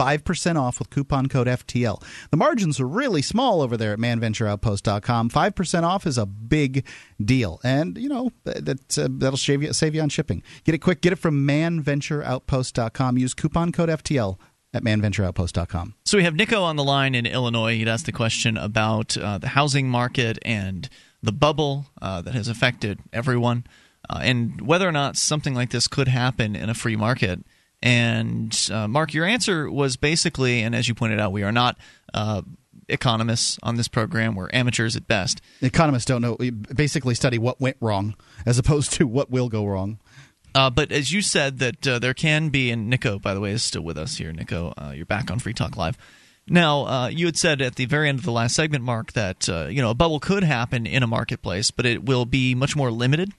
5% 0.00 0.56
off 0.56 0.78
with 0.78 0.88
coupon 0.88 1.26
code 1.26 1.46
FTL. 1.46 2.02
The 2.30 2.36
margins 2.38 2.80
are 2.80 2.88
really 2.88 3.20
small 3.20 3.60
over 3.60 3.76
there 3.76 3.92
at 3.92 3.98
manventureoutpost.com. 3.98 5.28
5% 5.28 5.82
off 5.82 6.06
is 6.06 6.16
a 6.16 6.24
big 6.24 6.86
deal. 7.22 7.60
And, 7.62 7.98
you 7.98 8.08
know, 8.08 8.30
that, 8.44 8.98
uh, 8.98 9.08
that'll 9.10 9.36
save 9.36 9.62
you, 9.62 9.74
save 9.74 9.94
you 9.94 10.00
on 10.00 10.08
shipping. 10.08 10.42
Get 10.64 10.74
it 10.74 10.78
quick. 10.78 11.02
Get 11.02 11.12
it 11.12 11.16
from 11.16 11.46
manventureoutpost.com. 11.46 13.18
Use 13.18 13.34
coupon 13.34 13.72
code 13.72 13.90
FTL 13.90 14.38
at 14.72 14.82
manventureoutpost.com. 14.82 15.94
So 16.06 16.16
we 16.16 16.24
have 16.24 16.34
Nico 16.34 16.62
on 16.62 16.76
the 16.76 16.84
line 16.84 17.14
in 17.14 17.26
Illinois. 17.26 17.76
He'd 17.76 17.88
asked 17.88 18.06
the 18.06 18.12
question 18.12 18.56
about 18.56 19.18
uh, 19.18 19.36
the 19.36 19.48
housing 19.48 19.90
market 19.90 20.38
and 20.42 20.88
the 21.22 21.32
bubble 21.32 21.86
uh, 22.00 22.22
that 22.22 22.34
has 22.34 22.48
affected 22.48 23.00
everyone, 23.12 23.66
uh, 24.08 24.20
and 24.22 24.62
whether 24.62 24.88
or 24.88 24.92
not 24.92 25.18
something 25.18 25.54
like 25.54 25.70
this 25.70 25.86
could 25.86 26.08
happen 26.08 26.56
in 26.56 26.70
a 26.70 26.74
free 26.74 26.96
market. 26.96 27.44
And 27.82 28.56
uh, 28.70 28.88
Mark, 28.88 29.14
your 29.14 29.24
answer 29.24 29.70
was 29.70 29.96
basically, 29.96 30.62
and 30.62 30.74
as 30.74 30.88
you 30.88 30.94
pointed 30.94 31.18
out, 31.18 31.32
we 31.32 31.42
are 31.42 31.52
not 31.52 31.78
uh, 32.12 32.42
economists 32.88 33.58
on 33.62 33.76
this 33.76 33.88
program. 33.88 34.34
We're 34.34 34.50
amateurs 34.52 34.96
at 34.96 35.06
best. 35.06 35.40
Economists 35.62 36.04
don't 36.04 36.22
know. 36.22 36.36
We 36.38 36.50
basically 36.50 37.14
study 37.14 37.38
what 37.38 37.60
went 37.60 37.76
wrong 37.80 38.16
as 38.44 38.58
opposed 38.58 38.92
to 38.94 39.06
what 39.06 39.30
will 39.30 39.48
go 39.48 39.64
wrong. 39.64 39.98
Uh, 40.54 40.68
but 40.68 40.90
as 40.90 41.12
you 41.12 41.22
said, 41.22 41.58
that 41.60 41.86
uh, 41.86 41.98
there 41.98 42.14
can 42.14 42.48
be, 42.48 42.70
and 42.70 42.90
Nico, 42.90 43.18
by 43.18 43.34
the 43.34 43.40
way, 43.40 43.52
is 43.52 43.62
still 43.62 43.82
with 43.82 43.96
us 43.96 44.16
here. 44.16 44.32
Nico, 44.32 44.74
uh, 44.76 44.92
you're 44.94 45.06
back 45.06 45.30
on 45.30 45.38
Free 45.38 45.54
Talk 45.54 45.76
Live. 45.76 45.96
Now, 46.48 46.86
uh, 46.86 47.08
you 47.08 47.26
had 47.26 47.36
said 47.36 47.62
at 47.62 47.76
the 47.76 47.84
very 47.84 48.08
end 48.08 48.18
of 48.18 48.24
the 48.24 48.32
last 48.32 48.56
segment, 48.56 48.82
Mark, 48.82 49.12
that 49.12 49.48
uh, 49.48 49.66
you 49.66 49.80
know 49.80 49.90
a 49.90 49.94
bubble 49.94 50.18
could 50.18 50.42
happen 50.42 50.86
in 50.86 51.04
a 51.04 51.06
marketplace, 51.06 51.70
but 51.70 51.86
it 51.86 52.04
will 52.04 52.24
be 52.24 52.56
much 52.56 52.74
more 52.74 52.90
limited. 52.90 53.32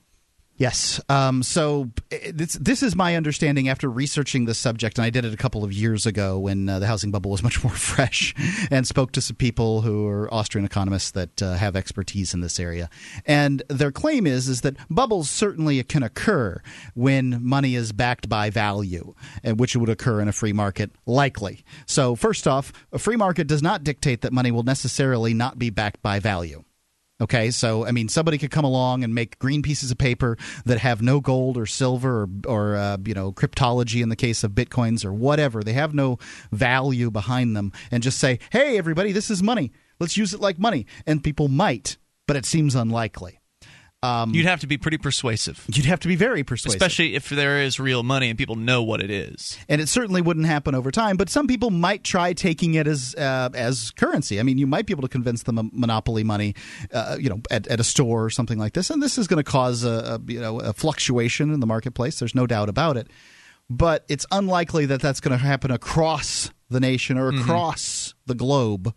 Yes. 0.56 1.00
Um, 1.08 1.42
so 1.42 1.90
eh, 2.10 2.30
this, 2.32 2.52
this 2.54 2.82
is 2.82 2.94
my 2.94 3.16
understanding 3.16 3.68
after 3.68 3.88
researching 3.90 4.44
this 4.44 4.58
subject, 4.58 4.98
and 4.98 5.04
I 5.04 5.10
did 5.10 5.24
it 5.24 5.32
a 5.32 5.36
couple 5.36 5.64
of 5.64 5.72
years 5.72 6.04
ago 6.04 6.38
when 6.38 6.68
uh, 6.68 6.78
the 6.78 6.86
housing 6.86 7.10
bubble 7.10 7.30
was 7.30 7.42
much 7.42 7.64
more 7.64 7.72
fresh, 7.74 8.34
and 8.70 8.86
spoke 8.86 9.12
to 9.12 9.20
some 9.20 9.36
people 9.36 9.80
who 9.80 10.06
are 10.06 10.32
Austrian 10.32 10.64
economists 10.64 11.10
that 11.12 11.42
uh, 11.42 11.54
have 11.54 11.74
expertise 11.74 12.34
in 12.34 12.40
this 12.40 12.60
area. 12.60 12.90
And 13.24 13.62
their 13.68 13.90
claim 13.90 14.26
is 14.26 14.48
is 14.48 14.60
that 14.60 14.76
bubbles 14.90 15.30
certainly 15.30 15.82
can 15.84 16.02
occur 16.02 16.60
when 16.94 17.42
money 17.42 17.74
is 17.74 17.92
backed 17.92 18.28
by 18.28 18.50
value, 18.50 19.14
and 19.42 19.58
which 19.58 19.74
would 19.74 19.88
occur 19.88 20.20
in 20.20 20.28
a 20.28 20.32
free 20.32 20.52
market, 20.52 20.90
likely. 21.06 21.64
So 21.86 22.14
first 22.14 22.46
off, 22.46 22.72
a 22.92 22.98
free 22.98 23.16
market 23.16 23.46
does 23.46 23.62
not 23.62 23.84
dictate 23.84 24.20
that 24.20 24.32
money 24.32 24.50
will 24.50 24.64
necessarily 24.64 25.32
not 25.32 25.58
be 25.58 25.70
backed 25.70 26.02
by 26.02 26.20
value. 26.20 26.62
Okay, 27.22 27.52
so 27.52 27.86
I 27.86 27.92
mean, 27.92 28.08
somebody 28.08 28.36
could 28.36 28.50
come 28.50 28.64
along 28.64 29.04
and 29.04 29.14
make 29.14 29.38
green 29.38 29.62
pieces 29.62 29.92
of 29.92 29.98
paper 29.98 30.36
that 30.64 30.78
have 30.78 31.00
no 31.00 31.20
gold 31.20 31.56
or 31.56 31.66
silver 31.66 32.22
or, 32.22 32.28
or 32.48 32.76
uh, 32.76 32.96
you 33.04 33.14
know 33.14 33.32
cryptology 33.32 34.02
in 34.02 34.08
the 34.08 34.16
case 34.16 34.42
of 34.42 34.52
bitcoins 34.52 35.04
or 35.04 35.12
whatever. 35.12 35.62
They 35.62 35.74
have 35.74 35.94
no 35.94 36.18
value 36.50 37.12
behind 37.12 37.56
them, 37.56 37.72
and 37.92 38.02
just 38.02 38.18
say, 38.18 38.40
"Hey, 38.50 38.76
everybody, 38.76 39.12
this 39.12 39.30
is 39.30 39.40
money. 39.40 39.70
Let's 40.00 40.16
use 40.16 40.34
it 40.34 40.40
like 40.40 40.58
money." 40.58 40.84
And 41.06 41.22
people 41.22 41.46
might, 41.46 41.96
but 42.26 42.36
it 42.36 42.44
seems 42.44 42.74
unlikely. 42.74 43.38
Um, 44.04 44.34
You'd 44.34 44.46
have 44.46 44.60
to 44.60 44.66
be 44.66 44.78
pretty 44.78 44.98
persuasive. 44.98 45.64
You'd 45.72 45.86
have 45.86 46.00
to 46.00 46.08
be 46.08 46.16
very 46.16 46.42
persuasive, 46.42 46.80
especially 46.80 47.14
if 47.14 47.28
there 47.28 47.60
is 47.60 47.78
real 47.78 48.02
money 48.02 48.30
and 48.30 48.36
people 48.36 48.56
know 48.56 48.82
what 48.82 49.00
it 49.00 49.10
is. 49.10 49.56
And 49.68 49.80
it 49.80 49.88
certainly 49.88 50.20
wouldn't 50.20 50.46
happen 50.46 50.74
over 50.74 50.90
time. 50.90 51.16
But 51.16 51.30
some 51.30 51.46
people 51.46 51.70
might 51.70 52.02
try 52.02 52.32
taking 52.32 52.74
it 52.74 52.88
as 52.88 53.14
uh, 53.14 53.50
as 53.54 53.92
currency. 53.92 54.40
I 54.40 54.42
mean, 54.42 54.58
you 54.58 54.66
might 54.66 54.86
be 54.86 54.92
able 54.92 55.02
to 55.02 55.08
convince 55.08 55.44
them 55.44 55.70
monopoly 55.72 56.24
money, 56.24 56.56
uh, 56.92 57.16
you 57.20 57.28
know, 57.28 57.42
at, 57.50 57.68
at 57.68 57.78
a 57.78 57.84
store 57.84 58.24
or 58.24 58.30
something 58.30 58.58
like 58.58 58.72
this, 58.72 58.90
and 58.90 59.00
this 59.00 59.18
is 59.18 59.28
going 59.28 59.42
to 59.42 59.48
cause 59.48 59.84
a, 59.84 60.18
a 60.20 60.32
you 60.32 60.40
know 60.40 60.58
a 60.58 60.72
fluctuation 60.72 61.52
in 61.52 61.60
the 61.60 61.66
marketplace. 61.66 62.18
There's 62.18 62.34
no 62.34 62.46
doubt 62.46 62.68
about 62.68 62.96
it. 62.96 63.08
But 63.70 64.04
it's 64.08 64.26
unlikely 64.32 64.86
that 64.86 65.00
that's 65.00 65.20
going 65.20 65.38
to 65.38 65.42
happen 65.42 65.70
across 65.70 66.50
the 66.68 66.80
nation 66.80 67.16
or 67.18 67.28
across 67.28 68.08
mm-hmm. 68.08 68.18
the 68.26 68.34
globe 68.34 68.94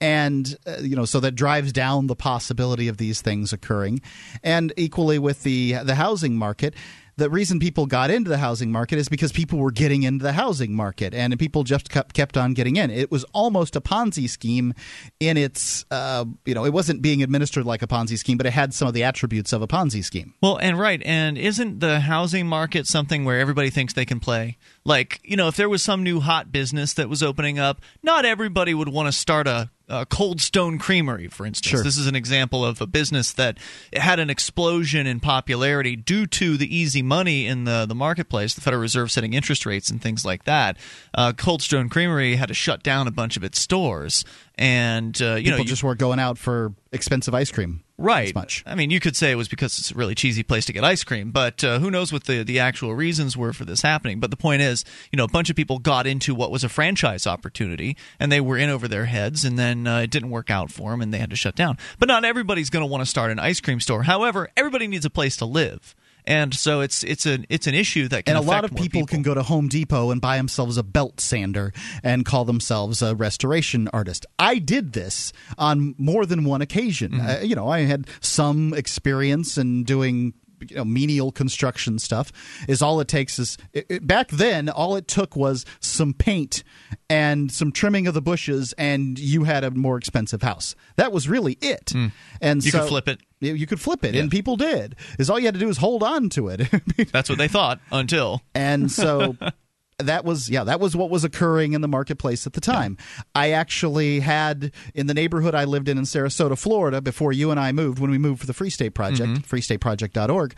and 0.00 0.56
uh, 0.66 0.76
you 0.80 0.96
know 0.96 1.04
so 1.04 1.20
that 1.20 1.32
drives 1.32 1.72
down 1.72 2.06
the 2.06 2.16
possibility 2.16 2.88
of 2.88 2.96
these 2.96 3.20
things 3.22 3.52
occurring. 3.52 4.00
And 4.42 4.72
equally 4.76 5.18
with 5.18 5.42
the 5.42 5.74
the 5.84 5.94
housing 5.94 6.36
market 6.36 6.74
the 7.16 7.28
reason 7.28 7.58
people 7.58 7.86
got 7.86 8.10
into 8.10 8.30
the 8.30 8.38
housing 8.38 8.72
market 8.72 8.98
is 8.98 9.08
because 9.08 9.32
people 9.32 9.58
were 9.58 9.70
getting 9.70 10.02
into 10.02 10.22
the 10.22 10.32
housing 10.32 10.74
market 10.74 11.14
and 11.14 11.38
people 11.38 11.64
just 11.64 11.90
kept, 11.90 12.36
on 12.36 12.54
getting 12.54 12.76
in. 12.76 12.90
It 12.90 13.10
was 13.10 13.24
almost 13.34 13.76
a 13.76 13.80
Ponzi 13.80 14.28
scheme 14.28 14.74
in 15.20 15.36
its, 15.36 15.84
uh, 15.90 16.24
you 16.46 16.54
know, 16.54 16.64
it 16.64 16.72
wasn't 16.72 17.02
being 17.02 17.22
administered 17.22 17.66
like 17.66 17.82
a 17.82 17.86
Ponzi 17.86 18.16
scheme, 18.16 18.38
but 18.38 18.46
it 18.46 18.52
had 18.52 18.72
some 18.72 18.88
of 18.88 18.94
the 18.94 19.02
attributes 19.02 19.52
of 19.52 19.60
a 19.60 19.68
Ponzi 19.68 20.02
scheme. 20.02 20.34
Well, 20.40 20.56
and 20.56 20.78
right. 20.78 21.02
And 21.04 21.36
isn't 21.36 21.80
the 21.80 22.00
housing 22.00 22.46
market 22.46 22.86
something 22.86 23.24
where 23.24 23.38
everybody 23.38 23.70
thinks 23.70 23.92
they 23.92 24.06
can 24.06 24.20
play? 24.20 24.56
Like, 24.84 25.20
you 25.24 25.36
know, 25.36 25.48
if 25.48 25.56
there 25.56 25.68
was 25.68 25.82
some 25.82 26.02
new 26.02 26.20
hot 26.20 26.52
business 26.52 26.94
that 26.94 27.08
was 27.08 27.22
opening 27.22 27.58
up, 27.58 27.82
not 28.02 28.24
everybody 28.24 28.72
would 28.72 28.88
want 28.88 29.08
to 29.08 29.12
start 29.12 29.46
a 29.46 29.70
uh, 29.92 30.06
Cold 30.06 30.40
Stone 30.40 30.78
Creamery, 30.78 31.28
for 31.28 31.44
instance. 31.44 31.70
Sure. 31.70 31.82
This 31.82 31.98
is 31.98 32.06
an 32.06 32.16
example 32.16 32.64
of 32.64 32.80
a 32.80 32.86
business 32.86 33.32
that 33.34 33.58
had 33.92 34.18
an 34.18 34.30
explosion 34.30 35.06
in 35.06 35.20
popularity 35.20 35.96
due 35.96 36.26
to 36.28 36.56
the 36.56 36.74
easy 36.74 37.02
money 37.02 37.46
in 37.46 37.64
the, 37.64 37.84
the 37.86 37.94
marketplace, 37.94 38.54
the 38.54 38.62
Federal 38.62 38.80
Reserve 38.80 39.12
setting 39.12 39.34
interest 39.34 39.66
rates 39.66 39.90
and 39.90 40.00
things 40.00 40.24
like 40.24 40.44
that. 40.44 40.78
Uh, 41.12 41.32
Cold 41.34 41.60
Stone 41.60 41.90
Creamery 41.90 42.36
had 42.36 42.48
to 42.48 42.54
shut 42.54 42.82
down 42.82 43.06
a 43.06 43.10
bunch 43.10 43.36
of 43.36 43.44
its 43.44 43.58
stores. 43.58 44.24
And, 44.56 45.20
uh, 45.20 45.34
you 45.36 45.44
People 45.44 45.58
know, 45.58 45.64
just 45.64 45.82
weren't 45.82 45.98
going 45.98 46.18
out 46.18 46.38
for 46.38 46.74
expensive 46.92 47.34
ice 47.34 47.50
cream. 47.50 47.82
Right. 48.02 48.34
much. 48.34 48.64
I 48.66 48.74
mean, 48.74 48.90
you 48.90 48.98
could 48.98 49.16
say 49.16 49.30
it 49.30 49.36
was 49.36 49.48
because 49.48 49.78
it's 49.78 49.92
a 49.92 49.94
really 49.94 50.14
cheesy 50.14 50.42
place 50.42 50.64
to 50.66 50.72
get 50.72 50.82
ice 50.82 51.04
cream, 51.04 51.30
but 51.30 51.62
uh, 51.62 51.78
who 51.78 51.90
knows 51.90 52.12
what 52.12 52.24
the, 52.24 52.42
the 52.42 52.58
actual 52.58 52.94
reasons 52.94 53.36
were 53.36 53.52
for 53.52 53.64
this 53.64 53.82
happening. 53.82 54.18
But 54.18 54.30
the 54.30 54.36
point 54.36 54.60
is, 54.60 54.84
you 55.12 55.16
know, 55.16 55.24
a 55.24 55.28
bunch 55.28 55.50
of 55.50 55.56
people 55.56 55.78
got 55.78 56.06
into 56.06 56.34
what 56.34 56.50
was 56.50 56.64
a 56.64 56.68
franchise 56.68 57.26
opportunity, 57.26 57.96
and 58.18 58.32
they 58.32 58.40
were 58.40 58.58
in 58.58 58.70
over 58.70 58.88
their 58.88 59.04
heads, 59.04 59.44
and 59.44 59.58
then 59.58 59.86
uh, 59.86 60.00
it 60.00 60.10
didn't 60.10 60.30
work 60.30 60.50
out 60.50 60.70
for 60.70 60.90
them, 60.90 61.00
and 61.00 61.14
they 61.14 61.18
had 61.18 61.30
to 61.30 61.36
shut 61.36 61.54
down. 61.54 61.78
But 61.98 62.08
not 62.08 62.24
everybody's 62.24 62.70
going 62.70 62.82
to 62.82 62.90
want 62.90 63.02
to 63.02 63.06
start 63.06 63.30
an 63.30 63.38
ice 63.38 63.60
cream 63.60 63.78
store. 63.78 64.02
However, 64.02 64.48
everybody 64.56 64.88
needs 64.88 65.04
a 65.04 65.10
place 65.10 65.36
to 65.36 65.44
live 65.44 65.94
and 66.26 66.54
so 66.54 66.80
it's 66.80 67.02
it's 67.04 67.26
an 67.26 67.46
it's 67.48 67.66
an 67.66 67.74
issue 67.74 68.08
that 68.08 68.24
can 68.24 68.36
and 68.36 68.44
a 68.44 68.46
lot 68.46 68.64
of 68.64 68.72
more 68.72 68.82
people, 68.82 69.06
can 69.06 69.22
go 69.22 69.34
to 69.34 69.42
Home 69.42 69.68
Depot 69.68 70.10
and 70.10 70.20
buy 70.20 70.36
themselves 70.36 70.76
a 70.76 70.82
belt 70.82 71.20
sander 71.20 71.72
and 72.02 72.24
call 72.24 72.44
themselves 72.44 73.02
a 73.02 73.14
restoration 73.14 73.88
artist. 73.92 74.26
I 74.38 74.58
did 74.58 74.92
this 74.92 75.32
on 75.58 75.94
more 75.98 76.26
than 76.26 76.44
one 76.44 76.62
occasion. 76.62 77.20
Uh, 77.20 77.40
you 77.42 77.54
know, 77.54 77.68
I 77.68 77.80
had 77.80 78.06
some 78.20 78.74
experience 78.74 79.58
in 79.58 79.84
doing 79.84 80.34
you 80.68 80.76
know 80.76 80.84
menial 80.84 81.32
construction 81.32 81.98
stuff 81.98 82.32
is 82.68 82.82
all 82.82 83.00
it 83.00 83.08
takes 83.08 83.38
is 83.38 83.58
it, 83.72 83.86
it- 83.88 84.06
back 84.06 84.28
then 84.28 84.68
all 84.68 84.96
it 84.96 85.06
took 85.08 85.36
was 85.36 85.64
some 85.80 86.12
paint 86.14 86.62
and 87.10 87.50
some 87.52 87.72
trimming 87.72 88.06
of 88.06 88.14
the 88.14 88.22
bushes 88.22 88.72
and 88.78 89.18
you 89.18 89.44
had 89.44 89.64
a 89.64 89.70
more 89.70 89.96
expensive 89.98 90.42
house. 90.42 90.74
That 90.96 91.12
was 91.12 91.28
really 91.28 91.58
it. 91.60 91.90
Hmm. 91.92 92.08
And 92.40 92.64
You 92.64 92.70
so 92.70 92.80
could 92.80 92.88
flip 92.88 93.08
it. 93.08 93.20
you 93.40 93.54
you 93.54 93.66
could 93.66 93.80
flip 93.80 94.04
it 94.04 94.14
and 94.16 94.30
people 94.30 94.56
did. 94.56 94.96
Is 95.18 95.28
all 95.30 95.38
you 95.38 95.46
had 95.46 95.54
to 95.54 95.60
do 95.60 95.68
is 95.68 95.76
hold 95.78 96.02
on 96.02 96.28
to 96.30 96.48
it. 96.48 96.60
That's 97.12 97.28
what 97.28 97.38
they 97.38 97.48
thought 97.48 97.80
until. 97.90 98.40
And 98.54 98.90
so 98.90 99.36
that 100.02 100.24
was 100.24 100.50
yeah 100.50 100.64
that 100.64 100.80
was 100.80 100.94
what 100.96 101.10
was 101.10 101.24
occurring 101.24 101.72
in 101.72 101.80
the 101.80 101.88
marketplace 101.88 102.46
at 102.46 102.52
the 102.52 102.60
time 102.60 102.96
i 103.34 103.50
actually 103.50 104.20
had 104.20 104.72
in 104.94 105.06
the 105.06 105.14
neighborhood 105.14 105.54
i 105.54 105.64
lived 105.64 105.88
in 105.88 105.98
in 105.98 106.04
sarasota 106.04 106.58
florida 106.58 107.00
before 107.00 107.32
you 107.32 107.50
and 107.50 107.58
i 107.58 107.72
moved 107.72 107.98
when 107.98 108.10
we 108.10 108.18
moved 108.18 108.40
for 108.40 108.46
the 108.46 108.54
free 108.54 108.70
state 108.70 108.90
project 108.90 109.48
freestateproject.org 109.48 110.54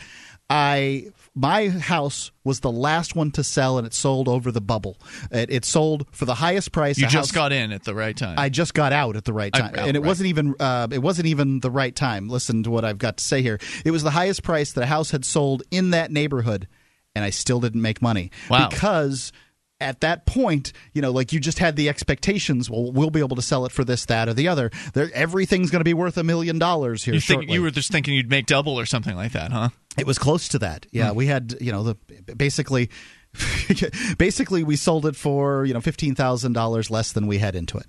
i 0.50 1.06
my 1.34 1.68
house 1.68 2.30
was 2.44 2.60
the 2.60 2.70
last 2.70 3.16
one 3.16 3.30
to 3.32 3.42
sell 3.42 3.78
and 3.78 3.86
it 3.86 3.94
sold 3.94 4.28
over 4.28 4.52
the 4.52 4.60
bubble 4.60 4.96
it, 5.30 5.50
it 5.50 5.64
sold 5.64 6.06
for 6.12 6.26
the 6.26 6.34
highest 6.34 6.70
price 6.70 6.98
you 6.98 7.04
just 7.06 7.30
house- 7.30 7.32
got 7.32 7.52
in 7.52 7.72
at 7.72 7.84
the 7.84 7.94
right 7.94 8.16
time. 8.16 8.38
I 8.38 8.48
just 8.50 8.74
got 8.74 8.92
out 8.92 9.16
at 9.16 9.24
the 9.24 9.32
right 9.32 9.50
I- 9.54 9.58
time, 9.58 9.74
oh, 9.76 9.86
and 9.86 9.96
it 9.96 10.00
right. 10.00 10.06
wasn't 10.06 10.28
even 10.28 10.54
uh, 10.60 10.88
it 10.90 10.98
wasn't 10.98 11.26
even 11.26 11.60
the 11.60 11.70
right 11.70 11.94
time. 11.94 12.28
Listen 12.28 12.62
to 12.64 12.70
what 12.70 12.84
I've 12.84 12.98
got 12.98 13.16
to 13.16 13.24
say 13.24 13.42
here. 13.42 13.58
It 13.84 13.90
was 13.90 14.02
the 14.02 14.10
highest 14.10 14.42
price 14.42 14.72
that 14.72 14.82
a 14.82 14.86
house 14.86 15.10
had 15.10 15.24
sold 15.24 15.62
in 15.70 15.90
that 15.90 16.10
neighborhood, 16.12 16.68
and 17.14 17.24
I 17.24 17.30
still 17.30 17.60
didn't 17.60 17.82
make 17.82 18.00
money 18.02 18.30
Wow. 18.50 18.68
because 18.68 19.32
at 19.80 20.00
that 20.00 20.24
point, 20.24 20.72
you 20.92 21.02
know, 21.02 21.10
like 21.10 21.32
you 21.32 21.40
just 21.40 21.58
had 21.58 21.76
the 21.76 21.88
expectations. 21.88 22.70
Well, 22.70 22.92
we'll 22.92 23.10
be 23.10 23.20
able 23.20 23.36
to 23.36 23.42
sell 23.42 23.66
it 23.66 23.72
for 23.72 23.84
this, 23.84 24.06
that, 24.06 24.28
or 24.28 24.34
the 24.34 24.48
other. 24.48 24.70
There, 24.94 25.10
everything's 25.12 25.70
going 25.70 25.80
to 25.80 25.84
be 25.84 25.94
worth 25.94 26.16
a 26.16 26.22
million 26.24 26.58
dollars 26.58 27.04
here 27.04 27.14
you 27.14 27.20
think 27.20 27.50
you 27.50 27.60
were 27.60 27.70
just 27.70 27.90
thinking 27.90 28.14
you'd 28.14 28.30
make 28.30 28.46
double 28.46 28.78
or 28.78 28.86
something 28.86 29.16
like 29.16 29.32
that, 29.32 29.50
huh? 29.52 29.70
It 29.98 30.06
was 30.06 30.18
close 30.18 30.48
to 30.48 30.58
that. 30.60 30.86
Yeah, 30.90 31.10
Hmm. 31.10 31.16
we 31.16 31.26
had 31.26 31.56
you 31.60 31.72
know 31.72 31.82
the 31.82 31.94
basically. 32.34 32.90
basically, 34.18 34.62
we 34.62 34.76
sold 34.76 35.06
it 35.06 35.16
for 35.16 35.64
you 35.64 35.74
know 35.74 35.80
fifteen 35.80 36.14
thousand 36.14 36.52
dollars 36.52 36.90
less 36.90 37.12
than 37.12 37.26
we 37.26 37.38
had 37.38 37.54
into 37.56 37.78
it. 37.78 37.86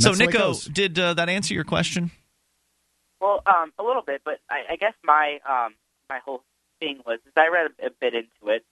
So, 0.00 0.10
That's 0.10 0.20
it 0.20 0.26
Nico, 0.26 0.54
did 0.72 0.98
uh, 0.98 1.14
that 1.14 1.28
answer 1.28 1.52
your 1.54 1.64
question? 1.64 2.10
Well, 3.20 3.42
um, 3.46 3.72
a 3.78 3.82
little 3.82 4.02
bit, 4.02 4.22
but 4.24 4.38
I, 4.48 4.72
I 4.74 4.76
guess 4.76 4.94
my 5.04 5.38
um, 5.48 5.74
my 6.08 6.20
whole 6.24 6.42
thing 6.80 7.00
was 7.06 7.18
is 7.26 7.32
I 7.36 7.48
read 7.48 7.70
a, 7.82 7.86
a 7.86 7.90
bit 8.00 8.14
into 8.14 8.54
it, 8.54 8.64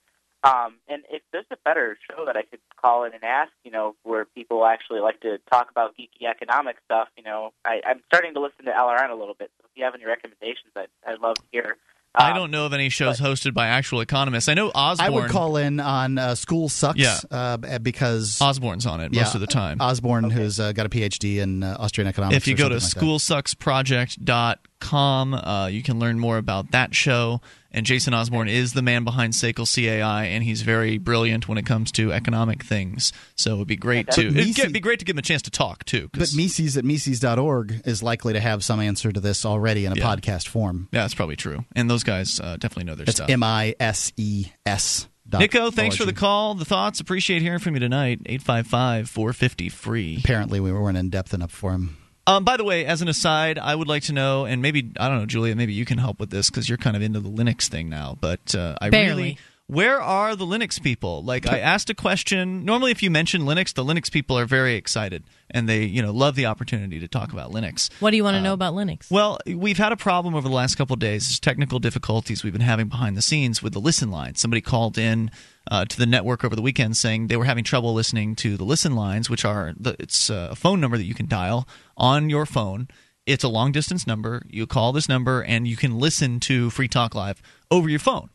um, 0.43 0.75
and 0.87 1.03
if 1.11 1.21
there's 1.31 1.45
a 1.51 1.57
better 1.65 1.97
show 2.09 2.25
that 2.25 2.37
I 2.37 2.43
could 2.43 2.59
call 2.81 3.03
in 3.05 3.13
and 3.13 3.23
ask, 3.23 3.51
you 3.63 3.71
know, 3.71 3.95
where 4.03 4.25
people 4.25 4.65
actually 4.65 4.99
like 4.99 5.19
to 5.21 5.39
talk 5.51 5.69
about 5.71 5.95
geeky 5.97 6.27
economic 6.29 6.77
stuff, 6.85 7.09
you 7.17 7.23
know, 7.23 7.51
I, 7.65 7.81
I'm 7.85 8.01
starting 8.07 8.33
to 8.35 8.39
listen 8.39 8.65
to 8.65 8.71
LRN 8.71 9.09
a 9.09 9.15
little 9.15 9.33
bit. 9.33 9.51
So 9.59 9.65
if 9.65 9.71
you 9.77 9.83
have 9.83 9.95
any 9.95 10.05
recommendations, 10.05 10.71
I'd, 10.75 10.87
I'd 11.05 11.19
love 11.19 11.35
to 11.35 11.43
hear. 11.51 11.77
I 12.15 12.31
Um, 12.31 12.37
don't 12.37 12.51
know 12.51 12.65
of 12.65 12.73
any 12.73 12.89
shows 12.89 13.19
hosted 13.19 13.53
by 13.53 13.67
actual 13.67 14.01
economists. 14.01 14.47
I 14.49 14.55
know 14.55 14.71
Osborne. 14.73 15.05
I 15.05 15.09
would 15.11 15.29
call 15.29 15.57
in 15.57 15.79
on 15.79 16.17
uh, 16.17 16.33
School 16.35 16.67
Sucks 16.69 16.97
Yeah. 16.97 17.17
uh, 17.29 17.57
because 17.79 18.41
Osborne's 18.41 18.85
on 18.87 19.01
it 19.01 19.11
most 19.11 19.15
yeah, 19.15 19.33
of 19.35 19.41
the 19.41 19.45
time. 19.47 19.79
Osborne, 19.81 20.29
who's 20.31 20.59
uh, 20.59 20.71
got 20.71 20.85
a 20.85 20.89
PhD 20.89 21.37
in 21.37 21.61
uh, 21.63 21.75
Austrian 21.79 22.07
economics. 22.07 22.37
if 22.37 22.47
you 22.47 22.53
or 22.55 22.57
go 22.57 22.69
to 22.69 22.79
something 22.79 22.85
like 22.85 22.93
that. 22.95 22.99
schoolsucksproject.com, 24.79 25.33
uh, 25.33 25.67
you 25.67 25.83
can 25.83 25.99
learn 25.99 26.19
more 26.19 26.37
about 26.37 26.71
that 26.71 26.93
show. 26.95 27.41
And 27.71 27.85
Jason 27.85 28.13
Osborne 28.13 28.47
is 28.47 28.73
the 28.73 28.81
man 28.81 29.03
behind 29.03 29.33
Sekel 29.33 29.65
CAI, 29.71 30.25
and 30.25 30.43
he's 30.43 30.61
very 30.63 30.97
brilliant 30.97 31.47
when 31.47 31.57
it 31.57 31.65
comes 31.65 31.91
to 31.93 32.11
economic 32.11 32.63
things. 32.63 33.13
So 33.35 33.53
it 33.55 33.57
would 33.57 33.67
be 33.67 33.75
great 33.75 34.09
to 34.11 34.21
it'd 34.21 34.33
Mises- 34.35 34.71
be 34.71 34.79
great 34.79 34.99
to 34.99 35.05
give 35.05 35.15
him 35.15 35.19
a 35.19 35.23
chance 35.23 35.43
to 35.43 35.51
talk 35.51 35.83
too. 35.85 36.09
But 36.13 36.33
Mises 36.35 36.77
at 36.77 36.85
Mises.org 36.85 37.81
is 37.85 38.01
likely 38.01 38.33
to 38.33 38.39
have 38.39 38.63
some 38.63 38.79
answer 38.79 39.11
to 39.11 39.19
this 39.19 39.45
already 39.45 39.85
in 39.85 39.91
a 39.91 39.95
Yeah. 39.95 40.05
podcast 40.15 40.47
form. 40.47 40.87
yeah, 40.91 41.01
that's 41.01 41.13
probably 41.13 41.35
true. 41.35 41.65
And 41.75 41.89
those 41.89 42.03
guys 42.03 42.39
uh, 42.39 42.57
definitely 42.57 42.85
know 42.85 42.95
their 42.95 43.03
It's 43.03 43.15
stuff. 43.17 43.29
M 43.29 43.43
I 43.43 43.75
S 43.79 44.11
E 44.17 44.47
S 44.65 45.07
Nico, 45.31 45.69
thanks 45.71 45.97
for 45.97 46.05
the 46.05 46.13
call, 46.13 46.55
the 46.55 46.63
thoughts. 46.63 47.01
Appreciate 47.01 47.41
hearing 47.41 47.59
from 47.59 47.73
you 47.73 47.81
tonight. 47.81 48.21
855 48.25 49.09
450 49.09 49.67
free. 49.69 50.17
Apparently, 50.23 50.61
we 50.61 50.71
weren't 50.71 50.97
in 50.97 51.09
depth 51.09 51.33
enough 51.33 51.51
for 51.51 51.73
him. 51.73 51.97
Um, 52.27 52.43
by 52.43 52.57
the 52.57 52.63
way, 52.65 52.85
as 52.85 53.01
an 53.01 53.07
aside, 53.07 53.57
I 53.57 53.73
would 53.73 53.87
like 53.87 54.03
to 54.03 54.13
know, 54.13 54.45
and 54.45 54.61
maybe 54.61 54.91
I 54.99 55.07
don't 55.07 55.19
know, 55.19 55.25
Julia, 55.25 55.55
maybe 55.55 55.73
you 55.73 55.85
can 55.85 55.97
help 55.97 56.19
with 56.19 56.29
this 56.29 56.49
because 56.49 56.67
you're 56.67 56.77
kind 56.77 56.95
of 56.95 57.01
into 57.01 57.19
the 57.21 57.29
Linux 57.29 57.67
thing 57.69 57.87
now. 57.89 58.17
But 58.19 58.53
uh, 58.53 58.75
I 58.81 58.89
Barely. 58.89 59.07
really, 59.23 59.37
where 59.67 60.01
are 60.01 60.35
the 60.35 60.45
Linux 60.45 60.81
people? 60.81 61.23
Like, 61.23 61.47
I 61.47 61.59
asked 61.59 61.89
a 61.89 61.93
question. 61.93 62.63
Normally, 62.65 62.91
if 62.91 63.01
you 63.01 63.09
mention 63.09 63.41
Linux, 63.43 63.73
the 63.73 63.83
Linux 63.83 64.11
people 64.11 64.37
are 64.37 64.45
very 64.45 64.75
excited 64.75 65.23
and 65.49 65.67
they, 65.67 65.83
you 65.83 66.01
know, 66.01 66.11
love 66.11 66.35
the 66.35 66.45
opportunity 66.45 66.99
to 66.99 67.07
talk 67.07 67.31
about 67.33 67.51
Linux. 67.51 67.89
What 68.01 68.11
do 68.11 68.17
you 68.17 68.23
want 68.23 68.35
Uh, 68.35 68.39
to 68.39 68.43
know 68.43 68.53
about 68.53 68.73
Linux? 68.73 69.09
Well, 69.09 69.39
we've 69.45 69.77
had 69.77 69.91
a 69.91 69.97
problem 69.97 70.35
over 70.35 70.47
the 70.47 70.53
last 70.55 70.75
couple 70.75 70.93
of 70.93 70.99
days. 70.99 71.27
There's 71.27 71.39
technical 71.39 71.79
difficulties 71.79 72.43
we've 72.43 72.53
been 72.53 72.61
having 72.61 72.87
behind 72.87 73.15
the 73.17 73.21
scenes 73.21 73.63
with 73.63 73.71
the 73.73 73.81
listen 73.81 74.11
line. 74.11 74.35
Somebody 74.35 74.61
called 74.61 74.97
in 74.97 75.31
uh, 75.71 75.85
to 75.85 75.97
the 75.97 76.05
network 76.05 76.43
over 76.43 76.55
the 76.55 76.61
weekend 76.61 76.97
saying 76.97 77.27
they 77.27 77.37
were 77.37 77.45
having 77.45 77.63
trouble 77.63 77.93
listening 77.93 78.35
to 78.37 78.57
the 78.57 78.63
listen 78.63 78.95
lines, 78.95 79.29
which 79.29 79.45
are 79.45 79.73
the, 79.79 79.95
it's 79.99 80.29
a 80.29 80.55
phone 80.55 80.79
number 80.79 80.97
that 80.97 81.05
you 81.05 81.13
can 81.13 81.27
dial 81.27 81.67
on 81.95 82.29
your 82.29 82.45
phone. 82.45 82.87
It's 83.25 83.43
a 83.43 83.49
long 83.49 83.71
distance 83.71 84.07
number. 84.07 84.43
You 84.49 84.65
call 84.67 84.93
this 84.93 85.09
number 85.09 85.43
and 85.43 85.67
you 85.67 85.75
can 85.75 85.97
listen 85.97 86.39
to 86.41 86.69
Free 86.69 86.87
Talk 86.87 87.13
Live 87.13 87.41
over 87.69 87.89
your 87.89 87.99
phone. 87.99 88.29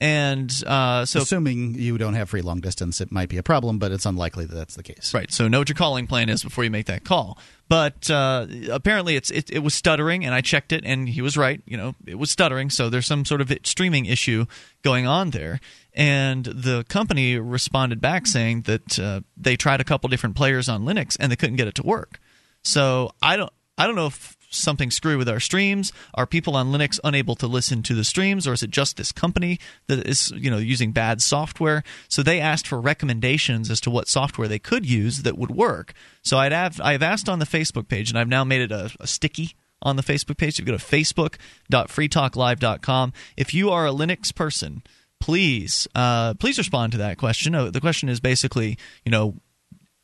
And 0.00 0.52
uh, 0.64 1.04
so, 1.06 1.22
assuming 1.22 1.74
you 1.74 1.98
don't 1.98 2.14
have 2.14 2.30
free 2.30 2.40
long 2.40 2.60
distance, 2.60 3.00
it 3.00 3.10
might 3.10 3.28
be 3.28 3.36
a 3.36 3.42
problem, 3.42 3.80
but 3.80 3.90
it's 3.90 4.06
unlikely 4.06 4.46
that 4.46 4.54
that's 4.54 4.76
the 4.76 4.84
case. 4.84 5.12
Right. 5.12 5.30
So 5.32 5.48
know 5.48 5.58
what 5.58 5.68
your 5.68 5.74
calling 5.74 6.06
plan 6.06 6.28
is 6.28 6.44
before 6.44 6.62
you 6.62 6.70
make 6.70 6.86
that 6.86 7.02
call. 7.02 7.36
But 7.68 8.08
uh, 8.08 8.46
apparently, 8.70 9.16
it's 9.16 9.30
it, 9.32 9.50
it 9.50 9.58
was 9.58 9.74
stuttering, 9.74 10.24
and 10.24 10.34
I 10.34 10.40
checked 10.40 10.72
it, 10.72 10.84
and 10.84 11.08
he 11.08 11.20
was 11.20 11.36
right. 11.36 11.60
You 11.66 11.76
know, 11.76 11.94
it 12.06 12.14
was 12.14 12.30
stuttering. 12.30 12.70
So 12.70 12.88
there's 12.88 13.06
some 13.06 13.24
sort 13.24 13.40
of 13.40 13.52
streaming 13.64 14.06
issue 14.06 14.46
going 14.82 15.06
on 15.08 15.30
there. 15.30 15.58
And 15.98 16.44
the 16.44 16.84
company 16.88 17.36
responded 17.38 18.00
back 18.00 18.28
saying 18.28 18.62
that 18.62 18.98
uh, 19.00 19.20
they 19.36 19.56
tried 19.56 19.80
a 19.80 19.84
couple 19.84 20.08
different 20.08 20.36
players 20.36 20.68
on 20.68 20.84
Linux, 20.84 21.16
and 21.18 21.30
they 21.30 21.36
couldn't 21.36 21.56
get 21.56 21.66
it 21.66 21.74
to 21.74 21.82
work. 21.82 22.20
So 22.62 23.10
I 23.20 23.36
don't 23.36 23.52
I 23.76 23.86
don't 23.86 23.96
know 23.96 24.06
if 24.06 24.36
something 24.50 24.90
screwy 24.90 25.16
with 25.16 25.28
our 25.28 25.40
streams. 25.40 25.92
Are 26.14 26.24
people 26.24 26.56
on 26.56 26.72
Linux 26.72 26.98
unable 27.02 27.34
to 27.36 27.46
listen 27.48 27.82
to 27.82 27.96
the 27.96 28.04
streams, 28.04 28.46
or 28.46 28.52
is 28.52 28.62
it 28.62 28.70
just 28.70 28.96
this 28.96 29.10
company 29.10 29.58
that 29.88 30.06
is 30.06 30.30
you 30.36 30.52
know 30.52 30.58
using 30.58 30.92
bad 30.92 31.20
software? 31.20 31.82
So 32.08 32.22
they 32.22 32.40
asked 32.40 32.68
for 32.68 32.80
recommendations 32.80 33.68
as 33.68 33.80
to 33.80 33.90
what 33.90 34.06
software 34.06 34.46
they 34.46 34.60
could 34.60 34.88
use 34.88 35.22
that 35.22 35.36
would 35.36 35.50
work. 35.50 35.94
So 36.22 36.38
I'd 36.38 36.52
have 36.52 36.80
I've 36.80 37.02
asked 37.02 37.28
on 37.28 37.40
the 37.40 37.44
Facebook 37.44 37.88
page, 37.88 38.08
and 38.08 38.16
I've 38.16 38.28
now 38.28 38.44
made 38.44 38.60
it 38.60 38.70
a, 38.70 38.92
a 39.00 39.08
sticky 39.08 39.56
on 39.82 39.96
the 39.96 40.02
Facebook 40.02 40.36
page. 40.36 40.60
You 40.60 40.64
go 40.64 40.76
to 40.76 40.78
facebook.freetalklive.com. 40.78 43.12
If 43.36 43.52
you 43.52 43.70
are 43.70 43.86
a 43.86 43.90
Linux 43.90 44.32
person, 44.34 44.82
please 45.20 45.88
uh, 45.94 46.34
please 46.34 46.58
respond 46.58 46.92
to 46.92 46.98
that 46.98 47.18
question. 47.18 47.54
Uh, 47.54 47.70
the 47.70 47.80
question 47.80 48.08
is 48.08 48.20
basically, 48.20 48.78
you 49.04 49.10
know, 49.10 49.34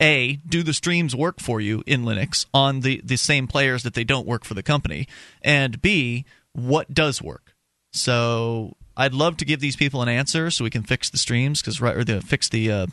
a 0.00 0.36
do 0.46 0.62
the 0.62 0.72
streams 0.72 1.14
work 1.14 1.40
for 1.40 1.60
you 1.60 1.82
in 1.86 2.02
linux 2.02 2.46
on 2.52 2.80
the, 2.80 3.00
the 3.04 3.16
same 3.16 3.46
players 3.46 3.82
that 3.84 3.94
they 3.94 4.04
don't 4.04 4.26
work 4.26 4.44
for 4.44 4.54
the 4.54 4.62
company 4.62 5.06
and 5.42 5.80
b 5.80 6.24
what 6.52 6.92
does 6.92 7.22
work 7.22 7.54
so 7.92 8.76
i'd 8.96 9.14
love 9.14 9.36
to 9.36 9.44
give 9.44 9.60
these 9.60 9.76
people 9.76 10.02
an 10.02 10.08
answer 10.08 10.50
so 10.50 10.64
we 10.64 10.70
can 10.70 10.82
fix 10.82 11.08
the 11.10 11.18
streams 11.18 11.60
because 11.60 11.80
right 11.80 11.96
or 11.96 12.04
the 12.04 12.20
fix 12.20 12.48
the 12.48 12.70
uh, 12.70 12.86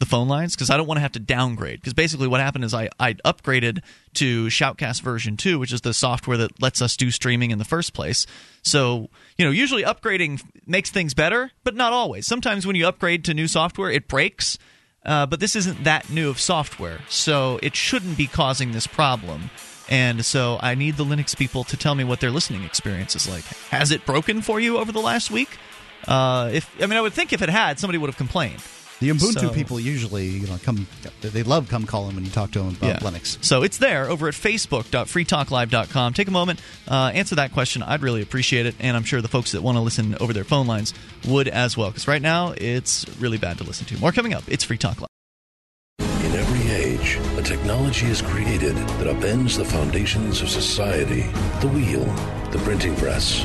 the 0.00 0.06
phone 0.06 0.26
lines 0.26 0.56
because 0.56 0.70
i 0.70 0.76
don't 0.76 0.86
want 0.86 0.96
to 0.96 1.02
have 1.02 1.12
to 1.12 1.20
downgrade 1.20 1.80
because 1.80 1.94
basically 1.94 2.26
what 2.26 2.40
happened 2.40 2.64
is 2.64 2.74
i 2.74 2.88
i 2.98 3.14
upgraded 3.24 3.80
to 4.14 4.46
shoutcast 4.46 5.02
version 5.02 5.36
2 5.36 5.58
which 5.58 5.72
is 5.72 5.82
the 5.82 5.94
software 5.94 6.36
that 6.36 6.60
lets 6.60 6.82
us 6.82 6.96
do 6.96 7.10
streaming 7.10 7.52
in 7.52 7.58
the 7.58 7.64
first 7.64 7.92
place 7.92 8.26
so 8.62 9.08
you 9.38 9.44
know 9.44 9.50
usually 9.50 9.84
upgrading 9.84 10.42
makes 10.66 10.90
things 10.90 11.14
better 11.14 11.52
but 11.62 11.76
not 11.76 11.92
always 11.92 12.26
sometimes 12.26 12.66
when 12.66 12.74
you 12.74 12.86
upgrade 12.88 13.24
to 13.24 13.32
new 13.32 13.46
software 13.46 13.90
it 13.90 14.08
breaks 14.08 14.58
uh, 15.04 15.26
but 15.26 15.40
this 15.40 15.56
isn't 15.56 15.84
that 15.84 16.10
new 16.10 16.28
of 16.28 16.38
software, 16.38 17.00
so 17.08 17.58
it 17.62 17.74
shouldn't 17.74 18.18
be 18.18 18.26
causing 18.26 18.72
this 18.72 18.86
problem. 18.86 19.50
And 19.88 20.24
so 20.24 20.58
I 20.60 20.74
need 20.74 20.96
the 20.96 21.04
Linux 21.04 21.36
people 21.36 21.64
to 21.64 21.76
tell 21.76 21.94
me 21.94 22.04
what 22.04 22.20
their 22.20 22.30
listening 22.30 22.64
experience 22.64 23.16
is 23.16 23.28
like. 23.28 23.44
Has 23.70 23.90
it 23.90 24.04
broken 24.04 24.42
for 24.42 24.60
you 24.60 24.78
over 24.78 24.92
the 24.92 25.00
last 25.00 25.30
week? 25.30 25.58
Uh, 26.06 26.50
if 26.52 26.70
I 26.82 26.86
mean, 26.86 26.96
I 26.96 27.00
would 27.00 27.12
think 27.12 27.32
if 27.32 27.42
it 27.42 27.48
had, 27.48 27.78
somebody 27.78 27.98
would 27.98 28.08
have 28.08 28.16
complained. 28.16 28.62
The 29.00 29.08
Ubuntu 29.08 29.40
So- 29.40 29.48
people 29.50 29.80
usually, 29.80 30.28
you 30.28 30.46
know, 30.46 30.58
come. 30.62 30.86
They 31.22 31.42
love 31.42 31.68
come 31.68 31.86
calling 31.86 32.14
when 32.14 32.24
you 32.24 32.30
talk 32.30 32.50
to 32.52 32.58
them 32.58 32.76
about 32.80 33.00
Linux. 33.00 33.38
So 33.42 33.62
it's 33.62 33.78
there 33.78 34.08
over 34.10 34.28
at 34.28 34.34
facebook.freetalklive.com. 34.34 36.12
Take 36.14 36.28
a 36.28 36.30
moment, 36.30 36.60
uh, 36.88 37.10
answer 37.14 37.34
that 37.36 37.52
question. 37.52 37.82
I'd 37.82 38.02
really 38.02 38.20
appreciate 38.22 38.66
it, 38.66 38.74
and 38.78 38.96
I'm 38.96 39.04
sure 39.04 39.20
the 39.22 39.28
folks 39.28 39.52
that 39.52 39.62
want 39.62 39.76
to 39.76 39.80
listen 39.80 40.16
over 40.20 40.32
their 40.32 40.44
phone 40.44 40.66
lines 40.66 40.92
would 41.26 41.48
as 41.48 41.76
well. 41.76 41.88
Because 41.90 42.06
right 42.06 42.22
now 42.22 42.52
it's 42.56 43.06
really 43.18 43.38
bad 43.38 43.58
to 43.58 43.64
listen 43.64 43.86
to. 43.86 43.98
More 43.98 44.12
coming 44.12 44.34
up. 44.34 44.44
It's 44.48 44.64
Free 44.64 44.78
Talk 44.78 45.00
Live. 45.00 45.06
In 46.24 46.34
every 46.36 46.70
age, 46.70 47.18
a 47.38 47.42
technology 47.42 48.06
is 48.06 48.20
created 48.22 48.76
that 48.76 49.06
upends 49.06 49.56
the 49.56 49.64
foundations 49.64 50.42
of 50.42 50.48
society 50.50 51.22
the 51.60 51.68
wheel, 51.68 52.04
the 52.52 52.58
printing 52.64 52.94
press, 52.96 53.44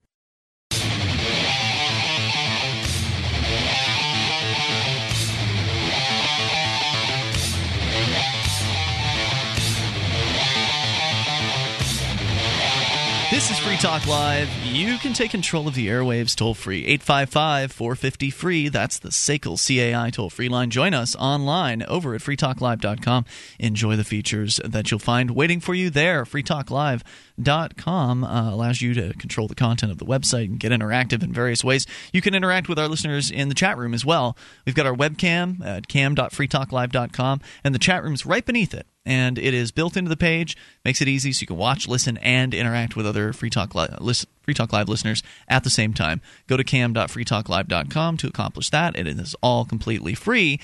This 13.41 13.57
is 13.57 13.65
Free 13.65 13.77
Talk 13.77 14.05
Live. 14.05 14.47
You 14.63 14.99
can 14.99 15.13
take 15.13 15.31
control 15.31 15.67
of 15.67 15.73
the 15.73 15.87
airwaves 15.87 16.35
toll 16.35 16.53
free. 16.53 16.85
855 16.85 17.71
450 17.71 18.29
free. 18.29 18.69
That's 18.69 18.99
the 18.99 19.09
SACL 19.09 19.57
CAI 19.57 20.11
toll 20.11 20.29
free 20.29 20.47
line. 20.47 20.69
Join 20.69 20.93
us 20.93 21.15
online 21.15 21.81
over 21.81 22.13
at 22.13 22.21
freetalklive.com. 22.21 23.25
Enjoy 23.57 23.95
the 23.95 24.03
features 24.03 24.59
that 24.63 24.91
you'll 24.91 24.99
find 24.99 25.31
waiting 25.31 25.59
for 25.59 25.73
you 25.73 25.89
there. 25.89 26.23
freetalklive.com 26.23 28.23
uh, 28.23 28.53
allows 28.53 28.79
you 28.79 28.93
to 28.93 29.11
control 29.15 29.47
the 29.47 29.55
content 29.55 29.91
of 29.91 29.97
the 29.97 30.05
website 30.05 30.45
and 30.45 30.59
get 30.59 30.71
interactive 30.71 31.23
in 31.23 31.33
various 31.33 31.63
ways. 31.63 31.87
You 32.13 32.21
can 32.21 32.35
interact 32.35 32.69
with 32.69 32.77
our 32.77 32.87
listeners 32.87 33.31
in 33.31 33.49
the 33.49 33.55
chat 33.55 33.75
room 33.75 33.95
as 33.95 34.05
well. 34.05 34.37
We've 34.67 34.75
got 34.75 34.85
our 34.85 34.95
webcam 34.95 35.65
at 35.65 35.87
cam.freetalklive.com, 35.87 37.41
and 37.63 37.73
the 37.73 37.79
chat 37.79 38.03
room's 38.03 38.23
right 38.23 38.45
beneath 38.45 38.75
it 38.75 38.85
and 39.05 39.37
it 39.37 39.53
is 39.53 39.71
built 39.71 39.97
into 39.97 40.09
the 40.09 40.17
page. 40.17 40.55
Makes 40.85 41.01
it 41.01 41.07
easy 41.07 41.31
so 41.31 41.41
you 41.41 41.47
can 41.47 41.57
watch, 41.57 41.87
listen, 41.87 42.17
and 42.17 42.53
interact 42.53 42.95
with 42.95 43.05
other 43.05 43.33
Free 43.33 43.49
Talk 43.49 43.73
listen, 43.75 44.29
Free 44.41 44.53
Talk 44.53 44.73
Live 44.73 44.89
listeners 44.89 45.23
at 45.47 45.63
the 45.63 45.69
same 45.69 45.93
time. 45.93 46.21
Go 46.47 46.57
to 46.57 46.63
cam.freetalklive.com 46.63 48.17
to 48.17 48.27
accomplish 48.27 48.69
that. 48.69 48.95
It 48.95 49.07
is 49.07 49.35
all 49.41 49.65
completely 49.65 50.13
free. 50.13 50.59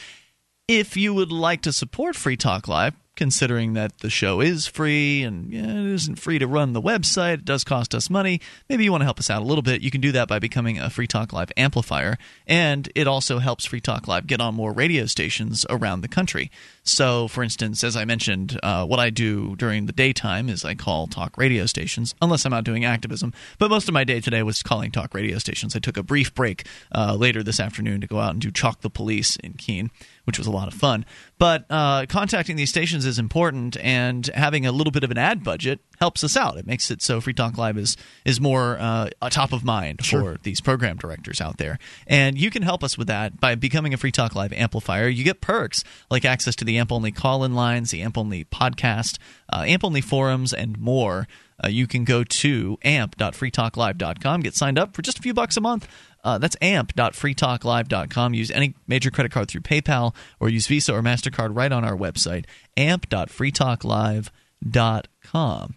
If 0.68 0.98
you 0.98 1.14
would 1.14 1.32
like 1.32 1.62
to 1.62 1.74
support 1.74 2.16
Free 2.16 2.38
Talk 2.38 2.68
Live, 2.68 2.94
considering 3.18 3.74
that 3.74 3.98
the 4.00 4.10
show 4.10 4.40
is 4.40 4.68
free 4.68 5.24
and 5.24 5.52
yeah, 5.52 5.64
it 5.64 5.94
isn't 5.94 6.18
free 6.20 6.40
to 6.40 6.48
run 6.48 6.72
the 6.72 6.82
website, 6.82 7.34
it 7.34 7.46
does 7.46 7.66
cost 7.66 7.94
us 7.94 8.10
money. 8.10 8.40
Maybe 8.70 8.86
you 8.86 8.92
want 8.92 9.02
to 9.02 9.06
help 9.06 9.20
us 9.20 9.30
out 9.30 9.42
a 9.42 9.46
little 9.46 9.62
bit. 9.62 9.82
You 9.82 9.92
can 9.92 10.00
do 10.00 10.14
that 10.14 10.28
by 10.28 10.40
becoming 10.40 10.80
a 10.80 10.90
Free 10.90 11.08
Talk 11.08 11.34
Live 11.34 11.52
amplifier, 11.58 12.18
and 12.46 12.90
it 12.96 13.08
also 13.08 13.40
helps 13.40 13.66
Free 13.66 13.82
Talk 13.82 14.08
Live 14.08 14.28
get 14.28 14.40
on 14.40 14.56
more 14.56 14.72
radio 14.72 15.06
stations 15.06 15.66
around 15.70 16.02
the 16.02 16.08
country. 16.08 16.50
So, 16.84 17.28
for 17.28 17.44
instance, 17.44 17.84
as 17.84 17.98
I 17.98 18.06
mentioned, 18.06 18.58
uh, 18.64 18.86
what 18.86 19.00
I 19.00 19.10
do 19.10 19.58
during 19.58 19.88
the 19.88 19.92
daytime 19.92 20.48
is 20.48 20.64
I 20.64 20.74
call 20.74 21.08
talk 21.08 21.38
radio 21.38 21.66
stations, 21.66 22.16
unless 22.22 22.46
I'm 22.46 22.54
out 22.54 22.64
doing 22.64 22.86
activism. 22.86 23.34
But 23.60 23.70
most 23.70 23.90
of 23.90 23.94
my 23.94 24.06
day 24.06 24.22
today 24.22 24.42
was 24.42 24.64
calling 24.64 24.92
talk 24.92 25.14
radio 25.14 25.38
stations. 25.38 25.76
I 25.76 25.80
took 25.80 25.98
a 25.98 26.04
brief 26.04 26.34
break 26.34 26.66
uh, 26.96 27.16
later 27.16 27.44
this 27.44 27.60
afternoon 27.60 28.00
to 28.02 28.08
go 28.08 28.20
out 28.20 28.32
and 28.32 28.42
do 28.42 28.52
Chalk 28.52 28.82
the 28.82 28.90
Police 28.90 29.36
in 29.38 29.54
Keene, 29.54 29.92
which 30.24 30.38
was 30.38 30.48
a 30.48 30.52
lot 30.52 30.68
of 30.68 30.74
fun. 30.74 31.06
But 31.40 31.66
uh, 31.70 32.08
contacting 32.08 32.56
these 32.56 32.70
stations 32.70 33.06
is 33.06 33.20
important, 33.20 33.78
and 33.82 34.26
having 34.28 34.66
a 34.66 34.72
little 34.72 34.92
bit 34.92 35.04
of 35.04 35.12
an 35.12 35.20
ad 35.20 35.44
budget 35.44 35.80
helps 36.00 36.24
us 36.24 36.36
out. 36.36 36.58
It 36.58 36.66
makes 36.66 36.90
it 36.90 37.02
so 37.02 37.22
Free 37.22 37.34
Talk 37.34 37.58
Live 37.58 37.78
is 37.78 37.96
is 38.26 38.42
more 38.42 38.78
uh, 38.80 39.10
top 39.30 39.54
of 39.54 39.64
mind 39.64 40.06
for 40.06 40.38
these 40.42 40.62
program 40.62 40.98
directors 40.98 41.40
out 41.40 41.58
there. 41.58 41.78
And 42.08 42.40
you 42.40 42.50
can 42.50 42.64
help 42.64 42.84
us 42.84 42.98
with 42.98 43.08
that 43.08 43.40
by 43.40 43.54
becoming 43.56 43.94
a 43.94 43.98
Free 43.98 44.12
Talk 44.12 44.36
Live 44.36 44.52
amplifier. 44.54 45.08
You 45.08 45.24
get 45.24 45.40
perks 45.42 45.84
like 46.10 46.26
access 46.26 46.56
to 46.56 46.66
the 46.66 46.78
AMP 46.80 46.92
only 46.92 47.12
call 47.12 47.44
in 47.44 47.54
lines, 47.54 47.92
the 47.92 48.02
AMP 48.02 48.18
only 48.18 48.46
podcast, 48.46 49.20
uh, 49.52 49.64
AMP 49.68 49.84
only 49.84 50.02
forums, 50.02 50.54
and 50.54 50.80
more. 50.80 51.28
Uh, 51.64 51.70
you 51.70 51.88
can 51.88 52.04
go 52.04 52.24
to 52.24 52.78
amp.freetalklive.com, 52.84 54.42
get 54.42 54.56
signed 54.56 54.78
up 54.78 54.96
for 54.96 55.02
just 55.02 55.18
a 55.18 55.22
few 55.22 55.34
bucks 55.34 55.58
a 55.58 55.62
month. 55.62 55.88
Uh, 56.28 56.38
that's 56.38 56.58
amp.freetalklive.com. 56.62 58.34
Use 58.34 58.52
any 58.52 58.76
major 58.86 59.10
credit 59.10 59.32
card 59.32 59.48
through 59.48 59.62
PayPal 59.62 60.14
or 60.42 60.50
use 60.50 60.68
Visa 60.68 60.94
or 60.94 61.02
MasterCard 61.02 61.56
right 61.56 61.72
on 61.72 61.86
our 61.86 61.96
website, 61.96 62.44
amp.freetalklive.com. 62.76 65.76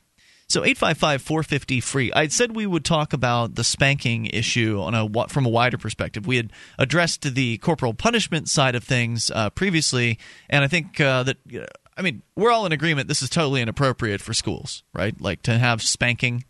So 0.49 0.65
855 0.65 1.23
450 1.23 1.81
free. 1.81 2.13
I'd 2.13 2.33
said 2.33 2.57
we 2.57 2.67
would 2.67 2.85
talk 2.85 3.13
about 3.13 3.55
the 3.55 3.63
spanking 3.63 4.27
issue 4.27 4.81
on 4.81 4.97
a 4.97 5.29
from 5.29 5.47
a 5.47 5.49
wider 5.49 5.79
perspective. 5.79 6.27
We 6.27 6.37
had 6.37 6.53
addressed 6.77 7.23
the 7.23 7.59
corporal 7.59 7.95
punishment 7.95 8.49
side 8.49 8.75
of 8.75 8.83
things 8.83 9.31
uh, 9.33 9.51
previously, 9.51 10.19
and 10.49 10.65
I 10.65 10.67
think 10.67 11.01
uh, 11.01 11.23
that 11.23 11.37
uh, 11.55 11.67
I 11.97 12.03
mean 12.03 12.23
we're 12.35 12.51
all 12.51 12.67
in 12.67 12.73
agreement 12.73 13.07
this 13.07 13.23
is 13.23 13.31
totally 13.31 13.63
inappropriate 13.63 14.21
for 14.21 14.35
schools, 14.35 14.83
right? 14.93 15.15
Like 15.21 15.43
to 15.43 15.57
have 15.57 15.81
spanking 15.81 16.43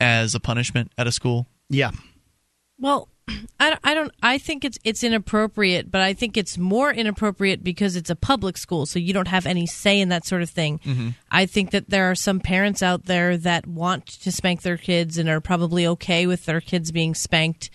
as 0.00 0.34
a 0.34 0.40
punishment 0.40 0.92
at 0.96 1.06
a 1.06 1.12
school. 1.12 1.46
Yeah. 1.68 1.90
Well, 2.78 3.10
I 3.58 3.70
don't, 3.70 3.80
I 3.82 3.94
don't. 3.94 4.12
I 4.22 4.38
think 4.38 4.64
it's 4.64 4.78
it's 4.84 5.02
inappropriate, 5.02 5.90
but 5.90 6.02
I 6.02 6.12
think 6.12 6.36
it's 6.36 6.58
more 6.58 6.92
inappropriate 6.92 7.64
because 7.64 7.96
it's 7.96 8.10
a 8.10 8.16
public 8.16 8.58
school, 8.58 8.84
so 8.84 8.98
you 8.98 9.14
don't 9.14 9.28
have 9.28 9.46
any 9.46 9.66
say 9.66 9.98
in 10.00 10.10
that 10.10 10.26
sort 10.26 10.42
of 10.42 10.50
thing. 10.50 10.78
Mm-hmm. 10.80 11.10
I 11.30 11.46
think 11.46 11.70
that 11.70 11.88
there 11.88 12.10
are 12.10 12.14
some 12.14 12.40
parents 12.40 12.82
out 12.82 13.06
there 13.06 13.38
that 13.38 13.66
want 13.66 14.06
to 14.06 14.30
spank 14.30 14.62
their 14.62 14.76
kids 14.76 15.16
and 15.16 15.28
are 15.28 15.40
probably 15.40 15.86
okay 15.86 16.26
with 16.26 16.44
their 16.44 16.60
kids 16.60 16.92
being 16.92 17.14
spanked. 17.14 17.70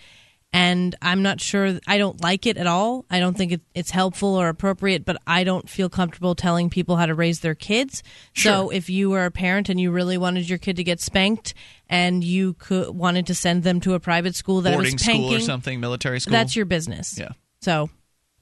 And 0.52 0.96
I'm 1.00 1.22
not 1.22 1.40
sure. 1.40 1.78
I 1.86 1.98
don't 1.98 2.20
like 2.22 2.44
it 2.44 2.56
at 2.56 2.66
all. 2.66 3.04
I 3.08 3.20
don't 3.20 3.36
think 3.36 3.52
it, 3.52 3.60
it's 3.72 3.92
helpful 3.92 4.34
or 4.34 4.48
appropriate, 4.48 5.04
but 5.04 5.16
I 5.24 5.44
don't 5.44 5.70
feel 5.70 5.88
comfortable 5.88 6.34
telling 6.34 6.70
people 6.70 6.96
how 6.96 7.06
to 7.06 7.14
raise 7.14 7.40
their 7.40 7.54
kids. 7.54 8.02
So 8.34 8.70
if 8.70 8.90
you 8.90 9.10
were 9.10 9.26
a 9.26 9.30
parent 9.30 9.68
and 9.68 9.78
you 9.80 9.92
really 9.92 10.18
wanted 10.18 10.48
your 10.48 10.58
kid 10.58 10.76
to 10.76 10.84
get 10.84 11.00
spanked, 11.00 11.54
and 11.88 12.22
you 12.24 12.54
could 12.54 12.90
wanted 12.90 13.26
to 13.28 13.34
send 13.34 13.62
them 13.62 13.80
to 13.80 13.94
a 13.94 14.00
private 14.00 14.34
school 14.34 14.60
that 14.62 14.72
Boarding 14.72 14.94
was 14.94 15.02
school 15.02 15.34
or 15.34 15.40
something, 15.40 15.80
military 15.80 16.20
school. 16.20 16.32
that's 16.32 16.56
your 16.56 16.66
business. 16.66 17.18
Yeah. 17.18 17.30
So 17.60 17.90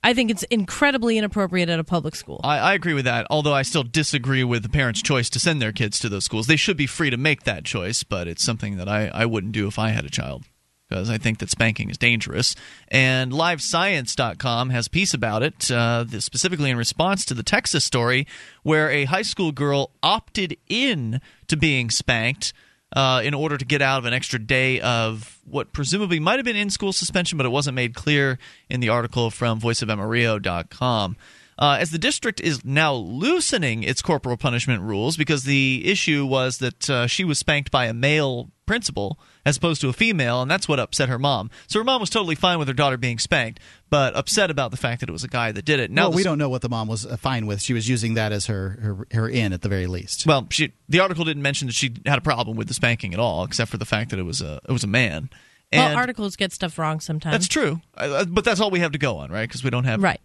I 0.02 0.14
think 0.14 0.30
it's 0.30 0.44
incredibly 0.44 1.18
inappropriate 1.18 1.68
at 1.68 1.78
a 1.78 1.84
public 1.84 2.14
school. 2.14 2.40
I, 2.44 2.58
I 2.58 2.74
agree 2.74 2.94
with 2.94 3.06
that, 3.06 3.26
although 3.30 3.54
I 3.54 3.62
still 3.62 3.82
disagree 3.82 4.44
with 4.44 4.62
the 4.62 4.68
parents' 4.68 5.02
choice 5.02 5.28
to 5.30 5.40
send 5.40 5.60
their 5.60 5.72
kids 5.72 5.98
to 6.00 6.08
those 6.08 6.24
schools. 6.24 6.46
They 6.46 6.56
should 6.56 6.76
be 6.76 6.86
free 6.86 7.10
to 7.10 7.16
make 7.16 7.44
that 7.44 7.64
choice, 7.64 8.02
but 8.02 8.28
it's 8.28 8.44
something 8.44 8.76
that 8.76 8.88
I, 8.88 9.08
I 9.08 9.26
wouldn't 9.26 9.52
do 9.52 9.66
if 9.66 9.78
I 9.78 9.90
had 9.90 10.04
a 10.04 10.10
child 10.10 10.44
because 10.88 11.10
I 11.10 11.18
think 11.18 11.38
that 11.38 11.50
spanking 11.50 11.90
is 11.90 11.98
dangerous. 11.98 12.54
And 12.88 13.32
LiveScience.com 13.32 14.70
has 14.70 14.86
a 14.86 14.90
piece 14.90 15.14
about 15.14 15.42
it, 15.42 15.70
uh, 15.70 16.06
specifically 16.20 16.70
in 16.70 16.76
response 16.76 17.24
to 17.26 17.34
the 17.34 17.42
Texas 17.42 17.84
story 17.84 18.26
where 18.62 18.90
a 18.90 19.04
high 19.04 19.22
school 19.22 19.52
girl 19.52 19.90
opted 20.02 20.56
in 20.68 21.20
to 21.48 21.56
being 21.56 21.90
spanked. 21.90 22.52
Uh, 22.96 23.20
in 23.22 23.34
order 23.34 23.58
to 23.58 23.66
get 23.66 23.82
out 23.82 23.98
of 23.98 24.06
an 24.06 24.14
extra 24.14 24.38
day 24.38 24.80
of 24.80 25.40
what 25.44 25.74
presumably 25.74 26.18
might 26.18 26.36
have 26.36 26.46
been 26.46 26.56
in 26.56 26.70
school 26.70 26.90
suspension, 26.90 27.36
but 27.36 27.44
it 27.44 27.50
wasn't 27.50 27.74
made 27.74 27.94
clear 27.94 28.38
in 28.70 28.80
the 28.80 28.88
article 28.88 29.30
from 29.30 29.60
voiceofamarillo.com. 29.60 31.14
Uh, 31.58 31.76
as 31.80 31.90
the 31.90 31.98
district 31.98 32.40
is 32.40 32.64
now 32.64 32.94
loosening 32.94 33.82
its 33.82 34.00
corporal 34.00 34.38
punishment 34.38 34.80
rules 34.80 35.18
because 35.18 35.44
the 35.44 35.82
issue 35.84 36.24
was 36.24 36.58
that 36.58 36.88
uh, 36.88 37.06
she 37.06 37.24
was 37.24 37.38
spanked 37.38 37.70
by 37.70 37.84
a 37.84 37.92
male 37.92 38.50
principal 38.64 39.18
as 39.48 39.56
opposed 39.56 39.80
to 39.80 39.88
a 39.88 39.92
female, 39.92 40.42
and 40.42 40.50
that's 40.50 40.68
what 40.68 40.78
upset 40.78 41.08
her 41.08 41.18
mom. 41.18 41.50
So 41.66 41.78
her 41.80 41.84
mom 41.84 42.00
was 42.00 42.10
totally 42.10 42.34
fine 42.34 42.58
with 42.58 42.68
her 42.68 42.74
daughter 42.74 42.96
being 42.96 43.18
spanked, 43.18 43.60
but 43.90 44.14
upset 44.14 44.50
about 44.50 44.70
the 44.70 44.76
fact 44.76 45.00
that 45.00 45.08
it 45.08 45.12
was 45.12 45.24
a 45.24 45.28
guy 45.28 45.52
that 45.52 45.64
did 45.64 45.80
it. 45.80 45.90
Now 45.90 46.02
well, 46.02 46.10
the 46.10 46.16
we 46.16 46.22
don't 46.22 46.38
know 46.38 46.48
what 46.48 46.62
the 46.62 46.68
mom 46.68 46.88
was 46.88 47.06
uh, 47.06 47.16
fine 47.16 47.46
with. 47.46 47.62
She 47.62 47.72
was 47.72 47.88
using 47.88 48.14
that 48.14 48.30
as 48.32 48.46
her 48.46 48.70
her, 48.80 49.06
her 49.12 49.28
in 49.28 49.52
at 49.52 49.62
the 49.62 49.68
very 49.68 49.86
least. 49.86 50.26
Well, 50.26 50.46
she, 50.50 50.72
the 50.88 51.00
article 51.00 51.24
didn't 51.24 51.42
mention 51.42 51.66
that 51.68 51.74
she 51.74 51.94
had 52.06 52.18
a 52.18 52.22
problem 52.22 52.56
with 52.56 52.68
the 52.68 52.74
spanking 52.74 53.14
at 53.14 53.20
all, 53.20 53.44
except 53.44 53.70
for 53.70 53.78
the 53.78 53.86
fact 53.86 54.10
that 54.10 54.18
it 54.18 54.24
was 54.24 54.40
a 54.42 54.60
it 54.68 54.72
was 54.72 54.84
a 54.84 54.88
man. 54.88 55.30
well, 55.72 55.96
articles 55.96 56.36
get 56.36 56.52
stuff 56.52 56.78
wrong 56.78 57.00
sometimes. 57.00 57.32
that's 57.34 57.48
true, 57.48 57.80
Uh, 57.96 58.24
but 58.26 58.44
that's 58.44 58.60
all 58.60 58.70
we 58.70 58.80
have 58.80 58.92
to 58.92 58.98
go 58.98 59.16
on, 59.18 59.30
right? 59.30 59.48
Because 59.48 59.62
we 59.64 59.70
don't 59.70 59.84
have 59.84 60.02
Right. 60.02 60.20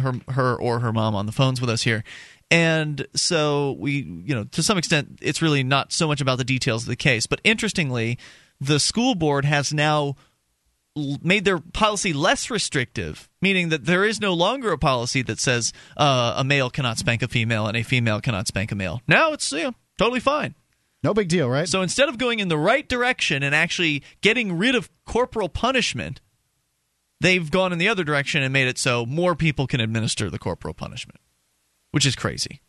her 0.00 0.14
her 0.30 0.56
or 0.56 0.80
her 0.80 0.92
mom 0.92 1.14
on 1.14 1.26
the 1.26 1.32
phones 1.32 1.60
with 1.60 1.70
us 1.70 1.82
here. 1.82 2.02
And 2.50 3.06
so 3.16 3.72
we, 3.78 3.92
you 4.24 4.34
know, 4.34 4.44
to 4.44 4.62
some 4.62 4.76
extent, 4.78 5.18
it's 5.22 5.40
really 5.42 5.64
not 5.64 5.92
so 5.92 6.06
much 6.06 6.20
about 6.20 6.38
the 6.38 6.44
details 6.44 6.82
of 6.82 6.88
the 6.88 6.94
case. 6.96 7.26
But 7.26 7.40
interestingly, 7.42 8.18
the 8.66 8.80
school 8.80 9.14
board 9.14 9.44
has 9.44 9.72
now 9.72 10.16
made 11.22 11.44
their 11.44 11.58
policy 11.58 12.12
less 12.12 12.50
restrictive, 12.50 13.28
meaning 13.42 13.68
that 13.70 13.84
there 13.84 14.04
is 14.04 14.20
no 14.20 14.32
longer 14.32 14.72
a 14.72 14.78
policy 14.78 15.22
that 15.22 15.40
says 15.40 15.72
uh, 15.96 16.34
a 16.36 16.44
male 16.44 16.70
cannot 16.70 16.98
spank 16.98 17.22
a 17.22 17.28
female 17.28 17.66
and 17.66 17.76
a 17.76 17.82
female 17.82 18.20
cannot 18.20 18.46
spank 18.46 18.70
a 18.70 18.76
male. 18.76 19.00
Now 19.08 19.32
it's 19.32 19.50
you 19.52 19.64
know, 19.64 19.74
totally 19.98 20.20
fine. 20.20 20.54
No 21.02 21.12
big 21.12 21.28
deal, 21.28 21.50
right? 21.50 21.68
So 21.68 21.82
instead 21.82 22.08
of 22.08 22.16
going 22.16 22.38
in 22.38 22.48
the 22.48 22.56
right 22.56 22.88
direction 22.88 23.42
and 23.42 23.54
actually 23.54 24.02
getting 24.22 24.56
rid 24.56 24.74
of 24.74 24.88
corporal 25.04 25.50
punishment, 25.50 26.20
they've 27.20 27.50
gone 27.50 27.72
in 27.72 27.78
the 27.78 27.88
other 27.88 28.04
direction 28.04 28.42
and 28.42 28.52
made 28.52 28.68
it 28.68 28.78
so 28.78 29.04
more 29.04 29.34
people 29.34 29.66
can 29.66 29.80
administer 29.80 30.30
the 30.30 30.38
corporal 30.38 30.74
punishment, 30.74 31.20
which 31.90 32.06
is 32.06 32.16
crazy. 32.16 32.60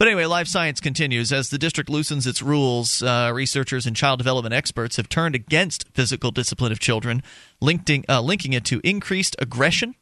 But 0.00 0.08
anyway, 0.08 0.24
LiveScience 0.24 0.80
continues. 0.80 1.30
As 1.30 1.50
the 1.50 1.58
district 1.58 1.90
loosens 1.90 2.26
its 2.26 2.40
rules, 2.40 3.02
uh, 3.02 3.32
researchers 3.34 3.84
and 3.84 3.94
child 3.94 4.18
development 4.18 4.54
experts 4.54 4.96
have 4.96 5.10
turned 5.10 5.34
against 5.34 5.84
physical 5.92 6.30
discipline 6.30 6.72
of 6.72 6.80
children, 6.80 7.22
linking, 7.60 8.06
uh, 8.08 8.22
linking 8.22 8.54
it 8.54 8.64
to 8.64 8.80
increased 8.82 9.36
aggression, 9.38 9.94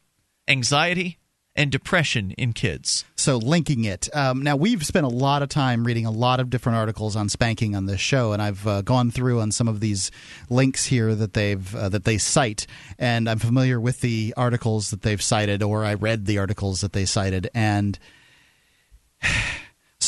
anxiety, 0.47 1.17
and 1.53 1.69
depression 1.69 2.31
in 2.37 2.53
kids. 2.53 3.03
So 3.17 3.35
linking 3.35 3.83
it. 3.83 4.07
Um, 4.15 4.41
now 4.41 4.55
we've 4.55 4.85
spent 4.85 5.05
a 5.05 5.09
lot 5.09 5.41
of 5.41 5.49
time 5.49 5.83
reading 5.83 6.05
a 6.05 6.11
lot 6.11 6.39
of 6.39 6.49
different 6.49 6.77
articles 6.77 7.17
on 7.17 7.27
spanking 7.27 7.75
on 7.75 7.85
this 7.85 7.99
show, 7.99 8.31
and 8.31 8.41
I've 8.41 8.65
uh, 8.65 8.81
gone 8.83 9.11
through 9.11 9.41
on 9.41 9.51
some 9.51 9.67
of 9.67 9.81
these 9.81 10.11
links 10.49 10.85
here 10.85 11.13
that 11.13 11.33
they've 11.33 11.75
uh, 11.75 11.89
that 11.89 12.05
they 12.05 12.17
cite, 12.17 12.67
and 12.97 13.29
I'm 13.29 13.39
familiar 13.39 13.81
with 13.81 13.99
the 13.99 14.33
articles 14.37 14.91
that 14.91 15.01
they've 15.01 15.21
cited, 15.21 15.61
or 15.61 15.83
I 15.83 15.95
read 15.95 16.25
the 16.25 16.37
articles 16.37 16.79
that 16.79 16.93
they 16.93 17.03
cited, 17.03 17.49
and 17.53 17.99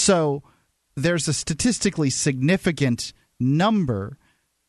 so 0.02 0.44
there's 0.96 1.28
a 1.28 1.34
statistically 1.34 2.10
significant 2.10 3.14
number 3.40 4.18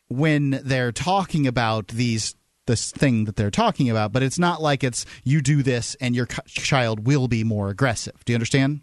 when 0.09 0.61
they're 0.63 0.93
talking 0.93 1.47
about 1.47 1.89
these 1.89 2.37
this 2.67 2.93
thing 2.93 3.25
that 3.25 3.35
they're 3.35 3.51
talking 3.51 3.91
about, 3.91 4.13
but 4.13 4.23
it's 4.23 4.39
not 4.39 4.63
like 4.63 4.85
it's 4.85 5.05
you 5.25 5.41
do 5.41 5.65
this 5.65 5.97
and 6.01 6.15
your 6.15 6.27
child 6.47 7.07
will 7.07 7.27
be 7.27 7.43
more 7.43 7.71
aggressive. 7.71 8.25
Do 8.25 8.33
you 8.33 8.37
understand? 8.37 8.83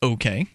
Okay. 0.00 0.46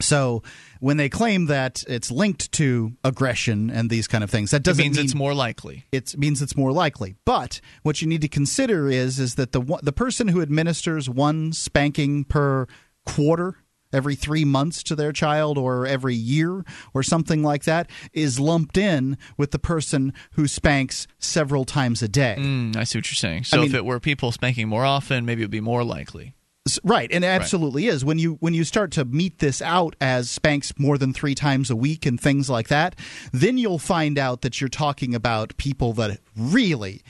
So 0.00 0.42
when 0.80 0.96
they 0.96 1.08
claim 1.08 1.46
that 1.46 1.84
it's 1.86 2.10
linked 2.10 2.50
to 2.52 2.94
aggression 3.04 3.70
and 3.70 3.88
these 3.88 4.08
kind 4.08 4.24
of 4.24 4.30
things, 4.30 4.50
that 4.50 4.64
doesn't 4.64 4.82
means 4.82 4.96
mean 4.96 5.04
it's 5.04 5.14
more 5.14 5.34
likely. 5.34 5.84
it 5.92 6.18
means 6.18 6.42
it's 6.42 6.56
more 6.56 6.72
likely. 6.72 7.14
But 7.24 7.60
what 7.84 8.02
you 8.02 8.08
need 8.08 8.22
to 8.22 8.28
consider 8.28 8.88
is 8.88 9.20
is 9.20 9.36
that 9.36 9.52
the 9.52 9.60
the 9.82 9.92
person 9.92 10.28
who 10.28 10.42
administers 10.42 11.08
one 11.08 11.52
spanking 11.52 12.24
per 12.24 12.66
quarter 13.06 13.56
every 13.94 14.14
3 14.14 14.44
months 14.44 14.82
to 14.84 14.96
their 14.96 15.12
child 15.12 15.56
or 15.56 15.86
every 15.86 16.14
year 16.14 16.64
or 16.92 17.02
something 17.02 17.42
like 17.42 17.64
that 17.64 17.88
is 18.12 18.40
lumped 18.40 18.76
in 18.76 19.16
with 19.36 19.50
the 19.50 19.58
person 19.58 20.12
who 20.32 20.46
spanks 20.46 21.06
several 21.18 21.64
times 21.64 22.02
a 22.02 22.08
day. 22.08 22.36
Mm, 22.38 22.76
I 22.76 22.84
see 22.84 22.98
what 22.98 23.08
you're 23.08 23.16
saying. 23.16 23.44
So 23.44 23.62
I 23.62 23.64
if 23.66 23.74
it 23.74 23.84
were 23.84 24.00
people 24.00 24.32
spanking 24.32 24.68
more 24.68 24.84
often, 24.84 25.24
maybe 25.24 25.42
it 25.42 25.44
would 25.44 25.50
be 25.50 25.60
more 25.60 25.84
likely. 25.84 26.34
Right, 26.82 27.12
and 27.12 27.22
it 27.24 27.28
absolutely 27.28 27.88
is. 27.88 28.06
When 28.06 28.18
you 28.18 28.38
when 28.40 28.54
you 28.54 28.64
start 28.64 28.90
to 28.92 29.04
meet 29.04 29.38
this 29.38 29.60
out 29.60 29.96
as 30.00 30.30
spanks 30.30 30.72
more 30.78 30.96
than 30.96 31.12
three 31.12 31.34
times 31.34 31.68
a 31.68 31.76
week 31.76 32.06
and 32.06 32.18
things 32.18 32.48
like 32.48 32.68
that, 32.68 32.96
then 33.32 33.58
you'll 33.58 33.78
find 33.78 34.18
out 34.18 34.40
that 34.40 34.62
you're 34.62 34.68
talking 34.68 35.14
about 35.14 35.54
people 35.58 35.92
that 35.94 36.20
really 36.34 37.02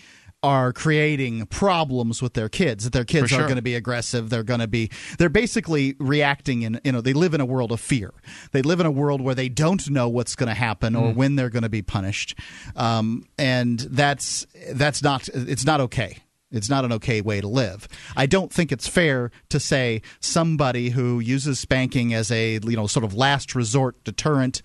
are 0.45 0.73
creating 0.73 1.47
problems 1.47 2.21
with 2.21 2.35
their 2.35 2.49
kids. 2.51 2.85
That 2.85 2.93
their 2.93 3.05
kids 3.05 3.31
For 3.33 3.41
are 3.41 3.45
going 3.45 3.57
to 3.57 3.63
be 3.63 3.75
aggressive. 3.75 4.29
They're 4.29 4.43
going 4.43 4.61
to 4.61 4.69
be 4.69 4.91
they're 5.19 5.31
basically 5.31 5.97
reacting 5.99 6.63
in 6.63 6.79
you 6.85 6.93
know 6.93 7.01
they 7.01 7.15
live 7.15 7.33
in 7.35 7.41
a 7.41 7.47
world 7.47 7.73
of 7.73 7.81
fear. 7.81 8.13
They 8.53 8.63
live 8.63 8.79
in 8.81 8.87
a 8.87 8.91
world 8.91 9.21
where 9.23 9.35
they 9.35 9.49
don't 9.49 9.89
know 9.89 10.09
what's 10.09 10.37
going 10.37 10.49
to 10.49 10.55
happen 10.55 10.95
or 10.95 11.13
Mm. 11.13 11.15
when 11.17 11.37
they're 11.37 11.51
going 11.51 11.63
to 11.63 11.69
be 11.69 11.83
punished. 11.83 12.39
Um, 12.77 13.25
and 13.39 13.81
that's 13.81 14.47
that's 14.73 15.03
not 15.03 15.29
it's 15.33 15.65
not 15.65 15.81
okay. 15.81 16.19
It's 16.51 16.69
not 16.69 16.85
an 16.85 16.93
okay 16.93 17.21
way 17.21 17.41
to 17.41 17.49
live. 17.49 17.89
I 18.17 18.27
don't 18.27 18.53
think 18.53 18.71
it's 18.71 18.87
fair 18.87 19.31
to 19.49 19.59
say 19.59 20.03
somebody 20.21 20.91
who 20.91 21.19
uses 21.21 21.59
spanking 21.59 22.15
as 22.15 22.31
a 22.31 22.61
you 22.63 22.77
know 22.77 22.87
sort 22.87 23.05
of 23.05 23.15
last 23.15 23.55
resort 23.55 24.03
deterrent 24.05 24.63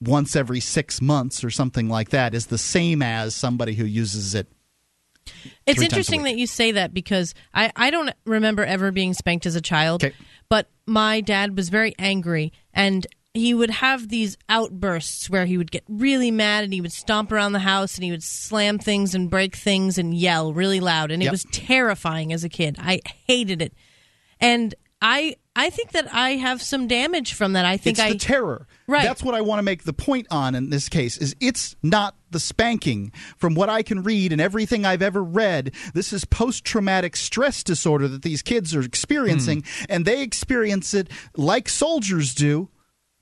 once 0.00 0.36
every 0.36 0.60
6 0.60 1.00
months 1.00 1.42
or 1.42 1.50
something 1.50 1.88
like 1.88 2.10
that 2.10 2.34
is 2.34 2.46
the 2.46 2.58
same 2.58 3.00
as 3.00 3.34
somebody 3.34 3.74
who 3.74 3.84
uses 3.86 4.34
it 4.34 4.48
It's 5.26 5.34
three 5.36 5.74
times 5.74 5.80
a 5.80 5.84
interesting 5.84 6.22
that 6.24 6.36
you 6.36 6.46
say 6.46 6.72
that 6.72 6.92
because 6.92 7.34
I, 7.52 7.72
I 7.76 7.90
don't 7.90 8.10
remember 8.26 8.64
ever 8.64 8.90
being 8.92 9.14
spanked 9.14 9.46
as 9.46 9.54
a 9.56 9.60
child. 9.60 10.04
But 10.48 10.68
my 10.86 11.20
dad 11.20 11.56
was 11.56 11.68
very 11.70 11.94
angry 11.98 12.52
and 12.72 13.06
he 13.32 13.52
would 13.54 13.70
have 13.70 14.08
these 14.10 14.36
outbursts 14.48 15.28
where 15.28 15.44
he 15.46 15.58
would 15.58 15.70
get 15.72 15.82
really 15.88 16.30
mad 16.30 16.62
and 16.64 16.72
he 16.72 16.80
would 16.80 16.92
stomp 16.92 17.32
around 17.32 17.52
the 17.52 17.58
house 17.60 17.96
and 17.96 18.04
he 18.04 18.10
would 18.10 18.22
slam 18.22 18.78
things 18.78 19.14
and 19.14 19.28
break 19.30 19.56
things 19.56 19.98
and 19.98 20.14
yell 20.14 20.52
really 20.52 20.78
loud 20.80 21.10
and 21.10 21.22
it 21.22 21.24
Yep. 21.26 21.32
was 21.32 21.44
terrifying 21.50 22.32
as 22.32 22.44
a 22.44 22.48
kid. 22.48 22.76
I 22.78 23.00
hated 23.26 23.60
it. 23.62 23.72
And 24.38 24.74
I 25.02 25.36
I 25.56 25.70
think 25.70 25.92
that 25.92 26.12
I 26.12 26.30
have 26.30 26.60
some 26.60 26.88
damage 26.88 27.32
from 27.34 27.52
that. 27.52 27.64
I 27.64 27.76
think 27.76 27.98
it's 27.98 28.04
I 28.04 28.12
the 28.12 28.18
terror. 28.18 28.66
Right. 28.88 29.04
That's 29.04 29.22
what 29.22 29.34
I 29.34 29.40
want 29.40 29.60
to 29.60 29.62
make 29.62 29.84
the 29.84 29.92
point 29.92 30.26
on 30.30 30.54
in 30.54 30.70
this 30.70 30.88
case 30.88 31.16
is 31.16 31.36
it's 31.40 31.76
not 31.82 32.16
the 32.30 32.40
spanking. 32.40 33.12
From 33.36 33.54
what 33.54 33.68
I 33.68 33.82
can 33.82 34.02
read 34.02 34.32
and 34.32 34.40
everything 34.40 34.84
I've 34.84 35.02
ever 35.02 35.22
read, 35.22 35.72
this 35.94 36.12
is 36.12 36.24
post-traumatic 36.24 37.14
stress 37.16 37.62
disorder 37.62 38.08
that 38.08 38.22
these 38.22 38.42
kids 38.42 38.74
are 38.74 38.82
experiencing 38.82 39.62
Hmm. 39.62 39.84
and 39.88 40.04
they 40.04 40.22
experience 40.22 40.92
it 40.92 41.08
like 41.36 41.68
soldiers 41.68 42.34
do 42.34 42.68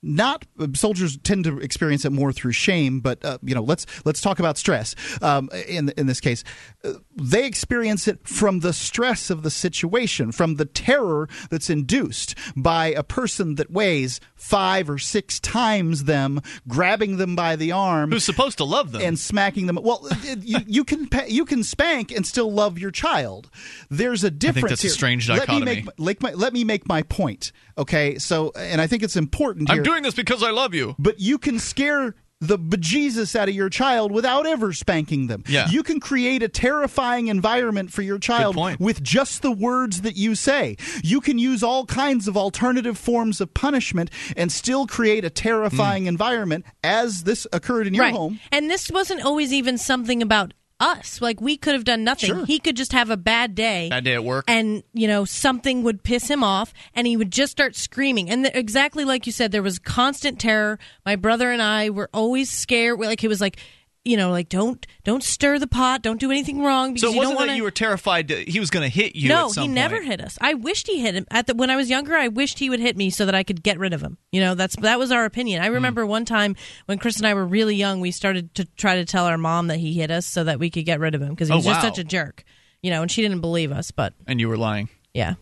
not 0.05 0.45
soldiers 0.75 1.17
tend 1.23 1.45
to 1.45 1.59
experience 1.59 2.03
it 2.03 2.11
more 2.11 2.33
through 2.33 2.51
shame, 2.51 2.99
but 2.99 3.23
uh, 3.23 3.37
you 3.41 3.55
know, 3.55 3.63
let's 3.63 3.85
let's 4.03 4.19
talk 4.19 4.37
about 4.37 4.57
stress. 4.57 4.95
Um, 5.21 5.49
in 5.65 5.89
in 5.95 6.07
this 6.07 6.19
case, 6.19 6.43
uh, 6.83 6.93
they 7.15 7.45
experience 7.45 8.07
it 8.07 8.27
from 8.27 8.59
the 8.59 8.73
stress 8.73 9.29
of 9.29 9.43
the 9.43 9.51
situation, 9.51 10.31
from 10.31 10.55
the 10.55 10.65
terror 10.65 11.27
that's 11.49 11.69
induced 11.69 12.35
by 12.55 12.87
a 12.87 13.03
person 13.03 13.55
that 13.55 13.71
weighs 13.71 14.19
five 14.35 14.89
or 14.89 14.97
six 14.97 15.39
times 15.39 16.05
them, 16.05 16.41
grabbing 16.67 17.17
them 17.17 17.35
by 17.35 17.55
the 17.55 17.71
arm, 17.71 18.11
who's 18.11 18.23
supposed 18.23 18.57
to 18.57 18.63
love 18.63 18.91
them 18.91 19.01
and 19.01 19.19
smacking 19.19 19.67
them. 19.67 19.77
Well, 19.81 20.07
you, 20.41 20.59
you 20.65 20.83
can 20.83 21.09
you 21.27 21.45
can 21.45 21.63
spank 21.63 22.11
and 22.11 22.25
still 22.25 22.51
love 22.51 22.77
your 22.77 22.91
child. 22.91 23.49
There's 23.89 24.23
a 24.23 24.31
difference. 24.31 24.69
that's 24.69 24.83
a 24.83 24.87
here. 24.87 24.93
strange 24.93 25.29
Let 25.29 25.47
me 25.49 25.61
make, 25.61 25.87
let, 25.97 26.21
my, 26.21 26.33
let 26.33 26.53
me 26.53 26.63
make 26.63 26.87
my 26.87 27.03
point. 27.03 27.51
Okay, 27.77 28.17
so 28.19 28.51
and 28.55 28.81
I 28.81 28.87
think 28.87 29.03
it's 29.03 29.15
important. 29.15 29.69
I'm 29.69 29.83
doing 29.83 30.03
this 30.03 30.13
because 30.13 30.43
I 30.43 30.51
love 30.51 30.73
you. 30.73 30.95
But 30.99 31.19
you 31.19 31.37
can 31.37 31.59
scare 31.59 32.15
the 32.47 32.59
bejesus 32.59 33.35
out 33.35 33.49
of 33.49 33.55
your 33.55 33.69
child 33.69 34.11
without 34.11 34.45
ever 34.45 34.73
spanking 34.73 35.27
them. 35.27 35.43
Yeah. 35.47 35.69
You 35.69 35.83
can 35.83 35.99
create 35.99 36.43
a 36.43 36.49
terrifying 36.49 37.27
environment 37.27 37.91
for 37.91 38.01
your 38.01 38.19
child 38.19 38.57
with 38.79 39.01
just 39.01 39.41
the 39.41 39.51
words 39.51 40.01
that 40.01 40.17
you 40.17 40.35
say. 40.35 40.77
You 41.03 41.21
can 41.21 41.37
use 41.37 41.63
all 41.63 41.85
kinds 41.85 42.27
of 42.27 42.35
alternative 42.35 42.97
forms 42.97 43.39
of 43.39 43.53
punishment 43.53 44.09
and 44.35 44.51
still 44.51 44.87
create 44.87 45.23
a 45.23 45.29
terrifying 45.29 46.03
mm. 46.03 46.07
environment 46.07 46.65
as 46.83 47.23
this 47.23 47.47
occurred 47.53 47.87
in 47.87 47.93
your 47.93 48.05
right. 48.05 48.13
home. 48.13 48.39
And 48.51 48.69
this 48.69 48.91
wasn't 48.91 49.23
always 49.23 49.53
even 49.53 49.77
something 49.77 50.21
about 50.21 50.53
us. 50.79 51.21
Like 51.21 51.41
we 51.41 51.57
could 51.57 51.73
have 51.73 51.83
done 51.83 52.03
nothing. 52.03 52.29
Sure. 52.29 52.45
He 52.45 52.59
could 52.59 52.75
just 52.75 52.93
have 52.93 53.09
a 53.09 53.17
bad 53.17 53.55
day. 53.55 53.89
Bad 53.89 54.03
day 54.03 54.13
at 54.15 54.23
work. 54.23 54.45
And, 54.47 54.83
you 54.93 55.07
know, 55.07 55.25
something 55.25 55.83
would 55.83 56.03
piss 56.03 56.29
him 56.29 56.43
off 56.43 56.73
and 56.93 57.07
he 57.07 57.17
would 57.17 57.31
just 57.31 57.51
start 57.51 57.75
screaming. 57.75 58.29
And 58.29 58.45
th- 58.45 58.55
exactly 58.55 59.05
like 59.05 59.25
you 59.25 59.31
said, 59.31 59.51
there 59.51 59.63
was 59.63 59.79
constant 59.79 60.39
terror. 60.39 60.79
My 61.05 61.15
brother 61.15 61.51
and 61.51 61.61
I 61.61 61.89
were 61.89 62.09
always 62.13 62.49
scared. 62.49 62.99
We're 62.99 63.07
Like 63.07 63.23
it 63.23 63.29
was 63.29 63.41
like, 63.41 63.57
you 64.05 64.17
know, 64.17 64.31
like 64.31 64.49
don't 64.49 64.85
don't 65.05 65.23
stir 65.23 65.59
the 65.59 65.67
pot, 65.67 66.01
don't 66.01 66.19
do 66.19 66.29
anything 66.29 66.61
wrong 66.61 66.93
because 66.93 67.01
So 67.01 67.07
it 67.07 67.11
you 67.13 67.17
wasn't 67.19 67.31
don't 67.31 67.35
want 67.41 67.49
that 67.51 67.55
you 67.57 67.63
were 67.63 67.71
terrified 67.71 68.27
that 68.27 68.49
he 68.49 68.59
was 68.59 68.69
going 68.69 68.83
to 68.83 68.89
hit 68.93 69.15
you. 69.15 69.29
no, 69.29 69.49
he 69.51 69.67
never 69.67 70.01
hit 70.01 70.19
us. 70.19 70.37
I 70.41 70.55
wished 70.55 70.87
he 70.87 70.99
hit 70.99 71.15
him. 71.15 71.25
At 71.31 71.47
the 71.47 71.53
when 71.55 71.69
I 71.69 71.75
was 71.77 71.89
younger, 71.89 72.13
I 72.15 72.27
wished 72.27 72.59
he 72.59 72.69
would 72.69 72.81
hit 72.81 72.97
me 72.97 73.09
so 73.09 73.25
that 73.25 73.33
I 73.35 73.43
could 73.43 73.63
get 73.63 73.79
rid 73.79 73.93
of 73.93 74.01
him. 74.01 74.17
You 74.31 74.41
know, 74.41 74.55
that's 74.55 74.75
that 74.77 74.99
was 74.99 75.11
our 75.11 75.23
opinion. 75.25 75.61
Hmm. 75.61 75.65
I 75.65 75.67
remember 75.69 76.05
one 76.05 76.25
time 76.25 76.55
when 76.85 76.97
Chris 76.97 77.17
and 77.17 77.25
I 77.27 77.33
were 77.33 77.45
really 77.45 77.75
young, 77.75 78.01
we 78.01 78.11
started 78.11 78.53
to 78.55 78.65
try 78.75 78.95
to 78.95 79.05
tell 79.05 79.25
our 79.25 79.37
mom 79.37 79.67
that 79.67 79.77
he 79.79 79.93
hit 79.93 80.11
us 80.11 80.25
so 80.25 80.43
that 80.43 80.59
we 80.59 80.69
could 80.69 80.85
get 80.85 80.99
rid 80.99 81.15
of 81.15 81.21
him 81.21 81.29
because 81.29 81.47
he 81.47 81.53
Oh, 81.53 81.57
was 81.57 81.65
just 81.65 81.81
such 81.81 81.97
a 81.97 82.03
jerk. 82.03 82.43
You 82.81 82.91
know, 82.91 83.01
and 83.03 83.09
she 83.09 83.21
didn't 83.21 83.39
believe 83.39 83.71
us, 83.71 83.91
but 83.91 84.13
And 84.27 84.41
you 84.41 84.49
were 84.49 84.57
lying. 84.57 84.89
yeah. 85.13 85.35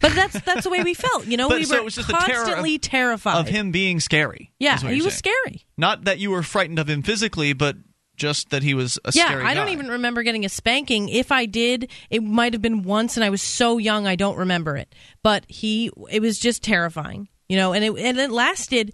But 0.00 0.14
that's 0.14 0.40
that's 0.42 0.62
the 0.62 0.70
way 0.70 0.84
we 0.84 0.94
felt. 0.94 1.26
You 1.26 1.36
know, 1.36 1.48
But 1.48 1.58
we 1.58 1.64
so 1.64 1.74
were 1.74 1.80
it 1.80 1.84
was 1.84 1.96
just 1.96 2.06
the 2.06 2.12
terror 2.14 2.42
of- 2.42 2.46
constantly 2.46 2.78
terrified 2.78 3.38
Of 3.40 3.48
him 3.48 3.72
being 3.72 3.98
scary. 3.98 4.52
Yeah, 4.60 4.78
he 4.78 5.02
was 5.02 5.14
saying. 5.14 5.34
scary. 5.44 5.66
Not 5.76 6.04
that 6.04 6.20
you 6.20 6.30
were 6.30 6.44
frightened 6.44 6.78
of 6.78 6.88
him 6.88 7.02
physically, 7.02 7.52
but 7.52 7.74
just 8.18 8.50
that 8.50 8.62
he 8.62 8.74
was 8.74 8.98
a 9.04 9.12
yeah, 9.14 9.26
scary 9.26 9.44
I 9.44 9.54
don't 9.54 9.70
even 9.70 9.88
remember 9.88 10.22
getting 10.22 10.44
a 10.44 10.48
spanking. 10.48 11.08
If 11.08 11.32
I 11.32 11.46
did, 11.46 11.90
it 12.10 12.22
might 12.22 12.52
have 12.52 12.62
been 12.62 12.82
once, 12.82 13.16
and 13.16 13.24
I 13.24 13.30
was 13.30 13.40
so 13.40 13.78
young 13.78 14.06
I 14.06 14.16
don't 14.16 14.36
remember 14.36 14.76
it. 14.76 14.94
But 15.22 15.44
he, 15.48 15.90
it 16.10 16.20
was 16.20 16.38
just 16.38 16.62
terrifying, 16.62 17.28
you 17.48 17.56
know, 17.56 17.72
and 17.72 17.84
it 17.84 17.92
and 17.96 18.18
it 18.18 18.30
lasted 18.30 18.92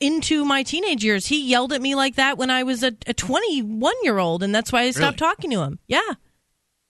into 0.00 0.44
my 0.44 0.62
teenage 0.62 1.04
years. 1.04 1.26
He 1.26 1.48
yelled 1.48 1.72
at 1.72 1.80
me 1.80 1.94
like 1.94 2.16
that 2.16 2.38
when 2.38 2.50
I 2.50 2.62
was 2.64 2.82
a, 2.82 2.92
a 3.06 3.14
21 3.14 3.94
year 4.02 4.18
old, 4.18 4.42
and 4.42 4.54
that's 4.54 4.72
why 4.72 4.82
I 4.82 4.90
stopped 4.90 5.18
talking 5.18 5.50
to 5.50 5.62
him. 5.62 5.78
Yeah, 5.86 6.14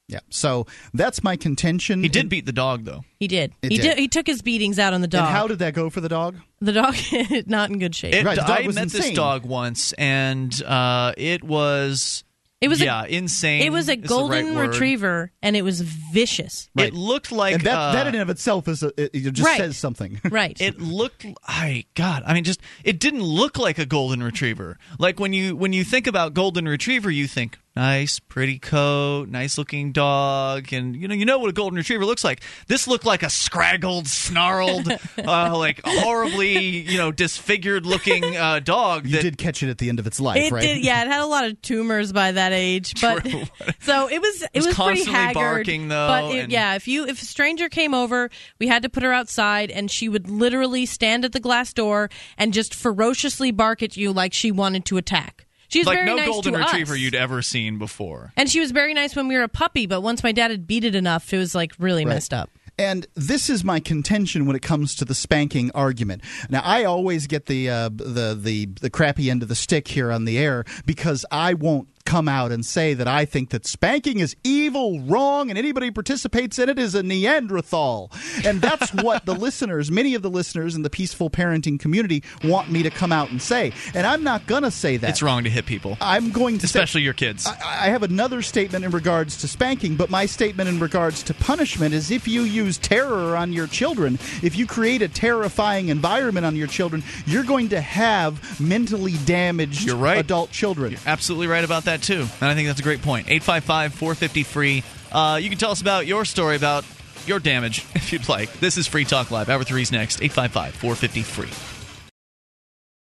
Yeah. 0.09 0.21
So 0.31 0.67
that's 0.95 1.25
my 1.25 1.35
contention. 1.37 2.01
He 2.03 2.09
did 2.09 2.29
beat 2.29 2.47
the 2.47 2.53
dog, 2.53 2.85
though. 2.85 3.05
he 3.19 3.27
did. 3.27 3.53
It 3.63 3.73
he 3.73 3.79
did. 3.79 3.83
did. 3.83 3.99
He 3.99 4.07
took 4.09 4.27
his 4.27 4.41
beatings 4.41 4.79
out 4.79 4.95
on 4.95 5.01
the 5.01 5.09
dog. 5.09 5.27
And 5.27 5.33
how 5.37 5.49
did 5.49 5.59
that 5.59 5.75
go 5.75 5.91
for 5.91 6.01
the 6.01 6.09
dog? 6.09 6.37
the 6.61 6.73
dog 6.73 6.95
not 7.47 7.71
in 7.71 7.79
good 7.81 7.95
shape. 7.95 8.15
It, 8.15 8.25
Right, 8.25 8.37
dog 8.37 8.49
I 8.49 8.67
was 8.67 8.77
met 8.77 8.85
insane. 8.85 9.01
this 9.03 9.11
dog 9.13 9.45
once, 9.45 9.93
and 9.95 10.63
uh, 10.63 11.13
it 11.17 11.43
was. 11.43 12.23
It 12.59 12.69
was 12.69 12.81
a- 12.81 12.85
yeah, 12.87 13.05
insane. 13.05 13.61
it 13.63 13.71
was 13.71 13.89
a 13.91 13.97
golden 13.97 14.55
right 14.57 14.69
retriever, 14.69 15.31
and 15.43 15.55
it 15.57 15.63
was 15.63 15.83
vicious. 15.83 16.71
It 16.79 16.95
looked 16.95 17.31
like 17.31 17.57
and 17.57 17.65
that, 17.65 17.77
uh, 17.77 17.93
that 17.93 18.07
in 18.07 18.15
and 18.15 18.23
of 18.23 18.31
itself 18.31 18.67
is 18.67 18.83
a, 18.83 18.89
it, 18.99 19.11
it 19.13 19.31
just 19.33 19.47
Right. 19.47 19.59
says 19.59 19.77
something. 19.77 20.21
Right. 20.31 20.59
It 20.59 20.81
looked, 20.81 21.27
I 21.47 21.85
God, 21.95 22.23
I 22.25 22.33
mean, 22.33 22.45
just 22.45 22.61
it 22.83 22.99
didn't 22.99 23.23
look 23.23 23.59
like 23.59 23.79
a 23.79 23.85
golden 23.85 24.23
retriever. 24.23 24.79
Like 24.99 25.21
when 25.21 25.35
you 25.35 25.55
when 25.55 25.75
you 25.75 25.85
think 25.85 26.07
about 26.07 26.33
golden 26.33 26.67
retriever, 26.67 27.11
you 27.11 27.27
think 27.27 27.59
nice, 27.77 28.19
pretty 28.19 28.59
coat, 28.59 29.29
nice 29.29 29.59
looking 29.59 29.93
dog, 29.93 30.73
and 30.73 30.97
you 30.97 31.07
know 31.07 31.15
you 31.15 31.25
know 31.25 31.39
what 31.39 31.51
a 31.51 31.53
golden 31.53 31.77
retriever 31.77 32.05
looks 32.05 32.25
like. 32.25 32.41
This 32.67 32.89
looked 32.89 33.05
like 33.05 33.23
a 33.23 33.27
scraggled, 33.27 34.07
snarled, 34.07 34.89
uh, 35.19 35.57
like 35.57 35.81
horribly 35.85 36.59
you 36.59 36.99
know 36.99 37.13
disfigured 37.13 37.87
looking 37.87 38.37
uh, 38.37 38.61
dog. 38.61 39.07
You 39.07 39.17
that, 39.17 39.23
did 39.23 39.39
catch 39.39 39.63
it 39.63 39.69
at 39.71 39.79
the 39.79 39.89
end 39.89 39.99
of 39.99 40.07
its 40.07 40.19
life, 40.19 40.43
It 40.43 40.53
right? 40.53 40.63
did, 40.63 40.85
yeah. 40.85 41.03
It 41.03 41.09
had 41.09 41.21
a 41.21 41.27
lot 41.27 41.45
of 41.45 41.61
tumors 41.63 42.13
by 42.13 42.33
that 42.33 42.53
age, 42.53 42.95
but 43.01 43.23
so 43.81 44.09
it 44.09 44.21
was. 44.21 44.43
It, 44.43 44.51
was 44.55 44.67
was, 44.67 44.75
pretty 44.75 45.05
haggard. 45.05 45.35
barking, 45.35 45.89
though, 45.89 46.09
but 46.09 46.35
it- 46.35 46.39
and- 46.45 46.53
yeah, 46.53 46.75
if 46.75 46.89
you 46.89 47.07
if 47.07 47.21
a 47.23 47.27
stranger 47.27 47.69
came 47.69 47.95
over, 47.95 48.31
we 48.59 48.67
had 48.67 48.83
to 48.83 48.89
put 48.89 49.03
her 49.03 49.13
outside, 49.13 49.71
and 49.71 49.91
she 49.91 50.09
would 50.09 50.31
literally 50.31 50.87
stand 50.87 51.25
at 51.25 51.33
the 51.33 51.41
glass 51.41 51.73
door 51.73 52.09
and 52.39 52.53
just 52.55 52.75
ferociously 52.75 53.51
bark 53.51 53.83
at 53.83 53.97
you 53.97 54.13
like 54.13 54.33
she 54.33 54.51
wanted 54.51 54.85
to 54.87 54.97
attack. 54.97 55.46
She 55.69 55.81
was 55.81 55.87
like 55.87 55.97
very 55.97 56.07
no 56.07 56.17
nice 56.17 56.27
golden 56.29 56.53
to 56.55 56.59
retriever 56.61 56.95
us. 56.95 56.99
you'd 57.01 57.15
ever 57.15 57.43
seen 57.43 57.79
before. 57.79 58.33
and 58.37 58.49
she 58.49 58.61
was 58.61 58.71
very 58.71 58.95
nice 58.95 59.15
when 59.17 59.29
we 59.29 59.35
were 59.37 59.43
a 59.43 59.49
puppy, 59.49 59.87
but 59.87 60.01
once 60.01 60.23
my 60.23 60.33
dad 60.33 60.51
had 60.51 60.67
beat 60.67 60.85
it 60.85 60.95
enough, 60.95 61.33
it 61.33 61.39
was 61.39 61.55
like 61.55 61.73
really 61.79 62.05
Right. 62.05 62.15
messed 62.15 62.33
up. 62.35 62.51
And 62.79 63.07
this 63.15 63.49
is 63.49 63.65
my 63.65 63.81
contention 63.81 64.45
when 64.45 64.55
it 64.55 64.61
comes 64.61 64.95
to 64.97 65.07
the 65.07 65.15
spanking 65.15 65.71
argument. 65.75 66.23
Now, 66.51 66.61
I 66.63 66.85
always 66.85 67.27
get 67.27 67.47
the 67.47 67.71
uh, 67.71 67.89
the 67.89 68.39
the 68.39 68.67
the 68.67 68.91
crappy 68.91 69.31
end 69.31 69.43
of 69.43 69.49
the 69.49 69.55
stick 69.55 69.89
here 69.89 70.13
on 70.13 70.27
the 70.27 70.37
air 70.39 70.65
because 70.85 71.25
I 71.33 71.55
won't 71.55 71.89
come 72.07 72.29
out 72.29 72.53
and 72.53 72.65
say 72.65 72.95
that 72.95 73.07
I 73.09 73.25
think 73.27 73.51
that 73.51 73.67
spanking 73.67 74.21
is 74.21 74.35
evil, 74.45 75.01
wrong, 75.01 75.51
and 75.51 75.59
anybody 75.59 75.87
who 75.89 75.93
participates 75.93 76.59
in 76.59 76.69
it 76.69 76.79
is 76.79 76.95
a 76.95 77.03
Neanderthal. 77.03 78.11
And 78.45 78.63
that's 78.63 78.93
what 78.95 79.27
the 79.27 79.35
listeners, 79.35 79.91
many 79.91 80.15
of 80.15 80.23
the 80.23 80.31
listeners 80.31 80.75
in 80.75 80.83
the 80.83 80.91
peaceful 80.91 81.29
parenting 81.31 81.79
community, 81.79 82.23
want 82.45 82.71
me 82.71 82.83
to 82.83 82.91
come 82.91 83.13
out 83.13 83.31
and 83.31 83.43
say. 83.43 83.73
And 83.95 84.07
I'm 84.07 84.23
not 84.25 84.47
gonna 84.47 84.71
say 84.71 84.97
that. 84.97 85.11
It's 85.11 85.23
wrong 85.23 85.45
to 85.45 85.51
hit 85.51 85.67
people, 85.67 85.99
I'm 86.01 86.31
going 86.31 86.59
to 86.59 86.67
say- 86.69 86.79
especially 86.79 87.03
your 87.03 87.15
kids. 87.15 87.47
I 87.47 87.87
I 87.87 87.89
have 87.91 88.03
another 88.03 88.43
statement 88.43 88.85
in 88.85 88.91
regards 88.91 89.37
to 89.39 89.49
spanking, 89.49 89.97
but 89.97 90.09
my 90.09 90.27
statement 90.27 90.69
in 90.69 90.81
regards 90.81 91.23
to 91.25 91.35
punishment 91.35 91.95
is 91.95 92.11
if 92.11 92.27
you 92.27 92.43
use 92.43 92.79
terror 92.79 93.37
on 93.37 93.53
your 93.53 93.67
children, 93.67 94.15
if 94.43 94.57
you 94.57 94.67
create 94.67 95.03
a 95.03 95.09
terrifying 95.09 95.89
environment 95.89 96.47
on 96.47 96.57
your 96.57 96.67
children, 96.69 97.03
you're 97.27 97.45
going 97.45 97.69
to 97.71 97.81
have 97.81 98.61
mentally 98.61 99.15
damaged 99.25 99.85
You're 99.87 99.97
right. 99.97 100.19
adult 100.19 100.51
children. 100.53 100.93
You're 100.93 101.01
absolutely 101.07 101.47
right 101.49 101.65
about 101.65 101.85
that 101.85 101.96
too, 102.03 102.21
and 102.21 102.51
I 102.51 102.55
think 102.55 102.69
that's 102.69 102.81
a 102.81 102.83
great 102.83 103.03
point. 103.03 103.27
855-450 103.29 104.47
free. 104.47 104.85
Uh, 105.13 105.39
you 105.41 105.49
can 105.49 105.59
tell 105.59 105.71
us 105.71 105.81
about 105.81 106.07
your 106.07 106.25
story 106.25 106.57
about 106.57 106.85
your 107.27 107.39
damage 107.39 107.85
if 107.95 108.13
you'd 108.13 108.29
like. 108.29 108.53
This 108.61 108.77
is 108.77 108.87
Free 108.87 109.05
Talk 109.05 109.31
Live. 109.31 109.49
Hour 109.49 109.65
three's 109.65 109.93
next. 109.93 110.21
855-450 110.21 111.25
free. 111.25 112.07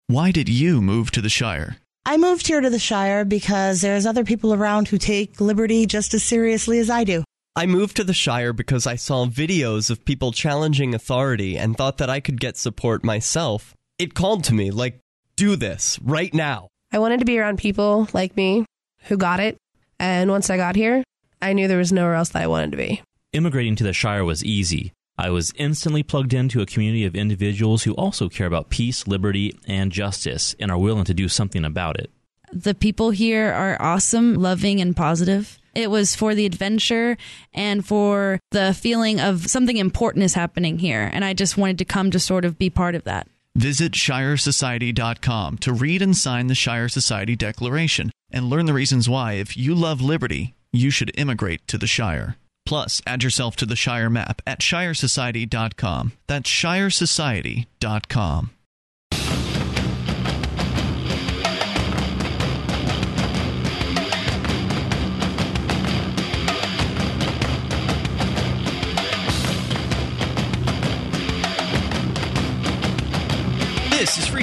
Why 0.07 0.31
did 0.31 0.47
you 0.47 0.81
move 0.81 1.09
to 1.11 1.21
the 1.21 1.29
Shire? 1.29 1.77
I 2.05 2.17
moved 2.17 2.45
here 2.45 2.61
to 2.61 2.69
the 2.69 2.77
Shire 2.77 3.25
because 3.25 3.81
there's 3.81 4.05
other 4.05 4.23
people 4.23 4.53
around 4.53 4.87
who 4.87 4.99
take 4.99 5.41
liberty 5.41 5.87
just 5.87 6.13
as 6.13 6.23
seriously 6.23 6.77
as 6.77 6.91
I 6.91 7.03
do. 7.03 7.23
I 7.55 7.65
moved 7.65 7.95
to 7.95 8.03
the 8.03 8.13
Shire 8.13 8.53
because 8.53 8.85
I 8.85 8.95
saw 8.95 9.25
videos 9.25 9.89
of 9.89 10.05
people 10.05 10.31
challenging 10.31 10.93
authority 10.93 11.57
and 11.57 11.75
thought 11.75 11.97
that 11.97 12.09
I 12.09 12.19
could 12.19 12.39
get 12.39 12.57
support 12.57 13.03
myself. 13.03 13.73
It 13.97 14.13
called 14.13 14.43
to 14.43 14.53
me, 14.53 14.69
like, 14.69 14.99
do 15.35 15.55
this 15.55 15.97
right 16.03 16.33
now. 16.33 16.67
I 16.91 16.99
wanted 16.99 17.19
to 17.19 17.25
be 17.25 17.39
around 17.39 17.57
people 17.57 18.07
like 18.13 18.37
me 18.37 18.65
who 19.05 19.17
got 19.17 19.39
it. 19.39 19.57
And 19.99 20.29
once 20.29 20.49
I 20.49 20.57
got 20.57 20.75
here, 20.75 21.03
I 21.41 21.53
knew 21.53 21.67
there 21.67 21.77
was 21.77 21.91
nowhere 21.91 22.15
else 22.15 22.29
that 22.29 22.43
I 22.43 22.47
wanted 22.47 22.71
to 22.71 22.77
be. 22.77 23.01
Immigrating 23.33 23.75
to 23.77 23.83
the 23.83 23.93
Shire 23.93 24.23
was 24.23 24.43
easy. 24.43 24.91
I 25.17 25.29
was 25.29 25.53
instantly 25.55 26.03
plugged 26.03 26.33
into 26.33 26.61
a 26.61 26.65
community 26.65 27.05
of 27.05 27.15
individuals 27.15 27.83
who 27.83 27.93
also 27.93 28.27
care 28.27 28.47
about 28.47 28.69
peace, 28.69 29.07
liberty, 29.07 29.57
and 29.65 29.91
justice 29.91 30.55
and 30.59 30.69
are 30.69 30.77
willing 30.77 31.05
to 31.05 31.13
do 31.13 31.29
something 31.29 31.63
about 31.63 31.97
it. 31.99 32.11
The 32.51 32.75
people 32.75 33.11
here 33.11 33.51
are 33.51 33.77
awesome, 33.81 34.35
loving, 34.35 34.81
and 34.81 34.95
positive. 34.95 35.57
It 35.73 35.89
was 35.89 36.15
for 36.15 36.35
the 36.35 36.45
adventure 36.45 37.17
and 37.53 37.85
for 37.85 38.39
the 38.51 38.73
feeling 38.73 39.19
of 39.19 39.47
something 39.47 39.77
important 39.77 40.23
is 40.23 40.33
happening 40.33 40.79
here. 40.79 41.09
And 41.11 41.25
I 41.25 41.33
just 41.33 41.57
wanted 41.57 41.79
to 41.79 41.85
come 41.85 42.11
to 42.11 42.19
sort 42.19 42.45
of 42.45 42.57
be 42.57 42.69
part 42.69 42.95
of 42.95 43.03
that. 43.03 43.27
Visit 43.55 43.93
ShireSociety.com 43.93 45.57
to 45.59 45.73
read 45.73 46.01
and 46.01 46.15
sign 46.15 46.47
the 46.47 46.55
Shire 46.55 46.89
Society 46.89 47.35
Declaration 47.35 48.11
and 48.29 48.49
learn 48.49 48.65
the 48.65 48.73
reasons 48.73 49.09
why, 49.09 49.33
if 49.33 49.55
you 49.55 49.73
love 49.73 50.01
liberty, 50.01 50.53
you 50.73 50.89
should 50.89 51.17
immigrate 51.17 51.65
to 51.67 51.77
the 51.77 51.87
Shire. 51.87 52.35
Plus, 52.65 53.01
add 53.07 53.23
yourself 53.23 53.55
to 53.57 53.65
the 53.65 53.75
Shire 53.75 54.09
map 54.09 54.41
at 54.45 54.59
ShireSociety.com. 54.59 56.11
That's 56.27 56.49
ShireSociety.com. 56.49 58.49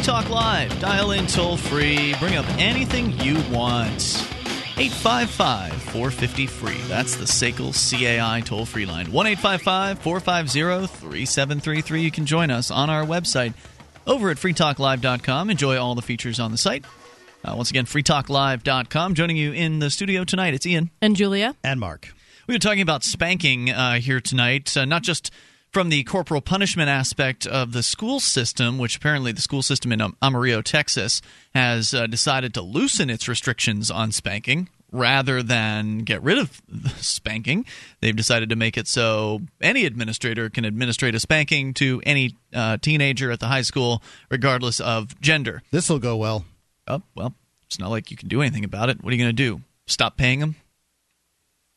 This 0.02 0.08
is 0.08 0.14
Talk 0.14 0.30
Live. 0.30 0.80
Dial 0.80 1.12
in 1.12 1.28
toll 1.28 1.56
free. 1.56 2.16
Bring 2.18 2.34
up 2.34 2.44
anything 2.58 3.12
you 3.20 3.34
want. 3.54 4.26
855 4.76 5.80
450 5.80 6.46
free. 6.48 6.80
That's 6.88 7.14
the 7.14 7.24
SACL 7.24 7.72
CAI 7.72 8.40
toll 8.40 8.66
free 8.66 8.84
line. 8.84 9.12
1 9.12 9.26
855 9.28 10.00
450 10.00 10.88
3733. 10.88 12.02
You 12.02 12.10
can 12.10 12.26
join 12.26 12.50
us 12.50 12.72
on 12.72 12.90
our 12.90 13.04
website 13.04 13.54
over 14.04 14.30
at 14.30 14.38
freetalklive.com. 14.38 15.50
Enjoy 15.50 15.78
all 15.78 15.94
the 15.94 16.02
features 16.02 16.40
on 16.40 16.50
the 16.50 16.58
site. 16.58 16.84
Uh, 17.44 17.54
once 17.54 17.70
again, 17.70 17.84
freetalklive.com. 17.84 19.14
Joining 19.14 19.36
you 19.36 19.52
in 19.52 19.78
the 19.78 19.88
studio 19.88 20.24
tonight, 20.24 20.52
it's 20.52 20.66
Ian. 20.66 20.90
And 21.00 21.14
Julia. 21.14 21.54
And 21.62 21.78
Mark. 21.78 22.12
We've 22.48 22.54
been 22.54 22.60
talking 22.60 22.82
about 22.82 23.04
spanking 23.04 23.70
uh, 23.70 24.00
here 24.00 24.20
tonight, 24.20 24.76
uh, 24.76 24.84
not 24.84 25.04
just 25.04 25.30
from 25.72 25.88
the 25.88 26.04
corporal 26.04 26.42
punishment 26.42 26.90
aspect 26.90 27.46
of 27.46 27.72
the 27.72 27.82
school 27.82 28.20
system, 28.20 28.78
which 28.78 28.96
apparently 28.96 29.32
the 29.32 29.40
school 29.40 29.62
system 29.62 29.90
in 29.90 30.02
Amarillo, 30.20 30.60
Texas, 30.60 31.22
has 31.54 31.94
uh, 31.94 32.06
decided 32.06 32.52
to 32.54 32.62
loosen 32.62 33.08
its 33.08 33.26
restrictions 33.26 33.90
on 33.90 34.12
spanking 34.12 34.68
rather 34.92 35.42
than 35.42 36.00
get 36.00 36.22
rid 36.22 36.38
of 36.38 36.60
spanking. 36.98 37.64
They've 38.00 38.14
decided 38.14 38.50
to 38.50 38.56
make 38.56 38.76
it 38.76 38.86
so 38.86 39.40
any 39.62 39.86
administrator 39.86 40.50
can 40.50 40.66
administrate 40.66 41.14
a 41.14 41.20
spanking 41.20 41.72
to 41.74 42.02
any 42.04 42.36
uh, 42.52 42.76
teenager 42.76 43.30
at 43.30 43.40
the 43.40 43.48
high 43.48 43.62
school, 43.62 44.02
regardless 44.30 44.78
of 44.78 45.18
gender. 45.22 45.62
This 45.70 45.88
will 45.88 45.98
go 45.98 46.16
well. 46.16 46.44
Oh, 46.86 47.02
well, 47.14 47.34
it's 47.66 47.78
not 47.78 47.90
like 47.90 48.10
you 48.10 48.18
can 48.18 48.28
do 48.28 48.42
anything 48.42 48.64
about 48.64 48.90
it. 48.90 49.02
What 49.02 49.12
are 49.12 49.16
you 49.16 49.22
going 49.22 49.34
to 49.34 49.42
do? 49.42 49.62
Stop 49.86 50.18
paying 50.18 50.40
them? 50.40 50.56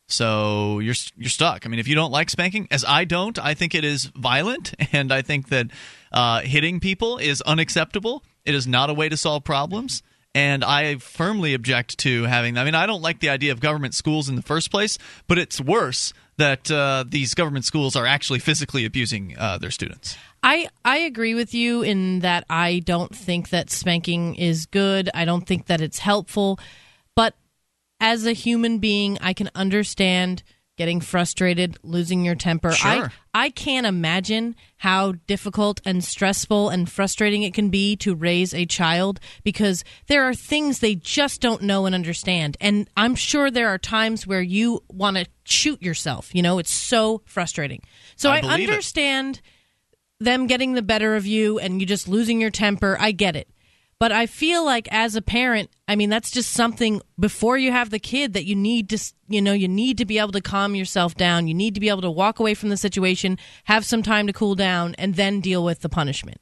So 0.08 0.80
you're 0.80 0.96
you're 1.16 1.30
stuck. 1.30 1.66
I 1.66 1.70
mean, 1.70 1.80
if 1.80 1.88
you 1.88 1.96
don't 1.96 2.12
like 2.12 2.30
spanking, 2.30 2.68
as 2.70 2.86
I 2.88 3.06
don't, 3.06 3.38
I 3.40 3.54
think 3.54 3.74
it 3.74 3.84
is 3.84 4.06
violent, 4.16 4.74
and 4.92 5.12
I 5.12 5.22
think 5.22 5.50
that 5.50 5.68
uh, 6.12 6.42
hitting 6.42 6.80
people 6.80 7.18
is 7.18 7.42
unacceptable. 7.42 8.24
It 8.46 8.54
is 8.54 8.68
not 8.68 8.90
a 8.90 8.94
way 8.94 9.10
to 9.10 9.18
solve 9.18 9.44
problems, 9.44 10.04
and 10.36 10.64
I 10.64 10.98
firmly 10.98 11.54
object 11.56 11.98
to 12.00 12.24
having. 12.24 12.58
I 12.58 12.64
mean, 12.64 12.76
I 12.76 12.86
don't 12.86 13.02
like 13.02 13.20
the 13.20 13.30
idea 13.30 13.52
of 13.52 13.60
government 13.60 13.96
schools 13.96 14.30
in 14.30 14.36
the 14.36 14.44
first 14.44 14.70
place, 14.70 14.98
but 15.28 15.40
it's 15.40 15.60
worse 15.60 16.14
that 16.38 16.70
uh, 16.70 17.06
these 17.08 17.34
government 17.34 17.66
schools 17.66 17.96
are 17.96 18.06
actually 18.06 18.40
physically 18.40 18.86
abusing 18.86 19.36
uh, 19.38 19.58
their 19.58 19.72
students. 19.72 20.18
I, 20.44 20.68
I 20.84 20.98
agree 20.98 21.34
with 21.34 21.54
you 21.54 21.82
in 21.82 22.20
that 22.20 22.46
I 22.50 22.80
don't 22.80 23.16
think 23.16 23.50
that 23.50 23.72
spanking 23.72 24.36
is 24.36 24.66
good. 24.68 25.10
I 25.14 25.26
don't 25.26 25.48
think 25.48 25.68
that 25.68 25.82
it's 25.82 26.00
helpful. 26.00 26.60
As 28.00 28.26
a 28.26 28.34
human 28.34 28.80
being, 28.80 29.18
I 29.22 29.34
can 29.34 29.50
understand 29.56 30.44
getting 30.78 31.00
frustrated, 31.00 31.78
losing 31.84 32.26
your 32.26 32.36
temper. 32.36 32.72
Sure. 32.72 33.12
I, 33.34 33.46
I 33.46 33.50
can't 33.50 33.88
imagine 33.88 34.56
how 34.78 35.14
difficult 35.26 35.80
and 35.86 36.04
stressful 36.04 36.70
and 36.70 36.90
frustrating 36.90 37.44
it 37.44 37.54
can 37.54 37.70
be 37.70 37.96
to 37.98 38.14
raise 38.14 38.54
a 38.54 38.66
child 38.66 39.20
because 39.44 39.84
there 40.08 40.24
are 40.24 40.34
things 40.34 40.80
they 40.80 40.96
just 40.96 41.40
don't 41.40 41.62
know 41.62 41.86
and 41.86 41.96
understand. 41.96 42.58
And 42.60 42.90
I'm 42.98 43.16
sure 43.16 43.50
there 43.50 43.70
are 43.70 43.78
times 43.78 44.28
where 44.28 44.42
you 44.42 44.84
want 44.90 45.18
to 45.18 45.26
shoot 45.46 45.82
yourself. 45.82 46.34
You 46.36 46.42
know, 46.42 46.60
it's 46.60 46.74
so 46.74 47.22
frustrating. 47.26 47.82
So 48.18 48.30
I 48.30 48.38
I, 48.38 48.42
believe 48.42 48.68
it. 48.68 48.72
understand 48.72 49.42
them 50.20 50.48
getting 50.48 50.74
the 50.74 50.82
better 50.82 51.16
of 51.16 51.26
you 51.26 51.60
and 51.60 51.80
you 51.80 51.88
just 51.88 52.08
losing 52.08 52.42
your 52.42 52.52
temper. 52.52 52.98
I 53.00 53.12
get 53.12 53.36
it. 53.36 53.50
But 54.06 54.12
I 54.12 54.28
feel 54.28 54.64
like 54.64 54.88
as 54.92 55.16
a 55.16 55.22
parent, 55.24 55.72
I 55.88 55.96
mean, 55.96 56.12
that's 56.12 56.30
just 56.30 56.52
something 56.52 57.02
before 57.20 57.58
you 57.58 57.72
have 57.72 57.90
the 57.90 57.98
kid 57.98 58.34
that 58.34 58.46
you 58.46 58.56
need 58.56 58.88
to, 58.90 59.00
you 59.28 59.42
know, 59.42 59.52
you 59.52 59.68
need 59.68 59.98
to 59.98 60.06
be 60.06 60.20
able 60.20 60.34
to 60.34 60.42
calm 60.42 60.76
yourself 60.76 61.16
down. 61.16 61.48
You 61.48 61.56
need 61.56 61.74
to 61.74 61.80
be 61.80 61.90
able 61.90 62.04
to 62.04 62.12
walk 62.12 62.40
away 62.40 62.54
from 62.54 62.70
the 62.70 62.78
situation, 62.78 63.40
have 63.64 63.84
some 63.84 64.04
time 64.04 64.28
to 64.28 64.34
cool 64.34 64.54
down, 64.54 64.94
and 65.00 65.16
then 65.16 65.42
deal 65.42 65.66
with 65.66 65.80
the 65.80 65.90
punishment. 65.90 66.40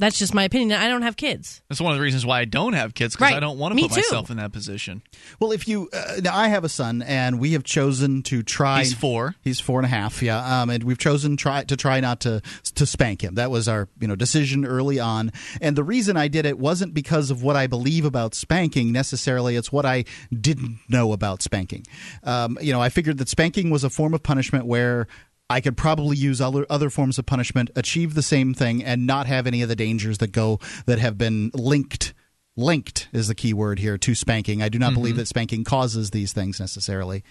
That's 0.00 0.18
just 0.18 0.34
my 0.34 0.44
opinion. 0.44 0.80
I 0.80 0.88
don't 0.88 1.02
have 1.02 1.16
kids. 1.16 1.62
That's 1.68 1.80
one 1.80 1.92
of 1.92 1.98
the 1.98 2.02
reasons 2.02 2.24
why 2.26 2.40
I 2.40 2.46
don't 2.46 2.72
have 2.72 2.94
kids 2.94 3.14
because 3.14 3.26
Right. 3.30 3.36
I 3.36 3.40
don't 3.40 3.58
want 3.58 3.72
to 3.72 3.76
Me 3.76 3.82
put 3.82 3.92
too. 3.92 4.00
myself 4.00 4.30
in 4.30 4.38
that 4.38 4.50
position. 4.50 5.02
Well, 5.38 5.52
if 5.52 5.68
you 5.68 5.88
uh, 5.92 6.20
now, 6.24 6.34
I 6.36 6.48
have 6.48 6.64
a 6.64 6.68
son, 6.68 7.02
and 7.02 7.38
we 7.38 7.52
have 7.52 7.62
chosen 7.64 8.22
to 8.24 8.42
try. 8.42 8.80
He's 8.80 8.94
four. 8.94 9.34
He's 9.42 9.60
four 9.60 9.78
and 9.78 9.84
a 9.86 9.90
half. 9.90 10.22
Yeah, 10.22 10.62
um, 10.62 10.70
and 10.70 10.82
we've 10.84 10.98
chosen 10.98 11.36
try 11.36 11.64
to 11.64 11.76
try 11.76 12.00
not 12.00 12.20
to 12.20 12.40
to 12.76 12.86
spank 12.86 13.22
him. 13.22 13.34
That 13.34 13.50
was 13.50 13.68
our 13.68 13.88
you 14.00 14.08
know 14.08 14.16
decision 14.16 14.64
early 14.64 14.98
on, 14.98 15.32
and 15.60 15.76
the 15.76 15.84
reason 15.84 16.16
I 16.16 16.28
did 16.28 16.46
it 16.46 16.58
wasn't 16.58 16.94
because 16.94 17.30
of 17.30 17.42
what 17.42 17.54
I 17.56 17.66
believe 17.66 18.04
about 18.06 18.34
spanking 18.34 18.92
necessarily. 18.92 19.54
It's 19.54 19.70
what 19.70 19.84
I 19.84 20.04
didn't 20.32 20.78
know 20.88 21.12
about 21.12 21.42
spanking. 21.42 21.84
Um, 22.24 22.58
you 22.62 22.72
know, 22.72 22.80
I 22.80 22.88
figured 22.88 23.18
that 23.18 23.28
spanking 23.28 23.68
was 23.70 23.84
a 23.84 23.90
form 23.90 24.14
of 24.14 24.22
punishment 24.22 24.64
where. 24.64 25.06
I 25.50 25.60
could 25.60 25.76
probably 25.76 26.16
use 26.16 26.40
other 26.40 26.64
other 26.70 26.88
forms 26.88 27.18
of 27.18 27.26
punishment, 27.26 27.70
achieve 27.76 28.14
the 28.14 28.22
same 28.22 28.54
thing, 28.54 28.82
and 28.82 29.06
not 29.06 29.26
have 29.26 29.46
any 29.46 29.60
of 29.60 29.68
the 29.68 29.76
dangers 29.76 30.18
that 30.18 30.28
go 30.32 30.60
that 30.86 30.98
have 31.00 31.18
been 31.18 31.50
linked 31.52 32.14
linked 32.56 33.08
is 33.12 33.28
the 33.28 33.34
key 33.34 33.52
word 33.52 33.78
here 33.78 33.98
to 33.98 34.14
spanking. 34.14 34.62
I 34.62 34.68
do 34.68 34.78
not 34.78 34.94
believe 34.94 35.16
that 35.16 35.26
spanking 35.26 35.64
causes 35.64 36.10
these 36.10 36.32
things 36.32 36.60
necessarily. 36.60 37.24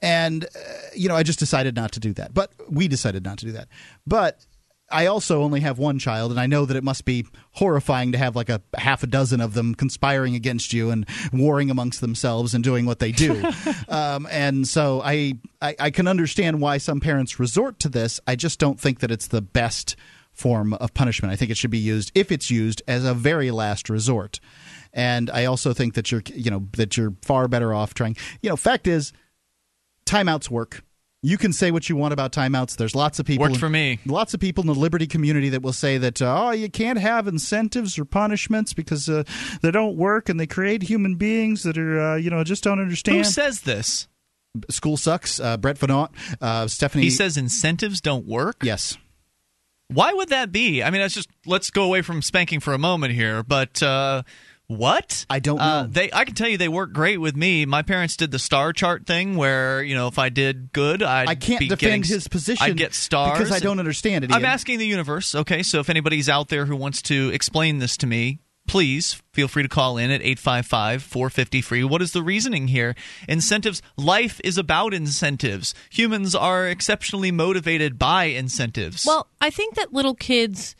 And, 0.00 0.44
uh, 0.44 0.48
you 0.94 1.08
know, 1.08 1.14
I 1.14 1.22
just 1.22 1.38
decided 1.38 1.76
not 1.76 1.92
to 1.92 2.00
do 2.00 2.12
that. 2.14 2.34
But 2.34 2.52
we 2.68 2.88
decided 2.88 3.24
not 3.24 3.38
to 3.38 3.46
do 3.46 3.52
that. 3.52 3.68
But 4.06 4.44
I 4.90 5.06
also 5.06 5.42
only 5.42 5.60
have 5.60 5.78
one 5.78 5.98
child, 5.98 6.30
and 6.30 6.38
I 6.38 6.46
know 6.46 6.66
that 6.66 6.76
it 6.76 6.84
must 6.84 7.04
be 7.04 7.26
horrifying 7.52 8.12
to 8.12 8.18
have 8.18 8.36
like 8.36 8.48
a 8.48 8.60
half 8.76 9.02
a 9.02 9.06
dozen 9.06 9.40
of 9.40 9.54
them 9.54 9.74
conspiring 9.74 10.34
against 10.34 10.72
you 10.72 10.90
and 10.90 11.06
warring 11.32 11.70
amongst 11.70 12.00
themselves 12.00 12.54
and 12.54 12.62
doing 12.62 12.84
what 12.84 12.98
they 12.98 13.10
do. 13.10 13.42
um, 13.88 14.28
and 14.30 14.68
so 14.68 15.00
I, 15.02 15.34
I, 15.62 15.74
I 15.80 15.90
can 15.90 16.06
understand 16.06 16.60
why 16.60 16.78
some 16.78 17.00
parents 17.00 17.40
resort 17.40 17.78
to 17.80 17.88
this. 17.88 18.20
I 18.26 18.36
just 18.36 18.58
don't 18.58 18.78
think 18.78 19.00
that 19.00 19.10
it's 19.10 19.28
the 19.28 19.42
best 19.42 19.96
form 20.32 20.74
of 20.74 20.92
punishment. 20.92 21.32
I 21.32 21.36
think 21.36 21.50
it 21.50 21.56
should 21.56 21.70
be 21.70 21.78
used, 21.78 22.12
if 22.14 22.30
it's 22.30 22.50
used, 22.50 22.82
as 22.86 23.04
a 23.04 23.14
very 23.14 23.50
last 23.50 23.88
resort. 23.88 24.38
And 24.92 25.30
I 25.30 25.46
also 25.46 25.72
think 25.72 25.94
that 25.94 26.12
you're, 26.12 26.22
you 26.34 26.50
know, 26.50 26.68
that 26.76 26.96
you're 26.96 27.14
far 27.22 27.48
better 27.48 27.72
off 27.72 27.94
trying. 27.94 28.16
You 28.42 28.50
know, 28.50 28.56
fact 28.56 28.86
is, 28.86 29.12
timeouts 30.04 30.50
work. 30.50 30.82
You 31.24 31.38
can 31.38 31.54
say 31.54 31.70
what 31.70 31.88
you 31.88 31.96
want 31.96 32.12
about 32.12 32.32
timeouts. 32.32 32.76
There's 32.76 32.94
lots 32.94 33.18
of 33.18 33.24
people. 33.24 33.46
Worked 33.46 33.56
for 33.56 33.70
me. 33.70 33.98
Lots 34.04 34.34
of 34.34 34.40
people 34.40 34.60
in 34.60 34.66
the 34.66 34.74
liberty 34.74 35.06
community 35.06 35.48
that 35.48 35.62
will 35.62 35.72
say 35.72 35.96
that 35.96 36.20
uh, 36.20 36.48
oh, 36.48 36.50
you 36.50 36.68
can't 36.68 36.98
have 36.98 37.26
incentives 37.26 37.98
or 37.98 38.04
punishments 38.04 38.74
because 38.74 39.08
uh, 39.08 39.24
they 39.62 39.70
don't 39.70 39.96
work 39.96 40.28
and 40.28 40.38
they 40.38 40.46
create 40.46 40.82
human 40.82 41.14
beings 41.14 41.62
that 41.62 41.78
are 41.78 41.98
uh, 41.98 42.16
you 42.16 42.28
know 42.28 42.44
just 42.44 42.62
don't 42.62 42.78
understand. 42.78 43.16
Who 43.16 43.24
says 43.24 43.62
this? 43.62 44.06
School 44.68 44.98
sucks. 44.98 45.40
Uh, 45.40 45.56
Brett 45.56 45.78
Veinotte, 45.78 46.10
uh, 46.42 46.68
Stephanie. 46.68 47.04
He 47.04 47.10
says 47.10 47.38
incentives 47.38 48.02
don't 48.02 48.26
work. 48.26 48.56
yes. 48.62 48.98
Why 49.88 50.12
would 50.12 50.30
that 50.30 50.50
be? 50.50 50.82
I 50.82 50.90
mean, 50.90 51.00
that's 51.00 51.14
just 51.14 51.28
let's 51.46 51.70
go 51.70 51.84
away 51.84 52.02
from 52.02 52.22
spanking 52.22 52.60
for 52.60 52.72
a 52.72 52.78
moment 52.78 53.14
here. 53.14 53.42
But 53.42 53.82
uh, 53.82 54.22
what? 54.66 55.26
I 55.28 55.40
don't 55.40 55.60
Uh, 55.60 55.86
they, 55.88 56.10
I 56.12 56.24
can 56.24 56.34
tell 56.34 56.48
you, 56.48 56.56
they 56.56 56.68
work 56.68 56.92
great 56.92 57.18
with 57.18 57.36
me. 57.36 57.66
My 57.66 57.82
parents 57.82 58.16
did 58.16 58.30
the 58.30 58.38
star 58.38 58.72
chart 58.72 59.06
thing, 59.06 59.36
where 59.36 59.82
you 59.82 59.94
know 59.94 60.08
if 60.08 60.18
I 60.18 60.28
did 60.30 60.72
good, 60.72 61.02
I'd 61.02 61.28
I 61.28 61.34
can't 61.34 61.60
be 61.60 61.68
defend 61.68 61.80
getting, 61.80 62.02
his 62.04 62.28
position 62.28 62.64
I'd 62.64 62.76
get 62.76 62.94
stars 62.94 63.38
because 63.38 63.52
I 63.52 63.58
don't 63.58 63.72
and- 63.72 63.80
understand 63.80 64.24
it. 64.24 64.32
I'm 64.32 64.44
asking 64.44 64.78
the 64.78 64.86
universe. 64.86 65.34
Okay, 65.34 65.62
so 65.62 65.80
if 65.80 65.90
anybody's 65.90 66.28
out 66.28 66.48
there 66.48 66.66
who 66.66 66.76
wants 66.76 67.02
to 67.02 67.30
explain 67.34 67.78
this 67.78 67.96
to 67.98 68.06
me, 68.06 68.38
please 68.66 69.20
feel 69.34 69.46
free 69.48 69.62
to 69.62 69.68
call 69.68 69.98
in 69.98 70.10
at 70.10 70.22
855-450 70.22 71.62
free. 71.62 71.84
What 71.84 72.00
is 72.00 72.12
the 72.12 72.22
reasoning 72.22 72.68
here? 72.68 72.94
Incentives. 73.28 73.82
Life 73.96 74.40
is 74.42 74.56
about 74.56 74.94
incentives. 74.94 75.74
Humans 75.90 76.34
are 76.34 76.66
exceptionally 76.66 77.30
motivated 77.30 77.98
by 77.98 78.24
incentives. 78.24 79.04
Well, 79.06 79.28
I 79.40 79.50
think 79.50 79.74
that 79.74 79.92
little 79.92 80.14
kids 80.14 80.74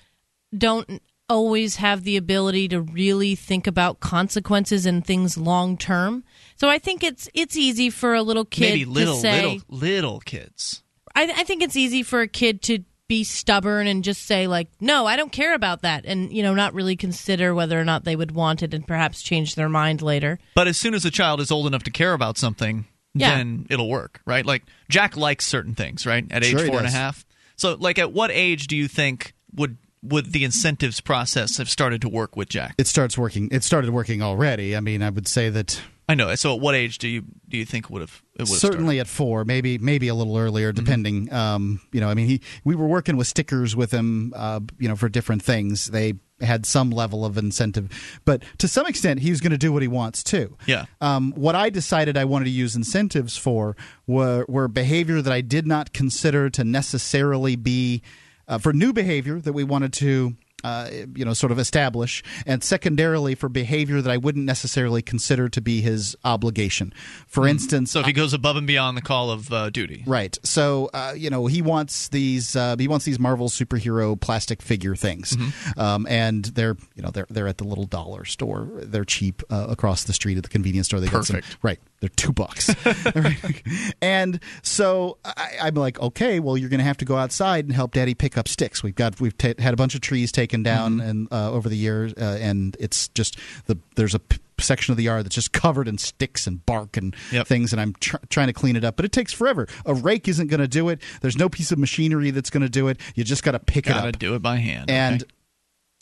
don't 0.57 1.03
always 1.29 1.77
have 1.77 2.05
the 2.05 2.17
ability 2.17 2.69
to 2.69 2.81
really 2.81 3.35
think 3.35 3.67
about 3.67 4.01
consequences 4.01 4.87
and 4.87 5.05
things 5.05 5.37
long 5.39 5.77
term. 5.77 6.25
So 6.57 6.69
I 6.69 6.79
think 6.79 7.03
it's 7.03 7.29
it's 7.35 7.57
easy 7.57 7.91
for 7.91 8.15
a 8.15 8.23
little 8.23 8.45
kid 8.45 8.61
maybe 8.71 8.85
little 8.85 9.15
to 9.15 9.21
say 9.21 9.43
little 9.43 9.61
little 9.69 10.21
kids. 10.21 10.83
I, 11.15 11.25
I 11.25 11.45
think 11.45 11.63
it's 11.63 11.77
easy 11.77 12.03
for 12.03 12.21
a 12.21 12.29
kid 12.29 12.63
to 12.63 12.81
be 13.07 13.23
stubborn 13.23 13.87
and 13.87 14.03
just 14.03 14.23
say 14.25 14.47
like 14.47 14.67
no 14.81 15.05
i 15.05 15.15
don't 15.15 15.31
care 15.31 15.53
about 15.55 15.83
that 15.83 16.07
and 16.07 16.33
you 16.33 16.43
know 16.43 16.55
not 16.55 16.73
really 16.73 16.97
consider 16.97 17.55
whether 17.55 17.79
or 17.79 17.85
not 17.85 18.05
they 18.05 18.17
would 18.17 18.31
want 18.31 18.63
it 18.63 18.73
and 18.73 18.87
perhaps 18.87 19.21
change 19.23 19.57
their 19.57 19.69
mind 19.69 20.01
later 20.01 20.39
But 20.55 20.69
as 20.69 20.79
soon 20.79 20.95
as 20.95 21.05
a 21.05 21.11
child 21.11 21.39
is 21.43 21.51
old 21.51 21.67
enough 21.67 21.83
to 21.83 21.91
care 21.91 22.15
about 22.15 22.39
something, 22.39 22.87
Yeah. 23.13 23.37
then 23.37 23.67
it'll 23.69 23.91
work, 23.91 24.23
right? 24.25 24.45
Like 24.45 24.63
Jack 24.89 25.19
likes 25.19 25.45
certain 25.45 25.75
things, 25.75 26.07
right? 26.07 26.25
At 26.31 26.45
age 26.45 26.53
Sure 26.53 26.65
he 26.65 26.69
four 26.71 26.79
and 26.79 26.87
a 26.89 26.91
half. 26.91 27.27
So, 27.57 27.75
like, 27.79 27.99
at 27.99 28.11
what 28.13 28.31
age 28.33 28.67
do 28.69 28.77
you 28.77 28.89
think 28.89 29.35
would 29.55 29.77
would 30.05 30.33
the 30.33 30.45
incentives 30.45 31.01
process 31.01 31.57
have 31.59 31.69
started 31.69 32.01
to 32.03 32.09
work 32.09 32.37
with 32.37 32.49
Jack? 32.49 32.75
It 32.79 32.87
starts 32.87 33.17
working. 33.19 33.49
It 33.51 33.65
started 33.65 33.91
working 33.91 34.23
already. 34.23 34.77
I 34.77 34.81
mean, 34.81 35.03
I 35.03 35.11
would 35.11 35.27
say 35.27 35.49
that 35.51 35.81
I 36.09 36.15
know. 36.15 36.35
So, 36.35 36.55
at 36.55 36.61
what 36.61 36.75
age 36.75 36.99
do 36.99 37.09
you 37.09 37.25
do 37.49 37.57
you 37.57 37.65
think 37.65 37.89
would 37.89 38.01
have 38.03 38.23
it 38.35 38.43
would 38.43 38.49
have 38.51 38.59
certainly 38.59 39.01
at 39.01 39.07
four, 39.07 39.45
maybe 39.45 39.79
maybe 39.79 40.09
a 40.09 40.15
little 40.15 40.37
earlier, 40.37 40.73
Mm-hmm. 40.73 40.85
depending. 40.85 41.33
Um, 41.33 41.81
you 41.93 42.01
know, 42.01 42.09
I 42.11 42.15
mean, 42.15 42.27
he 42.27 42.41
we 42.65 42.75
were 42.75 42.87
working 42.87 43.17
with 43.17 43.27
stickers 43.27 43.75
with 43.75 43.91
him, 43.91 44.33
uh, 44.37 44.61
you 44.79 44.89
know, 44.89 44.97
for 44.97 45.09
different 45.09 45.43
things. 45.43 45.87
They 45.87 46.15
had 46.41 46.67
some 46.67 46.91
level 46.91 47.25
of 47.25 47.39
incentive, 47.39 47.89
but 48.27 48.43
to 48.59 48.69
some 48.69 48.87
extent, 48.87 49.21
he 49.21 49.31
was 49.31 49.41
going 49.41 49.53
to 49.53 49.57
do 49.57 49.73
what 49.73 49.83
he 49.83 49.89
wants 49.89 50.23
too. 50.23 50.59
Yeah. 50.67 50.85
Um, 51.01 51.33
what 51.37 51.55
I 51.55 51.71
decided 51.71 52.19
I 52.19 52.25
wanted 52.25 52.47
to 52.47 52.51
use 52.51 52.75
incentives 52.75 53.37
for 53.37 53.77
were, 54.07 54.45
were 54.49 54.67
behavior 54.67 55.23
that 55.23 55.33
I 55.33 55.41
did 55.43 55.65
not 55.65 55.93
consider 55.93 56.51
to 56.51 56.65
necessarily 56.65 57.55
be 57.55 58.03
uh, 58.49 58.59
for 58.59 58.73
new 58.73 58.93
behavior 58.93 59.41
that 59.41 59.53
we 59.53 59.65
wanted 59.65 59.93
to 59.95 60.37
uh, 60.63 60.89
you 61.15 61.27
know, 61.27 61.35
sort 61.35 61.53
of 61.53 61.59
establish, 61.59 62.23
and 62.47 62.65
secondarily 62.65 63.35
for 63.35 63.51
behavior 63.51 64.01
that 64.01 64.11
I 64.11 64.17
wouldn't 64.17 64.47
necessarily 64.47 65.03
consider 65.03 65.51
to 65.51 65.61
be 65.61 65.83
his 65.83 66.17
obligation. 66.25 66.95
For 67.27 67.47
instance, 67.47 67.91
So 67.91 68.01
if 68.01 68.07
he 68.07 68.15
goes 68.15 68.33
above 68.33 68.57
and 68.57 68.67
beyond 68.67 68.97
the 68.97 69.03
call 69.03 69.31
of 69.31 69.53
uh, 69.53 69.69
duty. 69.69 70.05
Right. 70.07 70.39
So 70.43 70.89
uh, 70.95 71.13
you 71.15 71.29
know 71.29 71.45
he 71.49 71.61
wants 71.61 72.09
these 72.09 72.57
uh, 72.57 72.77
he 72.79 72.89
wants 72.89 73.05
these 73.05 73.19
Marvel 73.19 73.51
superhero 73.51 74.19
plastic 74.19 74.63
figure 74.63 74.97
things, 74.97 75.37
Mm-hmm. 75.37 75.79
um, 75.79 76.07
and 76.09 76.47
they're 76.47 76.79
you 76.95 77.03
know 77.03 77.11
they're 77.11 77.27
they're 77.29 77.47
at 77.49 77.59
the 77.59 77.65
little 77.65 77.85
dollar 77.85 78.25
store. 78.25 78.67
They're 78.73 79.05
cheap 79.05 79.43
uh, 79.51 79.67
across 79.69 80.05
the 80.05 80.15
street 80.15 80.39
at 80.39 80.45
the 80.45 80.49
convenience 80.49 80.87
store. 80.87 80.99
They 80.99 81.09
got 81.09 81.27
some- 81.27 81.37
Perfect. 81.37 81.59
right. 81.63 81.79
They're 82.05 82.11
two 82.11 82.35
bucks. 82.35 82.69
and 84.03 84.41
so 84.63 85.17
I, 85.25 85.53
I'm 85.63 85.75
like, 85.75 85.99
okay, 86.01 86.39
well 86.39 86.59
you're 86.59 86.69
going 86.69 86.79
to 86.81 86.85
have 86.85 86.99
to 86.99 87.07
go 87.07 87.17
outside 87.17 87.65
and 87.65 87.73
help 87.75 87.93
Daddy 87.93 88.15
pick 88.15 88.37
up 88.37 88.47
sticks. 88.47 88.83
We've 88.83 88.95
got 88.95 89.21
we've 89.23 89.37
ta 89.39 89.55
had 89.59 89.73
a 89.73 89.77
bunch 89.77 89.95
of 89.95 90.03
trees 90.03 90.31
taken 90.33 90.63
down 90.63 91.01
and 91.01 91.29
uh, 91.33 91.51
over 91.51 91.71
the 91.71 91.77
years, 91.77 92.13
uh, 92.15 92.39
and 92.41 92.77
it's 92.79 93.09
just 93.09 93.39
the 93.65 93.79
there's 93.97 94.15
a 94.15 94.19
p- 94.19 94.39
section 94.59 94.93
of 94.93 94.99
the 94.99 95.05
yard 95.05 95.25
that's 95.25 95.35
just 95.35 95.53
covered 95.53 95.89
in 95.89 95.97
sticks 95.97 96.47
and 96.47 96.65
bark 96.67 96.97
and 96.97 97.17
things 97.45 97.73
and 97.73 97.81
i'm 97.81 97.93
tr- 97.99 98.17
trying 98.31 98.47
to 98.47 98.53
clean 98.53 98.77
it 98.77 98.85
up 98.85 98.95
but 98.95 99.05
it 99.05 99.11
takes 99.11 99.33
forever 99.33 99.67
a 99.85 99.93
rake 99.93 100.29
isn't 100.29 100.47
going 100.47 100.61
to 100.61 100.69
do 100.69 100.89
it 100.89 101.01
there's 101.23 101.37
no 101.37 101.49
piece 101.49 101.73
of 101.73 101.79
machinery 101.79 102.31
that's 102.31 102.51
going 102.51 102.63
to 102.63 102.69
do 102.69 102.87
it 102.87 102.99
you 103.17 103.25
just 103.25 103.43
got 103.43 103.51
to 103.51 103.59
pick 103.59 103.87
Gotta 103.87 104.07
it 104.09 104.15
up 104.15 104.19
do 104.21 104.35
it 104.37 104.43
by 104.43 104.57
hand. 104.59 104.89
and 104.93 105.23
okay. 105.23 105.31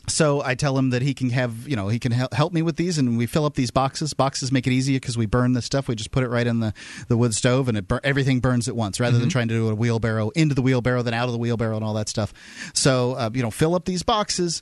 So 0.08 0.42
I 0.42 0.54
tell 0.54 0.76
him 0.76 0.90
that 0.90 1.02
he 1.02 1.14
can 1.14 1.30
have, 1.30 1.66
you 1.68 1.76
know, 1.76 1.88
he 1.88 1.98
can 1.98 2.12
hel- 2.12 2.28
help 2.32 2.52
me 2.52 2.62
with 2.62 2.76
these, 2.76 2.98
and 2.98 3.16
we 3.16 3.26
fill 3.26 3.44
up 3.44 3.54
these 3.54 3.70
boxes. 3.70 4.14
Boxes 4.14 4.50
make 4.52 4.66
it 4.66 4.72
easier 4.72 4.96
because 4.98 5.16
we 5.16 5.26
burn 5.26 5.52
this 5.52 5.64
stuff. 5.64 5.88
We 5.88 5.94
just 5.94 6.10
put 6.10 6.24
it 6.24 6.28
right 6.28 6.46
in 6.46 6.60
the, 6.60 6.74
the 7.08 7.16
wood 7.16 7.34
stove, 7.34 7.68
and 7.68 7.78
it 7.78 7.86
bur- 7.88 8.00
everything 8.02 8.40
burns 8.40 8.68
at 8.68 8.74
once, 8.76 8.98
rather 9.00 9.18
than 9.18 9.28
Mhm. 9.28 9.32
trying 9.32 9.48
to 9.48 9.54
do 9.54 9.68
a 9.68 9.74
wheelbarrow 9.74 10.30
into 10.30 10.54
the 10.54 10.62
wheelbarrow, 10.62 11.02
then 11.02 11.14
out 11.14 11.26
of 11.26 11.32
the 11.32 11.38
wheelbarrow, 11.38 11.76
and 11.76 11.84
all 11.84 11.94
that 11.94 12.08
stuff. 12.08 12.32
So 12.74 13.12
uh, 13.12 13.30
you 13.32 13.42
know, 13.42 13.50
fill 13.50 13.74
up 13.74 13.84
these 13.84 14.02
boxes, 14.02 14.60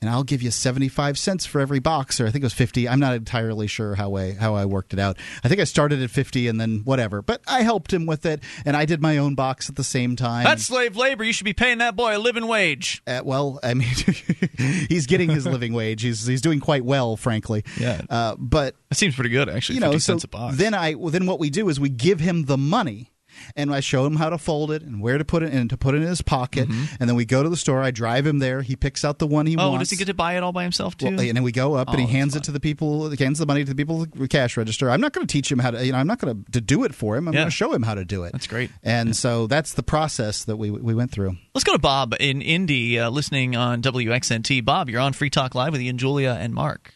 and 0.00 0.08
I'll 0.08 0.24
give 0.24 0.40
you 0.42 0.50
seventy 0.50 0.88
five 0.88 1.18
cents 1.18 1.44
for 1.44 1.60
every 1.60 1.78
box, 1.78 2.20
or 2.20 2.26
I 2.26 2.30
think 2.30 2.42
it 2.42 2.46
was 2.46 2.54
fifty. 2.54 2.88
I'm 2.88 3.00
not 3.00 3.14
entirely 3.14 3.66
sure 3.66 3.94
how 3.94 4.14
I 4.16 4.32
how 4.32 4.54
I 4.54 4.64
worked 4.64 4.92
it 4.92 4.98
out. 4.98 5.16
I 5.44 5.48
think 5.48 5.60
I 5.60 5.64
started 5.64 6.02
at 6.02 6.10
fifty, 6.10 6.48
and 6.48 6.60
then 6.60 6.80
whatever. 6.84 7.20
But 7.22 7.42
I 7.46 7.62
helped 7.62 7.92
him 7.92 8.06
with 8.06 8.24
it, 8.24 8.42
and 8.64 8.76
I 8.76 8.84
did 8.86 9.02
my 9.02 9.18
own 9.18 9.34
box 9.34 9.68
at 9.68 9.76
the 9.76 9.84
same 9.84 10.16
time. 10.16 10.44
That's 10.44 10.64
slave 10.64 10.96
labor. 10.96 11.22
You 11.24 11.32
should 11.32 11.44
be 11.44 11.52
paying 11.52 11.78
that 11.78 11.96
boy 11.96 12.16
a 12.16 12.18
living 12.18 12.46
wage. 12.46 13.02
Uh, 13.06 13.20
well, 13.24 13.60
I 13.62 13.74
mean, 13.74 13.88
he's 14.88 15.06
getting 15.06 15.28
his 15.28 15.46
living 15.46 15.72
wage. 15.72 16.02
He's 16.02 16.26
he's 16.26 16.40
doing 16.40 16.60
quite 16.60 16.84
well, 16.84 17.16
frankly. 17.16 17.64
Yeah. 17.78 18.00
Uh, 18.08 18.36
but 18.38 18.74
That 18.88 18.94
seems 18.96 19.14
pretty 19.14 19.30
good, 19.30 19.48
actually. 19.48 19.74
you 19.76 19.80
know, 19.80 19.92
so 19.92 19.98
cents 19.98 20.24
a 20.24 20.28
box. 20.28 20.56
then 20.56 20.72
I 20.74 20.94
well, 20.94 21.10
then 21.10 21.26
what 21.26 21.38
we 21.38 21.50
do 21.50 21.68
is 21.68 21.78
we 21.78 21.88
give 21.90 22.20
him 22.20 22.46
the 22.46 22.56
money. 22.58 23.12
And 23.56 23.72
I 23.74 23.80
show 23.80 24.06
him 24.06 24.16
how 24.16 24.30
to 24.30 24.38
fold 24.38 24.70
it 24.70 24.82
and 24.82 25.00
where 25.02 25.18
to 25.18 25.24
put 25.24 25.42
it 25.42 25.52
and 25.52 25.68
to 25.70 25.76
put 25.76 25.94
it 25.94 26.02
in 26.02 26.08
his 26.08 26.22
pocket. 26.22 26.68
And 26.68 27.08
then 27.08 27.14
we 27.16 27.24
go 27.24 27.42
to 27.42 27.48
the 27.48 27.56
store. 27.56 27.80
I 27.82 27.90
drive 27.90 28.26
him 28.26 28.38
there. 28.38 28.62
He 28.62 28.76
picks 28.76 29.04
out 29.04 29.18
the 29.18 29.26
one 29.26 29.46
he 29.46 29.52
Mm-hmm. 29.56 29.60
oh, 29.60 29.70
wants. 29.72 29.88
does 29.88 29.90
he 29.90 29.96
get 29.96 30.06
to 30.06 30.14
buy 30.14 30.36
it 30.36 30.42
all 30.42 30.52
by 30.52 30.62
himself 30.62 30.96
too? 30.96 31.06
Well, 31.06 31.20
and 31.20 31.36
then 31.36 31.42
we 31.42 31.52
go 31.52 31.74
up 31.74 31.88
and 31.88 31.96
Oh, 31.96 31.98
he 32.00 32.04
that's 32.06 32.12
hands 32.12 32.36
it 32.36 32.44
to 32.44 32.52
the 32.52 32.60
people. 32.60 33.10
He 33.10 33.22
hands 33.22 33.38
the 33.38 33.46
money 33.46 33.64
to 33.64 33.70
the 33.70 33.74
people 33.74 34.02
at 34.02 34.12
the 34.12 34.28
cash 34.28 34.56
register. 34.56 34.90
I'm 34.90 35.00
not 35.00 35.12
going 35.12 35.26
to 35.26 35.32
teach 35.32 35.50
him 35.50 35.58
how 35.58 35.70
to. 35.72 35.84
You 35.84 35.92
know, 35.92 35.98
I'm 35.98 36.06
not 36.06 36.18
going 36.20 36.44
to 36.44 36.50
to 36.52 36.60
do 36.60 36.84
it 36.84 36.94
for 36.94 37.16
him. 37.16 37.26
I'm 37.28 37.34
Yeah. 37.34 37.40
going 37.40 37.48
to 37.50 37.56
show 37.56 37.72
him 37.72 37.82
how 37.82 37.94
to 37.94 38.04
do 38.04 38.24
it. 38.24 38.32
That's 38.32 38.46
great. 38.46 38.70
And 38.82 39.14
so 39.16 39.46
that's 39.46 39.74
the 39.74 39.82
process 39.82 40.44
that 40.44 40.56
we 40.56 40.70
we 40.70 40.94
went 40.94 41.10
through. 41.10 41.36
Let's 41.54 41.64
go 41.64 41.72
to 41.72 41.78
Bob 41.78 42.14
in 42.20 42.42
Indy, 42.42 42.98
uh, 42.98 43.10
listening 43.10 43.56
on 43.56 43.82
WXNT. 43.82 44.64
Bob, 44.64 44.88
you're 44.88 45.00
on 45.00 45.12
Free 45.12 45.30
Talk 45.30 45.54
Live 45.54 45.72
with 45.72 45.80
Ian, 45.80 45.98
Julia, 45.98 46.36
and 46.40 46.54
Mark. 46.54 46.94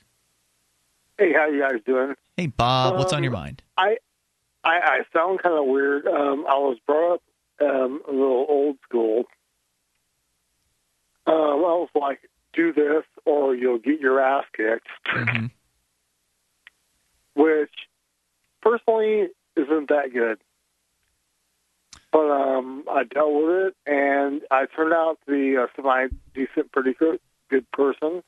Hey, 1.19 1.33
how 1.33 1.47
you 1.49 1.61
guys 1.61 1.81
doing? 1.87 2.15
Hey, 2.37 2.47
Bob, 2.49 2.97
what's 2.99 3.13
on 3.13 3.19
Um, 3.19 3.25
your 3.25 3.33
mind? 3.33 3.63
I 3.77 3.97
I, 4.65 4.81
I 4.83 4.99
sound 5.13 5.43
kind 5.43 5.57
of 5.59 5.67
weird. 5.67 6.07
Um, 6.07 6.45
I 6.49 6.55
was 6.57 6.79
brought 6.87 7.15
up 7.15 7.23
um, 7.61 8.01
a 8.09 8.11
little 8.11 8.47
old 8.49 8.77
school. 8.83 9.25
Um, 11.27 11.35
I 11.35 11.75
was 11.77 11.89
like, 11.95 12.21
do 12.55 12.73
this 12.73 13.05
or 13.25 13.55
you'll 13.55 13.79
get 13.79 14.01
your 14.01 14.21
ass 14.21 14.45
kicked, 14.57 14.87
Mm-hmm. 15.15 15.47
which 17.35 17.73
personally 18.63 19.29
isn't 19.57 19.89
that 19.89 20.13
good. 20.13 20.39
But 22.13 22.31
um, 22.31 22.85
I 22.89 23.03
dealt 23.05 23.35
with 23.35 23.67
it, 23.67 23.77
and 23.87 24.43
I 24.51 24.67
turned 24.67 24.93
out 24.93 25.19
to 25.27 25.33
be 25.33 25.57
a 25.57 25.67
semi 25.75 26.07
decent, 26.33 26.71
pretty 26.71 26.95
good, 26.95 27.19
good 27.51 27.69
person. 27.73 28.23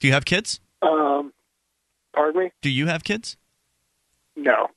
Do 0.00 0.06
you 0.08 0.12
have 0.12 0.24
kids? 0.24 0.58
Um, 0.82 1.32
pardon 2.12 2.42
me? 2.44 2.50
Do 2.60 2.68
you 2.68 2.88
have 2.88 3.04
kids? 3.04 3.36
No. 4.34 4.68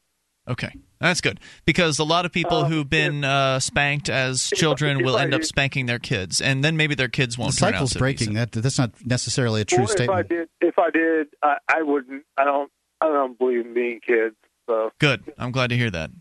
Okay, 0.48 0.70
that's 1.00 1.22
good 1.22 1.40
because 1.66 1.98
a 1.98 2.04
lot 2.04 2.26
of 2.26 2.32
people 2.32 2.66
who've 2.66 2.90
been 2.90 3.24
uh, 3.24 3.60
spanked 3.60 4.10
as 4.10 4.44
children 4.56 5.04
will 5.04 5.18
end 5.18 5.34
up 5.34 5.44
spanking 5.44 5.88
their 5.88 5.98
kids, 5.98 6.40
and 6.40 6.64
then 6.64 6.78
maybe 6.78 6.94
their 6.94 7.08
kids 7.08 7.36
won't 7.38 7.58
turn 7.58 7.70
out 7.70 7.74
cycle's 7.74 7.92
so 7.92 8.00
breaking. 8.00 8.34
That 8.36 8.52
that's 8.52 8.78
not 8.78 8.92
necessarily 9.04 9.62
a 9.62 9.66
true 9.66 9.80
well, 9.80 9.86
if 9.86 9.92
I 9.92 9.96
statement. 9.96 10.30
did, 10.30 10.50
if 10.62 10.78
I 10.78 10.90
did, 10.92 11.28
I, 11.42 11.58
I 11.68 11.82
wouldn't. 11.82 12.24
I 12.38 12.44
don't. 12.44 12.72
I 13.02 13.08
don't 13.08 13.38
believe 13.38 13.66
in 13.66 13.74
being 13.74 14.00
kids. 14.06 14.36
So 14.68 14.92
Good. 15.00 15.34
I'm 15.38 15.52
glad 15.52 15.72
to 15.72 15.78
hear 15.78 15.90
that. 15.92 16.12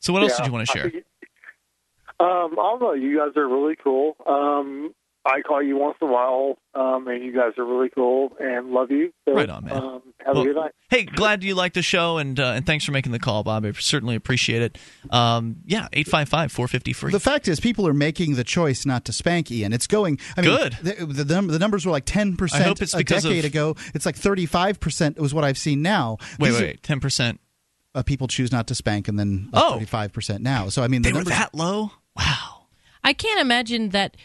So, 0.00 0.12
what 0.12 0.22
else 0.22 0.36
did 0.36 0.46
you 0.46 0.52
want 0.52 0.66
to 0.68 0.72
share? 0.72 0.90
think- 0.90 1.04
Um, 2.20 2.52
I 2.52 2.56
don't 2.56 2.80
know. 2.80 2.92
You 2.94 3.18
guys 3.18 3.36
are 3.36 3.46
really 3.48 3.76
cool. 3.76 4.16
Um, 4.26 4.92
I 5.26 5.42
call 5.42 5.62
you 5.62 5.76
once 5.76 5.96
in 6.00 6.08
a 6.08 6.10
while, 6.12 6.56
um, 6.74 7.06
and 7.08 7.22
you 7.22 7.32
guys 7.34 7.52
are 7.58 7.64
really 7.64 7.90
cool 7.90 8.32
and 8.40 8.70
love 8.70 8.90
you. 8.90 9.12
So, 9.26 9.34
Right 9.34 9.50
on, 9.50 9.64
man. 9.66 9.76
Um, 9.76 10.02
have 10.24 10.34
Well, 10.34 10.42
a 10.42 10.46
good 10.46 10.56
night. 10.56 10.72
Hey, 10.88 11.04
glad 11.04 11.44
you 11.44 11.54
like 11.54 11.74
the 11.74 11.82
show, 11.82 12.16
and 12.18 12.38
uh, 12.40 12.52
and 12.56 12.64
thanks 12.64 12.84
for 12.84 12.92
making 12.92 13.12
the 13.12 13.18
call, 13.18 13.42
Bob. 13.44 13.66
I 13.66 13.72
certainly 13.72 14.14
appreciate 14.16 14.62
it. 14.62 14.78
Um, 15.10 15.56
yeah, 15.66 15.88
eight 15.92 16.08
five 16.08 16.28
five 16.30 16.50
four 16.50 16.66
fifty 16.66 16.92
free. 16.94 17.12
The 17.12 17.20
fact 17.20 17.46
is, 17.46 17.60
people 17.60 17.86
are 17.86 17.92
making 17.94 18.36
the 18.36 18.44
choice 18.44 18.86
not 18.86 19.04
to 19.06 19.12
spank 19.12 19.50
Ian. 19.50 19.72
It's 19.74 19.86
going. 19.86 20.18
I 20.36 20.40
mean, 20.40 20.56
Good. 20.56 20.72
The, 20.82 21.06
the, 21.24 21.34
num- 21.34 21.48
the 21.48 21.58
numbers 21.58 21.84
were 21.84 21.92
like 21.92 22.06
10% 22.06 22.32
I 22.32 22.36
percent 22.36 22.64
hope 22.64 22.80
it's 22.82 22.94
a 22.94 22.98
because 22.98 23.24
of- 23.24 23.30
decade 23.30 23.44
ago. 23.44 23.76
It's 23.94 24.06
like 24.06 24.16
thirty-five 24.16 24.80
percent 24.80 25.18
was 25.18 25.34
what 25.34 25.44
I've 25.44 25.58
seen 25.58 25.82
now. 25.82 26.16
Wait, 26.38 26.50
These 26.50 26.60
wait, 26.60 26.66
wait, 26.68 26.82
ten 26.82 27.00
percent. 27.00 27.40
Are, 27.94 28.00
uh, 28.00 28.02
people 28.02 28.28
choose 28.28 28.50
not 28.52 28.66
to 28.68 28.74
spank, 28.74 29.08
and 29.08 29.18
then 29.18 29.50
Oh. 29.52 29.74
thirty-five 29.74 30.12
percent 30.12 30.42
now. 30.42 30.68
So 30.70 30.82
I 30.82 30.88
mean, 30.88 31.02
the 31.02 31.10
They 31.10 31.18
were 31.18 31.24
that 31.24 31.54
low. 31.54 31.92
Wow. 32.16 32.66
I 33.04 33.12
can't 33.12 33.40
imagine 33.40 33.90
that. 33.90 34.16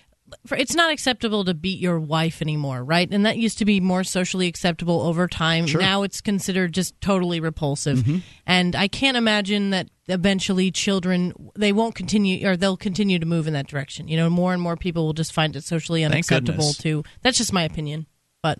For, 0.45 0.57
it's 0.57 0.75
not 0.75 0.91
acceptable 0.91 1.45
to 1.45 1.53
beat 1.53 1.79
your 1.79 1.99
wife 1.99 2.41
anymore, 2.41 2.83
right? 2.83 3.07
And 3.11 3.25
that 3.25 3.37
used 3.37 3.57
to 3.59 3.65
be 3.65 3.79
more 3.79 4.03
socially 4.03 4.47
acceptable 4.47 5.01
over 5.01 5.27
time. 5.27 5.67
Sure. 5.67 5.81
Now 5.81 6.03
it's 6.03 6.21
considered 6.21 6.73
just 6.73 6.99
totally 7.01 7.39
repulsive. 7.39 7.99
Mhm. 7.99 8.21
And 8.45 8.75
I 8.75 8.87
can't 8.87 9.17
imagine 9.17 9.69
that 9.71 9.89
eventually 10.07 10.69
children 10.71 11.33
they 11.55 11.71
won't 11.71 11.95
continue 11.95 12.47
or 12.47 12.57
they'll 12.57 12.77
continue 12.77 13.19
to 13.19 13.25
move 13.25 13.47
in 13.47 13.53
that 13.53 13.67
direction. 13.67 14.07
You 14.07 14.17
know, 14.17 14.29
more 14.29 14.53
and 14.53 14.61
more 14.61 14.75
people 14.77 15.05
will 15.05 15.13
just 15.13 15.33
find 15.33 15.55
it 15.55 15.63
socially 15.63 16.03
unacceptable 16.03 16.57
goodness. 16.57 16.77
to. 16.79 17.03
That's 17.21 17.37
just 17.37 17.53
my 17.53 17.63
opinion. 17.63 18.05
But 18.41 18.59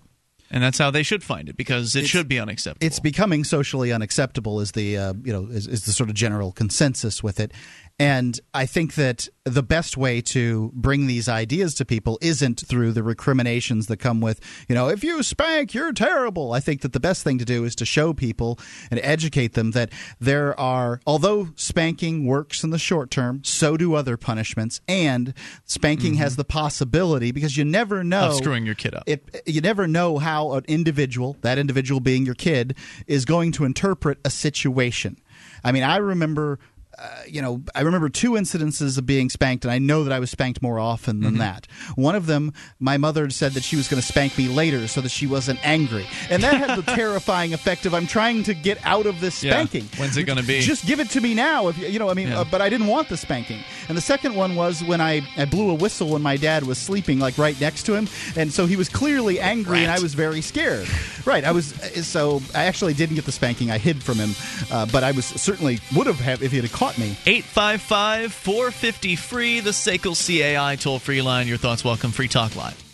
And 0.50 0.62
that's 0.62 0.78
how 0.78 0.90
they 0.90 1.02
should 1.02 1.22
find 1.22 1.48
it 1.48 1.56
because 1.56 1.94
it 1.96 2.06
should 2.06 2.28
be 2.28 2.38
unacceptable. 2.38 2.86
it's 2.86 3.00
becoming 3.00 3.44
socially 3.44 3.92
unacceptable 3.92 4.60
is 4.60 4.72
the 4.72 4.96
uh, 4.96 5.14
you 5.24 5.32
know 5.32 5.46
is, 5.50 5.66
is 5.66 5.84
the 5.84 5.92
sort 5.92 6.08
of 6.10 6.14
general 6.14 6.52
consensus 6.52 7.22
with 7.22 7.40
it 7.40 7.52
and 7.98 8.40
i 8.52 8.66
think 8.66 8.94
that 8.94 9.28
the 9.44 9.62
best 9.62 9.96
way 9.96 10.20
to 10.20 10.72
bring 10.74 11.06
these 11.06 11.28
ideas 11.28 11.74
to 11.74 11.84
people 11.84 12.18
isn't 12.20 12.60
through 12.66 12.90
the 12.92 13.02
recriminations 13.02 13.86
that 13.86 13.98
come 13.98 14.20
with 14.20 14.40
you 14.68 14.74
know 14.74 14.88
if 14.88 15.04
you 15.04 15.22
spank 15.22 15.74
you're 15.74 15.92
terrible 15.92 16.52
i 16.52 16.58
think 16.60 16.80
that 16.80 16.92
the 16.92 16.98
best 16.98 17.22
thing 17.22 17.38
to 17.38 17.44
do 17.44 17.64
is 17.64 17.76
to 17.76 17.84
show 17.84 18.12
people 18.12 18.58
and 18.90 18.98
educate 19.02 19.52
them 19.52 19.70
that 19.72 19.92
there 20.18 20.58
are 20.58 20.98
although 21.06 21.50
spanking 21.54 22.26
works 22.26 22.64
in 22.64 22.70
the 22.70 22.78
short 22.78 23.10
term 23.10 23.42
so 23.44 23.76
do 23.76 23.94
other 23.94 24.16
punishments 24.16 24.80
and 24.88 25.32
spanking 25.64 26.14
has 26.14 26.36
the 26.36 26.44
possibility 26.44 27.30
because 27.30 27.56
you 27.56 27.64
never 27.64 28.02
know 28.02 28.14
Mm-hmm. 28.24 28.30
Of 28.30 28.36
screwing 28.38 28.64
your 28.66 28.74
kid 28.76 28.94
up. 28.94 29.02
it, 29.06 29.42
you 29.44 29.60
never 29.60 29.86
know 29.86 30.18
how 30.18 30.52
an 30.52 30.64
individual, 30.68 31.36
that 31.42 31.58
individual 31.58 32.00
being 32.00 32.24
your 32.24 32.34
kid, 32.36 32.76
is 33.06 33.24
going 33.24 33.52
to 33.52 33.64
interpret 33.64 34.18
a 34.24 34.30
situation. 34.30 35.16
I 35.62 35.72
mean, 35.72 35.82
I 35.82 35.96
remember. 35.96 36.58
Uh, 36.98 37.22
you 37.26 37.42
know, 37.42 37.62
I 37.74 37.80
remember 37.80 38.08
two 38.08 38.32
incidences 38.32 38.98
of 38.98 39.06
being 39.06 39.28
spanked, 39.30 39.64
and 39.64 39.72
I 39.72 39.78
know 39.78 40.04
that 40.04 40.12
I 40.12 40.18
was 40.20 40.30
spanked 40.30 40.62
more 40.62 40.78
often 40.78 41.20
than 41.20 41.32
Mm-hmm. 41.34 41.38
that. 41.40 41.66
One 41.96 42.14
of 42.14 42.26
them, 42.26 42.52
my 42.78 42.96
mother 42.98 43.28
said 43.30 43.52
that 43.52 43.64
she 43.64 43.74
was 43.76 43.88
going 43.88 44.00
to 44.00 44.06
spank 44.06 44.38
me 44.38 44.46
later 44.48 44.86
so 44.86 45.00
that 45.00 45.08
she 45.08 45.26
wasn't 45.26 45.58
angry, 45.66 46.06
and 46.30 46.42
that 46.42 46.54
had 46.54 46.78
the 46.78 46.82
terrifying 46.94 47.52
effect 47.54 47.86
of 47.86 47.94
I'm 47.94 48.06
trying 48.06 48.42
to 48.44 48.54
get 48.54 48.78
out 48.84 49.06
of 49.06 49.20
this 49.20 49.42
Yeah. 49.42 49.52
spanking. 49.52 49.88
When's 49.98 50.16
it 50.16 50.24
gonna 50.24 50.42
be? 50.42 50.60
Just 50.60 50.86
give 50.86 51.00
it 51.00 51.10
to 51.10 51.20
me 51.20 51.34
now. 51.34 51.68
If 51.68 51.78
you 51.78 51.88
you 51.88 51.98
know, 51.98 52.08
I 52.10 52.14
mean, 52.14 52.28
Yeah. 52.28 52.40
uh, 52.40 52.44
but 52.50 52.60
I 52.60 52.68
didn't 52.68 52.86
want 52.86 53.08
the 53.08 53.16
spanking. 53.16 53.60
And 53.88 53.96
the 53.96 54.02
second 54.02 54.34
one 54.34 54.54
was 54.54 54.82
when 54.84 55.00
I, 55.00 55.22
I 55.36 55.44
blew 55.44 55.70
a 55.70 55.74
whistle 55.74 56.08
when 56.10 56.22
my 56.22 56.36
dad 56.36 56.64
was 56.64 56.78
sleeping, 56.78 57.18
like 57.18 57.36
right 57.38 57.58
next 57.60 57.84
to 57.86 57.94
him, 57.94 58.08
and 58.36 58.52
so 58.52 58.66
he 58.66 58.76
was 58.76 58.88
clearly 58.88 59.40
angry, 59.40 59.78
and 59.82 59.90
I 59.90 59.98
was 60.00 60.14
very 60.14 60.40
scared. 60.40 60.88
Right, 61.24 61.44
I 61.44 61.52
was 61.52 61.72
uh, 61.80 62.02
so 62.02 62.42
I 62.54 62.64
actually 62.66 62.94
didn't 62.94 63.16
get 63.16 63.24
the 63.24 63.32
spanking. 63.32 63.70
I 63.70 63.78
hid 63.78 64.02
from 64.02 64.18
him, 64.18 64.34
uh, 64.70 64.86
but 64.86 65.02
I 65.02 65.10
was 65.12 65.24
certainly 65.26 65.80
would 65.96 66.06
have 66.06 66.20
had 66.20 66.42
if 66.42 66.50
he 66.52 66.58
had 66.60 66.64
caught 66.84 66.98
me. 66.98 67.16
855 67.26 68.32
450 68.32 69.16
free, 69.16 69.60
the 69.60 69.70
SACL 69.70 70.14
CAI 70.14 70.76
toll 70.76 70.98
free 70.98 71.22
line. 71.22 71.48
Your 71.48 71.56
thoughts 71.58 71.84
welcome. 71.84 72.10
Free 72.10 72.28
Talk 72.28 72.56
Live. 72.56 72.93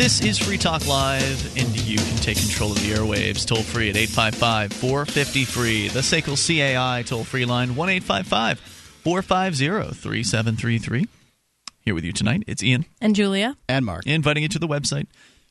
This 0.00 0.22
is 0.22 0.38
Free 0.38 0.56
Talk 0.56 0.86
Live, 0.86 1.58
and 1.58 1.78
you 1.78 1.98
can 1.98 2.16
take 2.16 2.38
control 2.38 2.72
of 2.72 2.78
the 2.78 2.90
airwaves 2.90 3.46
toll 3.46 3.62
free 3.62 3.90
at 3.90 3.98
855 3.98 4.72
450 4.72 5.44
free. 5.44 5.88
The 5.88 6.00
SACL 6.00 6.38
CAI 6.38 7.02
toll 7.02 7.22
free 7.22 7.44
line 7.44 7.76
1 7.76 7.88
855 7.90 8.60
450 8.60 9.94
3733. 9.94 11.06
Here 11.82 11.94
with 11.94 12.04
you 12.04 12.14
tonight, 12.14 12.44
it's 12.46 12.62
Ian. 12.62 12.86
And 13.02 13.14
Julia. 13.14 13.58
And 13.68 13.84
Mark. 13.84 14.06
Inviting 14.06 14.42
you 14.42 14.48
to 14.48 14.58
the 14.58 14.66
website, 14.66 15.06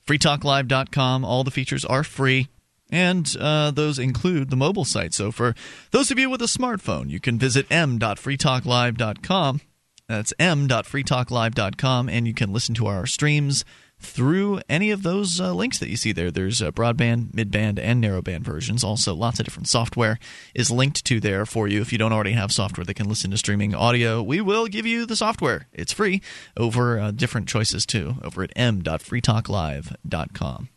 freetalklive.com. 0.07 1.23
All 1.23 1.43
the 1.43 1.51
features 1.51 1.85
are 1.85 2.03
free. 2.03 2.47
And 2.91 3.31
uh, 3.39 3.69
those 3.69 3.99
include 3.99 4.49
the 4.49 4.57
mobile 4.57 4.83
site. 4.83 5.13
So 5.13 5.31
for 5.31 5.53
those 5.91 6.09
of 6.09 6.17
you 6.17 6.27
with 6.27 6.41
a 6.41 6.45
smartphone, 6.45 7.11
you 7.11 7.19
can 7.19 7.37
visit 7.37 7.67
m.freetalklive.com. 7.69 9.61
That's 10.07 10.33
m.freetalklive.com, 10.39 12.09
and 12.09 12.25
you 12.25 12.33
can 12.33 12.51
listen 12.51 12.73
to 12.73 12.87
our 12.87 13.05
streams 13.05 13.63
through 13.99 14.61
any 14.69 14.91
of 14.91 15.03
those 15.03 15.39
uh, 15.39 15.53
links 15.53 15.79
that 15.79 15.89
you 15.89 15.97
see 15.97 16.11
there. 16.11 16.31
There's 16.31 16.61
uh, 16.61 16.71
broadband, 16.71 17.31
midband, 17.31 17.79
and 17.79 18.03
narrowband 18.03 18.41
versions. 18.41 18.83
Also, 18.83 19.13
lots 19.13 19.39
of 19.39 19.45
different 19.45 19.67
software 19.67 20.19
is 20.55 20.71
linked 20.71 21.05
to 21.05 21.19
there 21.19 21.45
for 21.45 21.67
you. 21.67 21.81
If 21.81 21.91
you 21.91 21.97
don't 21.97 22.13
already 22.13 22.31
have 22.31 22.51
software 22.51 22.85
that 22.85 22.93
can 22.93 23.09
listen 23.09 23.31
to 23.31 23.37
streaming 23.37 23.75
audio, 23.75 24.23
we 24.23 24.41
will 24.41 24.67
give 24.67 24.85
you 24.85 25.05
the 25.05 25.15
software. 25.15 25.67
It's 25.73 25.93
free 25.93 26.21
over 26.55 26.99
uh, 26.99 27.11
different 27.11 27.49
choices 27.49 27.85
too 27.85 28.15
over 28.23 28.43
at 28.43 28.53
m.freetalklive.com. 28.55 30.69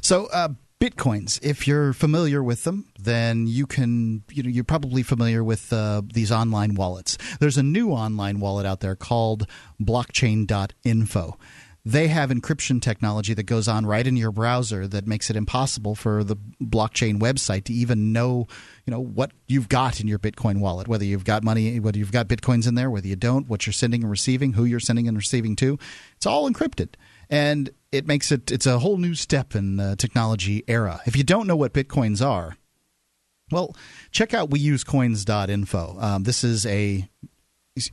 So, 0.00 0.26
uh, 0.26 0.48
Bitcoins, 0.82 1.38
if 1.44 1.68
you're 1.68 1.92
familiar 1.92 2.42
with 2.42 2.64
them, 2.64 2.86
then 2.98 3.46
you 3.46 3.68
can, 3.68 4.24
you 4.32 4.42
know, 4.42 4.48
you're 4.48 4.64
probably 4.64 5.04
familiar 5.04 5.44
with 5.44 5.72
uh, 5.72 6.02
these 6.12 6.32
online 6.32 6.74
wallets. 6.74 7.16
There's 7.38 7.56
a 7.56 7.62
new 7.62 7.92
online 7.92 8.40
wallet 8.40 8.66
out 8.66 8.80
there 8.80 8.96
called 8.96 9.46
blockchain.info 9.80 11.38
they 11.84 12.08
have 12.08 12.30
encryption 12.30 12.80
technology 12.80 13.34
that 13.34 13.42
goes 13.42 13.66
on 13.66 13.84
right 13.84 14.06
in 14.06 14.16
your 14.16 14.30
browser 14.30 14.86
that 14.86 15.06
makes 15.06 15.30
it 15.30 15.36
impossible 15.36 15.94
for 15.94 16.22
the 16.22 16.36
blockchain 16.62 17.18
website 17.18 17.64
to 17.64 17.72
even 17.72 18.12
know 18.12 18.46
you 18.86 18.90
know 18.90 19.00
what 19.00 19.32
you've 19.48 19.68
got 19.68 20.00
in 20.00 20.06
your 20.06 20.18
bitcoin 20.18 20.60
wallet 20.60 20.86
whether 20.86 21.04
you've 21.04 21.24
got 21.24 21.42
money 21.42 21.80
whether 21.80 21.98
you've 21.98 22.12
got 22.12 22.28
bitcoins 22.28 22.68
in 22.68 22.74
there 22.74 22.90
whether 22.90 23.08
you 23.08 23.16
don't 23.16 23.48
what 23.48 23.66
you're 23.66 23.72
sending 23.72 24.02
and 24.02 24.10
receiving 24.10 24.52
who 24.52 24.64
you're 24.64 24.80
sending 24.80 25.08
and 25.08 25.16
receiving 25.16 25.56
to. 25.56 25.78
It's 26.16 26.26
all 26.26 26.50
encrypted. 26.50 26.90
And 27.28 27.70
it 27.90 28.06
makes 28.06 28.30
it 28.30 28.50
it's 28.52 28.66
a 28.66 28.78
whole 28.78 28.98
new 28.98 29.14
step 29.14 29.54
in 29.54 29.76
the 29.76 29.96
technology 29.96 30.64
era. 30.68 31.00
If 31.06 31.16
you 31.16 31.24
don't 31.24 31.46
know 31.46 31.56
what 31.56 31.72
bitcoins 31.72 32.24
are 32.24 32.56
well 33.50 33.74
check 34.12 34.32
out 34.32 34.50
weusecoins.info 34.50 35.96
um, 36.00 36.22
this 36.22 36.44
is 36.44 36.64
a 36.66 37.08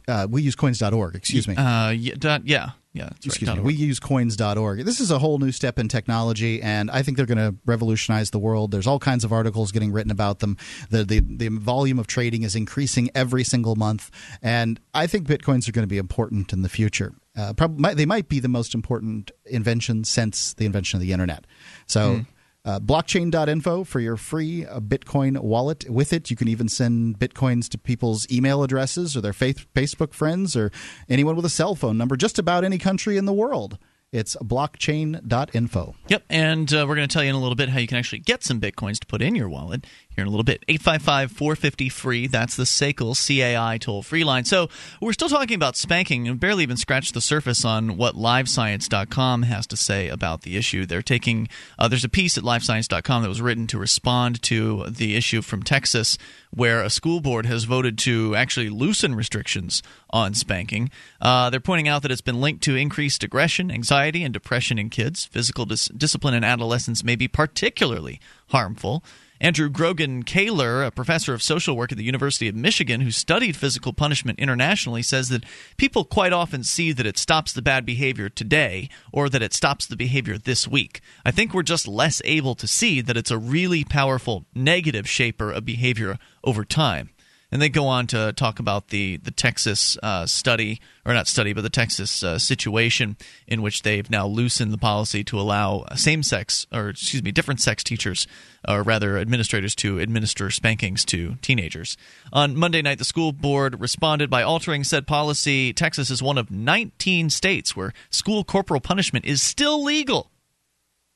uh, 0.08 0.28
weusecoins.org 0.28 1.16
excuse 1.16 1.48
me. 1.48 1.56
Uh, 1.56 1.90
yeah, 1.90 2.14
dot, 2.18 2.46
yeah 2.46 2.72
yeah, 2.92 3.10
Excuse 3.24 3.48
right, 3.48 3.58
me. 3.58 3.64
We 3.64 3.74
use 3.76 4.00
coins.org. 4.00 4.84
This 4.84 5.00
is 5.00 5.12
a 5.12 5.20
whole 5.20 5.38
new 5.38 5.52
step 5.52 5.78
in 5.78 5.88
technology, 5.88 6.60
and 6.60 6.90
I 6.90 7.04
think 7.04 7.18
they're 7.18 7.28
going 7.28 7.38
to 7.38 7.56
revolutionize 7.66 8.32
the 8.32 8.40
world. 8.40 8.72
There's 8.72 8.88
all 8.88 8.98
kinds 8.98 9.24
of 9.24 9.32
articles 9.32 9.72
getting 9.72 9.92
written 9.92 10.12
about 10.12 10.40
them. 10.40 10.58
The, 10.90 11.04
the, 11.04 11.20
the 11.20 11.50
volume 11.50 12.00
of 12.00 12.08
trading 12.08 12.42
is 12.42 12.56
increasing 12.56 13.12
every 13.14 13.44
single 13.44 13.76
month, 13.76 14.10
and 14.42 14.80
I 14.96 15.06
think 15.06 15.28
bitcoins 15.28 15.70
are 15.70 15.72
going 15.72 15.84
to 15.84 15.88
be 15.88 16.00
important 16.00 16.52
in 16.52 16.64
the 16.64 16.70
future. 16.70 17.14
Uh, 17.38 17.54
probably, 17.54 17.94
they 17.94 18.08
might 18.08 18.28
be 18.28 18.40
the 18.40 18.48
most 18.48 18.74
important 18.74 19.30
invention 19.46 20.04
since 20.04 20.54
the 20.56 20.66
invention 20.66 20.98
of 20.98 21.02
the 21.02 21.14
internet. 21.14 21.46
So. 21.86 22.16
Mm. 22.16 22.28
Uh, 22.66 22.80
blockchain.info 22.80 23.86
for 23.86 24.00
your 24.02 24.18
free 24.18 24.66
uh, 24.66 24.80
Bitcoin 24.82 25.40
wallet. 25.40 25.90
With 25.90 26.12
it, 26.12 26.30
you 26.30 26.36
can 26.36 26.50
even 26.50 26.68
send 26.68 27.18
Bitcoins 27.18 27.70
to 27.70 27.78
people's 27.78 28.30
email 28.30 28.64
addresses 28.64 29.16
or 29.16 29.22
their 29.22 29.34
faith, 29.34 29.66
Facebook 29.74 30.14
friends 30.14 30.58
or 30.58 30.70
anyone 31.08 31.36
with 31.38 31.46
a 31.46 31.50
cell 31.50 31.74
phone 31.74 31.98
number, 31.98 32.18
just 32.18 32.38
about 32.38 32.66
any 32.66 32.78
country 32.78 33.16
in 33.16 33.26
the 33.26 33.34
world. 33.34 33.78
It's 34.12 34.36
blockchain.info. 34.38 35.96
Yep, 36.08 36.24
and 36.30 36.74
uh, 36.74 36.86
we're 36.88 36.96
going 36.96 37.08
to 37.08 37.14
tell 37.14 37.24
you 37.24 37.30
in 37.30 37.36
a 37.36 37.40
little 37.40 37.56
bit 37.56 37.70
how 37.70 37.78
you 37.80 37.88
can 37.88 37.98
actually 37.98 38.20
get 38.20 38.44
some 38.44 38.60
bitcoins 38.60 39.00
to 39.00 39.06
put 39.06 39.22
in 39.22 39.36
your 39.36 39.48
wallet 39.48 39.86
here 40.16 40.24
in 40.24 40.28
a 40.28 40.32
little 40.32 40.44
bit. 40.44 40.64
855 40.68 41.32
450 41.32 41.90
free. 41.90 42.28
That's 42.28 42.56
the 42.56 42.64
SACL 42.64 43.16
CAI 43.16 43.78
toll 43.78 44.02
free 44.02 44.24
line. 44.24 44.46
So 44.46 44.70
we're 45.02 45.14
still 45.14 45.30
talking 45.30 45.56
about 45.56 45.78
spanking 45.78 46.28
and 46.28 46.40
barely 46.40 46.64
even 46.64 46.78
scratched 46.78 47.14
the 47.14 47.22
surface 47.22 47.64
on 47.64 47.96
what 47.96 48.16
livescience.com 48.16 49.44
has 49.44 49.68
to 49.68 49.78
say 49.78 50.10
about 50.10 50.42
the 50.42 50.58
issue. 50.58 50.86
They're 50.86 51.02
taking, 51.02 51.48
uh, 51.78 51.88
there's 51.88 52.04
a 52.04 52.10
piece 52.10 52.38
at 52.38 52.44
livescience.com 52.44 53.22
that 53.22 53.30
was 53.30 53.42
written 53.42 53.68
to 53.68 53.78
respond 53.78 54.42
to 54.44 54.86
the 54.90 55.16
issue 55.16 55.42
from 55.42 55.64
Texas 55.64 56.18
where 56.52 56.82
a 56.82 56.90
school 56.90 57.22
board 57.22 57.46
has 57.46 57.66
voted 57.66 57.98
to 58.00 58.36
actually 58.36 58.70
loosen 58.70 59.14
restrictions 59.14 59.84
on 60.10 60.34
spanking. 60.34 60.90
Uh, 61.22 61.50
they're 61.52 61.60
pointing 61.60 61.88
out 61.88 62.02
that 62.02 62.12
it's 62.12 62.22
been 62.22 62.42
linked 62.42 62.64
to 62.64 62.76
increased 62.76 63.24
aggression, 63.24 63.70
anxiety, 63.70 64.24
and 64.24 64.34
depression 64.34 64.80
in 64.80 64.90
kids. 64.90 65.26
Physical 65.26 65.66
dis- 65.66 65.90
discipline 65.90 66.34
in 66.34 66.44
adolescence 66.44 67.04
may 67.04 67.16
be 67.16 67.28
particularly 67.28 68.20
harmful. 68.48 69.04
Andrew 69.42 69.70
Grogan 69.70 70.24
Kaylor, 70.24 70.86
a 70.86 70.92
professor 70.92 71.34
of 71.34 71.42
social 71.42 71.78
work 71.78 71.94
at 71.94 71.98
the 71.98 72.04
University 72.04 72.50
of 72.50 72.56
Michigan 72.56 73.00
who 73.00 73.12
studied 73.12 73.56
physical 73.56 73.94
punishment 73.94 74.38
internationally, 74.38 75.02
says 75.02 75.30
that 75.30 75.46
people 75.78 76.04
quite 76.04 76.34
often 76.34 76.62
see 76.62 76.92
that 76.92 77.06
it 77.06 77.18
stops 77.18 77.54
the 77.54 77.62
bad 77.62 77.86
behavior 77.86 78.28
today 78.28 78.90
or 79.14 79.30
that 79.30 79.42
it 79.42 79.54
stops 79.54 79.86
the 79.86 79.96
behavior 79.96 80.38
this 80.38 80.68
week. 80.68 81.00
I 81.26 81.32
think 81.32 81.54
we're 81.54 81.64
just 81.64 81.88
less 81.88 82.22
able 82.26 82.54
to 82.56 82.68
see 82.68 83.00
that 83.00 83.16
it's 83.16 83.32
a 83.32 83.38
really 83.38 83.86
powerful 83.86 84.46
negative 84.54 85.08
shaper 85.08 85.52
of 85.52 85.64
behavior 85.64 86.18
over 86.44 86.66
time. 86.66 87.12
And 87.52 87.60
they 87.60 87.70
go 87.70 87.88
on 87.88 88.06
to 88.08 88.32
talk 88.34 88.60
about 88.60 88.90
the 88.90 89.18
the 89.18 89.32
Texas 89.32 89.98
uh, 90.04 90.28
study, 90.28 90.80
or 91.04 91.14
not 91.14 91.28
study, 91.28 91.54
but 91.54 91.62
the 91.62 91.70
Texas 91.70 92.24
uh, 92.24 92.38
situation 92.38 93.18
in 93.48 93.64
which 93.64 93.82
they've 93.82 94.10
now 94.10 94.28
loosened 94.28 94.72
the 94.72 94.78
policy 94.78 95.24
to 95.26 95.40
allow 95.40 95.86
same 95.96 96.22
sex, 96.22 96.68
or 96.72 96.90
excuse 96.90 97.24
me, 97.24 97.32
different 97.32 97.60
sex 97.60 97.84
teachers, 97.84 98.28
or 98.68 98.84
rather 98.84 99.18
administrators, 99.18 99.74
to 99.76 99.98
administer 99.98 100.52
spankings 100.52 101.04
to 101.06 101.36
teenagers. 101.42 101.98
On 102.32 102.56
Monday 102.56 102.84
night, 102.84 103.00
the 103.00 103.06
school 103.06 103.32
board 103.32 103.82
responded 103.82 104.30
by 104.30 104.44
altering 104.44 104.84
said 104.84 105.08
policy. 105.08 105.74
Texas 105.74 106.12
is 106.12 106.22
one 106.22 106.38
of 106.38 106.52
19 106.52 107.32
states 107.32 107.76
where 107.76 107.94
school 108.12 108.44
corporal 108.44 108.80
punishment 108.82 109.26
is 109.26 109.42
still 109.42 109.84
legal. 109.84 110.30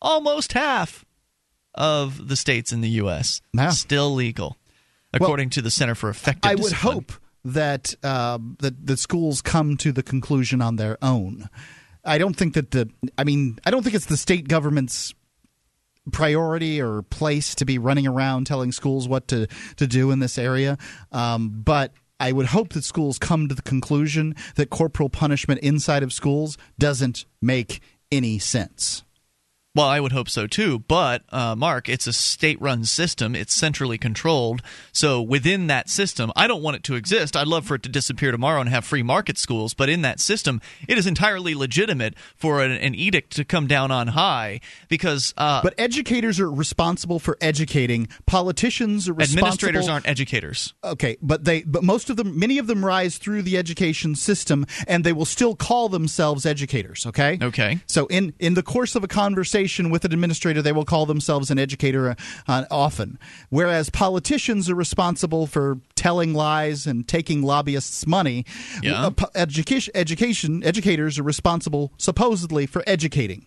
Almost 0.02 0.54
half 0.54 1.06
of 1.76 2.28
the 2.28 2.36
states 2.36 2.74
in 2.74 2.82
the 2.82 2.90
U.S. 2.90 3.42
Wow. 3.54 3.70
still 3.70 4.14
legal 4.14 4.58
according 5.14 5.48
well, 5.48 5.52
to 5.52 5.61
the 5.61 5.72
Center 5.72 5.95
for 5.95 6.10
Effective. 6.10 6.49
I 6.49 6.56
Discipline. 6.56 6.95
would 6.95 7.03
hope 7.03 7.11
that 7.45 7.95
uh, 8.03 8.40
that 8.60 8.85
the 8.85 8.98
schools 8.98 9.41
come 9.41 9.77
to 9.77 9.91
the 9.91 10.03
conclusion 10.03 10.61
on 10.61 10.77
their 10.77 10.98
own. 11.02 11.49
I 12.06 12.18
don't 12.18 12.35
think 12.35 12.53
that 12.56 12.72
the. 12.72 12.90
I 13.18 13.23
mean, 13.23 13.60
I 13.65 13.72
don't 13.72 13.84
think 13.84 13.95
it's 13.95 14.06
the 14.06 14.18
state 14.18 14.48
government's 14.48 15.14
priority 16.11 16.81
or 16.81 17.02
place 17.03 17.56
to 17.56 17.65
be 17.65 17.77
running 17.77 18.06
around 18.06 18.45
telling 18.45 18.72
schools 18.72 19.07
what 19.07 19.27
to 19.30 19.48
to 19.77 19.88
do 19.88 20.11
in 20.11 20.19
this 20.19 20.38
area. 20.38 20.77
Um, 21.11 21.61
but 21.64 21.94
I 22.19 22.31
would 22.31 22.48
hope 22.48 22.69
that 22.69 22.84
schools 22.84 23.18
come 23.18 23.48
to 23.48 23.56
the 23.56 23.61
conclusion 23.61 24.35
that 24.56 24.69
corporal 24.69 25.10
punishment 25.10 25.61
inside 25.61 26.03
of 26.03 26.14
schools 26.14 26.57
doesn't 26.77 27.26
make 27.41 27.81
any 28.11 28.40
sense. 28.40 29.03
Well, 29.76 29.88
I 29.88 30.00
would 30.00 30.12
hope 30.12 30.30
so 30.30 30.45
too. 30.45 30.80
But, 30.88 31.24
uh, 31.30 31.56
Mark, 31.56 31.90
it's 31.90 32.06
a 32.06 32.14
state 32.14 32.62
run 32.62 32.86
system. 32.86 33.36
It's 33.36 33.56
centrally 33.56 33.98
controlled. 33.98 34.62
So 34.91 35.20
within 35.20 35.66
that 35.66 35.90
system, 35.90 36.32
I 36.36 36.45
don't 36.45 36.62
want 36.62 36.76
it 36.76 36.84
to 36.84 36.95
exist. 36.95 37.36
I'd 37.36 37.48
love 37.48 37.66
for 37.66 37.74
it 37.74 37.84
to 37.84 37.90
disappear 37.90 38.32
tomorrow 38.32 38.62
and 38.62 38.70
have 38.70 38.86
free 38.86 39.02
market 39.02 39.40
schools. 39.40 39.74
But 39.74 39.90
in 39.90 40.04
that 40.04 40.20
system, 40.20 40.62
it 40.88 41.00
is 41.00 41.08
entirely 41.08 41.56
legitimate 41.56 42.14
for 42.36 42.62
an, 42.62 42.72
an 42.72 42.94
edict 42.94 43.36
to 43.38 43.44
come 43.44 43.66
down 43.66 43.90
on 43.90 44.10
high 44.10 44.60
because. 44.90 45.34
Uh, 45.38 45.64
but 45.64 45.74
educators 45.80 46.40
are 46.40 46.52
responsible 46.52 47.18
for 47.18 47.36
educating. 47.41 48.08
Politicians 48.28 49.10
are 49.10 49.14
responsible. 49.14 49.40
Administrators 49.48 49.90
aren't 49.90 50.08
educators. 50.08 50.76
Okay, 50.84 51.18
but 51.20 51.45
they, 51.45 51.64
but 51.64 51.84
most 51.84 52.12
of 52.12 52.18
them, 52.18 52.38
many 52.38 52.60
of 52.60 52.68
them 52.68 52.86
rise 52.86 53.18
through 53.18 53.41
the 53.41 53.58
education 53.58 54.14
system 54.14 54.68
and 54.88 55.04
they 55.04 55.14
will 55.14 55.26
still 55.26 55.56
call 55.56 55.90
themselves 55.90 56.45
educators. 56.45 57.08
Okay? 57.08 57.40
Okay. 57.41 57.80
So 57.88 58.06
in, 58.06 58.36
in 58.38 58.54
the 58.54 58.62
course 58.62 58.95
of 58.95 59.04
a 59.04 59.08
conversation, 59.08 59.62
conversation 59.64 59.90
with 59.90 60.06
an 60.06 60.14
administrator, 60.14 60.61
they 60.61 60.72
will 60.72 60.85
call 60.85 61.06
themselves 61.06 61.49
an 61.49 61.57
educator 61.57 62.15
uh, 62.48 62.65
often. 62.69 63.18
Whereas 63.49 63.90
politicians 63.90 64.69
are 64.69 64.76
responsible 64.76 65.48
for 65.48 65.80
telling 65.95 66.34
lies 66.34 66.85
and 66.85 67.07
taking 67.07 67.41
lobbyists' 67.44 68.06
money. 68.06 68.45
Yeah. 68.81 69.07
Uh, 69.07 69.26
education, 69.35 69.94
education, 69.95 70.64
educators 70.64 71.18
are 71.18 71.23
responsible 71.23 71.94
supposedly 71.98 72.65
for 72.65 72.84
educating. 72.85 73.45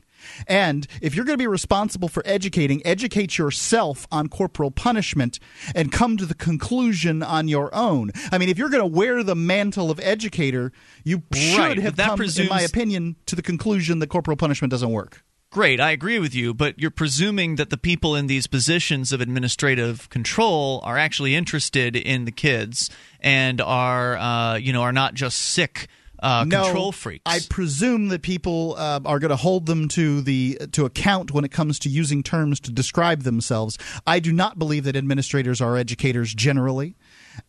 And 0.48 0.86
if 1.01 1.14
you're 1.14 1.24
going 1.24 1.38
to 1.38 1.43
be 1.43 1.47
responsible 1.47 2.09
for 2.09 2.22
educating, 2.26 2.84
educate 2.84 3.38
yourself 3.38 4.09
on 4.10 4.28
corporal 4.28 4.70
punishment 4.72 5.38
and 5.74 5.93
come 5.93 6.16
to 6.16 6.26
the 6.26 6.34
conclusion 6.34 7.22
on 7.22 7.47
your 7.47 7.72
own. 7.72 8.10
I 8.32 8.38
mean, 8.38 8.48
if 8.48 8.59
you're 8.59 8.70
going 8.70 8.82
to 8.82 8.98
wear 8.98 9.22
the 9.22 9.36
mantle 9.36 9.90
of 9.90 10.01
educator, 10.01 10.72
you 11.05 11.22
should 11.32 11.59
Right, 11.59 11.78
have 11.78 11.97
that 11.97 12.09
come, 12.09 12.22
in 12.22 12.48
my 12.48 12.62
opinion, 12.62 13.16
to 13.26 13.36
the 13.36 13.43
conclusion 13.43 14.01
that 14.01 14.09
corporal 14.09 14.36
punishment 14.36 14.70
doesn't 14.70 14.90
work. 14.90 15.22
Great, 15.51 15.81
I 15.81 15.93
agree 15.93 16.18
with 16.18 16.35
you, 16.35 16.52
but 16.52 16.78
you're 16.78 16.90
presuming 16.90 17.56
that 17.56 17.70
the 17.70 17.77
people 17.77 18.14
in 18.14 18.27
these 18.27 18.47
positions 18.47 19.12
of 19.12 19.20
administrative 19.20 20.10
control 20.10 20.81
are 20.85 20.98
actually 20.98 21.35
interested 21.35 21.97
in 21.97 22.24
the 22.24 22.32
kids 22.32 22.90
and 23.20 23.60
are, 23.60 24.16
uh, 24.16 24.56
you 24.56 24.73
know, 24.73 24.82
are 24.82 24.93
not 24.93 25.14
just 25.14 25.39
sick 25.39 25.89
uh, 26.23 26.44
no, 26.47 26.64
control 26.64 26.93
freaks. 26.93 27.23
I 27.27 27.40
presume 27.48 28.09
that 28.09 28.23
people 28.23 28.74
uh, 28.77 29.01
are 29.05 29.18
going 29.18 29.31
to 29.31 29.36
hold 29.36 29.66
them 29.66 29.89
to 29.89 30.20
the 30.20 30.59
to 30.73 30.85
account 30.85 31.32
when 31.32 31.44
it 31.44 31.51
comes 31.51 31.78
to 31.81 31.89
using 31.89 32.23
terms 32.23 32.60
to 32.60 32.73
describe 32.73 33.23
themselves. 33.23 33.78
I 34.06 34.18
do 34.20 34.32
not 34.32 34.59
believe 34.59 34.85
that 34.85 34.97
administrators 34.97 35.60
are 35.60 35.77
educators 35.77 36.35
generally, 36.35 36.97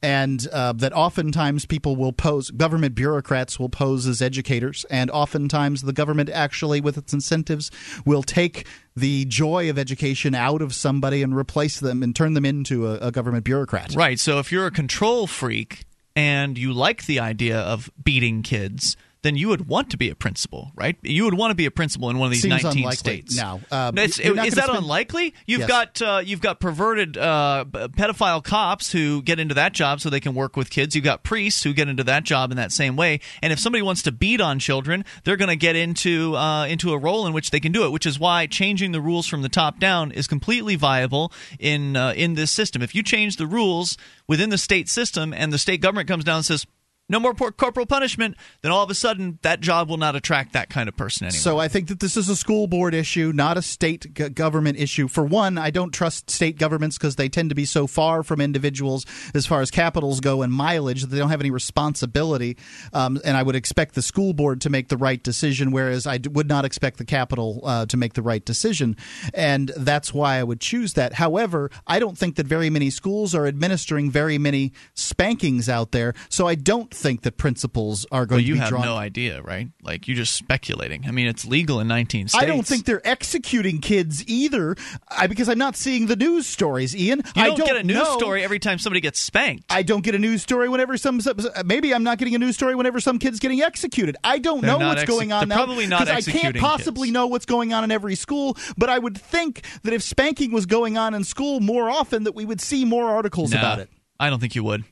and 0.01 0.47
uh, 0.51 0.73
that 0.73 0.93
oftentimes 0.93 1.65
people 1.65 1.95
will 1.95 2.13
pose 2.13 2.51
government 2.51 2.95
bureaucrats 2.95 3.59
will 3.59 3.69
pose 3.69 4.07
as 4.07 4.21
educators, 4.21 4.85
and 4.89 5.09
oftentimes 5.11 5.81
the 5.81 5.93
government 5.93 6.29
actually, 6.29 6.81
with 6.81 6.97
its 6.97 7.13
incentives, 7.13 7.71
will 8.05 8.23
take 8.23 8.67
the 8.95 9.25
joy 9.25 9.69
of 9.69 9.77
education 9.77 10.33
out 10.33 10.61
of 10.61 10.73
somebody 10.73 11.21
and 11.21 11.35
replace 11.35 11.79
them 11.79 12.01
and 12.01 12.15
turn 12.15 12.33
them 12.33 12.45
into 12.45 12.87
a, 12.87 12.97
a 13.07 13.11
government 13.11 13.43
bureaucrat. 13.43 13.93
Right. 13.95 14.19
So 14.19 14.39
if 14.39 14.51
you're 14.51 14.65
a 14.65 14.71
control 14.71 15.27
freak 15.27 15.85
and 16.15 16.57
you 16.57 16.73
like 16.73 17.05
the 17.05 17.19
idea 17.19 17.59
of 17.59 17.91
beating 18.03 18.41
kids, 18.41 18.97
then 19.27 19.35
you 19.35 19.49
would 19.49 19.67
want 19.67 19.91
to 19.91 19.97
be 19.97 20.09
a 20.09 20.15
principal, 20.15 20.71
right? 20.75 20.95
You 21.03 21.25
would 21.25 21.33
want 21.35 21.51
to 21.51 21.55
be 21.55 21.65
a 21.65 21.71
principal 21.71 22.09
in 22.09 22.17
one 22.17 22.27
of 22.27 22.31
these 22.31 22.41
Seems 22.41 22.63
19 22.63 22.79
unlikely. 22.83 22.95
states. 22.95 23.35
No. 23.37 23.61
It's- 23.71 24.17
you're 24.17 24.39
is 24.45 24.53
that 24.55 24.63
spend- 24.65 24.79
unlikely? 24.79 25.33
You've 25.45 25.59
Yes. 25.61 25.69
got 25.69 26.01
uh, 26.01 26.21
you've 26.25 26.41
got 26.41 26.59
perverted 26.59 27.17
uh, 27.17 27.65
pedophile 27.71 28.43
cops 28.43 28.91
who 28.91 29.21
get 29.21 29.39
into 29.39 29.53
that 29.55 29.73
job 29.73 29.99
so 30.01 30.09
they 30.09 30.19
can 30.19 30.33
work 30.33 30.55
with 30.55 30.69
kids. 30.69 30.95
You've 30.95 31.03
got 31.03 31.23
priests 31.23 31.63
who 31.63 31.73
get 31.73 31.87
into 31.89 32.03
that 32.05 32.23
job 32.23 32.51
in 32.51 32.57
that 32.57 32.71
same 32.71 32.95
way. 32.95 33.19
And 33.43 33.51
if 33.51 33.59
somebody 33.59 33.81
wants 33.81 34.01
to 34.03 34.11
beat 34.11 34.39
on 34.41 34.59
children, 34.59 35.03
they're 35.25 35.37
going 35.37 35.49
to 35.49 35.55
get 35.57 35.75
into 35.75 36.35
uh, 36.35 36.65
into 36.65 36.93
a 36.93 36.97
role 36.97 37.27
in 37.27 37.33
which 37.33 37.51
they 37.51 37.59
can 37.59 37.71
do 37.71 37.83
it. 37.85 37.91
Which 37.91 38.05
is 38.05 38.17
why 38.19 38.45
changing 38.47 38.93
the 38.93 39.01
rules 39.01 39.27
from 39.27 39.41
the 39.41 39.49
top 39.49 39.79
down 39.79 40.11
is 40.11 40.27
completely 40.27 40.75
viable 40.75 41.31
in 41.59 41.95
uh, 41.97 42.13
in 42.15 42.35
this 42.35 42.51
system. 42.51 42.81
If 42.81 42.95
you 42.95 43.03
change 43.03 43.35
the 43.35 43.47
rules 43.47 43.97
within 44.27 44.49
the 44.49 44.57
state 44.57 44.87
system 44.89 45.33
and 45.33 45.51
the 45.51 45.57
state 45.57 45.81
government 45.81 46.07
comes 46.07 46.23
down 46.23 46.37
and 46.37 46.45
says 46.45 46.65
no 47.09 47.19
more 47.19 47.33
por- 47.33 47.51
corporal 47.51 47.85
punishment, 47.85 48.35
then 48.61 48.71
all 48.71 48.83
of 48.83 48.89
a 48.89 48.95
sudden 48.95 49.39
that 49.41 49.61
job 49.61 49.89
will 49.89 49.97
not 49.97 50.15
attract 50.15 50.53
that 50.53 50.69
kind 50.69 50.89
of 50.89 50.97
person 50.97 51.27
anymore. 51.27 51.39
So 51.39 51.57
I 51.57 51.67
think 51.67 51.87
that 51.87 51.99
this 51.99 52.17
is 52.17 52.27
a 52.27 52.35
school 52.35 52.67
board 52.67 52.93
issue, 52.93 53.31
not 53.33 53.57
a 53.57 53.61
state 53.61 54.13
g- 54.13 54.29
government 54.29 54.77
issue. 54.77 55.07
For 55.07 55.23
one, 55.23 55.57
I 55.57 55.69
don't 55.69 55.91
trust 55.91 56.29
state 56.29 56.57
governments 56.57 56.97
because 56.97 57.15
they 57.15 57.29
tend 57.29 57.49
to 57.49 57.55
be 57.55 57.65
so 57.65 57.87
far 57.87 58.23
from 58.23 58.41
individuals 58.41 59.05
as 59.33 59.45
far 59.45 59.61
as 59.61 59.71
capitals 59.71 60.19
go 60.19 60.41
and 60.41 60.51
mileage 60.51 61.01
that 61.01 61.07
they 61.07 61.17
don't 61.17 61.29
have 61.29 61.39
any 61.39 61.51
responsibility. 61.51 62.57
Um, 62.93 63.19
and 63.23 63.37
I 63.37 63.43
would 63.43 63.55
expect 63.55 63.95
the 63.95 64.01
school 64.01 64.33
board 64.33 64.61
to 64.61 64.69
make 64.69 64.89
the 64.89 64.97
right 64.97 65.21
decision, 65.21 65.71
whereas 65.71 66.05
I 66.05 66.17
d- 66.17 66.29
would 66.29 66.49
not 66.49 66.65
expect 66.65 66.97
the 66.97 67.05
capital 67.05 67.61
uh, 67.63 67.85
to 67.85 67.97
make 67.97 68.13
the 68.13 68.21
right 68.21 68.43
decision. 68.43 68.97
And 69.33 69.71
that's 69.77 70.13
why 70.13 70.35
I 70.37 70.43
would 70.43 70.59
choose 70.59 70.93
that. 70.93 71.13
However, 71.13 71.71
I 71.85 71.99
don't 71.99 72.17
think 72.17 72.35
that 72.35 72.47
very 72.47 72.69
many 72.69 72.89
schools 72.89 73.33
are 73.33 73.47
administering 73.47 74.11
very 74.11 74.37
many 74.37 74.73
spankings 74.93 75.69
out 75.69 75.91
there. 75.91 76.13
So 76.29 76.47
I 76.47 76.55
don't 76.55 76.93
think 76.97 77.21
that 77.21 77.37
principals 77.37 78.05
are 78.11 78.25
going 78.25 78.37
Well, 78.37 78.39
to 78.39 78.43
be 78.43 78.49
you 78.49 78.55
have 78.61 78.71
no 78.71 78.95
idea, 78.97 79.41
right? 79.41 79.69
Like 79.83 80.07
you're 80.07 80.17
just 80.17 80.35
speculating. 80.35 81.05
I 81.07 81.11
mean, 81.11 81.27
it's 81.27 81.45
legal 81.45 81.79
in 81.79 81.87
19 81.87 82.27
states. 82.27 82.43
I 82.43 82.45
don't 82.47 82.65
think 82.65 82.85
they're 82.85 83.05
executing 83.07 83.79
kids 83.79 84.23
either, 84.27 84.75
I, 85.07 85.27
because 85.27 85.47
I'm 85.49 85.57
not 85.57 85.75
seeing 85.75 86.07
the 86.07 86.15
news 86.15 86.47
stories. 86.47 86.95
Ian, 86.95 87.21
you 87.35 87.41
I 87.41 87.47
don't, 87.47 87.57
get 87.65 87.75
a 87.75 87.83
news 87.83 87.97
know. 87.97 88.17
story 88.17 88.43
every 88.43 88.59
time 88.59 88.79
somebody 88.79 89.01
gets 89.01 89.19
spanked. 89.19 89.65
I 89.69 89.83
don't 89.83 90.03
get 90.03 90.15
a 90.15 90.19
news 90.19 90.41
story 90.41 90.69
whenever 90.69 90.97
some. 90.97 91.19
Maybe 91.65 91.93
I'm 91.93 92.03
not 92.03 92.17
getting 92.17 92.35
a 92.35 92.39
news 92.39 92.55
story 92.55 92.75
whenever 92.75 92.99
some 92.99 93.19
kid's 93.19 93.39
getting 93.39 93.61
executed. 93.61 94.17
I 94.23 94.39
don't 94.39 94.61
They're 94.61 94.71
know 94.77 94.87
what's 94.87 95.01
exec- 95.03 95.07
going 95.07 95.31
on 95.31 95.47
they're 95.47 95.57
now. 95.57 95.63
probably 95.65 95.87
not 95.87 96.07
'cause 96.07 96.27
I 96.27 96.31
can't 96.31 96.57
possibly 96.57 97.11
know 97.11 97.27
what's 97.27 97.45
going 97.45 97.73
on 97.73 97.83
in 97.83 97.91
every 97.91 98.15
school. 98.15 98.57
But 98.77 98.89
I 98.89 98.97
would 98.99 99.17
think 99.17 99.61
that 99.83 99.93
if 99.93 100.01
spanking 100.03 100.51
was 100.51 100.65
going 100.65 100.97
on 100.97 101.13
in 101.13 101.23
school 101.23 101.59
more 101.59 101.89
often, 101.89 102.23
that 102.23 102.35
we 102.35 102.45
would 102.45 102.61
see 102.61 102.85
more 102.85 103.07
articles 103.09 103.51
No, 103.51 103.59
about 103.59 103.79
it. 103.79 103.89
I 104.19 104.29
don't 104.29 104.39
think 104.39 104.55
you 104.55 104.63
would, 104.63 104.83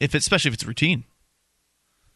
if 0.00 0.14
especially 0.14 0.48
if 0.50 0.54
it's 0.54 0.64
routine. 0.66 1.04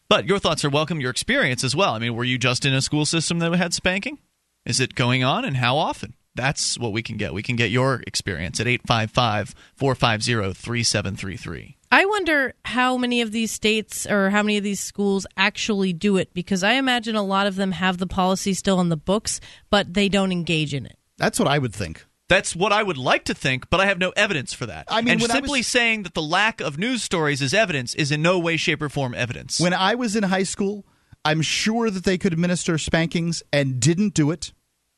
But 0.09 0.25
your 0.25 0.39
thoughts 0.39 0.65
are 0.65 0.69
welcome. 0.71 0.99
Your 0.99 1.11
experience 1.11 1.63
as 1.63 1.75
well. 1.75 1.93
I 1.93 1.99
mean, 1.99 2.15
were 2.15 2.23
you 2.23 2.39
just 2.39 2.65
in 2.65 2.73
a 2.73 2.81
school 2.81 3.05
system 3.05 3.37
that 3.39 3.53
had 3.53 3.75
spanking? 3.75 4.17
Is 4.65 4.79
it 4.79 4.95
going 4.95 5.23
on, 5.23 5.45
and 5.45 5.57
how 5.57 5.77
often? 5.77 6.15
That's 6.33 6.79
what 6.79 6.93
we 6.93 7.03
can 7.03 7.17
get. 7.17 7.33
We 7.33 7.43
can 7.43 7.55
get 7.55 7.69
your 7.69 8.01
experience 8.07 8.59
at 8.59 8.67
855 8.67 9.53
450 9.75 10.53
3733. 10.53 11.77
I 11.91 12.05
wonder 12.05 12.53
how 12.65 12.97
many 12.97 13.21
of 13.21 13.31
these 13.31 13.51
states 13.51 14.07
or 14.07 14.29
how 14.31 14.41
many 14.41 14.57
of 14.57 14.63
these 14.63 14.79
schools 14.79 15.27
actually 15.37 15.93
do 15.93 16.17
it 16.17 16.33
because 16.33 16.63
I 16.63 16.73
imagine 16.73 17.15
a 17.15 17.23
lot 17.23 17.45
of 17.45 17.55
them 17.55 17.71
have 17.71 17.97
the 17.97 18.07
policy 18.07 18.53
still 18.53 18.79
in 18.79 18.89
the 18.89 18.97
books, 18.97 19.39
but 19.69 19.93
they 19.93 20.09
don't 20.09 20.31
engage 20.31 20.73
in 20.73 20.85
it. 20.85 20.97
That's 21.17 21.39
what 21.39 21.47
I 21.47 21.57
would 21.59 21.73
think. 21.73 22.05
That's 22.29 22.55
what 22.55 22.71
I 22.71 22.83
would 22.83 22.97
like 22.97 23.25
to 23.25 23.33
think, 23.33 23.69
but 23.69 23.79
I 23.81 23.87
have 23.87 23.97
no 23.97 24.11
evidence 24.11 24.53
for 24.53 24.67
that. 24.67 24.85
I 24.87 25.01
mean, 25.01 25.15
and 25.15 25.23
I 25.23 25.33
simply 25.33 25.59
was- 25.59 25.67
saying 25.67 26.03
that 26.03 26.13
the 26.13 26.21
lack 26.21 26.61
of 26.61 26.77
news 26.77 27.03
stories 27.03 27.41
is 27.41 27.53
evidence 27.53 27.95
is 27.95 28.11
in 28.11 28.21
no 28.21 28.39
way, 28.39 28.55
shape, 28.55 28.81
or 28.81 28.89
form 28.89 29.13
evidence. 29.15 29.59
When 29.59 29.73
I 29.73 29.95
was 29.95 30.15
in 30.15 30.23
high 30.23 30.43
school, 30.43 30.85
I'm 31.25 31.41
sure 31.41 31.89
that 31.89 32.03
they 32.03 32.17
could 32.17 32.31
administer 32.31 32.77
spankings 32.77 33.43
and 33.51 33.79
didn't 33.79 34.13
do 34.13 34.31
it. 34.31 34.53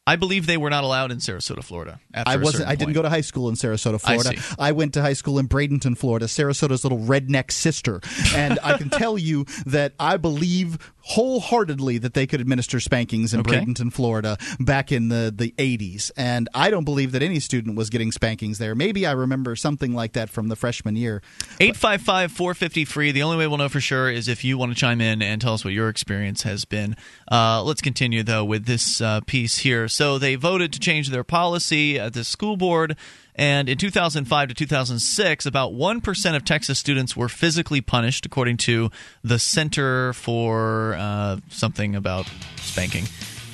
I 0.07 0.15
believe 0.15 0.47
they 0.47 0.57
were 0.57 0.71
not 0.71 0.83
allowed 0.83 1.11
in 1.11 1.19
Sarasota, 1.19 1.63
Florida. 1.63 1.99
I 2.13 2.37
wasn't. 2.37 2.67
I 2.67 2.75
didn't 2.75 2.95
go 2.95 3.03
to 3.03 3.09
high 3.09 3.21
school 3.21 3.49
in 3.49 3.55
Sarasota, 3.55 4.01
Florida. 4.01 4.35
see. 4.35 4.55
I, 4.57 4.71
went 4.71 4.95
to 4.95 5.01
high 5.01 5.13
school 5.13 5.37
in 5.37 5.47
Bradenton, 5.47 5.95
Florida, 5.95 6.25
Sarasota's 6.25 6.83
little 6.83 6.97
redneck 6.97 7.51
sister, 7.51 8.01
and 8.35 8.57
I 8.63 8.77
can 8.77 8.89
tell 8.89 9.17
you 9.17 9.45
that 9.67 9.93
I 9.99 10.17
believe 10.17 10.79
wholeheartedly 11.03 11.97
that 11.99 12.13
they 12.13 12.27
could 12.27 12.41
administer 12.41 12.79
spankings 12.79 13.33
in 13.33 13.41
Okay. 13.41 13.59
Bradenton, 13.59 13.91
Florida, 13.91 14.37
back 14.59 14.91
in 14.91 15.09
the 15.09 15.33
the 15.35 15.53
eighties. 15.57 16.11
And 16.15 16.47
I 16.53 16.69
don't 16.69 16.83
believe 16.85 17.11
that 17.13 17.21
any 17.23 17.39
student 17.39 17.75
was 17.75 17.89
getting 17.89 18.11
spankings 18.11 18.57
there. 18.57 18.75
Maybe 18.75 19.05
I 19.05 19.11
remember 19.11 19.55
something 19.55 19.93
like 19.93 20.13
that 20.13 20.29
from 20.29 20.47
the 20.47 20.55
freshman 20.55 20.95
year. 20.95 21.21
855 21.59 22.31
450 22.31 22.85
free. 22.85 23.11
The 23.11 23.23
only 23.23 23.37
way 23.37 23.47
we'll 23.47 23.57
know 23.57 23.69
for 23.69 23.81
sure 23.81 24.09
is 24.09 24.27
if 24.27 24.43
you 24.43 24.57
want 24.57 24.71
to 24.73 24.77
chime 24.77 25.01
in 25.01 25.21
and 25.21 25.41
tell 25.41 25.53
us 25.53 25.63
what 25.65 25.73
your 25.73 25.89
experience 25.89 26.43
has 26.43 26.65
been. 26.65 26.95
Uh, 27.31 27.63
let's 27.63 27.81
continue, 27.81 28.23
though, 28.23 28.43
with 28.45 28.65
this 28.65 29.01
uh, 29.01 29.21
piece 29.21 29.59
here. 29.59 29.87
So 29.87 30.17
they 30.17 30.35
voted 30.35 30.73
to 30.73 30.79
change 30.79 31.09
their 31.09 31.23
policy 31.23 31.99
at 31.99 32.13
the 32.13 32.23
school 32.23 32.57
board. 32.57 32.95
And 33.35 33.69
in 33.69 33.77
2005 33.77 34.49
to 34.49 34.53
2006, 34.53 35.45
about 35.45 35.73
1% 35.73 36.35
of 36.35 36.45
Texas 36.45 36.77
students 36.79 37.15
were 37.15 37.29
physically 37.29 37.81
punished, 37.81 38.25
according 38.25 38.57
to 38.57 38.91
the 39.23 39.39
Center 39.39 40.13
for 40.13 40.95
uh, 40.97 41.37
something 41.49 41.95
about 41.95 42.29
spanking. 42.57 43.05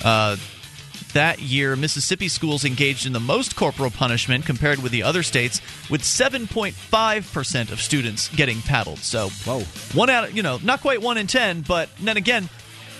Uh, 0.04 0.36
that 1.12 1.40
year, 1.40 1.74
Mississippi 1.76 2.28
schools 2.28 2.64
engaged 2.64 3.06
in 3.06 3.12
the 3.12 3.20
most 3.20 3.56
corporal 3.56 3.90
punishment 3.90 4.44
compared 4.44 4.82
with 4.82 4.92
the 4.92 5.02
other 5.02 5.22
states, 5.22 5.60
with 5.90 6.02
7.5% 6.02 7.72
of 7.72 7.80
students 7.80 8.28
getting 8.36 8.60
paddled. 8.60 8.98
So, 8.98 9.28
whoa, 9.28 9.60
one 9.94 10.10
out, 10.10 10.28
of, 10.28 10.36
you 10.36 10.42
know, 10.42 10.58
not 10.62 10.80
quite 10.80 11.00
one 11.00 11.16
in 11.16 11.26
10, 11.26 11.62
but 11.62 11.88
then 12.00 12.16
again, 12.16 12.48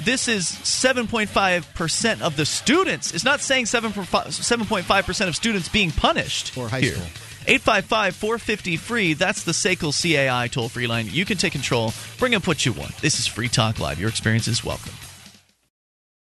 this 0.04 0.28
is 0.28 0.46
7.5% 0.46 2.20
of 2.22 2.36
the 2.36 2.46
students. 2.46 3.12
It's 3.12 3.24
not 3.24 3.40
saying 3.40 3.64
7.5% 3.66 5.28
of 5.28 5.36
students 5.36 5.68
being 5.68 5.90
punished. 5.90 6.50
For 6.50 6.68
high 6.68 6.80
here. 6.80 6.94
school. 6.94 7.06
855 7.48 8.14
450 8.14 8.76
free. 8.76 9.14
That's 9.14 9.44
the 9.44 9.52
SACL 9.52 9.92
CAI 9.92 10.48
toll 10.48 10.68
free 10.68 10.86
line. 10.86 11.08
You 11.10 11.24
can 11.24 11.38
take 11.38 11.52
control. 11.52 11.94
Bring 12.18 12.34
up 12.34 12.46
what 12.46 12.66
you 12.66 12.72
want. 12.72 12.94
This 12.98 13.18
is 13.18 13.26
Free 13.26 13.48
Talk 13.48 13.80
Live. 13.80 13.98
Your 13.98 14.10
experience 14.10 14.48
is 14.48 14.62
welcome. 14.62 14.92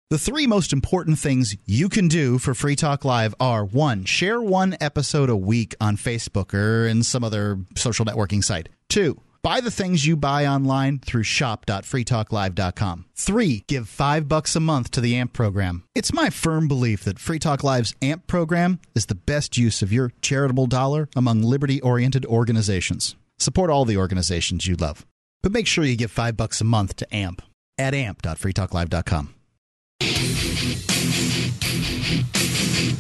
The 0.10 0.20
three 0.20 0.46
most 0.46 0.74
important 0.74 1.18
things 1.18 1.56
you 1.66 1.90
can 1.90 2.08
do 2.08 2.38
for 2.38 2.54
Free 2.54 2.76
Talk 2.76 3.04
Live 3.04 3.34
are 3.40 3.66
one, 3.66 4.04
share 4.06 4.40
one 4.40 4.76
episode 4.80 5.30
a 5.30 5.36
week 5.36 5.76
on 5.82 5.98
Facebook 5.98 6.54
or 6.54 6.86
in 6.86 7.02
some 7.04 7.24
other 7.24 7.58
social 7.76 8.06
networking 8.06 8.44
site. 8.44 8.70
Two, 8.90 9.20
buy 9.44 9.62
the 9.62 9.70
things 9.70 10.08
you 10.08 10.16
buy 10.18 10.48
online 10.48 11.00
through 11.00 11.24
shop.freetalklive.com. 11.24 13.06
Three, 13.14 13.64
give 13.68 13.88
five 13.88 14.28
bucks 14.28 14.56
a 14.56 14.60
month 14.60 14.90
to 14.92 15.02
the 15.02 15.16
AMP 15.16 15.34
program. 15.34 15.84
It's 15.94 16.14
my 16.14 16.30
firm 16.32 16.68
belief 16.68 17.04
that 17.04 17.20
Free 17.20 17.40
Talk 17.40 17.64
Live's 17.64 17.94
AMP 18.02 18.26
program 18.26 18.80
is 18.96 19.06
the 19.06 19.16
best 19.16 19.58
use 19.58 19.82
of 19.82 19.94
your 19.94 20.12
charitable 20.22 20.68
dollar 20.68 21.10
among 21.16 21.44
liberty 21.44 21.80
oriented 21.82 22.26
organizations. 22.26 23.16
Support 23.38 23.70
all 23.70 23.86
the 23.86 23.98
organizations 23.98 24.66
you 24.66 24.76
love, 24.76 25.06
but 25.44 25.52
make 25.52 25.68
sure 25.68 25.84
you 25.84 25.98
give 25.98 26.12
five 26.12 26.36
bucks 26.36 26.62
a 26.62 26.64
month 26.64 26.96
to 26.96 27.16
AMP 27.16 27.42
at 27.78 27.94
amp.freetalklive.com. 27.94 29.34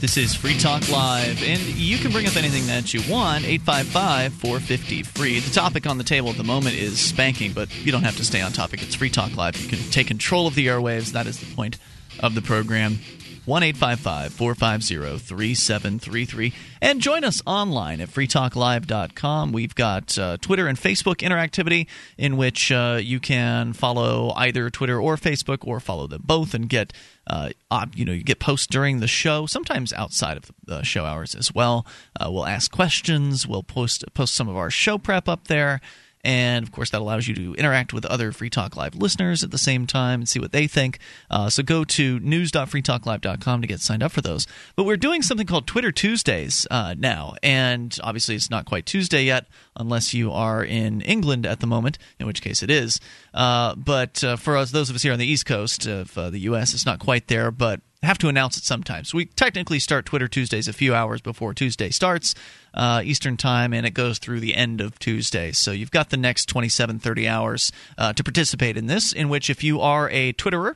This 0.03 0.17
is 0.17 0.35
Free 0.35 0.57
Talk 0.57 0.89
Live, 0.89 1.41
and 1.43 1.61
you 1.61 1.97
can 1.97 2.11
bring 2.11 2.27
up 2.27 2.35
anything 2.35 2.67
that 2.67 2.93
you 2.93 2.99
want. 3.09 3.45
855 3.45 4.33
450 4.33 5.03
free. 5.03 5.39
The 5.39 5.51
topic 5.51 5.87
on 5.87 5.97
the 5.97 6.03
table 6.03 6.29
at 6.29 6.35
the 6.35 6.43
moment 6.43 6.75
is 6.75 6.99
spanking, 6.99 7.53
but 7.53 7.73
you 7.85 7.91
don't 7.93 8.03
have 8.03 8.17
to 8.17 8.25
stay 8.25 8.41
on 8.41 8.51
topic. 8.51 8.83
It's 8.83 8.95
Free 8.95 9.09
Talk 9.09 9.37
Live. 9.37 9.55
You 9.55 9.69
can 9.69 9.79
take 9.91 10.07
control 10.07 10.45
of 10.45 10.55
the 10.55 10.67
airwaves. 10.67 11.13
That 11.13 11.25
is 11.25 11.39
the 11.39 11.55
point 11.55 11.77
of 12.19 12.35
the 12.35 12.41
program. 12.41 12.99
1 13.45 13.73
450 13.73 15.17
3733. 15.17 16.53
And 16.81 17.01
join 17.01 17.23
us 17.23 17.41
online 17.45 17.99
at 17.99 18.09
freetalklive.com. 18.09 19.51
We've 19.51 19.75
got 19.75 20.17
uh, 20.17 20.37
Twitter 20.39 20.67
and 20.67 20.77
Facebook 20.77 21.17
interactivity 21.17 21.87
in 22.17 22.37
which 22.37 22.71
uh, 22.71 22.99
you 23.01 23.19
can 23.19 23.73
follow 23.73 24.31
either 24.35 24.69
Twitter 24.69 24.99
or 24.99 25.17
Facebook 25.17 25.59
or 25.67 25.79
follow 25.79 26.07
them 26.07 26.21
both 26.25 26.53
and 26.53 26.69
get. 26.69 26.93
Uh, 27.25 27.49
you 27.95 28.03
know, 28.03 28.11
you 28.11 28.21
get 28.21 28.39
posts 28.39 28.67
during 28.67 28.99
the 28.99 29.07
show, 29.07 29.45
sometimes 29.45 29.93
outside 29.93 30.35
of 30.35 30.51
the 30.65 30.83
show 30.83 31.05
hours 31.05 31.33
as 31.33 31.55
well. 31.55 31.87
Uh, 32.19 32.29
we'll 32.29 32.45
ask 32.45 32.69
questions. 32.69 33.47
We'll 33.47 33.63
post 33.63 34.03
post 34.13 34.35
some 34.35 34.49
of 34.49 34.57
our 34.57 34.69
show 34.69 34.97
prep 34.97 35.29
up 35.29 35.47
there. 35.47 35.79
And 36.23 36.63
of 36.63 36.71
course, 36.71 36.89
that 36.91 37.01
allows 37.01 37.27
you 37.27 37.35
to 37.35 37.53
interact 37.55 37.93
with 37.93 38.05
other 38.05 38.31
Free 38.31 38.49
Talk 38.49 38.77
Live 38.77 38.95
listeners 38.95 39.43
at 39.43 39.51
the 39.51 39.57
same 39.57 39.85
time 39.85 40.21
and 40.21 40.29
see 40.29 40.39
what 40.39 40.51
they 40.51 40.67
think. 40.67 40.99
Uh, 41.29 41.49
so 41.49 41.63
go 41.63 41.83
to 41.83 42.19
news.freetalklive.com 42.19 43.61
to 43.61 43.67
get 43.67 43.81
signed 43.81 44.03
up 44.03 44.11
for 44.11 44.21
those. 44.21 44.47
But 44.75 44.85
we're 44.85 44.97
doing 44.97 45.21
something 45.21 45.47
called 45.47 45.67
Twitter 45.67 45.91
Tuesdays 45.91 46.65
uh, 46.71 46.95
now. 46.97 47.35
And 47.43 47.97
obviously, 48.03 48.35
it's 48.35 48.49
not 48.49 48.65
quite 48.65 48.85
Tuesday 48.85 49.23
yet, 49.25 49.47
unless 49.75 50.13
you 50.13 50.31
are 50.31 50.63
in 50.63 51.01
England 51.01 51.45
at 51.45 51.59
the 51.59 51.67
moment, 51.67 51.97
in 52.19 52.27
which 52.27 52.41
case 52.41 52.63
it 52.63 52.71
is. 52.71 52.99
Uh, 53.33 53.75
but 53.75 54.23
uh, 54.23 54.37
for 54.37 54.55
us, 54.55 54.71
those 54.71 54.89
of 54.89 54.95
us 54.95 55.03
here 55.03 55.13
on 55.13 55.19
the 55.19 55.27
East 55.27 55.45
Coast 55.45 55.85
of 55.85 56.17
uh, 56.17 56.29
the 56.29 56.39
U.S., 56.39 56.73
it's 56.73 56.85
not 56.85 56.99
quite 56.99 57.27
there. 57.27 57.51
But 57.51 57.81
have 58.03 58.17
to 58.19 58.27
announce 58.27 58.57
it 58.57 58.63
sometimes. 58.63 59.13
We 59.13 59.25
technically 59.25 59.79
start 59.79 60.05
Twitter 60.05 60.27
Tuesdays 60.27 60.67
a 60.67 60.73
few 60.73 60.93
hours 60.93 61.21
before 61.21 61.53
Tuesday 61.53 61.89
starts 61.89 62.35
uh, 62.73 63.01
Eastern 63.03 63.37
Time, 63.37 63.73
and 63.73 63.85
it 63.85 63.91
goes 63.91 64.19
through 64.19 64.39
the 64.39 64.55
end 64.55 64.81
of 64.81 64.99
Tuesday. 64.99 65.51
So 65.51 65.71
you've 65.71 65.91
got 65.91 66.09
the 66.09 66.17
next 66.17 66.45
27, 66.47 66.99
30 66.99 67.27
hours 67.27 67.71
uh, 67.97 68.13
to 68.13 68.23
participate 68.23 68.77
in 68.77 68.87
this, 68.87 69.13
in 69.13 69.29
which 69.29 69.49
if 69.49 69.63
you 69.63 69.79
are 69.81 70.09
a 70.09 70.33
Twitterer, 70.33 70.75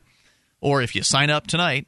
or 0.60 0.82
if 0.82 0.94
you 0.94 1.02
sign 1.02 1.30
up 1.30 1.46
tonight, 1.46 1.86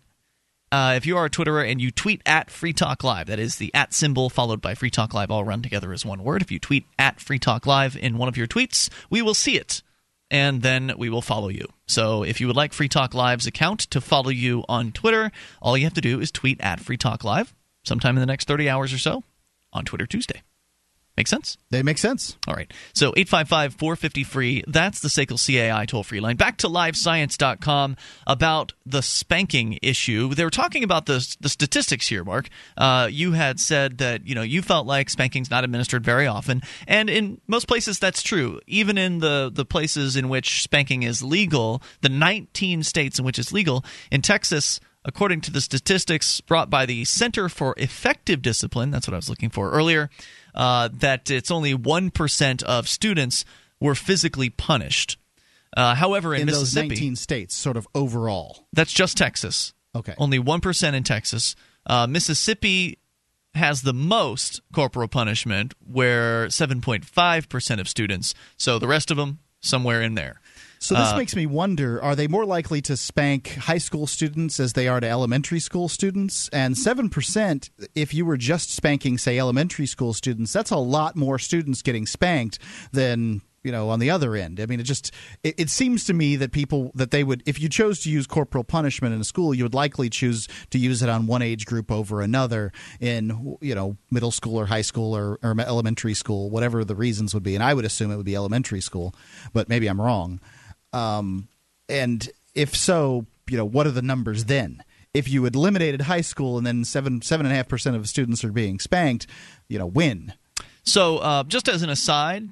uh, 0.72 0.94
if 0.96 1.04
you 1.04 1.16
are 1.16 1.24
a 1.24 1.30
Twitterer 1.30 1.68
and 1.68 1.80
you 1.80 1.90
tweet 1.90 2.22
at 2.24 2.50
Free 2.50 2.72
Talk 2.72 3.02
Live, 3.02 3.26
that 3.26 3.40
is 3.40 3.56
the 3.56 3.74
at 3.74 3.92
symbol 3.92 4.30
followed 4.30 4.60
by 4.60 4.74
Free 4.74 4.90
Talk 4.90 5.12
Live, 5.12 5.30
all 5.30 5.42
run 5.42 5.62
together 5.62 5.92
as 5.92 6.06
one 6.06 6.22
word. 6.22 6.42
If 6.42 6.52
you 6.52 6.60
tweet 6.60 6.86
at 6.98 7.20
Free 7.20 7.40
Talk 7.40 7.66
Live 7.66 7.96
in 7.96 8.18
one 8.18 8.28
of 8.28 8.36
your 8.36 8.46
tweets, 8.46 8.88
we 9.08 9.20
will 9.20 9.34
see 9.34 9.56
it 9.56 9.82
and 10.30 10.62
then 10.62 10.92
we 10.96 11.10
will 11.10 11.22
follow 11.22 11.48
you. 11.48 11.66
So 11.86 12.22
if 12.22 12.40
you 12.40 12.46
would 12.46 12.56
like 12.56 12.72
Free 12.72 12.88
Talk 12.88 13.14
Live's 13.14 13.46
account 13.46 13.80
to 13.90 14.00
follow 14.00 14.30
you 14.30 14.64
on 14.68 14.92
Twitter, 14.92 15.32
all 15.60 15.76
you 15.76 15.84
have 15.84 15.94
to 15.94 16.00
do 16.00 16.20
is 16.20 16.30
tweet 16.30 16.60
at 16.60 16.80
Free 16.80 16.96
Talk 16.96 17.24
Live 17.24 17.54
sometime 17.84 18.16
in 18.16 18.20
the 18.20 18.26
next 18.26 18.46
30 18.46 18.68
hours 18.68 18.92
or 18.92 18.98
so 18.98 19.24
on 19.72 19.84
Twitter 19.84 20.06
Tuesday. 20.06 20.42
Make 21.16 21.28
sense? 21.28 21.58
They 21.70 21.82
make 21.82 21.98
sense. 21.98 22.36
All 22.48 22.54
right. 22.54 22.72
So 22.94 23.08
855 23.16 23.74
450 23.74 24.24
free. 24.24 24.64
That's 24.66 25.00
the 25.00 25.08
SACL 25.08 25.38
CAI 25.38 25.84
toll 25.84 26.02
free 26.02 26.20
line. 26.20 26.36
Back 26.36 26.56
to 26.58 26.68
livescience.com 26.68 27.96
about 28.26 28.72
the 28.86 29.02
spanking 29.02 29.78
issue. 29.82 30.34
They 30.34 30.44
were 30.44 30.50
talking 30.50 30.82
about 30.82 31.06
the, 31.06 31.36
the 31.40 31.48
statistics 31.48 32.08
here, 32.08 32.24
Mark. 32.24 32.48
Uh, 32.76 33.08
you 33.10 33.32
had 33.32 33.60
said 33.60 33.98
that 33.98 34.26
you 34.26 34.34
know 34.34 34.42
you 34.42 34.62
felt 34.62 34.86
like 34.86 35.10
spanking's 35.10 35.50
not 35.50 35.64
administered 35.64 36.04
very 36.04 36.26
often. 36.26 36.62
And 36.86 37.10
in 37.10 37.40
most 37.46 37.68
places, 37.68 37.98
that's 37.98 38.22
true. 38.22 38.60
Even 38.66 38.96
in 38.96 39.18
the, 39.18 39.50
the 39.52 39.64
places 39.64 40.16
in 40.16 40.28
which 40.28 40.62
spanking 40.62 41.02
is 41.02 41.22
legal, 41.22 41.82
the 42.00 42.08
19 42.08 42.82
states 42.82 43.18
in 43.18 43.24
which 43.24 43.38
it's 43.38 43.52
legal, 43.52 43.84
in 44.10 44.22
Texas, 44.22 44.80
according 45.04 45.40
to 45.42 45.50
the 45.50 45.60
statistics 45.60 46.40
brought 46.40 46.70
by 46.70 46.86
the 46.86 47.04
Center 47.04 47.48
for 47.48 47.74
Effective 47.76 48.42
Discipline, 48.42 48.90
that's 48.90 49.06
what 49.08 49.14
I 49.14 49.18
was 49.18 49.30
looking 49.30 49.50
for 49.50 49.70
earlier, 49.70 50.10
uh, 50.54 50.88
that 50.92 51.30
it's 51.30 51.50
only 51.50 51.74
1% 51.74 52.62
of 52.62 52.88
students 52.88 53.44
were 53.80 53.94
physically 53.94 54.50
punished. 54.50 55.18
Uh, 55.76 55.94
however, 55.94 56.34
in, 56.34 56.42
in 56.42 56.46
Mississippi, 56.46 56.88
those 56.88 56.98
19 56.98 57.16
states, 57.16 57.54
sort 57.54 57.76
of 57.76 57.86
overall. 57.94 58.66
That's 58.72 58.92
just 58.92 59.16
Texas. 59.16 59.72
Okay. 59.94 60.14
Only 60.18 60.38
1% 60.38 60.94
in 60.94 61.02
Texas. 61.02 61.56
Uh, 61.86 62.06
Mississippi 62.06 62.98
has 63.54 63.82
the 63.82 63.92
most 63.92 64.60
corporal 64.72 65.08
punishment, 65.08 65.74
where 65.84 66.46
7.5% 66.46 67.80
of 67.80 67.88
students. 67.88 68.34
So 68.56 68.78
the 68.78 68.86
rest 68.86 69.10
of 69.10 69.16
them, 69.16 69.40
somewhere 69.60 70.02
in 70.02 70.14
there. 70.14 70.40
So 70.82 70.94
this 70.94 71.12
Uh, 71.12 71.18
makes 71.18 71.36
me 71.36 71.44
wonder: 71.44 72.02
Are 72.02 72.16
they 72.16 72.26
more 72.26 72.46
likely 72.46 72.80
to 72.82 72.96
spank 72.96 73.54
high 73.54 73.78
school 73.78 74.06
students 74.06 74.58
as 74.58 74.72
they 74.72 74.88
are 74.88 74.98
to 74.98 75.06
elementary 75.06 75.60
school 75.60 75.88
students? 75.90 76.48
And 76.54 76.76
seven 76.76 77.10
percent, 77.10 77.68
if 77.94 78.14
you 78.14 78.24
were 78.24 78.38
just 78.38 78.74
spanking, 78.74 79.18
say, 79.18 79.38
elementary 79.38 79.86
school 79.86 80.14
students, 80.14 80.54
that's 80.54 80.70
a 80.70 80.78
lot 80.78 81.16
more 81.16 81.38
students 81.38 81.82
getting 81.82 82.06
spanked 82.06 82.58
than 82.92 83.42
you 83.62 83.70
know 83.70 83.90
on 83.90 83.98
the 83.98 84.08
other 84.08 84.34
end. 84.34 84.58
I 84.58 84.64
mean, 84.64 84.80
it 84.80 84.84
just 84.84 85.12
it, 85.44 85.54
it 85.58 85.68
seems 85.68 86.06
to 86.06 86.14
me 86.14 86.36
that 86.36 86.50
people 86.50 86.92
that 86.94 87.10
they 87.10 87.24
would, 87.24 87.42
if 87.44 87.60
you 87.60 87.68
chose 87.68 88.00
to 88.04 88.10
use 88.10 88.26
corporal 88.26 88.64
punishment 88.64 89.14
in 89.14 89.20
a 89.20 89.24
school, 89.24 89.52
you 89.52 89.64
would 89.64 89.74
likely 89.74 90.08
choose 90.08 90.48
to 90.70 90.78
use 90.78 91.02
it 91.02 91.10
on 91.10 91.26
one 91.26 91.42
age 91.42 91.66
group 91.66 91.92
over 91.92 92.22
another 92.22 92.72
in 93.00 93.58
you 93.60 93.74
know 93.74 93.98
middle 94.10 94.30
school 94.30 94.58
or 94.58 94.64
high 94.64 94.80
school 94.80 95.14
or, 95.14 95.38
or 95.42 95.54
elementary 95.60 96.14
school, 96.14 96.48
whatever 96.48 96.86
the 96.86 96.96
reasons 96.96 97.34
would 97.34 97.42
be. 97.42 97.54
And 97.54 97.62
I 97.62 97.74
would 97.74 97.84
assume 97.84 98.10
it 98.10 98.16
would 98.16 98.24
be 98.24 98.34
elementary 98.34 98.80
school, 98.80 99.14
but 99.52 99.68
maybe 99.68 99.86
I'm 99.86 100.00
wrong. 100.00 100.40
Um, 100.92 101.48
and 101.88 102.28
if 102.54 102.74
so, 102.74 103.26
you 103.48 103.56
know, 103.56 103.64
what 103.64 103.86
are 103.86 103.92
the 103.92 104.02
numbers 104.02 104.44
then? 104.44 104.82
If 105.12 105.28
you 105.28 105.42
had 105.44 105.56
eliminated 105.56 106.02
high 106.02 106.20
school 106.20 106.56
and 106.56 106.66
then 106.66 106.84
seven 106.84 107.20
seven 107.22 107.46
and 107.46 107.52
a 107.52 107.56
half 107.56 107.68
percent 107.68 107.96
of 107.96 108.08
students 108.08 108.44
are 108.44 108.52
being 108.52 108.78
spanked, 108.78 109.26
you 109.68 109.78
know, 109.78 109.86
win. 109.86 110.34
So, 110.84 111.18
uh, 111.18 111.42
just 111.44 111.68
as 111.68 111.82
an 111.82 111.90
aside, 111.90 112.48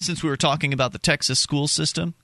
since 0.00 0.22
we 0.22 0.28
were 0.28 0.36
talking 0.36 0.72
about 0.72 0.92
the 0.92 0.98
Texas 0.98 1.38
school 1.38 1.68
system, 1.68 2.14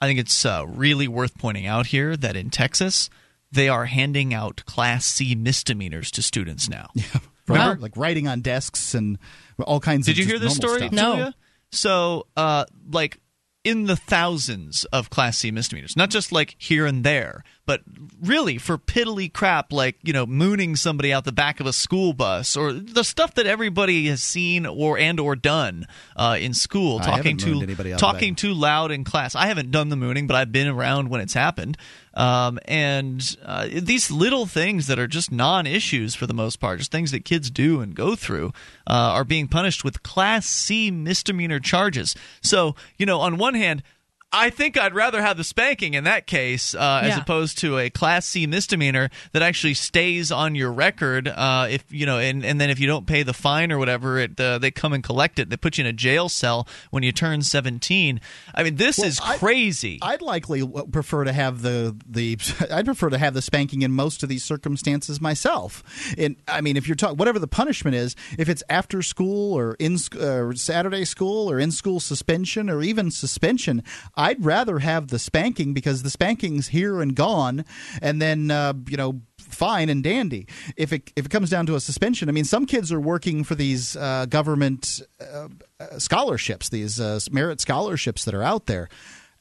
I 0.00 0.06
think 0.06 0.18
it's 0.18 0.46
uh, 0.46 0.64
really 0.66 1.08
worth 1.08 1.36
pointing 1.38 1.66
out 1.66 1.86
here 1.86 2.16
that 2.16 2.36
in 2.36 2.50
Texas, 2.50 3.10
they 3.52 3.68
are 3.68 3.86
handing 3.86 4.32
out 4.32 4.64
Class 4.64 5.04
C 5.04 5.34
misdemeanors 5.34 6.10
to 6.12 6.22
students 6.22 6.68
now. 6.68 6.88
Remember, 7.48 7.80
like 7.80 7.96
writing 7.96 8.28
on 8.28 8.40
desks 8.42 8.94
and 8.94 9.18
all 9.58 9.80
kinds. 9.80 10.06
Did 10.06 10.12
of 10.12 10.16
Did 10.16 10.22
you 10.22 10.28
hear 10.28 10.38
this 10.38 10.54
story, 10.54 10.78
stuff. 10.78 10.92
Julia? 10.92 11.34
So, 11.72 12.26
uh, 12.36 12.64
like 12.90 13.18
in 13.62 13.84
the 13.84 13.96
thousands 13.96 14.84
of 14.86 15.10
Class 15.10 15.38
C 15.38 15.50
misdemeanors, 15.50 15.96
not 15.96 16.10
just 16.10 16.32
like 16.32 16.56
here 16.58 16.86
and 16.86 17.04
there, 17.04 17.44
but 17.66 17.82
really 18.22 18.56
for 18.56 18.78
piddly 18.78 19.32
crap 19.32 19.72
like 19.72 19.96
you 20.02 20.12
know 20.12 20.26
mooning 20.26 20.76
somebody 20.76 21.12
out 21.12 21.24
the 21.24 21.32
back 21.32 21.60
of 21.60 21.66
a 21.66 21.72
school 21.72 22.12
bus 22.12 22.56
or 22.56 22.72
the 22.72 23.04
stuff 23.04 23.34
that 23.34 23.46
everybody 23.46 24.06
has 24.06 24.22
seen 24.22 24.64
or 24.64 24.96
and 24.98 25.20
or 25.20 25.36
done 25.36 25.86
uh, 26.16 26.38
in 26.40 26.54
school, 26.54 27.00
I 27.00 27.04
talking 27.04 27.36
too 27.36 27.66
talking 27.98 28.34
too 28.34 28.54
loud 28.54 28.90
in 28.90 29.04
class. 29.04 29.34
I 29.34 29.46
haven't 29.46 29.70
done 29.70 29.90
the 29.90 29.96
mooning, 29.96 30.26
but 30.26 30.36
I've 30.36 30.52
been 30.52 30.68
around 30.68 31.10
when 31.10 31.20
it's 31.20 31.34
happened. 31.34 31.76
Um, 32.20 32.58
and 32.66 33.36
uh, 33.42 33.68
these 33.72 34.10
little 34.10 34.44
things 34.44 34.88
that 34.88 34.98
are 34.98 35.06
just 35.06 35.32
non-issues 35.32 36.14
for 36.14 36.26
the 36.26 36.34
most 36.34 36.60
part, 36.60 36.78
just 36.78 36.92
things 36.92 37.12
that 37.12 37.24
kids 37.24 37.50
do 37.50 37.80
and 37.80 37.94
go 37.94 38.14
through, 38.14 38.48
uh, 38.86 39.16
are 39.16 39.24
being 39.24 39.48
punished 39.48 39.84
with 39.84 40.02
Class 40.02 40.44
C 40.44 40.90
misdemeanor 40.90 41.60
charges. 41.60 42.14
So, 42.42 42.76
you 42.98 43.06
know, 43.06 43.20
on 43.20 43.38
one 43.38 43.54
hand, 43.54 43.82
I 44.32 44.50
think 44.50 44.78
I'd 44.78 44.94
rather 44.94 45.20
have 45.20 45.36
the 45.36 45.42
spanking 45.42 45.94
in 45.94 46.04
that 46.04 46.26
case 46.28 46.72
uh, 46.74 47.00
as 47.02 47.08
Yeah. 47.16 47.20
opposed 47.20 47.58
to 47.58 47.78
a 47.78 47.90
Class 47.90 48.26
C 48.26 48.46
misdemeanor 48.46 49.10
that 49.32 49.42
actually 49.42 49.74
stays 49.74 50.30
on 50.30 50.54
your 50.54 50.70
record. 50.72 51.26
Uh, 51.26 51.66
if 51.68 51.84
you 51.90 52.06
know, 52.06 52.18
and, 52.18 52.44
and 52.44 52.60
then 52.60 52.70
if 52.70 52.78
you 52.78 52.86
don't 52.86 53.08
pay 53.08 53.24
the 53.24 53.32
fine 53.32 53.72
or 53.72 53.78
whatever, 53.78 54.18
it 54.18 54.38
uh, 54.40 54.58
they 54.58 54.70
come 54.70 54.92
and 54.92 55.02
collect 55.02 55.40
it. 55.40 55.50
They 55.50 55.56
put 55.56 55.78
you 55.78 55.82
in 55.82 55.88
a 55.88 55.92
jail 55.92 56.28
cell 56.28 56.68
when 56.90 57.02
you 57.02 57.10
turn 57.10 57.42
seventeen. 57.42 58.20
I 58.54 58.62
mean, 58.62 58.76
this 58.76 58.98
Well, 58.98 59.08
is 59.08 59.18
I- 59.20 59.36
crazy. 59.36 59.98
I'd 60.00 60.22
likely 60.22 60.64
prefer 60.92 61.24
to 61.24 61.32
have 61.32 61.62
the 61.62 61.96
the 62.08 62.38
I'd 62.70 62.84
prefer 62.84 63.10
to 63.10 63.18
have 63.18 63.34
the 63.34 63.42
spanking 63.42 63.82
in 63.82 63.90
most 63.90 64.22
of 64.22 64.28
these 64.28 64.44
circumstances 64.44 65.20
myself. 65.20 65.82
And 66.16 66.36
I 66.46 66.60
mean, 66.60 66.76
if 66.76 66.86
you're 66.86 66.94
talking 66.94 67.16
whatever 67.16 67.40
the 67.40 67.48
punishment 67.48 67.96
is, 67.96 68.14
if 68.38 68.48
it's 68.48 68.62
after 68.70 69.02
school 69.02 69.54
or 69.58 69.74
in 69.80 69.96
uh, 70.20 70.52
Saturday 70.54 71.04
school 71.04 71.50
or 71.50 71.58
in 71.58 71.72
school 71.72 71.98
suspension 71.98 72.70
or 72.70 72.80
even 72.82 73.10
suspension, 73.10 73.82
I'd 74.20 74.44
rather 74.44 74.80
have 74.80 75.08
the 75.08 75.18
spanking 75.18 75.72
because 75.72 76.02
the 76.02 76.10
spanking's 76.10 76.68
here 76.68 77.00
and 77.00 77.16
gone, 77.16 77.64
and 78.02 78.20
then 78.20 78.50
uh, 78.50 78.74
you 78.86 78.98
know 78.98 79.22
fine 79.38 79.88
and 79.88 80.04
dandy. 80.04 80.46
If 80.76 80.92
it 80.92 81.10
if 81.16 81.24
it 81.24 81.30
comes 81.30 81.48
down 81.48 81.64
to 81.66 81.74
a 81.74 81.80
suspension, 81.80 82.28
I 82.28 82.32
mean, 82.32 82.44
some 82.44 82.66
kids 82.66 82.92
are 82.92 83.00
working 83.00 83.44
for 83.44 83.54
these 83.54 83.96
uh, 83.96 84.26
government 84.26 85.00
uh, 85.20 85.48
uh, 85.80 85.98
scholarships, 85.98 86.68
these 86.68 87.00
uh, 87.00 87.18
merit 87.30 87.62
scholarships 87.62 88.26
that 88.26 88.34
are 88.34 88.42
out 88.42 88.66
there, 88.66 88.90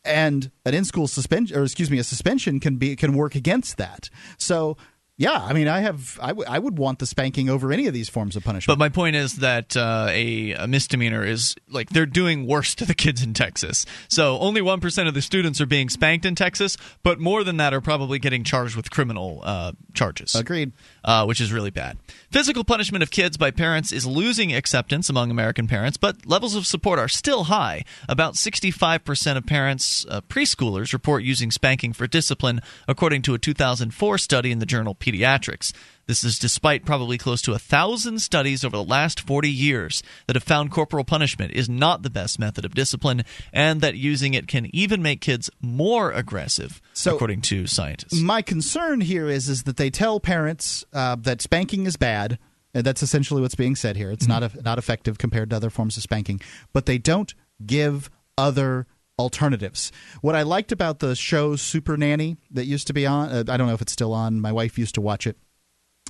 and 0.05 0.49
an 0.65 0.73
in 0.73 0.85
school 0.85 1.09
suspension, 1.09 1.57
or 1.57 1.63
excuse 1.63 1.91
me, 1.91 1.99
a 1.99 2.03
suspension 2.05 2.61
can 2.61 2.77
be 2.77 2.95
can 2.95 3.13
work 3.13 3.35
against 3.35 3.77
that. 3.77 4.09
So. 4.37 4.77
Yeah, 5.19 5.37
I 5.37 5.51
mean, 5.51 5.67
I 5.67 5.81
have, 5.81 6.17
I, 6.21 6.29
w- 6.29 6.47
I 6.49 6.57
would 6.57 6.77
want 6.77 6.99
the 6.99 7.05
spanking 7.05 7.49
over 7.49 7.73
any 7.73 7.87
of 7.87 7.93
these 7.93 8.07
forms 8.07 8.37
of 8.37 8.43
punishment. 8.45 8.79
But 8.79 8.81
my 8.81 8.87
point 8.87 9.17
is 9.17 9.35
that 9.39 9.75
uh, 9.75 10.07
a, 10.09 10.53
a 10.53 10.65
misdemeanor 10.65 11.25
is 11.25 11.55
like 11.69 11.89
they're 11.89 12.05
doing 12.05 12.47
worse 12.47 12.73
to 12.75 12.85
the 12.85 12.93
kids 12.93 13.21
in 13.21 13.33
Texas. 13.33 13.85
So 14.07 14.39
only 14.39 14.61
1% 14.61 15.07
of 15.09 15.13
the 15.13 15.21
students 15.21 15.59
are 15.59 15.65
being 15.65 15.89
spanked 15.89 16.25
in 16.25 16.35
Texas, 16.35 16.77
but 17.03 17.19
more 17.19 17.43
than 17.43 17.57
that 17.57 17.73
are 17.73 17.81
probably 17.81 18.17
getting 18.17 18.45
charged 18.45 18.77
with 18.77 18.91
criminal 18.91 19.41
uh, 19.43 19.73
charges. 19.93 20.35
Agreed. 20.35 20.71
Uh, 21.03 21.23
which 21.25 21.39
is 21.39 21.53
really 21.53 21.69
bad. 21.69 21.97
Physical 22.29 22.65
punishment 22.65 23.01
of 23.01 23.09
kids 23.09 23.37
by 23.37 23.51
parents 23.51 23.93
is 23.93 24.05
losing 24.05 24.53
acceptance 24.53 25.09
among 25.09 25.31
American 25.31 25.65
parents, 25.65 25.97
but 25.97 26.25
levels 26.25 26.55
of 26.55 26.67
support 26.67 26.99
are 26.99 27.07
still 27.07 27.45
high. 27.45 27.85
About 28.09 28.33
65% 28.33 29.37
of 29.37 29.45
parents, 29.45 30.05
uh, 30.09 30.19
preschoolers, 30.21 30.91
report 30.91 31.23
using 31.23 31.51
spanking 31.51 31.93
for 31.93 32.05
discipline, 32.05 32.59
according 32.87 33.21
to 33.23 33.33
a 33.33 33.39
2004 33.39 34.17
study 34.17 34.51
in 34.51 34.59
the 34.59 34.65
journal 34.65 34.93
Pediatrics. 34.93 35.71
This 36.09 36.23
is 36.23 36.39
despite 36.39 36.85
probably 36.85 37.19
close 37.19 37.39
to 37.43 37.53
a 37.53 37.59
thousand 37.59 38.17
studies 38.23 38.65
over 38.65 38.75
the 38.75 38.83
last 38.83 39.19
40 39.19 39.47
years 39.47 40.01
that 40.25 40.35
have 40.35 40.41
found 40.41 40.71
corporal 40.71 41.03
punishment 41.03 41.51
is 41.53 41.69
not 41.69 42.01
the 42.01 42.09
best 42.09 42.39
method 42.39 42.65
of 42.65 42.73
discipline, 42.73 43.23
and 43.53 43.79
that 43.81 43.93
using 43.93 44.33
it 44.33 44.47
can 44.47 44.75
even 44.75 45.03
make 45.03 45.21
kids 45.21 45.51
more 45.61 46.11
aggressive, 46.11 46.81
So- 46.93 47.13
according 47.13 47.41
to 47.41 47.67
scientists. 47.67 48.19
My 48.19 48.41
concern 48.41 49.01
here 49.01 49.27
is 49.27 49.49
is 49.49 49.63
that 49.63 49.77
they 49.77 49.91
tell 49.91 50.19
parents 50.19 50.83
uh, 50.93 51.15
that 51.17 51.43
spanking 51.43 51.85
is 51.85 51.95
bad. 51.95 52.39
And 52.73 52.83
that's 52.83 53.03
essentially 53.03 53.41
what's 53.41 53.53
being 53.53 53.75
said 53.75 53.95
here. 53.95 54.09
It's 54.09 54.27
not 54.27 54.41
a, 54.41 54.51
not 54.63 54.79
effective 54.79 55.19
compared 55.19 55.51
to 55.51 55.55
other 55.57 55.69
forms 55.69 55.95
of 55.95 56.01
spanking, 56.01 56.41
but 56.73 56.87
they 56.87 56.97
don't 56.97 57.31
give 57.63 58.09
other 58.35 58.87
alternatives. 59.19 59.91
What 60.21 60.35
I 60.35 60.41
liked 60.41 60.71
about 60.71 60.99
the 60.99 61.15
show 61.15 61.55
Super 61.55 61.97
Nanny 61.97 62.37
that 62.49 62.65
used 62.65 62.87
to 62.87 62.93
be 62.93 63.05
on, 63.05 63.29
uh, 63.29 63.43
I 63.47 63.57
don't 63.57 63.67
know 63.67 63.73
if 63.75 63.81
it's 63.81 63.91
still 63.93 64.13
on. 64.13 64.39
My 64.41 64.51
wife 64.51 64.79
used 64.79 64.95
to 64.95 65.01
watch 65.01 65.27
it. 65.27 65.37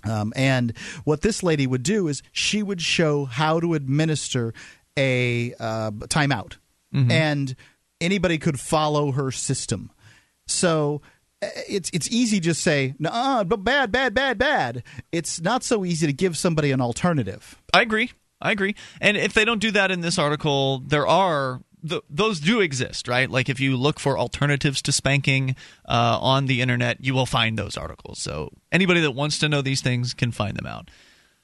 Um, 0.03 0.31
and 0.35 0.73
what 1.03 1.21
this 1.21 1.43
lady 1.43 1.67
would 1.67 1.83
do 1.83 2.07
is 2.07 2.21
she 2.31 2.63
would 2.63 2.81
show 2.81 3.25
how 3.25 3.59
to 3.59 3.73
administer 3.73 4.53
a 4.97 5.53
uh, 5.59 5.91
timeout, 5.91 6.57
Mhm. 6.93 7.11
and 7.11 7.55
anybody 8.01 8.37
could 8.37 8.59
follow 8.59 9.11
her 9.11 9.31
system. 9.31 9.91
So 10.47 11.01
uh, 11.41 11.47
it's 11.67 11.89
it's 11.93 12.09
easy 12.09 12.39
to 12.41 12.53
say, 12.53 12.95
"Nah, 12.99 13.43
but 13.43 13.63
bad, 13.63 13.91
bad, 13.91 14.13
bad, 14.13 14.37
bad." 14.37 14.83
It's 15.11 15.39
not 15.41 15.63
so 15.63 15.85
easy 15.85 16.07
to 16.07 16.13
give 16.13 16.37
somebody 16.37 16.71
an 16.71 16.81
alternative. 16.81 17.55
I 17.73 17.81
agree. 17.81 18.11
I 18.41 18.51
agree. 18.51 18.75
And 19.01 19.17
if 19.17 19.33
they 19.33 19.43
don't 19.45 19.59
do 19.59 19.71
that 19.71 19.91
in 19.91 19.99
this 20.01 20.17
article, 20.17 20.79
there 20.79 21.05
are 21.07 21.61
th- 21.87 22.03
those 22.09 22.39
do 22.39 22.59
exist, 22.59 23.07
right? 23.07 23.29
Like 23.29 23.49
if 23.49 23.59
you 23.59 23.75
look 23.75 23.99
for 23.99 24.17
alternatives 24.17 24.81
to 24.83 24.91
spanking 24.91 25.55
uh, 25.87 26.19
on 26.21 26.45
the 26.45 26.61
internet, 26.61 27.03
you 27.03 27.13
will 27.13 27.25
find 27.25 27.57
those 27.57 27.77
articles. 27.77 28.19
So 28.19 28.51
anybody 28.71 29.01
that 29.01 29.11
wants 29.11 29.39
to 29.39 29.49
know 29.49 29.61
these 29.61 29.81
things 29.81 30.13
can 30.13 30.31
find 30.31 30.57
them 30.57 30.65
out. 30.65 30.89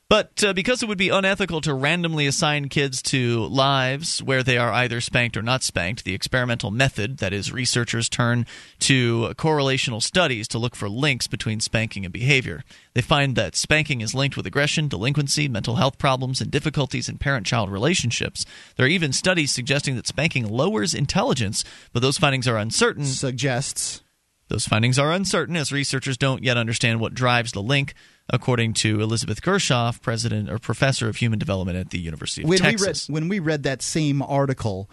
But 0.08 0.44
uh, 0.44 0.54
because 0.54 0.84
it 0.84 0.88
would 0.88 1.00
be 1.00 1.10
unethical 1.10 1.62
to 1.62 1.74
randomly 1.74 2.28
assign 2.28 2.70
kids 2.70 3.02
to 3.04 3.46
lives 3.48 4.22
where 4.22 4.44
they 4.44 4.56
are 4.56 4.72
either 4.72 5.02
spanked 5.02 5.36
or 5.36 5.42
not 5.42 5.64
spanked, 5.64 6.04
the 6.04 6.14
experimental 6.14 6.70
method, 6.70 7.18
that 7.18 7.34
is, 7.34 7.52
researchers 7.52 8.08
turn 8.08 8.46
to 8.82 9.34
correlational 9.36 10.04
studies 10.04 10.48
to 10.50 10.60
look 10.60 10.76
for 10.76 10.88
links 10.90 11.26
between 11.26 11.60
spanking 11.60 12.06
and 12.06 12.14
behavior. 12.14 12.64
They 12.94 13.02
find 13.02 13.36
that 13.36 13.56
spanking 13.56 14.02
is 14.02 14.14
linked 14.14 14.38
with 14.38 14.46
aggression, 14.46 14.88
delinquency, 14.88 15.48
mental 15.48 15.78
health 15.78 15.98
problems, 15.98 16.40
and 16.40 16.52
difficulties 16.52 17.10
in 17.10 17.18
parent 17.18 17.48
child 17.48 17.72
relationships. 17.72 18.46
There 18.76 18.86
are 18.86 18.90
even 18.90 19.12
studies 19.12 19.52
suggesting 19.52 19.96
that 19.96 20.06
spanking 20.06 20.48
lowers 20.48 20.94
intelligence, 20.94 21.64
but 21.94 22.04
those 22.04 22.20
findings 22.20 22.48
are 22.48 22.58
uncertain. 22.58 23.06
Suggests. 23.06 24.04
Those 24.48 24.68
findings 24.68 25.00
are 25.00 25.12
uncertain 25.12 25.56
as 25.56 25.72
researchers 25.72 26.18
don't 26.18 26.44
yet 26.44 26.58
understand 26.58 27.00
what 27.00 27.14
drives 27.14 27.52
the 27.52 27.64
link, 27.64 27.96
according 28.30 28.74
to 28.76 29.02
Elizabeth 29.02 29.42
Gershoff, 29.42 30.02
president 30.02 30.50
or 30.50 30.60
professor 30.60 31.10
of 31.10 31.16
human 31.16 31.40
development 31.40 31.78
at 31.78 31.90
the 31.90 32.00
University 32.00 32.44
of 32.44 32.50
when 32.50 32.60
Texas. 32.60 33.10
we 33.10 33.14
read 33.14 33.22
when 33.22 33.30
we 33.30 33.40
read 33.40 33.64
that 33.64 33.82
same 33.82 34.22
article, 34.22 34.90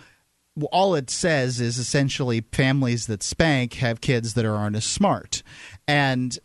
all 0.71 0.95
it 0.95 1.11
says 1.11 1.61
is 1.61 1.79
essentially 1.79 2.43
families 2.53 3.07
that 3.07 3.23
spank 3.23 3.75
have 3.75 4.01
kids 4.01 4.35
that 4.35 4.45
are 4.45 4.57
aren't 4.57 4.77
as 4.77 4.85
smart, 4.87 5.43
and 5.87 6.39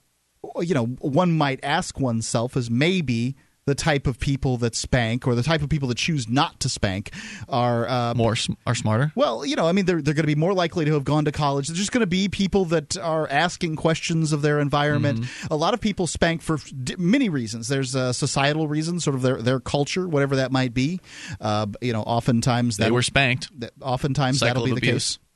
you 0.60 0.74
know 0.74 0.86
one 1.00 1.38
might 1.38 1.60
ask 1.64 2.00
oneself 2.00 2.58
is 2.58 2.70
maybe 2.70 3.36
the 3.68 3.76
type 3.76 4.08
of 4.08 4.18
people 4.18 4.56
that 4.58 4.74
spank 4.76 5.28
or 5.28 5.36
the 5.36 5.44
type 5.44 5.62
of 5.62 5.68
people 5.70 5.90
that 5.90 5.98
choose 5.98 6.28
not 6.30 6.58
to 6.62 6.70
spank 6.70 7.12
are 7.50 7.88
uh, 7.88 8.14
more 8.16 8.36
are 8.66 8.74
smarter. 8.74 9.12
Well, 9.14 9.46
you 9.46 9.58
know, 9.58 9.68
I 9.68 9.74
mean, 9.74 9.86
they're 9.86 10.02
they're 10.02 10.14
going 10.14 10.24
to 10.24 10.36
be 10.36 10.36
more 10.36 10.54
likely 10.54 10.86
to 10.86 10.94
have 10.94 11.04
gone 11.04 11.26
to 11.26 11.32
college. 11.34 11.68
They're 11.68 11.76
just 11.76 11.92
going 11.92 12.02
to 12.02 12.08
be 12.08 12.30
people 12.30 12.66
that 12.66 12.98
are 12.98 13.28
asking 13.30 13.76
questions 13.76 14.32
of 14.32 14.42
their 14.42 14.60
environment. 14.62 15.20
Mm-hmm. 15.20 15.54
A 15.54 15.58
lot 15.58 15.74
of 15.74 15.82
people 15.82 16.08
spank 16.08 16.42
for 16.42 16.58
d- 16.82 16.96
many 16.98 17.28
reasons. 17.28 17.68
There's 17.68 17.94
uh, 17.96 18.14
societal 18.14 18.68
reasons, 18.70 19.04
sort 19.04 19.16
of 19.18 19.22
their 19.22 19.42
their 19.42 19.60
culture, 19.60 20.08
whatever 20.08 20.38
that 20.38 20.52
might 20.52 20.74
be. 20.74 21.02
Uh, 21.42 21.68
you 21.82 21.92
know, 21.92 22.04
oftentimes 22.04 22.78
They 22.78 22.86
that 22.86 22.94
were 22.94 23.02
spanked. 23.04 23.50
That, 23.60 23.74
oftentimes 23.82 24.40
Cycle 24.40 24.64
that'll 24.64 24.76
be 24.76 24.80
the 24.80 24.90
abuse. 24.90 25.18
case. 25.18 25.27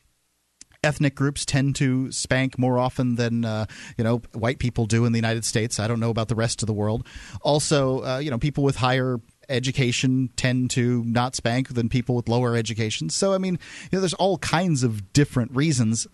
Ethnic 0.83 1.13
groups 1.13 1.45
tend 1.45 1.75
to 1.75 2.11
spank 2.11 2.57
more 2.57 2.79
often 2.79 3.13
than 3.13 3.45
uh, 3.45 3.67
you 3.99 4.03
know 4.03 4.17
white 4.33 4.57
people 4.57 4.87
do 4.87 5.05
in 5.05 5.11
the 5.11 5.19
United 5.19 5.45
States. 5.45 5.79
I 5.79 5.87
don't 5.87 5.99
know 5.99 6.09
about 6.09 6.27
the 6.27 6.33
rest 6.33 6.63
of 6.63 6.67
the 6.67 6.73
world. 6.73 7.05
Also, 7.43 8.03
uh, 8.03 8.17
you 8.17 8.31
know, 8.31 8.39
people 8.39 8.63
with 8.63 8.77
higher 8.77 9.19
education 9.47 10.31
tend 10.37 10.71
to 10.71 11.03
not 11.03 11.35
spank 11.35 11.69
than 11.69 11.87
people 11.87 12.15
with 12.15 12.27
lower 12.27 12.55
education. 12.55 13.11
So, 13.11 13.33
I 13.33 13.37
mean, 13.37 13.59
you 13.91 13.97
know, 13.97 13.99
there's 13.99 14.15
all 14.15 14.39
kinds 14.39 14.81
of 14.81 15.13
different 15.13 15.55
reasons. 15.55 16.07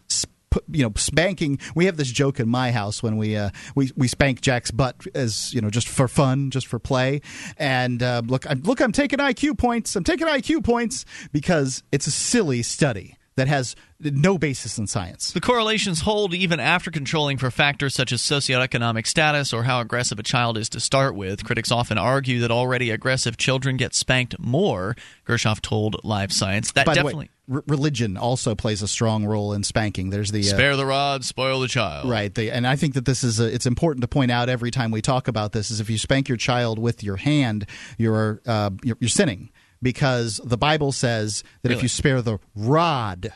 You 0.69 0.83
know, 0.83 0.91
spanking. 0.97 1.59
We 1.73 1.85
have 1.85 1.95
this 1.95 2.11
joke 2.11 2.37
in 2.39 2.49
my 2.49 2.71
house 2.71 3.01
when 3.01 3.15
we 3.15 3.37
uh, 3.37 3.51
we 3.73 3.91
we 3.95 4.09
spank 4.09 4.41
Jack's 4.41 4.71
butt 4.71 4.97
as 5.15 5.53
you 5.53 5.61
know, 5.61 5.69
just 5.69 5.87
for 5.87 6.09
fun, 6.09 6.51
just 6.51 6.67
for 6.67 6.77
play. 6.77 7.21
And 7.57 8.03
uh, 8.03 8.21
look, 8.25 8.45
I'm, 8.49 8.63
look, 8.63 8.81
I'm 8.81 8.91
taking 8.91 9.19
IQ 9.19 9.57
points. 9.57 9.95
I'm 9.95 10.03
taking 10.03 10.27
IQ 10.27 10.65
points 10.65 11.05
because 11.31 11.83
it's 11.93 12.07
a 12.07 12.11
silly 12.11 12.63
study 12.63 13.16
that 13.37 13.47
has 13.47 13.75
no 13.99 14.37
basis 14.37 14.77
in 14.77 14.87
science. 14.87 15.31
The 15.31 15.41
correlations 15.41 16.01
hold 16.01 16.33
even 16.33 16.59
after 16.59 16.91
controlling 16.91 17.37
for 17.37 17.49
factors 17.49 17.95
such 17.95 18.11
as 18.11 18.21
socioeconomic 18.21 19.07
status 19.07 19.53
or 19.53 19.63
how 19.63 19.79
aggressive 19.79 20.19
a 20.19 20.23
child 20.23 20.57
is 20.57 20.69
to 20.69 20.79
start 20.79 21.15
with. 21.15 21.43
Critics 21.45 21.71
often 21.71 21.97
argue 21.97 22.39
that 22.41 22.51
already 22.51 22.89
aggressive 22.89 23.37
children 23.37 23.77
get 23.77 23.93
spanked 23.93 24.37
more. 24.39 24.95
Gershoff 25.25 25.61
told 25.61 26.03
Live 26.03 26.31
Science 26.31 26.71
that 26.73 26.87
By 26.87 26.95
definitely 26.95 27.29
way, 27.47 27.55
r- 27.57 27.63
religion 27.67 28.17
also 28.17 28.55
plays 28.55 28.81
a 28.81 28.87
strong 28.87 29.25
role 29.25 29.53
in 29.53 29.63
spanking. 29.63 30.09
There's 30.09 30.31
the 30.31 30.39
uh, 30.39 30.43
spare 30.43 30.75
the 30.75 30.85
rod, 30.85 31.23
spoil 31.23 31.59
the 31.59 31.67
child. 31.67 32.09
Right. 32.09 32.33
The, 32.33 32.51
and 32.51 32.65
I 32.65 32.75
think 32.75 32.95
that 32.95 33.05
this 33.05 33.23
is 33.23 33.39
a, 33.39 33.45
it's 33.53 33.67
important 33.67 34.01
to 34.01 34.07
point 34.07 34.31
out 34.31 34.49
every 34.49 34.71
time 34.71 34.89
we 34.89 35.01
talk 35.01 35.27
about 35.27 35.51
this 35.51 35.69
is 35.69 35.79
if 35.79 35.89
you 35.91 35.99
spank 35.99 36.27
your 36.27 36.37
child 36.37 36.79
with 36.79 37.03
your 37.03 37.17
hand, 37.17 37.67
you're 37.99 38.41
uh, 38.47 38.71
you're, 38.83 38.97
you're 38.99 39.09
sinning 39.09 39.51
because 39.81 40.39
the 40.43 40.57
Bible 40.57 40.91
says 40.91 41.43
that 41.63 41.71
if 41.71 41.81
you 41.83 41.89
spare 41.89 42.21
the 42.21 42.39
rod, 42.55 43.33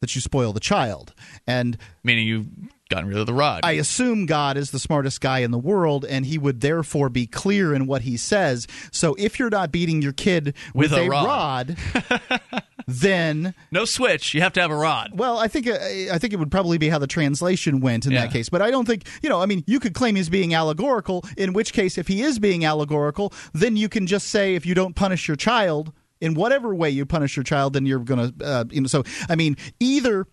that 0.00 0.14
you 0.14 0.20
spoil 0.20 0.52
the 0.52 0.60
child. 0.60 1.14
And 1.46 1.78
meaning 2.02 2.26
you've 2.26 2.48
gotten 2.90 3.08
rid 3.08 3.16
of 3.18 3.26
the 3.26 3.32
rod. 3.32 3.60
I 3.62 3.72
assume 3.72 4.26
God 4.26 4.56
is 4.56 4.70
the 4.70 4.78
smartest 4.78 5.20
guy 5.20 5.38
in 5.38 5.50
the 5.50 5.58
world, 5.58 6.04
and 6.04 6.26
He 6.26 6.38
would 6.38 6.60
therefore 6.60 7.08
be 7.08 7.26
clear 7.26 7.72
in 7.74 7.86
what 7.86 8.02
He 8.02 8.16
says. 8.16 8.66
So 8.90 9.14
if 9.18 9.38
you're 9.38 9.48
not 9.50 9.72
beating 9.72 10.02
your 10.02 10.12
kid 10.12 10.54
with, 10.74 10.90
With 10.90 10.92
a 10.92 11.02
a 11.04 11.08
rod. 11.08 11.76
rod 12.10 12.62
then 12.86 13.54
no 13.70 13.84
switch. 13.84 14.34
You 14.34 14.40
have 14.40 14.52
to 14.54 14.60
have 14.60 14.70
a 14.70 14.76
rod. 14.76 15.12
Well, 15.14 15.38
I 15.38 15.48
think 15.48 15.66
uh, 15.66 15.74
I 16.12 16.18
think 16.18 16.32
it 16.32 16.38
would 16.38 16.50
probably 16.50 16.78
be 16.78 16.88
how 16.88 16.98
the 16.98 17.06
translation 17.06 17.80
went 17.80 18.06
in 18.06 18.12
Yeah. 18.12 18.22
that 18.22 18.32
case. 18.32 18.48
But 18.48 18.62
I 18.62 18.70
don't 18.70 18.86
think 18.86 19.06
you 19.22 19.28
know. 19.28 19.40
I 19.40 19.46
mean, 19.46 19.64
you 19.66 19.80
could 19.80 19.94
claim 19.94 20.16
he's 20.16 20.28
being 20.28 20.54
allegorical. 20.54 21.24
In 21.36 21.52
which 21.52 21.72
case, 21.72 21.98
if 21.98 22.08
he 22.08 22.22
is 22.22 22.38
being 22.38 22.64
allegorical, 22.64 23.32
then 23.52 23.76
you 23.76 23.88
can 23.88 24.06
just 24.06 24.28
say 24.28 24.54
if 24.54 24.66
you 24.66 24.74
don't 24.74 24.94
punish 24.94 25.28
your 25.28 25.36
child 25.36 25.92
in 26.20 26.34
whatever 26.34 26.74
way 26.74 26.88
you 26.90 27.04
punish 27.06 27.36
your 27.36 27.44
child, 27.44 27.72
then 27.72 27.84
you're 27.86 27.98
going 28.00 28.32
to 28.38 28.44
uh, 28.44 28.64
you 28.70 28.80
know. 28.82 28.86
So 28.88 29.02
I 29.28 29.36
mean, 29.36 29.56
either 29.80 30.26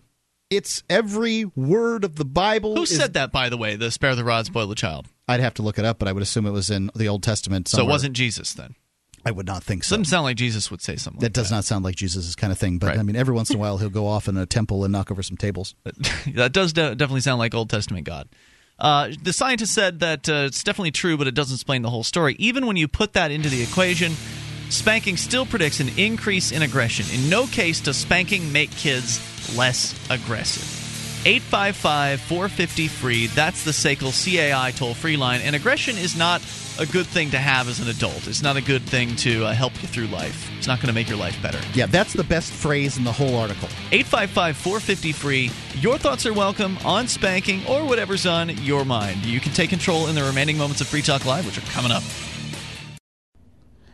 it's 0.50 0.82
every 0.90 1.46
word 1.46 2.04
of 2.04 2.16
the 2.16 2.26
Bible. 2.26 2.76
Who 2.76 2.84
is- 2.84 2.96
said 2.98 3.14
that, 3.14 3.32
by 3.32 3.50
the 3.50 3.58
way? 3.58 3.76
The 3.76 3.92
spare 3.92 4.16
the 4.16 4.24
rod, 4.24 4.46
spoil 4.48 4.68
the 4.68 4.76
child. 4.76 5.08
I'd 5.28 5.42
have 5.42 5.54
to 5.56 5.62
look 5.62 5.78
it 5.78 5.86
up, 5.86 6.00
but 6.00 6.08
I 6.08 6.12
would 6.12 6.24
assume 6.24 6.48
it 6.48 6.52
was 6.52 6.72
in 6.72 6.90
the 6.96 7.08
Old 7.08 7.22
Testament. 7.22 7.68
So 7.68 7.84
it 7.84 7.88
wasn't 7.88 8.16
Jesus 8.16 8.54
then. 8.54 8.74
I 9.26 9.32
would 9.32 9.46
not 9.46 9.64
think 9.64 9.84
so. 9.84 9.96
Doesn't 9.96 10.06
sound 10.06 10.24
like 10.24 10.38
Jesus 10.38 10.72
would 10.72 10.82
say 10.82 10.96
something. 10.96 11.20
That 11.22 11.34
does 11.34 11.52
not 11.52 11.66
sound 11.66 11.84
like 11.84 11.96
Jesus' 11.96 12.36
kind 12.36 12.52
of 12.52 12.58
thing. 12.58 12.78
But 12.78 12.98
I 12.98 13.04
mean, 13.04 13.16
every 13.16 13.34
once 13.34 13.50
in 13.50 13.58
a 13.58 13.60
while 13.60 13.78
he'll 13.78 13.90
go 13.90 14.08
off 14.08 14.28
in 14.28 14.38
a 14.38 14.46
temple 14.46 14.84
and 14.84 14.92
knock 14.92 15.12
over 15.12 15.24
some 15.24 15.38
tables. 15.38 15.76
that 16.34 16.54
does 16.54 16.74
de- 16.74 16.96
definitely 16.96 17.22
sound 17.22 17.40
like 17.40 17.54
Old 17.54 17.70
Testament 17.70 18.06
God. 18.06 18.30
Uh, 18.80 19.10
the 19.22 19.34
scientist 19.34 19.74
said 19.74 20.00
that 20.00 20.30
uh, 20.30 20.46
it's 20.48 20.64
definitely 20.64 20.92
true, 20.92 21.18
but 21.18 21.28
it 21.28 21.36
doesn't 21.36 21.56
explain 21.56 21.82
the 21.82 21.90
whole 21.90 22.04
story. 22.04 22.36
Even 22.40 22.66
when 22.66 22.78
you 22.78 22.88
put 22.88 23.14
that 23.14 23.30
into 23.30 23.50
the 23.50 23.62
equation, 23.62 24.14
spanking 24.70 25.18
still 25.18 25.46
predicts 25.46 25.82
an 25.82 25.90
increase 25.98 26.52
in 26.52 26.62
aggression. 26.62 27.06
In 27.14 27.30
no 27.30 27.46
case 27.48 27.82
does 27.82 27.98
spanking 27.98 28.52
make 28.54 28.72
kids 28.72 29.20
less 29.58 29.94
aggressive. 30.10 30.78
855 31.26 32.22
450 32.22 32.88
free. 32.88 33.28
That's 33.28 33.66
the 33.66 33.72
SACL 33.72 34.14
CAI 34.14 34.72
toll 34.72 34.94
free 34.94 35.18
line. 35.18 35.42
And 35.42 35.54
aggression 35.56 35.98
is 35.98 36.16
not 36.16 36.42
a 36.80 36.86
good 36.86 37.06
thing 37.06 37.30
to 37.32 37.38
have 37.38 37.68
as 37.68 37.82
an 37.82 37.90
adult. 37.90 38.26
It's 38.28 38.42
not 38.42 38.56
a 38.56 38.62
good 38.62 38.82
thing 38.82 39.16
to 39.18 39.46
uh, 39.46 39.54
help 39.54 39.74
you 39.82 39.88
through 39.88 40.08
life. 40.08 40.50
It's 40.58 40.68
not 40.68 40.80
going 40.80 40.88
to 40.88 40.94
make 40.94 41.10
your 41.10 41.18
life 41.18 41.40
better. 41.42 41.60
Yeah, 41.74 41.88
that's 41.88 42.14
the 42.14 42.24
best 42.24 42.54
phrase 42.54 42.98
in 42.98 43.04
the 43.04 43.12
whole 43.12 43.36
article. 43.36 43.68
855 43.92 44.56
450 44.56 45.12
free. 45.12 45.52
Your 45.82 45.98
thoughts 45.98 46.26
are 46.26 46.34
welcome 46.34 46.78
on 46.86 47.08
spanking 47.08 47.66
or 47.68 47.86
whatever's 47.86 48.26
on 48.26 48.50
your 48.64 48.86
mind. 48.86 49.26
You 49.26 49.42
can 49.42 49.52
take 49.52 49.70
control 49.70 50.08
in 50.08 50.16
the 50.16 50.24
remaining 50.24 50.58
moments 50.58 50.80
of 50.80 50.88
Free 50.88 51.02
Talk 51.02 51.26
Live, 51.26 51.46
which 51.46 51.58
are 51.58 51.72
coming 51.72 51.92
up. 51.92 52.04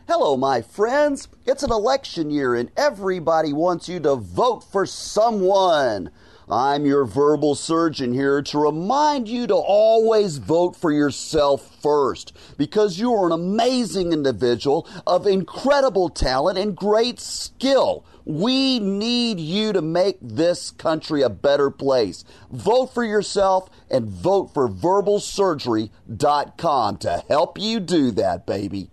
Hello, 0.06 0.36
my 0.36 0.62
friends. 0.62 1.26
It's 1.44 1.64
an 1.64 1.72
election 1.72 2.30
year, 2.30 2.54
and 2.54 2.70
everybody 2.76 3.52
wants 3.52 3.88
you 3.88 3.98
to 4.00 4.14
vote 4.14 4.62
for 4.62 4.86
someone. 4.86 6.10
I'm 6.48 6.86
your 6.86 7.04
verbal 7.04 7.56
surgeon 7.56 8.12
here 8.12 8.40
to 8.40 8.58
remind 8.58 9.28
you 9.28 9.48
to 9.48 9.56
always 9.56 10.38
vote 10.38 10.76
for 10.76 10.92
yourself 10.92 11.76
first 11.82 12.36
because 12.56 13.00
you 13.00 13.12
are 13.14 13.26
an 13.26 13.32
amazing 13.32 14.12
individual 14.12 14.88
of 15.08 15.26
incredible 15.26 16.08
talent 16.08 16.56
and 16.56 16.76
great 16.76 17.18
skill. 17.18 18.06
We 18.24 18.78
need 18.78 19.40
you 19.40 19.72
to 19.72 19.82
make 19.82 20.18
this 20.20 20.70
country 20.70 21.22
a 21.22 21.28
better 21.28 21.68
place. 21.68 22.22
Vote 22.52 22.94
for 22.94 23.02
yourself 23.02 23.68
and 23.90 24.08
vote 24.08 24.54
for 24.54 24.68
verbalsurgery.com 24.68 26.96
to 26.98 27.24
help 27.28 27.58
you 27.58 27.80
do 27.80 28.12
that, 28.12 28.46
baby. 28.46 28.90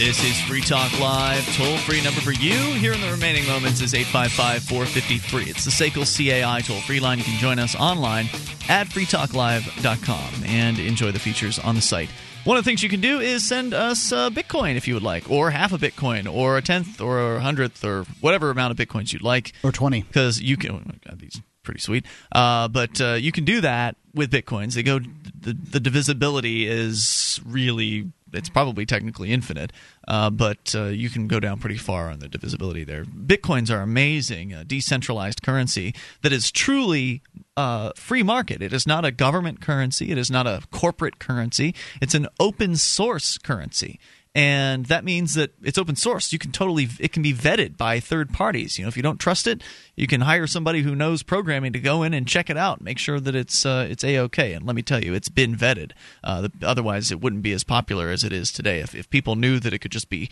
This 0.00 0.24
is 0.24 0.40
Free 0.40 0.62
Talk 0.62 0.98
Live. 0.98 1.44
Toll 1.56 1.76
free 1.76 2.02
number 2.02 2.22
for 2.22 2.32
you 2.32 2.54
here 2.54 2.94
in 2.94 3.02
the 3.02 3.10
remaining 3.10 3.46
moments 3.46 3.82
is 3.82 3.92
855 3.92 4.62
450 4.62 5.18
free. 5.18 5.42
It's 5.42 5.66
the 5.66 5.70
SACL 5.70 6.06
CAI 6.06 6.62
toll 6.62 6.80
free 6.80 7.00
line. 7.00 7.18
You 7.18 7.24
can 7.24 7.38
join 7.38 7.58
us 7.58 7.76
online 7.76 8.24
at 8.70 8.86
freetalklive.com 8.86 10.44
and 10.46 10.78
enjoy 10.78 11.12
the 11.12 11.18
features 11.18 11.58
on 11.58 11.74
the 11.74 11.82
site. 11.82 12.08
One 12.44 12.56
of 12.56 12.64
the 12.64 12.70
things 12.70 12.82
you 12.82 12.88
can 12.88 13.02
do 13.02 13.20
is 13.20 13.46
send 13.46 13.74
us 13.74 14.10
uh, 14.10 14.30
Bitcoin 14.30 14.76
if 14.76 14.88
you 14.88 14.94
would 14.94 15.02
like, 15.02 15.30
or 15.30 15.50
half 15.50 15.74
a 15.74 15.76
Bitcoin, 15.76 16.32
or 16.32 16.56
a 16.56 16.62
tenth, 16.62 17.02
or 17.02 17.36
a 17.36 17.40
hundredth, 17.40 17.84
or 17.84 18.04
whatever 18.22 18.48
amount 18.48 18.70
of 18.70 18.78
Bitcoins 18.78 19.12
you'd 19.12 19.20
like. 19.20 19.52
Or 19.62 19.70
20. 19.70 20.04
Because 20.04 20.40
you 20.40 20.56
can. 20.56 20.70
Oh 20.70 20.80
God, 21.06 21.18
these 21.20 21.42
pretty 21.62 21.80
sweet. 21.80 22.06
Uh, 22.32 22.68
but 22.68 23.00
uh, 23.02 23.12
you 23.12 23.32
can 23.32 23.44
do 23.44 23.60
that 23.60 23.96
with 24.14 24.30
bitcoins. 24.30 24.74
They 24.74 24.82
go 24.82 24.98
the, 24.98 25.52
the 25.52 25.80
divisibility 25.80 26.66
is 26.66 27.40
really 27.44 28.10
it's 28.32 28.48
probably 28.48 28.86
technically 28.86 29.32
infinite, 29.32 29.72
uh, 30.08 30.30
but 30.30 30.74
uh, 30.74 30.84
you 30.84 31.10
can 31.10 31.26
go 31.26 31.40
down 31.40 31.58
pretty 31.58 31.76
far 31.76 32.10
on 32.10 32.18
the 32.18 32.28
divisibility 32.28 32.84
there. 32.84 33.04
Bitcoins 33.04 33.70
are 33.70 33.82
amazing, 33.82 34.52
a 34.52 34.64
decentralized 34.64 35.42
currency 35.42 35.94
that 36.22 36.32
is 36.32 36.50
truly 36.50 37.22
uh, 37.56 37.92
free 37.96 38.22
market. 38.22 38.62
It 38.62 38.72
is 38.72 38.86
not 38.86 39.04
a 39.04 39.10
government 39.10 39.60
currency. 39.60 40.10
It 40.10 40.18
is 40.18 40.30
not 40.30 40.46
a 40.46 40.62
corporate 40.70 41.18
currency. 41.18 41.74
It's 42.00 42.14
an 42.14 42.28
open 42.38 42.76
source 42.76 43.38
currency 43.38 44.00
and 44.34 44.86
that 44.86 45.04
means 45.04 45.34
that 45.34 45.54
it's 45.62 45.78
open 45.78 45.96
source. 45.96 46.32
You 46.32 46.38
can 46.38 46.52
totally 46.52 46.88
it 47.00 47.12
can 47.12 47.22
be 47.22 47.34
vetted 47.34 47.76
by 47.76 47.98
third 47.98 48.32
parties. 48.32 48.78
You 48.78 48.84
know, 48.84 48.88
if 48.88 48.96
you 48.96 49.02
don't 49.02 49.18
trust 49.18 49.48
it, 49.48 49.60
you 49.96 50.06
can 50.06 50.20
hire 50.20 50.46
somebody 50.46 50.82
who 50.82 50.94
knows 50.94 51.24
programming 51.24 51.72
to 51.72 51.80
go 51.80 52.04
in 52.04 52.14
and 52.14 52.28
check 52.28 52.48
it 52.48 52.56
out, 52.56 52.80
make 52.80 52.98
sure 52.98 53.18
that 53.18 53.34
it's 53.34 53.66
uh, 53.66 53.88
it's 53.90 54.04
a 54.04 54.18
okay. 54.20 54.52
And 54.52 54.64
let 54.66 54.76
me 54.76 54.82
tell 54.82 55.02
you, 55.02 55.14
it's 55.14 55.28
been 55.28 55.56
vetted. 55.56 55.92
Uh, 56.22 56.48
otherwise, 56.62 57.10
it 57.10 57.20
wouldn't 57.20 57.42
be 57.42 57.52
as 57.52 57.64
popular 57.64 58.10
as 58.10 58.22
it 58.22 58.32
is 58.32 58.52
today. 58.52 58.78
If 58.78 58.94
if 58.94 59.10
people 59.10 59.34
knew 59.34 59.58
that 59.58 59.72
it 59.72 59.80
could 59.80 59.92
just 59.92 60.08
be 60.08 60.30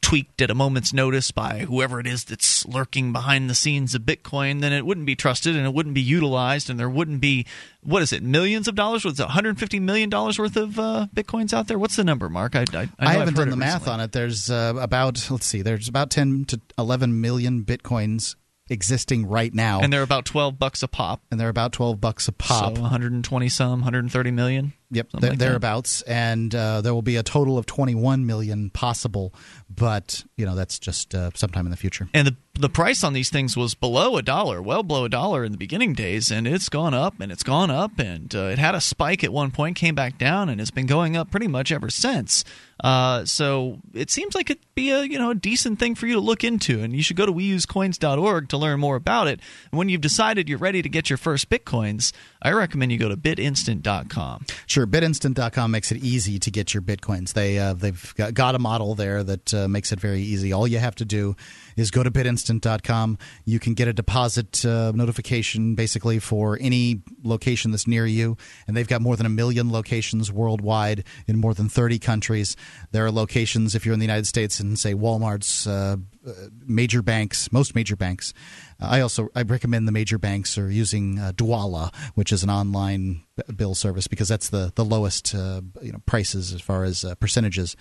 tweaked 0.00 0.42
at 0.42 0.50
a 0.50 0.54
moment's 0.54 0.92
notice 0.92 1.30
by 1.30 1.60
whoever 1.60 2.00
it 2.00 2.06
is 2.06 2.24
that's 2.24 2.66
lurking 2.66 3.12
behind 3.12 3.48
the 3.48 3.54
scenes 3.54 3.94
of 3.94 4.02
Bitcoin, 4.02 4.60
then 4.60 4.72
it 4.72 4.84
wouldn't 4.84 5.06
be 5.06 5.14
trusted 5.14 5.54
and 5.54 5.64
it 5.64 5.72
wouldn't 5.72 5.94
be 5.94 6.00
utilized, 6.00 6.68
and 6.68 6.78
there 6.78 6.90
wouldn't 6.90 7.20
be 7.20 7.46
what 7.82 8.02
is 8.02 8.12
it 8.12 8.22
millions 8.22 8.66
of 8.66 8.74
dollars? 8.74 9.04
Was 9.04 9.20
it 9.20 9.24
150 9.24 9.78
million 9.80 10.10
dollars 10.10 10.38
worth 10.38 10.56
of 10.56 10.78
uh, 10.78 11.06
bitcoins 11.14 11.52
out 11.52 11.68
there? 11.68 11.78
What's 11.78 11.96
the 11.96 12.04
number, 12.04 12.28
Mark? 12.28 12.56
I, 12.56 12.64
I, 12.72 12.88
I, 12.98 13.06
I 13.06 13.12
haven't 13.14 13.34
done 13.34 13.50
the 13.50 13.56
math 13.56 13.86
on 13.86 14.00
it. 14.00 14.12
There's 14.12 14.50
uh, 14.50 14.74
about 14.80 15.30
let's 15.30 15.46
see, 15.46 15.62
there's 15.62 15.88
about 15.88 16.10
10 16.10 16.46
to 16.46 16.60
11 16.78 17.20
million 17.20 17.64
bitcoins 17.64 18.34
existing 18.68 19.26
right 19.26 19.54
now, 19.54 19.80
and 19.80 19.92
they're 19.92 20.02
about 20.02 20.24
12 20.24 20.58
bucks 20.58 20.82
a 20.82 20.88
pop. 20.88 21.22
And 21.30 21.38
they're 21.38 21.48
about 21.48 21.72
12 21.72 22.00
bucks 22.00 22.26
a 22.26 22.32
pop. 22.32 22.74
So 22.76 22.82
120 22.82 23.48
some, 23.48 23.80
130 23.80 24.30
million. 24.32 24.72
Yep, 24.90 25.08
like 25.14 25.38
thereabouts, 25.38 26.02
that. 26.02 26.12
and 26.12 26.54
uh, 26.54 26.80
there 26.80 26.94
will 26.94 27.02
be 27.02 27.16
a 27.16 27.24
total 27.24 27.58
of 27.58 27.66
21 27.66 28.24
million 28.24 28.70
possible, 28.70 29.34
but 29.68 30.24
you 30.36 30.46
know 30.46 30.54
that's 30.54 30.78
just 30.78 31.12
uh, 31.12 31.30
sometime 31.34 31.66
in 31.66 31.70
the 31.70 31.76
future. 31.76 32.08
And 32.14 32.28
the 32.28 32.36
the 32.58 32.68
price 32.68 33.04
on 33.04 33.12
these 33.12 33.28
things 33.28 33.56
was 33.56 33.74
below 33.74 34.16
a 34.16 34.22
dollar, 34.22 34.62
well 34.62 34.82
below 34.82 35.04
a 35.04 35.08
dollar 35.08 35.44
in 35.44 35.52
the 35.52 35.58
beginning 35.58 35.92
days, 35.92 36.30
and 36.30 36.46
it's 36.46 36.68
gone 36.68 36.94
up 36.94 37.20
and 37.20 37.32
it's 37.32 37.42
gone 37.42 37.70
up, 37.70 37.98
and 37.98 38.34
uh, 38.34 38.44
it 38.44 38.58
had 38.58 38.74
a 38.74 38.80
spike 38.80 39.24
at 39.24 39.32
one 39.32 39.50
point, 39.50 39.76
came 39.76 39.94
back 39.94 40.18
down, 40.18 40.48
and 40.48 40.60
it's 40.60 40.70
been 40.70 40.86
going 40.86 41.16
up 41.16 41.30
pretty 41.30 41.48
much 41.48 41.72
ever 41.72 41.90
since. 41.90 42.44
Uh, 42.82 43.24
so 43.24 43.78
it 43.94 44.10
seems 44.10 44.34
like 44.34 44.50
it'd 44.50 44.62
be 44.74 44.90
a 44.90 45.02
you 45.02 45.18
know 45.18 45.30
a 45.30 45.34
decent 45.34 45.78
thing 45.78 45.94
for 45.94 46.06
you 46.06 46.14
to 46.14 46.20
look 46.20 46.44
into, 46.44 46.82
and 46.82 46.94
you 46.94 47.02
should 47.02 47.16
go 47.16 47.26
to 47.26 47.32
weusecoins.org 47.32 48.48
to 48.48 48.56
learn 48.56 48.78
more 48.78 48.96
about 48.96 49.26
it. 49.26 49.40
And 49.70 49.78
when 49.78 49.88
you've 49.88 50.00
decided 50.00 50.48
you're 50.48 50.58
ready 50.58 50.82
to 50.82 50.88
get 50.88 51.10
your 51.10 51.16
first 51.16 51.48
bitcoins, 51.48 52.12
I 52.42 52.52
recommend 52.52 52.92
you 52.92 52.98
go 52.98 53.08
to 53.08 53.16
bitinstant.com. 53.16 54.46
Sure, 54.66 54.75
bitinstant.com 54.84 55.70
makes 55.70 55.92
it 55.92 55.98
easy 55.98 56.40
to 56.40 56.50
get 56.50 56.74
your 56.74 56.82
bitcoins. 56.82 57.34
They 57.34 57.56
uh, 57.58 57.74
they've 57.74 58.14
got, 58.16 58.56
a 58.56 58.58
model 58.58 58.96
there 58.96 59.22
that 59.22 59.54
uh, 59.54 59.68
makes 59.68 59.92
it 59.92 60.00
very 60.00 60.20
easy. 60.20 60.52
All 60.52 60.66
you 60.66 60.78
have 60.78 60.96
to 60.96 61.04
do 61.04 61.36
is 61.76 61.92
go 61.92 62.02
to 62.02 62.10
bitinstant.com. 62.10 63.18
You 63.44 63.60
can 63.60 63.74
get 63.74 63.86
a 63.86 63.92
deposit 63.92 64.64
uh, 64.64 64.92
notification 64.94 65.76
basically 65.76 66.18
for 66.18 66.58
any 66.60 67.02
location 67.22 67.70
that's 67.70 67.86
near 67.86 68.06
you, 68.06 68.36
and 68.66 68.76
they've 68.76 68.88
got 68.88 69.00
more 69.00 69.14
than 69.14 69.26
a 69.26 69.30
million 69.30 69.70
locations 69.70 70.32
worldwide 70.32 71.04
in 71.28 71.38
more 71.38 71.54
than 71.54 71.68
30 71.68 72.00
countries. 72.00 72.56
There 72.90 73.06
are 73.06 73.12
locations 73.12 73.74
if 73.76 73.86
you're 73.86 73.94
in 73.94 74.00
the 74.00 74.06
United 74.06 74.26
States 74.26 74.58
and 74.58 74.76
say 74.76 74.94
Walmart's, 74.94 75.66
uh, 75.66 75.96
uh, 76.26 76.32
major 76.66 77.02
banks, 77.02 77.52
most 77.52 77.76
major 77.76 77.94
banks. 77.94 78.34
I 78.80 79.00
also 79.00 79.28
I 79.34 79.42
recommend 79.42 79.88
the 79.88 79.92
major 79.92 80.18
banks 80.18 80.58
are 80.58 80.70
using 80.70 81.18
uh, 81.18 81.32
Dwolla, 81.32 81.94
which 82.14 82.32
is 82.32 82.42
an 82.42 82.50
online 82.50 83.22
bill 83.54 83.74
service 83.74 84.06
because 84.06 84.28
that's 84.28 84.50
the 84.50 84.72
the 84.74 84.84
lowest 84.84 85.34
uh, 85.34 85.62
you 85.82 85.92
know 85.92 86.00
prices 86.06 86.52
as 86.52 86.60
far 86.60 86.84
as 86.84 87.04
uh, 87.04 87.14
percentages. 87.16 87.76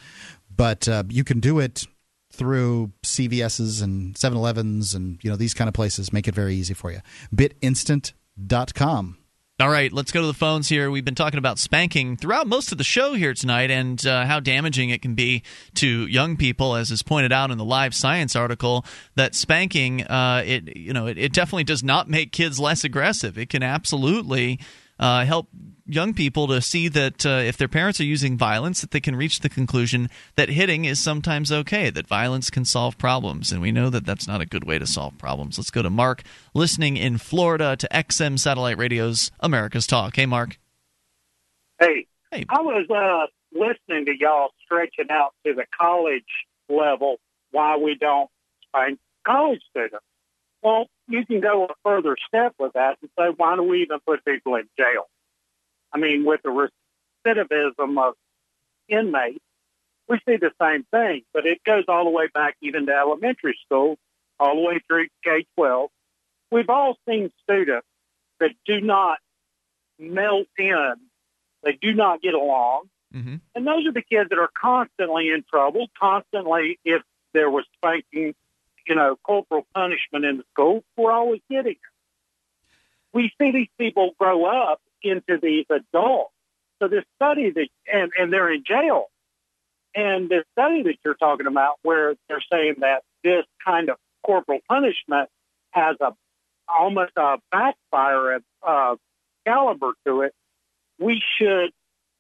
But 0.56 0.88
uh, 0.88 1.04
you 1.10 1.24
can 1.24 1.40
do 1.40 1.60
it 1.60 1.86
through 2.32 2.92
CVS's 3.04 3.82
and 3.82 4.16
7-Elevens 4.16 4.94
and 4.94 5.24
you 5.24 5.30
know 5.30 5.36
these 5.36 5.54
kind 5.54 5.68
of 5.68 5.74
places. 5.74 6.14
Make 6.14 6.28
it 6.28 6.36
very 6.36 6.56
easy 6.56 6.74
for 6.74 6.92
you. 6.92 7.00
Bitinstant.com. 7.34 9.18
All 9.58 9.70
right, 9.70 9.94
let's 9.94 10.12
go 10.12 10.20
to 10.20 10.28
the 10.28 10.34
phones 10.34 10.68
here. 10.68 10.92
We've 10.92 11.06
been 11.06 11.16
talking 11.16 11.38
about 11.38 11.60
spanking 11.60 12.18
throughout 12.18 12.46
most 12.46 12.74
of 12.74 12.78
the 12.78 12.84
show 12.84 13.14
here 13.14 13.34
tonight 13.34 13.72
and 13.72 14.06
uh, 14.06 14.26
how 14.26 14.42
damaging 14.42 14.90
it 14.90 15.02
can 15.02 15.16
be 15.16 15.44
to 15.76 16.06
young 16.08 16.36
people, 16.36 16.76
as 16.76 16.92
is 16.92 17.02
pointed 17.02 17.32
out 17.32 17.52
in 17.52 17.58
the 17.58 17.64
Live 17.64 17.94
Science 17.94 18.36
article. 18.36 18.86
That 19.16 19.34
spanking, 19.34 20.04
uh, 20.04 20.44
it 20.46 20.76
you 20.76 20.92
know, 20.92 21.08
it, 21.08 21.18
it 21.18 21.32
definitely 21.32 21.64
does 21.64 21.86
not 21.86 22.10
make 22.10 22.34
kids 22.34 22.60
less 22.60 22.84
aggressive. 22.84 23.38
It 23.38 23.48
can 23.48 23.64
absolutely 23.64 24.60
uh, 25.00 25.24
help 25.24 25.48
young 25.86 26.14
people 26.14 26.48
to 26.48 26.62
see 26.62 26.88
that 26.88 27.26
uh, 27.26 27.42
if 27.44 27.58
their 27.58 27.68
parents 27.68 28.00
are 28.00 28.06
using 28.06 28.38
violence, 28.38 28.82
that 28.82 28.92
they 28.92 29.00
can 29.00 29.16
reach 29.16 29.40
the 29.40 29.50
conclusion 29.50 30.10
that 30.36 30.50
hitting 30.50 30.86
is 30.86 31.00
sometimes 31.00 31.52
okay, 31.52 31.90
that 31.90 32.08
violence 32.08 32.50
can 32.50 32.66
solve 32.66 32.98
problems, 32.98 33.52
and 33.52 33.62
we 33.62 33.72
know 33.72 33.90
that 33.90 34.06
that's 34.06 34.28
not 34.28 34.42
a 34.42 34.46
good 34.46 34.64
way 34.64 34.80
to 34.80 34.88
solve 34.88 35.18
problems. 35.18 35.58
Let's 35.58 35.72
go 35.72 35.82
to 35.82 35.90
Mark, 35.90 36.24
listening 36.54 36.98
in 36.98 37.18
Florida 37.18 37.76
to 37.78 37.88
XM 37.92 38.40
Satellite 38.40 38.78
Radio's 38.78 39.32
America's 39.40 39.88
Talk. 39.88 40.16
Hey, 40.16 40.26
Mark. 40.26 40.58
Hey. 41.80 42.08
Hey. 42.32 42.46
I 42.50 42.62
was 42.62 42.90
uh, 42.90 43.28
listening 43.58 44.06
to 44.06 44.14
y'all 44.20 44.50
stretching 44.64 45.12
out 45.12 45.34
to 45.46 45.54
the 45.54 45.66
college 45.80 46.24
level 46.68 47.18
why 47.52 47.78
we 47.78 47.96
don't 47.96 48.30
spank 48.68 49.00
college 49.26 49.62
students. 49.70 50.04
Well, 50.62 50.88
you 51.08 51.26
can 51.26 51.42
go 51.42 51.66
a 51.66 51.74
further 51.84 52.18
step 52.28 52.56
with 52.58 52.74
that 52.74 52.98
and 53.02 53.10
say, 53.18 53.26
why 53.38 53.56
do 53.56 53.64
we 53.64 53.84
even 53.84 54.00
put 54.06 54.26
people 54.26 54.56
in 54.56 54.64
jail? 54.78 55.08
I 55.96 55.98
mean, 55.98 56.26
with 56.26 56.42
the 56.44 56.70
recidivism 57.26 57.98
of 57.98 58.16
inmates, 58.90 59.40
we 60.10 60.20
see 60.28 60.36
the 60.36 60.52
same 60.62 60.84
thing, 60.92 61.24
but 61.34 61.46
it 61.46 61.64
goes 61.64 61.86
all 61.88 62.04
the 62.04 62.10
way 62.10 62.28
back 62.34 62.58
even 62.62 62.86
to 62.88 62.92
elementary 62.92 63.58
school, 63.66 63.98
all 64.38 64.56
the 64.56 64.62
way 64.62 64.82
through 64.86 65.08
K 65.24 65.46
12. 65.56 65.90
We've 66.52 66.70
all 66.70 66.98
seen 67.08 67.32
students 67.44 67.88
that 68.40 68.52
do 68.66 68.82
not 68.82 69.20
melt 69.98 70.48
in, 70.58 70.96
they 71.64 71.78
do 71.82 71.94
not 71.94 72.22
get 72.22 72.34
along. 72.34 72.90
Mm-hmm. 73.16 73.36
And 73.56 73.66
those 73.66 73.88
are 73.88 73.94
the 73.94 74.02
kids 74.02 74.30
that 74.30 74.38
are 74.38 74.50
constantly 74.54 75.30
in 75.30 75.46
trouble, 75.50 75.88
constantly, 75.98 76.78
if 76.84 77.02
there 77.34 77.50
was 77.50 77.64
spanking 77.78 78.36
you 78.88 78.96
know, 78.96 79.18
corporal 79.24 79.66
punishment 79.74 80.26
in 80.26 80.38
the 80.38 80.44
school, 80.54 80.84
we're 80.96 81.12
always 81.12 81.42
getting 81.50 81.72
it. 81.72 81.78
We 83.14 83.32
see 83.40 83.52
these 83.52 83.70
people 83.78 84.12
grow 84.20 84.46
up 84.46 84.82
into 85.06 85.40
these 85.42 85.66
adults. 85.70 86.32
So 86.82 86.88
this 86.88 87.04
study 87.16 87.52
that, 87.52 87.68
and, 87.92 88.12
and 88.18 88.34
they're 88.34 88.52
in 88.52 88.64
jail. 88.66 89.06
And 89.96 90.30
the 90.30 90.44
study 90.52 90.84
that 90.84 90.96
you're 91.06 91.16
talking 91.16 91.48
about 91.48 91.76
where 91.84 92.16
they're 92.28 92.44
saying 92.52 92.76
that 92.80 93.04
this 93.24 93.46
kind 93.66 93.90
of 93.90 93.98
corporal 94.26 94.60
punishment 94.68 95.30
has 95.72 95.96
a 96.02 96.12
almost 96.68 97.12
a 97.16 97.38
backfire 97.52 98.40
uh, 98.66 98.96
caliber 99.46 99.94
to 100.06 100.22
it, 100.22 100.34
we 101.00 101.22
should 101.38 101.72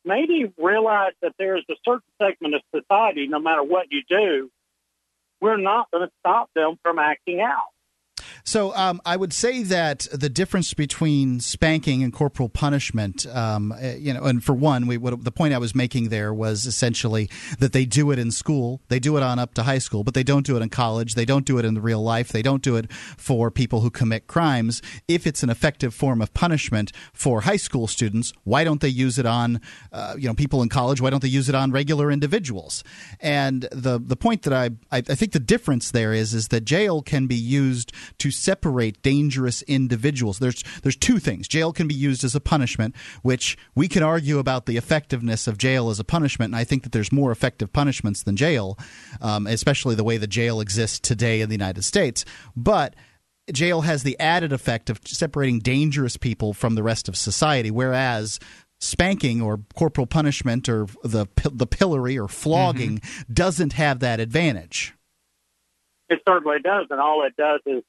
maybe 0.06 0.52
realize 0.57 1.14
that 1.22 1.34
there 1.40 1.57
is 1.57 1.64
a 1.70 1.76
certain 1.84 2.02
segment 2.22 2.56
of 2.56 2.62
society, 2.74 3.28
no 3.28 3.40
matter 3.40 3.64
what 3.64 3.88
you 3.90 4.03
do, 4.07 4.49
we're 5.41 5.57
not 5.57 5.90
going 5.91 6.07
to 6.07 6.12
stop 6.20 6.49
them 6.56 6.78
from 6.84 6.99
acting 6.99 7.41
out. 7.41 7.74
So 8.47 8.76
um, 8.76 9.01
I 9.07 9.17
would 9.17 9.34
say 9.34 9.63
that 9.63 10.07
the 10.13 10.30
difference 10.30 10.76
between 10.76 11.39
spanking 11.39 12.03
and 12.03 12.13
corporal 12.13 12.47
punishment, 12.47 13.26
um, 13.26 13.72
uh, 13.72 13.93
you 13.97 14.13
know, 14.13 14.23
and 14.23 14.43
for 14.43 14.53
one, 14.53 14.85
we, 14.85 14.97
what, 14.97 15.23
the 15.23 15.31
point 15.31 15.55
I 15.55 15.57
was 15.57 15.73
making 15.73 16.09
there 16.09 16.31
was 16.31 16.67
essentially 16.67 17.27
that 17.57 17.73
they 17.73 17.85
do 17.85 18.11
it 18.11 18.19
in 18.19 18.30
school, 18.30 18.81
they 18.88 18.99
do 18.99 19.17
it 19.17 19.23
on 19.23 19.39
up 19.39 19.55
to 19.55 19.63
high 19.63 19.80
school, 19.80 20.03
but 20.03 20.13
they 20.13 20.22
don't 20.22 20.45
do 20.45 20.55
it 20.55 20.61
in 20.61 20.69
college, 20.69 21.15
they 21.15 21.26
don't 21.26 21.43
do 21.43 21.57
it 21.57 21.65
in 21.65 21.81
real 21.81 22.03
life, 22.03 22.31
they 22.31 22.43
don't 22.43 22.61
do 22.61 22.76
it 22.76 22.93
for 22.93 23.49
people 23.49 23.81
who 23.81 23.89
commit 23.89 24.27
crimes. 24.27 24.80
If 25.07 25.26
it's 25.26 25.41
an 25.41 25.49
effective 25.49 25.95
form 25.95 26.22
of 26.22 26.31
punishment 26.35 26.91
for 27.13 27.41
high 27.41 27.57
school 27.57 27.88
students, 27.88 28.31
why 28.43 28.63
don't 28.63 28.80
they 28.80 28.89
use 28.89 29.17
it 29.17 29.26
on, 29.26 29.59
uh, 29.91 30.13
you 30.19 30.27
know, 30.27 30.35
people 30.35 30.61
in 30.61 30.69
college? 30.69 31.01
Why 31.01 31.09
don't 31.09 31.23
they 31.23 31.30
use 31.30 31.49
it 31.49 31.55
on 31.55 31.72
regular 31.72 32.11
individuals? 32.11 32.84
And 33.19 33.67
the 33.72 33.99
the 33.99 34.15
point 34.15 34.43
that 34.43 34.53
I, 34.53 34.65
I 34.91 34.97
I 34.97 35.15
think 35.15 35.31
the 35.31 35.39
difference 35.39 35.89
there 35.89 36.13
is 36.13 36.35
is 36.35 36.49
that 36.49 36.63
jail 36.63 37.01
can 37.01 37.26
be 37.26 37.35
used 37.35 37.91
to 38.19 38.35
separate 38.36 39.02
dangerous 39.02 39.62
individuals. 39.64 40.40
There's 40.40 40.64
there's 40.84 40.95
two 40.95 41.20
things. 41.20 41.48
Jail 41.48 41.74
can 41.74 41.88
be 41.88 41.95
used 41.95 42.24
as 42.24 42.36
a 42.36 42.40
punishment, 42.40 42.95
which 43.22 43.57
we 43.76 43.88
can 43.88 44.03
argue 44.03 44.40
about 44.40 44.66
the 44.66 44.78
effectiveness 44.78 45.48
of 45.48 45.57
jail 45.57 45.90
as 45.90 45.99
a 45.99 46.03
punishment, 46.03 46.53
and 46.53 46.60
I 46.60 46.64
think 46.64 46.84
that 46.84 46.91
there's 46.91 47.12
more 47.12 47.32
effective 47.32 47.72
punishments 47.72 48.24
than 48.24 48.36
jail, 48.36 48.78
um, 49.22 49.48
especially 49.48 49.95
the 49.95 50.03
way 50.03 50.18
the 50.18 50.28
jail 50.28 50.60
exists 50.60 50.99
today 50.99 51.41
in 51.41 51.49
the 51.49 51.56
United 51.56 51.84
States. 51.84 52.26
But 52.56 52.95
jail 53.52 53.82
has 53.82 54.03
the 54.03 54.20
added 54.20 54.52
effect 54.52 54.90
of 54.90 54.99
separating 55.06 55.60
dangerous 55.60 56.18
people 56.18 56.53
from 56.53 56.76
the 56.76 56.84
rest 56.84 57.07
of 57.07 57.16
society, 57.16 57.72
whereas 57.72 58.40
spanking 58.80 59.41
or 59.41 59.62
corporal 59.76 60.07
punishment 60.07 60.68
or 60.68 60.88
the 61.03 61.28
the 61.52 61.68
pillory 61.68 62.18
or 62.18 62.28
flogging 62.28 62.98
mm-hmm. 62.98 63.34
doesn't 63.34 63.74
have 63.74 63.99
that 63.99 64.20
advantage. 64.20 64.94
It 66.10 66.20
certainly 66.28 66.57
does, 66.64 66.88
and 66.90 66.99
all 66.99 67.26
it 67.26 67.36
does 67.36 67.62
is 67.66 67.84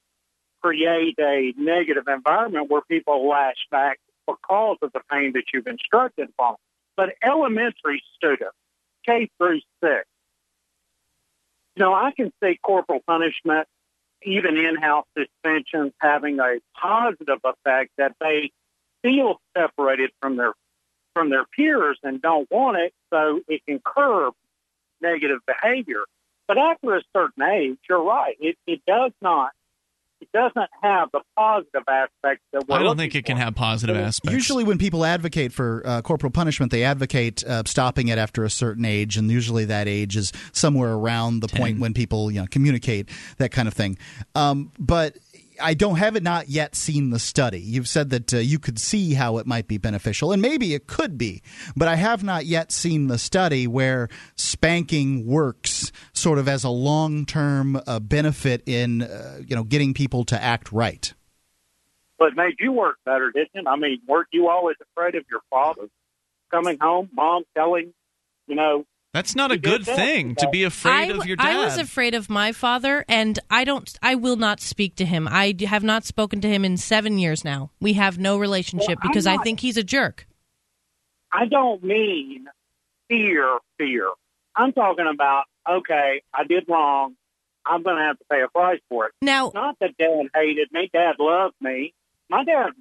create 0.67 1.15
a 1.21 1.53
negative 1.57 2.09
environment 2.09 2.69
where 2.69 2.81
people 2.83 3.29
lash 3.29 3.67
back 3.71 4.01
because 4.27 4.77
of 4.83 4.91
the 4.93 5.01
pain 5.11 5.33
that 5.35 5.45
you've 5.55 5.67
instructed 5.69 6.29
upon. 6.31 6.57
But 6.97 7.11
elementary 7.23 8.03
students, 8.17 8.57
K 9.07 9.31
through 9.39 9.61
six, 9.83 10.07
you 11.77 11.85
know, 11.85 11.95
I 11.95 12.11
can 12.17 12.33
see 12.43 12.59
corporal 12.61 13.01
punishment, 13.07 13.69
even 14.23 14.57
in-house 14.57 15.07
suspensions, 15.17 15.93
having 16.01 16.41
a 16.41 16.59
positive 16.75 17.39
effect 17.45 17.93
that 17.99 18.17
they 18.21 18.51
feel 19.03 19.41
separated 19.57 20.11
from 20.21 20.37
their 20.37 20.53
from 21.15 21.31
their 21.31 21.45
peers 21.45 21.99
and 22.03 22.21
don't 22.21 22.51
want 22.51 22.77
it, 22.77 22.93
so 23.11 23.41
it 23.49 23.63
can 23.67 23.81
curb 23.85 24.35
negative 25.01 25.39
behavior. 25.47 26.05
But 26.49 26.59
after 26.59 26.97
a 26.97 27.03
certain 27.15 27.43
age, 27.43 27.79
you're 27.89 28.03
right. 28.03 28.37
It, 28.39 28.57
it 28.67 28.83
does 28.87 29.13
not 29.23 29.51
it 30.21 30.29
doesn't 30.33 30.71
have 30.83 31.09
the 31.13 31.21
positive 31.37 31.83
aspects 31.89 32.45
that 32.53 32.67
we're 32.69 32.77
I 32.77 32.83
don't 32.83 32.97
think 32.97 33.15
it 33.15 33.25
can 33.25 33.37
have 33.37 33.55
positive 33.55 33.97
aspects. 33.97 34.33
Usually, 34.33 34.65
when 34.65 34.79
people 34.79 35.05
advocate 35.05 35.53
for 35.53 35.83
uh, 35.85 36.03
corporal 36.03 36.31
punishment, 36.31 36.73
they 36.73 36.85
advocate 36.85 37.45
uh, 37.45 37.63
stopping 37.67 38.09
it 38.09 38.19
after 38.19 38.45
a 38.45 38.51
certain 38.51 38.85
age, 38.85 39.17
and 39.17 39.31
usually 39.31 39.67
that 39.67 39.89
age 39.89 40.17
is 40.17 40.33
somewhere 40.53 40.95
around 40.95 41.41
the 41.41 41.49
10. 41.49 41.61
point 41.61 41.81
when 41.81 41.95
people 41.95 42.31
you 42.31 42.41
know 42.41 42.47
communicate 42.51 43.09
that 43.39 43.51
kind 43.51 43.69
of 43.69 43.75
thing. 43.75 43.99
Um, 44.35 44.73
but 44.79 45.17
I 45.61 45.75
don't 45.75 45.97
have 45.97 46.17
it 46.17 46.23
not 46.23 46.49
yet 46.49 46.75
seen 46.75 47.11
the 47.11 47.19
study. 47.19 47.61
You've 47.61 47.89
said 47.89 48.11
that 48.11 48.35
uh, 48.35 48.39
you 48.39 48.59
could 48.59 48.79
see 48.79 49.15
how 49.15 49.39
it 49.39 49.47
might 49.47 49.69
be 49.69 49.79
beneficial, 49.79 50.33
and 50.33 50.41
maybe 50.41 50.75
it 50.75 50.87
could 50.87 51.19
be, 51.19 51.43
but 51.77 51.89
I 51.89 51.97
have 51.97 52.23
not 52.23 52.47
yet 52.47 52.73
seen 52.73 53.07
the 53.07 53.19
study 53.19 53.67
where 53.67 54.09
spanking 54.35 55.27
works 55.27 55.93
sort 56.13 56.39
of 56.39 56.49
as 56.49 56.65
a 56.65 56.71
long 56.71 57.27
term 57.27 57.81
uh, 57.87 58.01
benefit 58.01 58.63
in 58.67 59.03
uh, 59.03 59.41
you 59.47 59.57
know 59.57 59.65
getting 59.65 59.95
people 59.95 60.25
to 60.25 60.43
act 60.43 60.73
right. 60.73 61.13
But 62.19 62.29
it 62.29 62.37
made 62.37 62.55
you 62.61 62.73
work 62.73 62.97
better, 63.05 63.31
didn't 63.31 63.51
it? 63.55 63.67
I 63.67 63.77
mean, 63.77 64.01
weren't 64.07 64.29
you 64.33 64.49
always 64.49 64.77
afraid 64.81 65.15
of 65.17 65.25
your 65.31 65.41
father 65.51 65.89
coming 66.51 66.79
home, 66.81 67.11
mom 67.13 67.45
telling, 67.55 67.93
you 68.47 68.55
know, 68.55 68.87
that's 69.17 69.35
not 69.35 69.51
a 69.51 69.57
good 69.57 69.87
thing 69.87 70.35
to 70.35 70.49
be 70.51 70.65
afraid 70.65 71.11
I, 71.11 71.17
of 71.17 71.25
your 71.25 71.37
dad. 71.37 71.47
I 71.47 71.65
was 71.65 71.79
afraid 71.79 72.15
of 72.15 72.29
my 72.29 72.53
father, 72.53 73.03
and 73.09 73.39
I 73.49 73.65
don't. 73.65 73.91
I 74.03 74.15
will 74.15 74.37
not 74.37 74.61
speak 74.61 74.95
to 74.97 75.07
him. 75.07 75.27
I 75.27 75.55
have 75.67 75.83
not 75.83 76.05
spoken 76.05 76.43
to 76.43 76.49
him 76.49 76.67
in 76.67 76.77
seven 76.77 77.19
years 77.19 77.43
now. 77.43 77.71
We 77.81 77.95
have 77.95 78.19
no 78.19 78.37
relationship 78.37 78.99
well, 79.03 79.09
because 79.09 79.25
not, 79.25 79.41
I 79.41 79.43
think 79.43 79.61
he's 79.61 79.79
a 79.79 79.83
jerk. 79.83 80.27
I 81.33 81.47
don't 81.47 81.83
mean 81.83 82.45
fear, 83.09 83.59
fear. 83.79 84.11
I'm 84.55 84.75
talking 84.75 85.07
about 85.11 85.45
okay, 85.67 86.21
I 86.35 86.45
did 86.45 86.65
wrong. 86.69 87.15
I'm 87.65 87.83
going 87.83 87.97
to 87.97 88.03
have 88.03 88.19
to 88.19 88.25
pay 88.31 88.43
a 88.43 88.49
price 88.49 88.81
for 88.91 89.07
it. 89.07 89.13
Now, 89.23 89.51
not 89.55 89.79
that 89.81 89.97
Dad 89.99 90.29
hated 90.35 90.69
me. 90.73 90.91
Dad 90.93 91.15
loved 91.19 91.55
me. 91.63 91.95
My 92.29 92.45
dad 92.45 92.73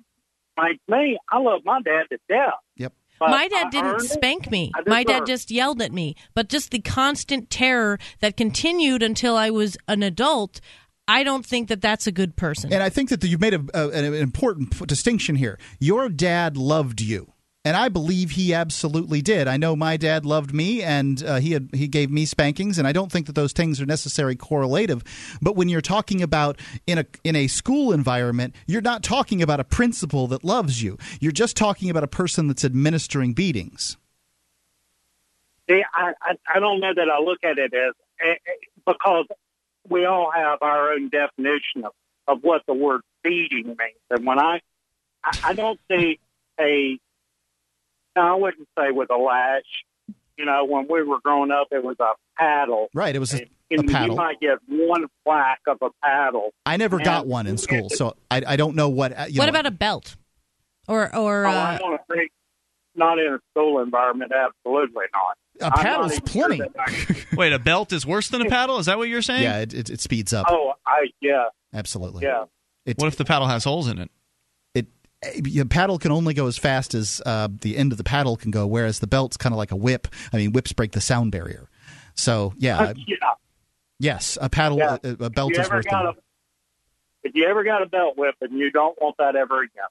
liked 0.57 0.81
me. 0.89 1.17
I 1.31 1.39
love 1.39 1.61
my 1.63 1.81
dad 1.81 2.07
to 2.11 2.17
death. 2.27 2.59
Yep. 2.75 2.91
But 3.19 3.29
my 3.29 3.47
dad 3.47 3.69
didn't 3.71 4.01
spank 4.01 4.51
me. 4.51 4.71
My 4.85 5.03
dad 5.03 5.25
just 5.25 5.51
yelled 5.51 5.81
at 5.81 5.91
me. 5.91 6.15
But 6.33 6.49
just 6.49 6.71
the 6.71 6.79
constant 6.79 7.49
terror 7.49 7.97
that 8.19 8.37
continued 8.37 9.03
until 9.03 9.37
I 9.37 9.49
was 9.49 9.77
an 9.87 10.03
adult. 10.03 10.59
I 11.07 11.23
don't 11.23 11.45
think 11.45 11.69
that 11.69 11.81
that's 11.81 12.07
a 12.07 12.11
good 12.11 12.35
person. 12.35 12.73
And 12.73 12.81
I 12.81 12.89
think 12.89 13.09
that 13.09 13.23
you've 13.23 13.41
made 13.41 13.53
a, 13.53 13.63
a, 13.73 13.89
an 13.89 14.13
important 14.15 14.85
distinction 14.87 15.35
here. 15.35 15.59
Your 15.79 16.09
dad 16.09 16.57
loved 16.57 16.99
you 16.99 17.31
and 17.65 17.75
I 17.75 17.89
believe 17.89 18.31
he 18.31 18.53
absolutely 18.53 19.23
did. 19.23 19.47
I 19.47 19.57
know 19.57 19.75
my 19.75 19.97
dad 19.97 20.23
loved 20.23 20.53
me, 20.53 20.83
and 20.83 21.21
uh, 21.23 21.37
he 21.37 21.53
had 21.53 21.69
he 21.73 21.87
gave 21.87 22.11
me 22.11 22.25
spankings, 22.25 22.77
and 22.77 22.87
I 22.87 22.91
don't 22.91 23.11
think 23.11 23.25
that 23.25 23.33
those 23.33 23.53
things 23.53 23.81
are 23.81 23.87
necessarily 23.87 24.35
correlative. 24.35 25.03
But 25.41 25.55
when 25.55 25.67
you're 25.67 25.81
talking 25.81 26.21
about 26.21 26.59
in 26.85 26.99
a 26.99 27.05
in 27.23 27.35
a 27.35 27.47
school 27.47 27.91
environment, 27.91 28.53
you're 28.67 28.83
not 28.83 29.01
talking 29.01 29.41
about 29.41 29.59
a 29.59 29.63
principal 29.63 30.27
that 30.27 30.43
loves 30.43 30.83
you. 30.83 30.99
You're 31.19 31.31
just 31.31 31.57
talking 31.57 31.89
about 31.89 32.03
a 32.03 32.07
person 32.07 32.47
that's 32.47 32.63
administering 32.63 33.33
beatings. 33.33 33.97
See, 35.67 35.81
I 35.91 36.13
I, 36.21 36.35
I 36.53 36.59
don't 36.59 36.79
know 36.79 36.93
that 36.95 37.09
I 37.09 37.19
look 37.19 37.39
at 37.43 37.57
it 37.57 37.73
as 37.73 37.93
eh, 38.23 38.29
eh, 38.29 38.51
because 38.85 39.25
we 39.89 40.05
all 40.05 40.29
have 40.31 40.59
our 40.61 40.93
own 40.93 41.09
definition 41.09 41.83
of, 41.83 41.93
of 42.27 42.43
what 42.43 42.61
the 42.67 42.75
word 42.75 43.01
beating 43.23 43.69
means, 43.69 44.05
and 44.11 44.23
when 44.23 44.37
I 44.37 44.61
I, 45.23 45.39
I 45.45 45.53
don't 45.53 45.79
see 45.89 46.19
a 46.59 46.99
no, 48.15 48.21
I 48.21 48.35
wouldn't 48.35 48.67
say 48.77 48.91
with 48.91 49.09
a 49.11 49.17
lash. 49.17 49.63
You 50.37 50.45
know, 50.45 50.65
when 50.65 50.87
we 50.89 51.01
were 51.03 51.19
growing 51.23 51.51
up, 51.51 51.67
it 51.71 51.83
was 51.83 51.95
a 51.99 52.11
paddle. 52.37 52.89
Right, 52.93 53.15
it 53.15 53.19
was 53.19 53.33
a, 53.33 53.47
and, 53.71 53.89
a 53.89 53.91
paddle. 53.91 54.09
You 54.09 54.15
might 54.15 54.39
get 54.41 54.57
one 54.67 55.05
whack 55.25 55.59
of 55.67 55.77
a 55.81 55.89
paddle. 56.03 56.51
I 56.65 56.75
never 56.75 56.97
and, 56.97 57.05
got 57.05 57.25
one 57.25 57.47
in 57.47 57.57
school, 57.57 57.89
so 57.89 58.15
I, 58.29 58.41
I 58.45 58.55
don't 58.57 58.75
know 58.75 58.89
what. 58.89 59.17
Uh, 59.17 59.25
You 59.29 59.39
what 59.39 59.45
know, 59.45 59.51
about 59.51 59.65
a 59.65 59.71
belt? 59.71 60.15
Or 60.87 61.15
or 61.15 61.45
oh, 61.45 61.49
uh, 61.49 61.53
I 61.53 61.79
want 61.81 62.01
to 62.01 62.15
think 62.15 62.31
not 62.95 63.17
in 63.19 63.33
a 63.33 63.39
school 63.51 63.81
environment. 63.81 64.31
Absolutely 64.31 65.05
not. 65.13 65.37
A 65.61 65.71
paddle's 65.71 66.19
plenty. 66.19 66.57
Sure 66.57 66.67
I, 66.77 67.15
Wait, 67.35 67.53
a 67.53 67.59
belt 67.59 67.93
is 67.93 68.05
worse 68.05 68.27
than 68.27 68.41
a 68.41 68.49
paddle? 68.49 68.77
Is 68.77 68.87
that 68.87 68.97
what 68.97 69.07
you're 69.07 69.21
saying? 69.21 69.43
Yeah, 69.43 69.59
it, 69.59 69.73
it, 69.73 69.89
it 69.89 70.01
speeds 70.01 70.33
up. 70.33 70.47
Oh, 70.49 70.73
I 70.85 71.07
yeah, 71.21 71.45
absolutely. 71.73 72.23
Yeah. 72.23 72.45
It, 72.85 72.97
what 72.97 73.07
if 73.07 73.15
the 73.15 73.25
paddle 73.25 73.47
has 73.47 73.63
holes 73.63 73.87
in 73.87 73.99
it? 73.99 74.11
A 75.23 75.65
paddle 75.65 75.97
can 75.97 76.11
only 76.11 76.33
go 76.33 76.47
as 76.47 76.57
fast 76.57 76.93
as 76.93 77.21
uh, 77.25 77.47
the 77.61 77.77
end 77.77 77.91
of 77.91 77.97
the 77.97 78.03
paddle 78.03 78.35
can 78.35 78.51
go, 78.51 78.67
whereas 78.67 78.99
the 78.99 79.07
belt's 79.07 79.37
kind 79.37 79.53
of 79.53 79.57
like 79.57 79.71
a 79.71 79.75
whip. 79.75 80.07
I 80.33 80.37
mean, 80.37 80.51
whips 80.51 80.73
break 80.73 80.91
the 80.91 81.01
sound 81.01 81.31
barrier. 81.31 81.69
So 82.15 82.53
yeah, 82.57 82.79
uh, 82.79 82.93
yeah. 82.95 83.15
yes, 83.99 84.37
a 84.41 84.49
paddle, 84.49 84.77
yeah. 84.77 84.97
a, 85.03 85.25
a 85.25 85.29
belt 85.29 85.57
is 85.57 85.69
worth. 85.69 85.85
A, 85.91 86.13
if 87.23 87.33
you 87.33 87.47
ever 87.47 87.63
got 87.63 87.81
a 87.81 87.87
belt 87.87 88.17
whip, 88.17 88.35
and 88.41 88.57
you 88.57 88.71
don't 88.71 88.99
want 89.01 89.15
that 89.17 89.35
ever 89.35 89.63
again. 89.63 89.85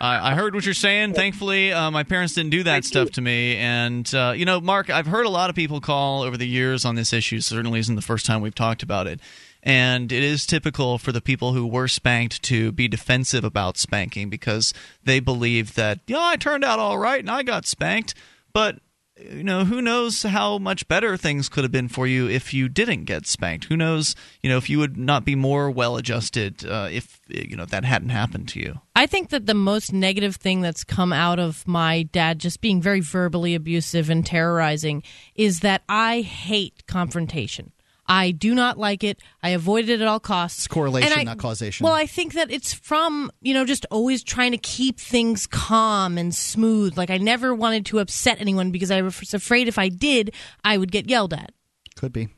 I 0.00 0.34
heard 0.34 0.54
what 0.54 0.64
you're 0.64 0.74
saying. 0.74 1.14
Thankfully, 1.14 1.72
uh, 1.72 1.90
my 1.90 2.04
parents 2.04 2.34
didn't 2.34 2.50
do 2.50 2.62
that 2.62 2.70
Thank 2.70 2.84
stuff 2.84 3.06
you. 3.06 3.12
to 3.14 3.20
me. 3.20 3.56
And, 3.56 4.14
uh, 4.14 4.32
you 4.36 4.44
know, 4.44 4.60
Mark, 4.60 4.90
I've 4.90 5.06
heard 5.06 5.26
a 5.26 5.30
lot 5.30 5.50
of 5.50 5.56
people 5.56 5.80
call 5.80 6.22
over 6.22 6.36
the 6.36 6.46
years 6.46 6.84
on 6.84 6.94
this 6.94 7.12
issue. 7.12 7.40
Certainly 7.40 7.80
isn't 7.80 7.96
the 7.96 8.02
first 8.02 8.24
time 8.24 8.40
we've 8.40 8.54
talked 8.54 8.82
about 8.84 9.06
it. 9.08 9.20
And 9.62 10.12
it 10.12 10.22
is 10.22 10.46
typical 10.46 10.98
for 10.98 11.12
the 11.12 11.20
people 11.20 11.52
who 11.52 11.66
were 11.66 11.88
spanked 11.88 12.42
to 12.44 12.72
be 12.72 12.88
defensive 12.88 13.44
about 13.44 13.76
spanking 13.76 14.30
because 14.30 14.72
they 15.04 15.20
believe 15.20 15.74
that, 15.74 16.00
yeah, 16.06 16.22
I 16.22 16.36
turned 16.36 16.64
out 16.64 16.78
all 16.78 16.98
right 16.98 17.20
and 17.20 17.30
I 17.30 17.42
got 17.42 17.66
spanked. 17.66 18.14
But 18.52 18.78
you 19.20 19.42
know 19.42 19.64
who 19.64 19.82
knows 19.82 20.22
how 20.22 20.58
much 20.58 20.86
better 20.88 21.16
things 21.16 21.48
could 21.48 21.64
have 21.64 21.72
been 21.72 21.88
for 21.88 22.06
you 22.06 22.28
if 22.28 22.54
you 22.54 22.68
didn't 22.68 23.04
get 23.04 23.26
spanked? 23.26 23.66
Who 23.66 23.76
knows 23.76 24.14
you 24.42 24.50
know 24.50 24.56
if 24.56 24.70
you 24.70 24.78
would 24.78 24.96
not 24.96 25.24
be 25.24 25.34
more 25.34 25.70
well 25.70 25.96
adjusted 25.96 26.64
uh, 26.64 26.88
if 26.90 27.20
you 27.28 27.56
know 27.56 27.64
that 27.64 27.84
hadn't 27.84 28.10
happened 28.10 28.48
to 28.50 28.60
you. 28.60 28.80
I 28.94 29.06
think 29.06 29.30
that 29.30 29.46
the 29.46 29.54
most 29.54 29.92
negative 29.92 30.36
thing 30.36 30.60
that's 30.60 30.84
come 30.84 31.12
out 31.12 31.38
of 31.38 31.66
my 31.66 32.04
dad 32.04 32.38
just 32.38 32.60
being 32.60 32.80
very 32.80 33.00
verbally 33.00 33.54
abusive 33.54 34.10
and 34.10 34.24
terrorizing 34.24 35.02
is 35.34 35.60
that 35.60 35.82
i 35.88 36.20
hate 36.20 36.86
confrontation 36.86 37.72
I 38.08 38.30
do 38.30 38.54
not 38.54 38.78
like 38.78 39.04
it. 39.04 39.20
I 39.42 39.50
avoid 39.50 39.88
it 39.88 40.00
at 40.00 40.08
all 40.08 40.20
costs. 40.20 40.60
It's 40.60 40.68
correlation, 40.68 41.24
not 41.24 41.38
causation. 41.38 41.84
Well, 41.84 41.92
I 41.92 42.06
think 42.06 42.32
that 42.32 42.50
it's 42.50 42.72
from, 42.72 43.30
you 43.42 43.52
know, 43.52 43.64
just 43.64 43.84
always 43.90 44.24
trying 44.24 44.52
to 44.52 44.58
keep 44.58 44.98
things 44.98 45.46
calm 45.46 46.16
and 46.16 46.34
smooth. 46.34 46.96
Like 46.96 47.10
I 47.10 47.18
never 47.18 47.54
wanted 47.54 47.84
to 47.86 47.98
upset 47.98 48.40
anyone 48.40 48.70
because 48.70 48.90
I 48.90 49.02
was 49.02 49.34
afraid 49.34 49.68
if 49.68 49.78
I 49.78 49.90
did, 49.90 50.34
I 50.64 50.78
would 50.78 50.90
get 50.90 51.08
yelled 51.10 51.34
at. 51.34 51.52
Could 51.96 52.12
be. 52.12 52.28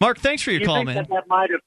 Mark, 0.00 0.18
thanks 0.18 0.42
for 0.42 0.50
your 0.50 0.60
you 0.60 0.66
call, 0.66 0.76
think 0.76 0.86
man. 0.86 0.96
That, 0.96 1.08
that 1.08 1.28
might 1.28 1.50
have. 1.50 1.60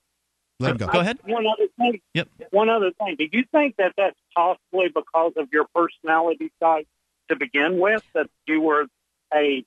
Let 0.60 0.72
him 0.72 0.78
go. 0.78 0.88
Go 0.88 1.00
ahead. 1.00 1.18
One 1.26 1.46
other 1.48 1.68
thing. 1.78 2.02
Yep. 2.14 2.30
One 2.52 2.70
other 2.70 2.92
thing. 2.92 3.16
Do 3.18 3.26
you 3.32 3.44
think 3.52 3.76
that 3.78 3.94
that's 3.98 4.18
possibly 4.36 4.88
because 4.94 5.34
of 5.36 5.50
your 5.52 5.66
personality 5.76 6.52
type 6.62 6.88
to 7.30 7.36
begin 7.36 7.80
with? 7.80 8.04
That 8.14 8.28
you 8.48 8.62
were 8.62 8.86
a 9.34 9.66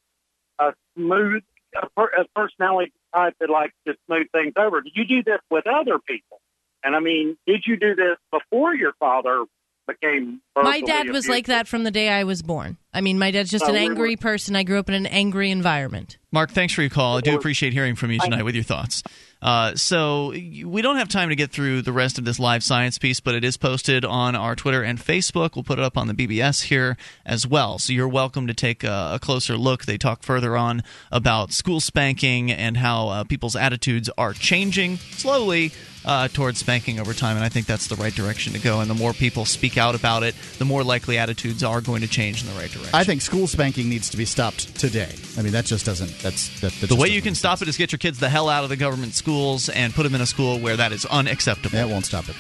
a 0.58 0.72
smooth 0.94 1.42
a, 1.82 1.88
per, 1.96 2.04
a 2.06 2.24
personality 2.34 2.92
type 3.14 3.34
that 3.40 3.50
likes 3.50 3.74
to 3.86 3.94
smooth 4.06 4.26
things 4.32 4.54
over. 4.56 4.80
Did 4.80 4.92
you 4.94 5.04
do 5.06 5.22
this 5.22 5.40
with 5.50 5.64
other 5.66 5.98
people? 5.98 6.40
And 6.84 6.94
I 6.94 7.00
mean, 7.00 7.36
did 7.46 7.64
you 7.66 7.76
do 7.76 7.94
this 7.94 8.16
before 8.30 8.74
your 8.74 8.92
father 9.00 9.44
became? 9.88 10.40
My 10.54 10.62
verbally 10.62 10.82
dad 10.82 10.98
was 11.08 11.24
abusive? 11.24 11.30
like 11.30 11.46
that 11.46 11.66
from 11.68 11.84
the 11.84 11.90
day 11.90 12.08
I 12.08 12.24
was 12.24 12.42
born. 12.42 12.76
I 12.92 13.00
mean, 13.00 13.18
my 13.18 13.30
dad's 13.30 13.50
just 13.50 13.64
Oh, 13.64 13.68
an 13.68 13.74
really? 13.74 13.86
angry 13.86 14.16
person. 14.16 14.54
I 14.56 14.62
grew 14.62 14.78
up 14.78 14.88
in 14.88 14.94
an 14.94 15.06
angry 15.06 15.50
environment. 15.50 16.18
Mark, 16.32 16.50
thanks 16.50 16.74
for 16.74 16.82
your 16.82 16.90
call. 16.90 17.18
I 17.18 17.20
do 17.22 17.36
appreciate 17.36 17.72
hearing 17.72 17.94
from 17.96 18.10
you 18.10 18.18
tonight 18.20 18.44
with 18.44 18.54
your 18.54 18.64
thoughts. 18.64 19.02
Uh, 19.46 19.76
so 19.76 20.30
we 20.30 20.82
don't 20.82 20.96
have 20.96 21.08
time 21.08 21.28
to 21.28 21.36
get 21.36 21.52
through 21.52 21.80
the 21.80 21.92
rest 21.92 22.18
of 22.18 22.24
this 22.24 22.40
LiveScience 22.40 22.98
piece, 22.98 23.20
but 23.20 23.36
it 23.36 23.44
is 23.44 23.56
posted 23.56 24.04
on 24.04 24.34
our 24.34 24.56
Twitter 24.56 24.82
and 24.82 24.98
Facebook. 24.98 25.54
We'll 25.54 25.62
put 25.62 25.78
it 25.78 25.84
up 25.84 25.96
on 25.96 26.08
the 26.08 26.14
BBS 26.14 26.64
here 26.64 26.96
as 27.24 27.46
well. 27.46 27.78
So 27.78 27.92
you're 27.92 28.08
welcome 28.08 28.48
to 28.48 28.54
take 28.54 28.82
a, 28.82 29.12
a 29.14 29.18
closer 29.20 29.56
look. 29.56 29.84
They 29.84 29.98
talk 29.98 30.24
further 30.24 30.56
on 30.56 30.82
about 31.12 31.52
school 31.52 31.78
spanking 31.78 32.50
and 32.50 32.76
how 32.76 33.06
uh, 33.06 33.22
people's 33.22 33.54
attitudes 33.54 34.10
are 34.18 34.32
changing 34.32 34.96
slowly 34.96 35.70
uh, 36.06 36.28
towards 36.28 36.60
spanking 36.60 37.00
over 37.00 37.12
time, 37.12 37.36
and 37.36 37.44
I 37.44 37.48
think 37.48 37.66
that's 37.66 37.88
the 37.88 37.96
right 37.96 38.14
direction 38.14 38.52
to 38.52 38.60
go. 38.60 38.80
And 38.80 38.88
the 38.88 38.94
more 38.94 39.12
people 39.12 39.44
speak 39.44 39.76
out 39.76 39.94
about 39.94 40.22
it, 40.22 40.34
the 40.58 40.64
more 40.64 40.84
likely 40.84 41.18
attitudes 41.18 41.64
are 41.64 41.80
going 41.80 42.00
to 42.02 42.08
change 42.08 42.42
in 42.42 42.48
the 42.48 42.54
right 42.54 42.70
direction. 42.70 42.94
I 42.94 43.04
think 43.04 43.20
school 43.20 43.46
spanking 43.46 43.88
needs 43.88 44.08
to 44.10 44.16
be 44.16 44.24
stopped 44.24 44.76
today. 44.76 45.12
I 45.36 45.42
mean, 45.42 45.52
that 45.52 45.64
just 45.64 45.84
doesn't. 45.84 46.16
That's 46.20 46.60
that. 46.60 46.72
that 46.74 46.88
the 46.88 46.96
way 46.96 47.08
you 47.08 47.20
can 47.20 47.34
stop 47.34 47.60
it 47.60 47.68
is 47.68 47.76
get 47.76 47.90
your 47.90 47.98
kids 47.98 48.18
the 48.20 48.28
hell 48.28 48.48
out 48.48 48.62
of 48.62 48.70
the 48.70 48.76
government 48.76 49.14
schools 49.36 49.68
and 49.68 49.94
put 49.94 50.04
them 50.04 50.14
in 50.14 50.20
a 50.20 50.26
school 50.26 50.58
where 50.58 50.76
that 50.76 50.92
is 50.92 51.04
unacceptable. 51.06 51.76
That 51.76 51.88
won't 51.88 52.06
stop 52.06 52.28
it. 52.28 52.36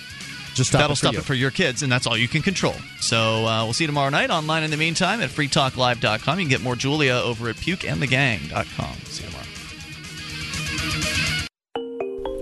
Just 0.54 0.70
stop 0.70 0.80
That'll 0.80 0.94
it 0.94 0.96
stop 0.96 1.12
you. 1.12 1.18
it 1.18 1.24
for 1.24 1.34
your 1.34 1.50
kids, 1.50 1.82
and 1.82 1.92
that's 1.92 2.06
all 2.06 2.16
you 2.16 2.28
can 2.28 2.40
control. 2.40 2.74
So 3.00 3.46
uh, 3.46 3.64
we'll 3.64 3.74
see 3.74 3.84
you 3.84 3.88
tomorrow 3.88 4.08
night 4.08 4.30
online 4.30 4.62
in 4.62 4.70
the 4.70 4.78
meantime 4.78 5.20
at 5.20 5.28
freetalklive.com. 5.28 6.38
You 6.38 6.44
can 6.46 6.50
get 6.50 6.62
more 6.62 6.74
Julia 6.76 7.12
over 7.12 7.50
at 7.50 7.56
pukeandthegang.com. 7.56 8.96
See 9.04 9.24
you 9.24 9.30
tomorrow. 9.30 9.46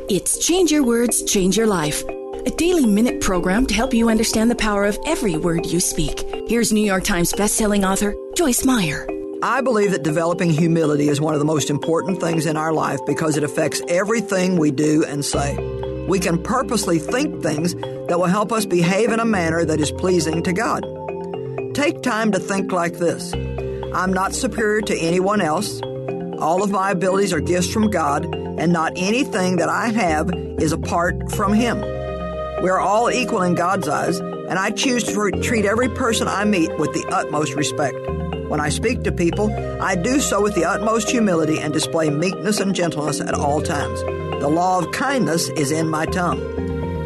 It's 0.09 0.47
Change 0.47 0.71
Your 0.71 0.85
Words, 0.85 1.25
Change 1.25 1.57
Your 1.57 1.67
Life, 1.67 2.05
a 2.05 2.51
daily 2.51 2.87
minute 2.87 3.21
program 3.21 3.67
to 3.67 3.75
help 3.75 3.93
you 3.93 4.09
understand 4.09 4.49
the 4.51 4.55
power 4.55 4.85
of 4.85 4.97
every 5.07 5.37
word 5.37 5.67
you 5.67 5.81
speak. 5.81 6.23
Here's 6.47 6.73
New 6.73 6.85
York 6.85 7.03
Times 7.03 7.33
bestselling 7.33 7.85
author 7.85 8.15
Joyce 8.37 8.65
Meyer. 8.65 9.09
I 9.45 9.61
believe 9.61 9.91
that 9.91 10.03
developing 10.03 10.49
humility 10.49 11.11
is 11.11 11.21
one 11.21 11.35
of 11.35 11.39
the 11.39 11.45
most 11.45 11.69
important 11.69 12.19
things 12.19 12.47
in 12.47 12.57
our 12.57 12.73
life 12.73 13.01
because 13.05 13.37
it 13.37 13.45
affects 13.45 13.83
everything 13.89 14.57
we 14.57 14.71
do 14.71 15.05
and 15.05 15.23
say. 15.23 15.55
We 16.09 16.19
can 16.19 16.43
purposely 16.43 16.99
think 16.99 17.43
things 17.43 17.75
that 17.75 18.19
will 18.19 18.25
help 18.25 18.53
us 18.53 18.65
behave 18.65 19.13
in 19.13 19.21
a 19.21 19.27
manner 19.27 19.63
that 19.63 19.83
is 19.83 19.93
pleasing 19.93 20.43
to 20.45 20.55
God. 20.55 20.87
Take 21.75 22.01
time 22.01 22.33
to 22.33 22.39
think 22.39 22.73
like 22.73 22.95
this 22.95 23.35
I'm 23.35 24.15
not 24.15 24.35
superior 24.35 24.81
to 24.81 24.97
anyone 24.99 25.43
else. 25.43 25.79
All 25.83 26.63
of 26.63 26.71
my 26.71 26.93
abilities 26.93 27.35
are 27.35 27.41
gifts 27.41 27.71
from 27.71 27.91
God, 27.91 28.25
and 28.25 28.73
not 28.73 28.95
anything 28.97 29.57
that 29.57 29.69
I 29.69 29.89
have 29.89 30.31
is 30.59 30.73
apart 30.73 31.33
from 31.33 31.53
Him. 31.53 31.83
We 32.63 32.71
are 32.71 32.81
all 32.81 33.11
equal 33.11 33.43
in 33.43 33.57
God's 33.57 33.89
eyes, 33.89 34.21
and 34.21 34.59
I 34.59 34.71
choose 34.71 35.05
to 35.05 35.31
treat 35.43 35.67
every 35.67 35.91
person 35.91 36.29
I 36.29 36.47
meet 36.47 36.75
with 36.79 36.95
the 36.95 37.07
utmost 37.13 37.55
respect. 37.57 37.99
When 38.55 38.61
I 38.61 38.69
speak 38.69 39.03
to 39.03 39.11
people, 39.11 39.53
I 39.83 39.97
do 39.97 40.21
so 40.21 40.41
with 40.41 40.55
the 40.55 40.65
utmost 40.65 41.11
humility 41.11 41.59
and 41.59 41.73
display 41.73 42.09
meekness 42.09 42.61
and 42.61 42.73
gentleness 42.73 43.21
at 43.21 43.35
all 43.35 43.61
times. 43.61 44.01
The 44.41 44.47
law 44.47 44.79
of 44.79 44.93
kindness 44.93 45.49
is 45.57 45.73
in 45.73 45.89
my 45.89 46.07
tongue. 46.07 46.39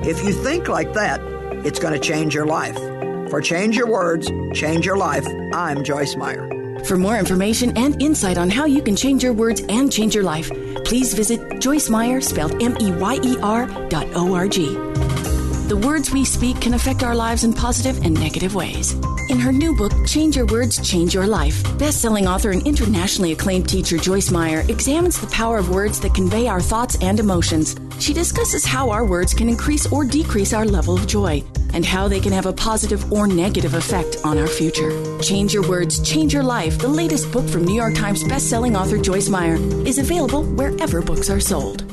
If 0.05 0.23
you 0.23 0.35
think 0.35 0.69
like 0.69 0.93
that, 0.93 1.23
it's 1.65 1.79
going 1.79 1.95
to 1.95 1.99
change 1.99 2.35
your 2.35 2.45
life. 2.45 2.77
For 3.31 3.41
Change 3.41 3.79
Your 3.79 3.91
Words, 3.91 4.31
Change 4.53 4.85
Your 4.85 4.99
Life, 4.99 5.27
I'm 5.55 5.85
Joyce 5.85 6.17
Meyer. 6.17 6.47
For 6.85 6.99
more 6.99 7.19
information 7.19 7.75
and 7.79 8.01
insight 8.03 8.37
on 8.37 8.51
how 8.51 8.67
you 8.67 8.83
can 8.83 8.95
change 8.95 9.23
your 9.23 9.33
words 9.33 9.63
and 9.71 9.91
change 9.91 10.15
your 10.15 10.25
life, 10.25 10.51
please 10.85 11.15
visit 11.15 11.61
Joyce 11.61 11.89
Meyer, 11.89 12.21
spelled 12.21 12.63
M 12.63 12.77
E 12.79 12.93
Y 12.93 13.21
E 13.23 13.39
R 13.41 13.65
dot 13.89 14.07
O 14.15 14.35
R 14.35 14.49
G. 14.49 14.88
The 15.69 15.77
words 15.77 16.11
we 16.11 16.25
speak 16.25 16.63
can 16.63 16.73
affect 16.73 17.03
our 17.03 17.15
lives 17.15 17.45
in 17.45 17.53
positive 17.53 18.03
and 18.03 18.19
negative 18.19 18.55
ways. 18.55 18.95
In 19.29 19.39
her 19.39 19.53
new 19.53 19.77
book, 19.77 19.93
Change 20.07 20.35
Your 20.35 20.47
Words, 20.47 20.81
Change 20.81 21.13
Your 21.13 21.27
Life, 21.27 21.63
best-selling 21.79 22.27
author 22.27 22.53
and 22.53 22.67
internationally 22.67 23.33
acclaimed 23.33 23.69
teacher 23.69 23.99
Joyce 23.99 24.31
Meyer 24.31 24.65
examines 24.69 25.21
the 25.21 25.27
power 25.27 25.59
of 25.59 25.69
words 25.69 26.01
that 26.01 26.15
convey 26.15 26.49
our 26.49 26.63
thoughts 26.63 26.97
and 27.03 27.21
emotions. 27.21 27.77
She 27.99 28.15
discusses 28.15 28.65
how 28.65 28.89
our 28.89 29.05
words 29.05 29.35
can 29.35 29.47
increase 29.47 29.85
or 29.93 30.07
decrease 30.07 30.55
our 30.55 30.65
level 30.65 30.97
of 30.97 31.07
joy 31.07 31.45
and 31.75 31.85
how 31.85 32.09
they 32.09 32.21
can 32.21 32.33
have 32.33 32.47
a 32.47 32.53
positive 32.55 33.13
or 33.13 33.27
negative 33.27 33.75
effect 33.75 34.17
on 34.25 34.39
our 34.39 34.47
future. 34.47 35.21
Change 35.21 35.53
Your 35.53 35.69
Words, 35.69 36.01
Change 36.01 36.33
Your 36.33 36.45
Life, 36.45 36.79
the 36.79 36.89
latest 36.89 37.31
book 37.31 37.47
from 37.47 37.67
New 37.67 37.77
York 37.77 37.95
Times 37.95 38.25
best-selling 38.25 38.75
author 38.75 38.97
Joyce 38.97 39.29
Meyer, 39.29 39.57
is 39.87 39.99
available 39.99 40.45
wherever 40.45 41.03
books 41.03 41.29
are 41.29 41.41
sold. 41.41 41.85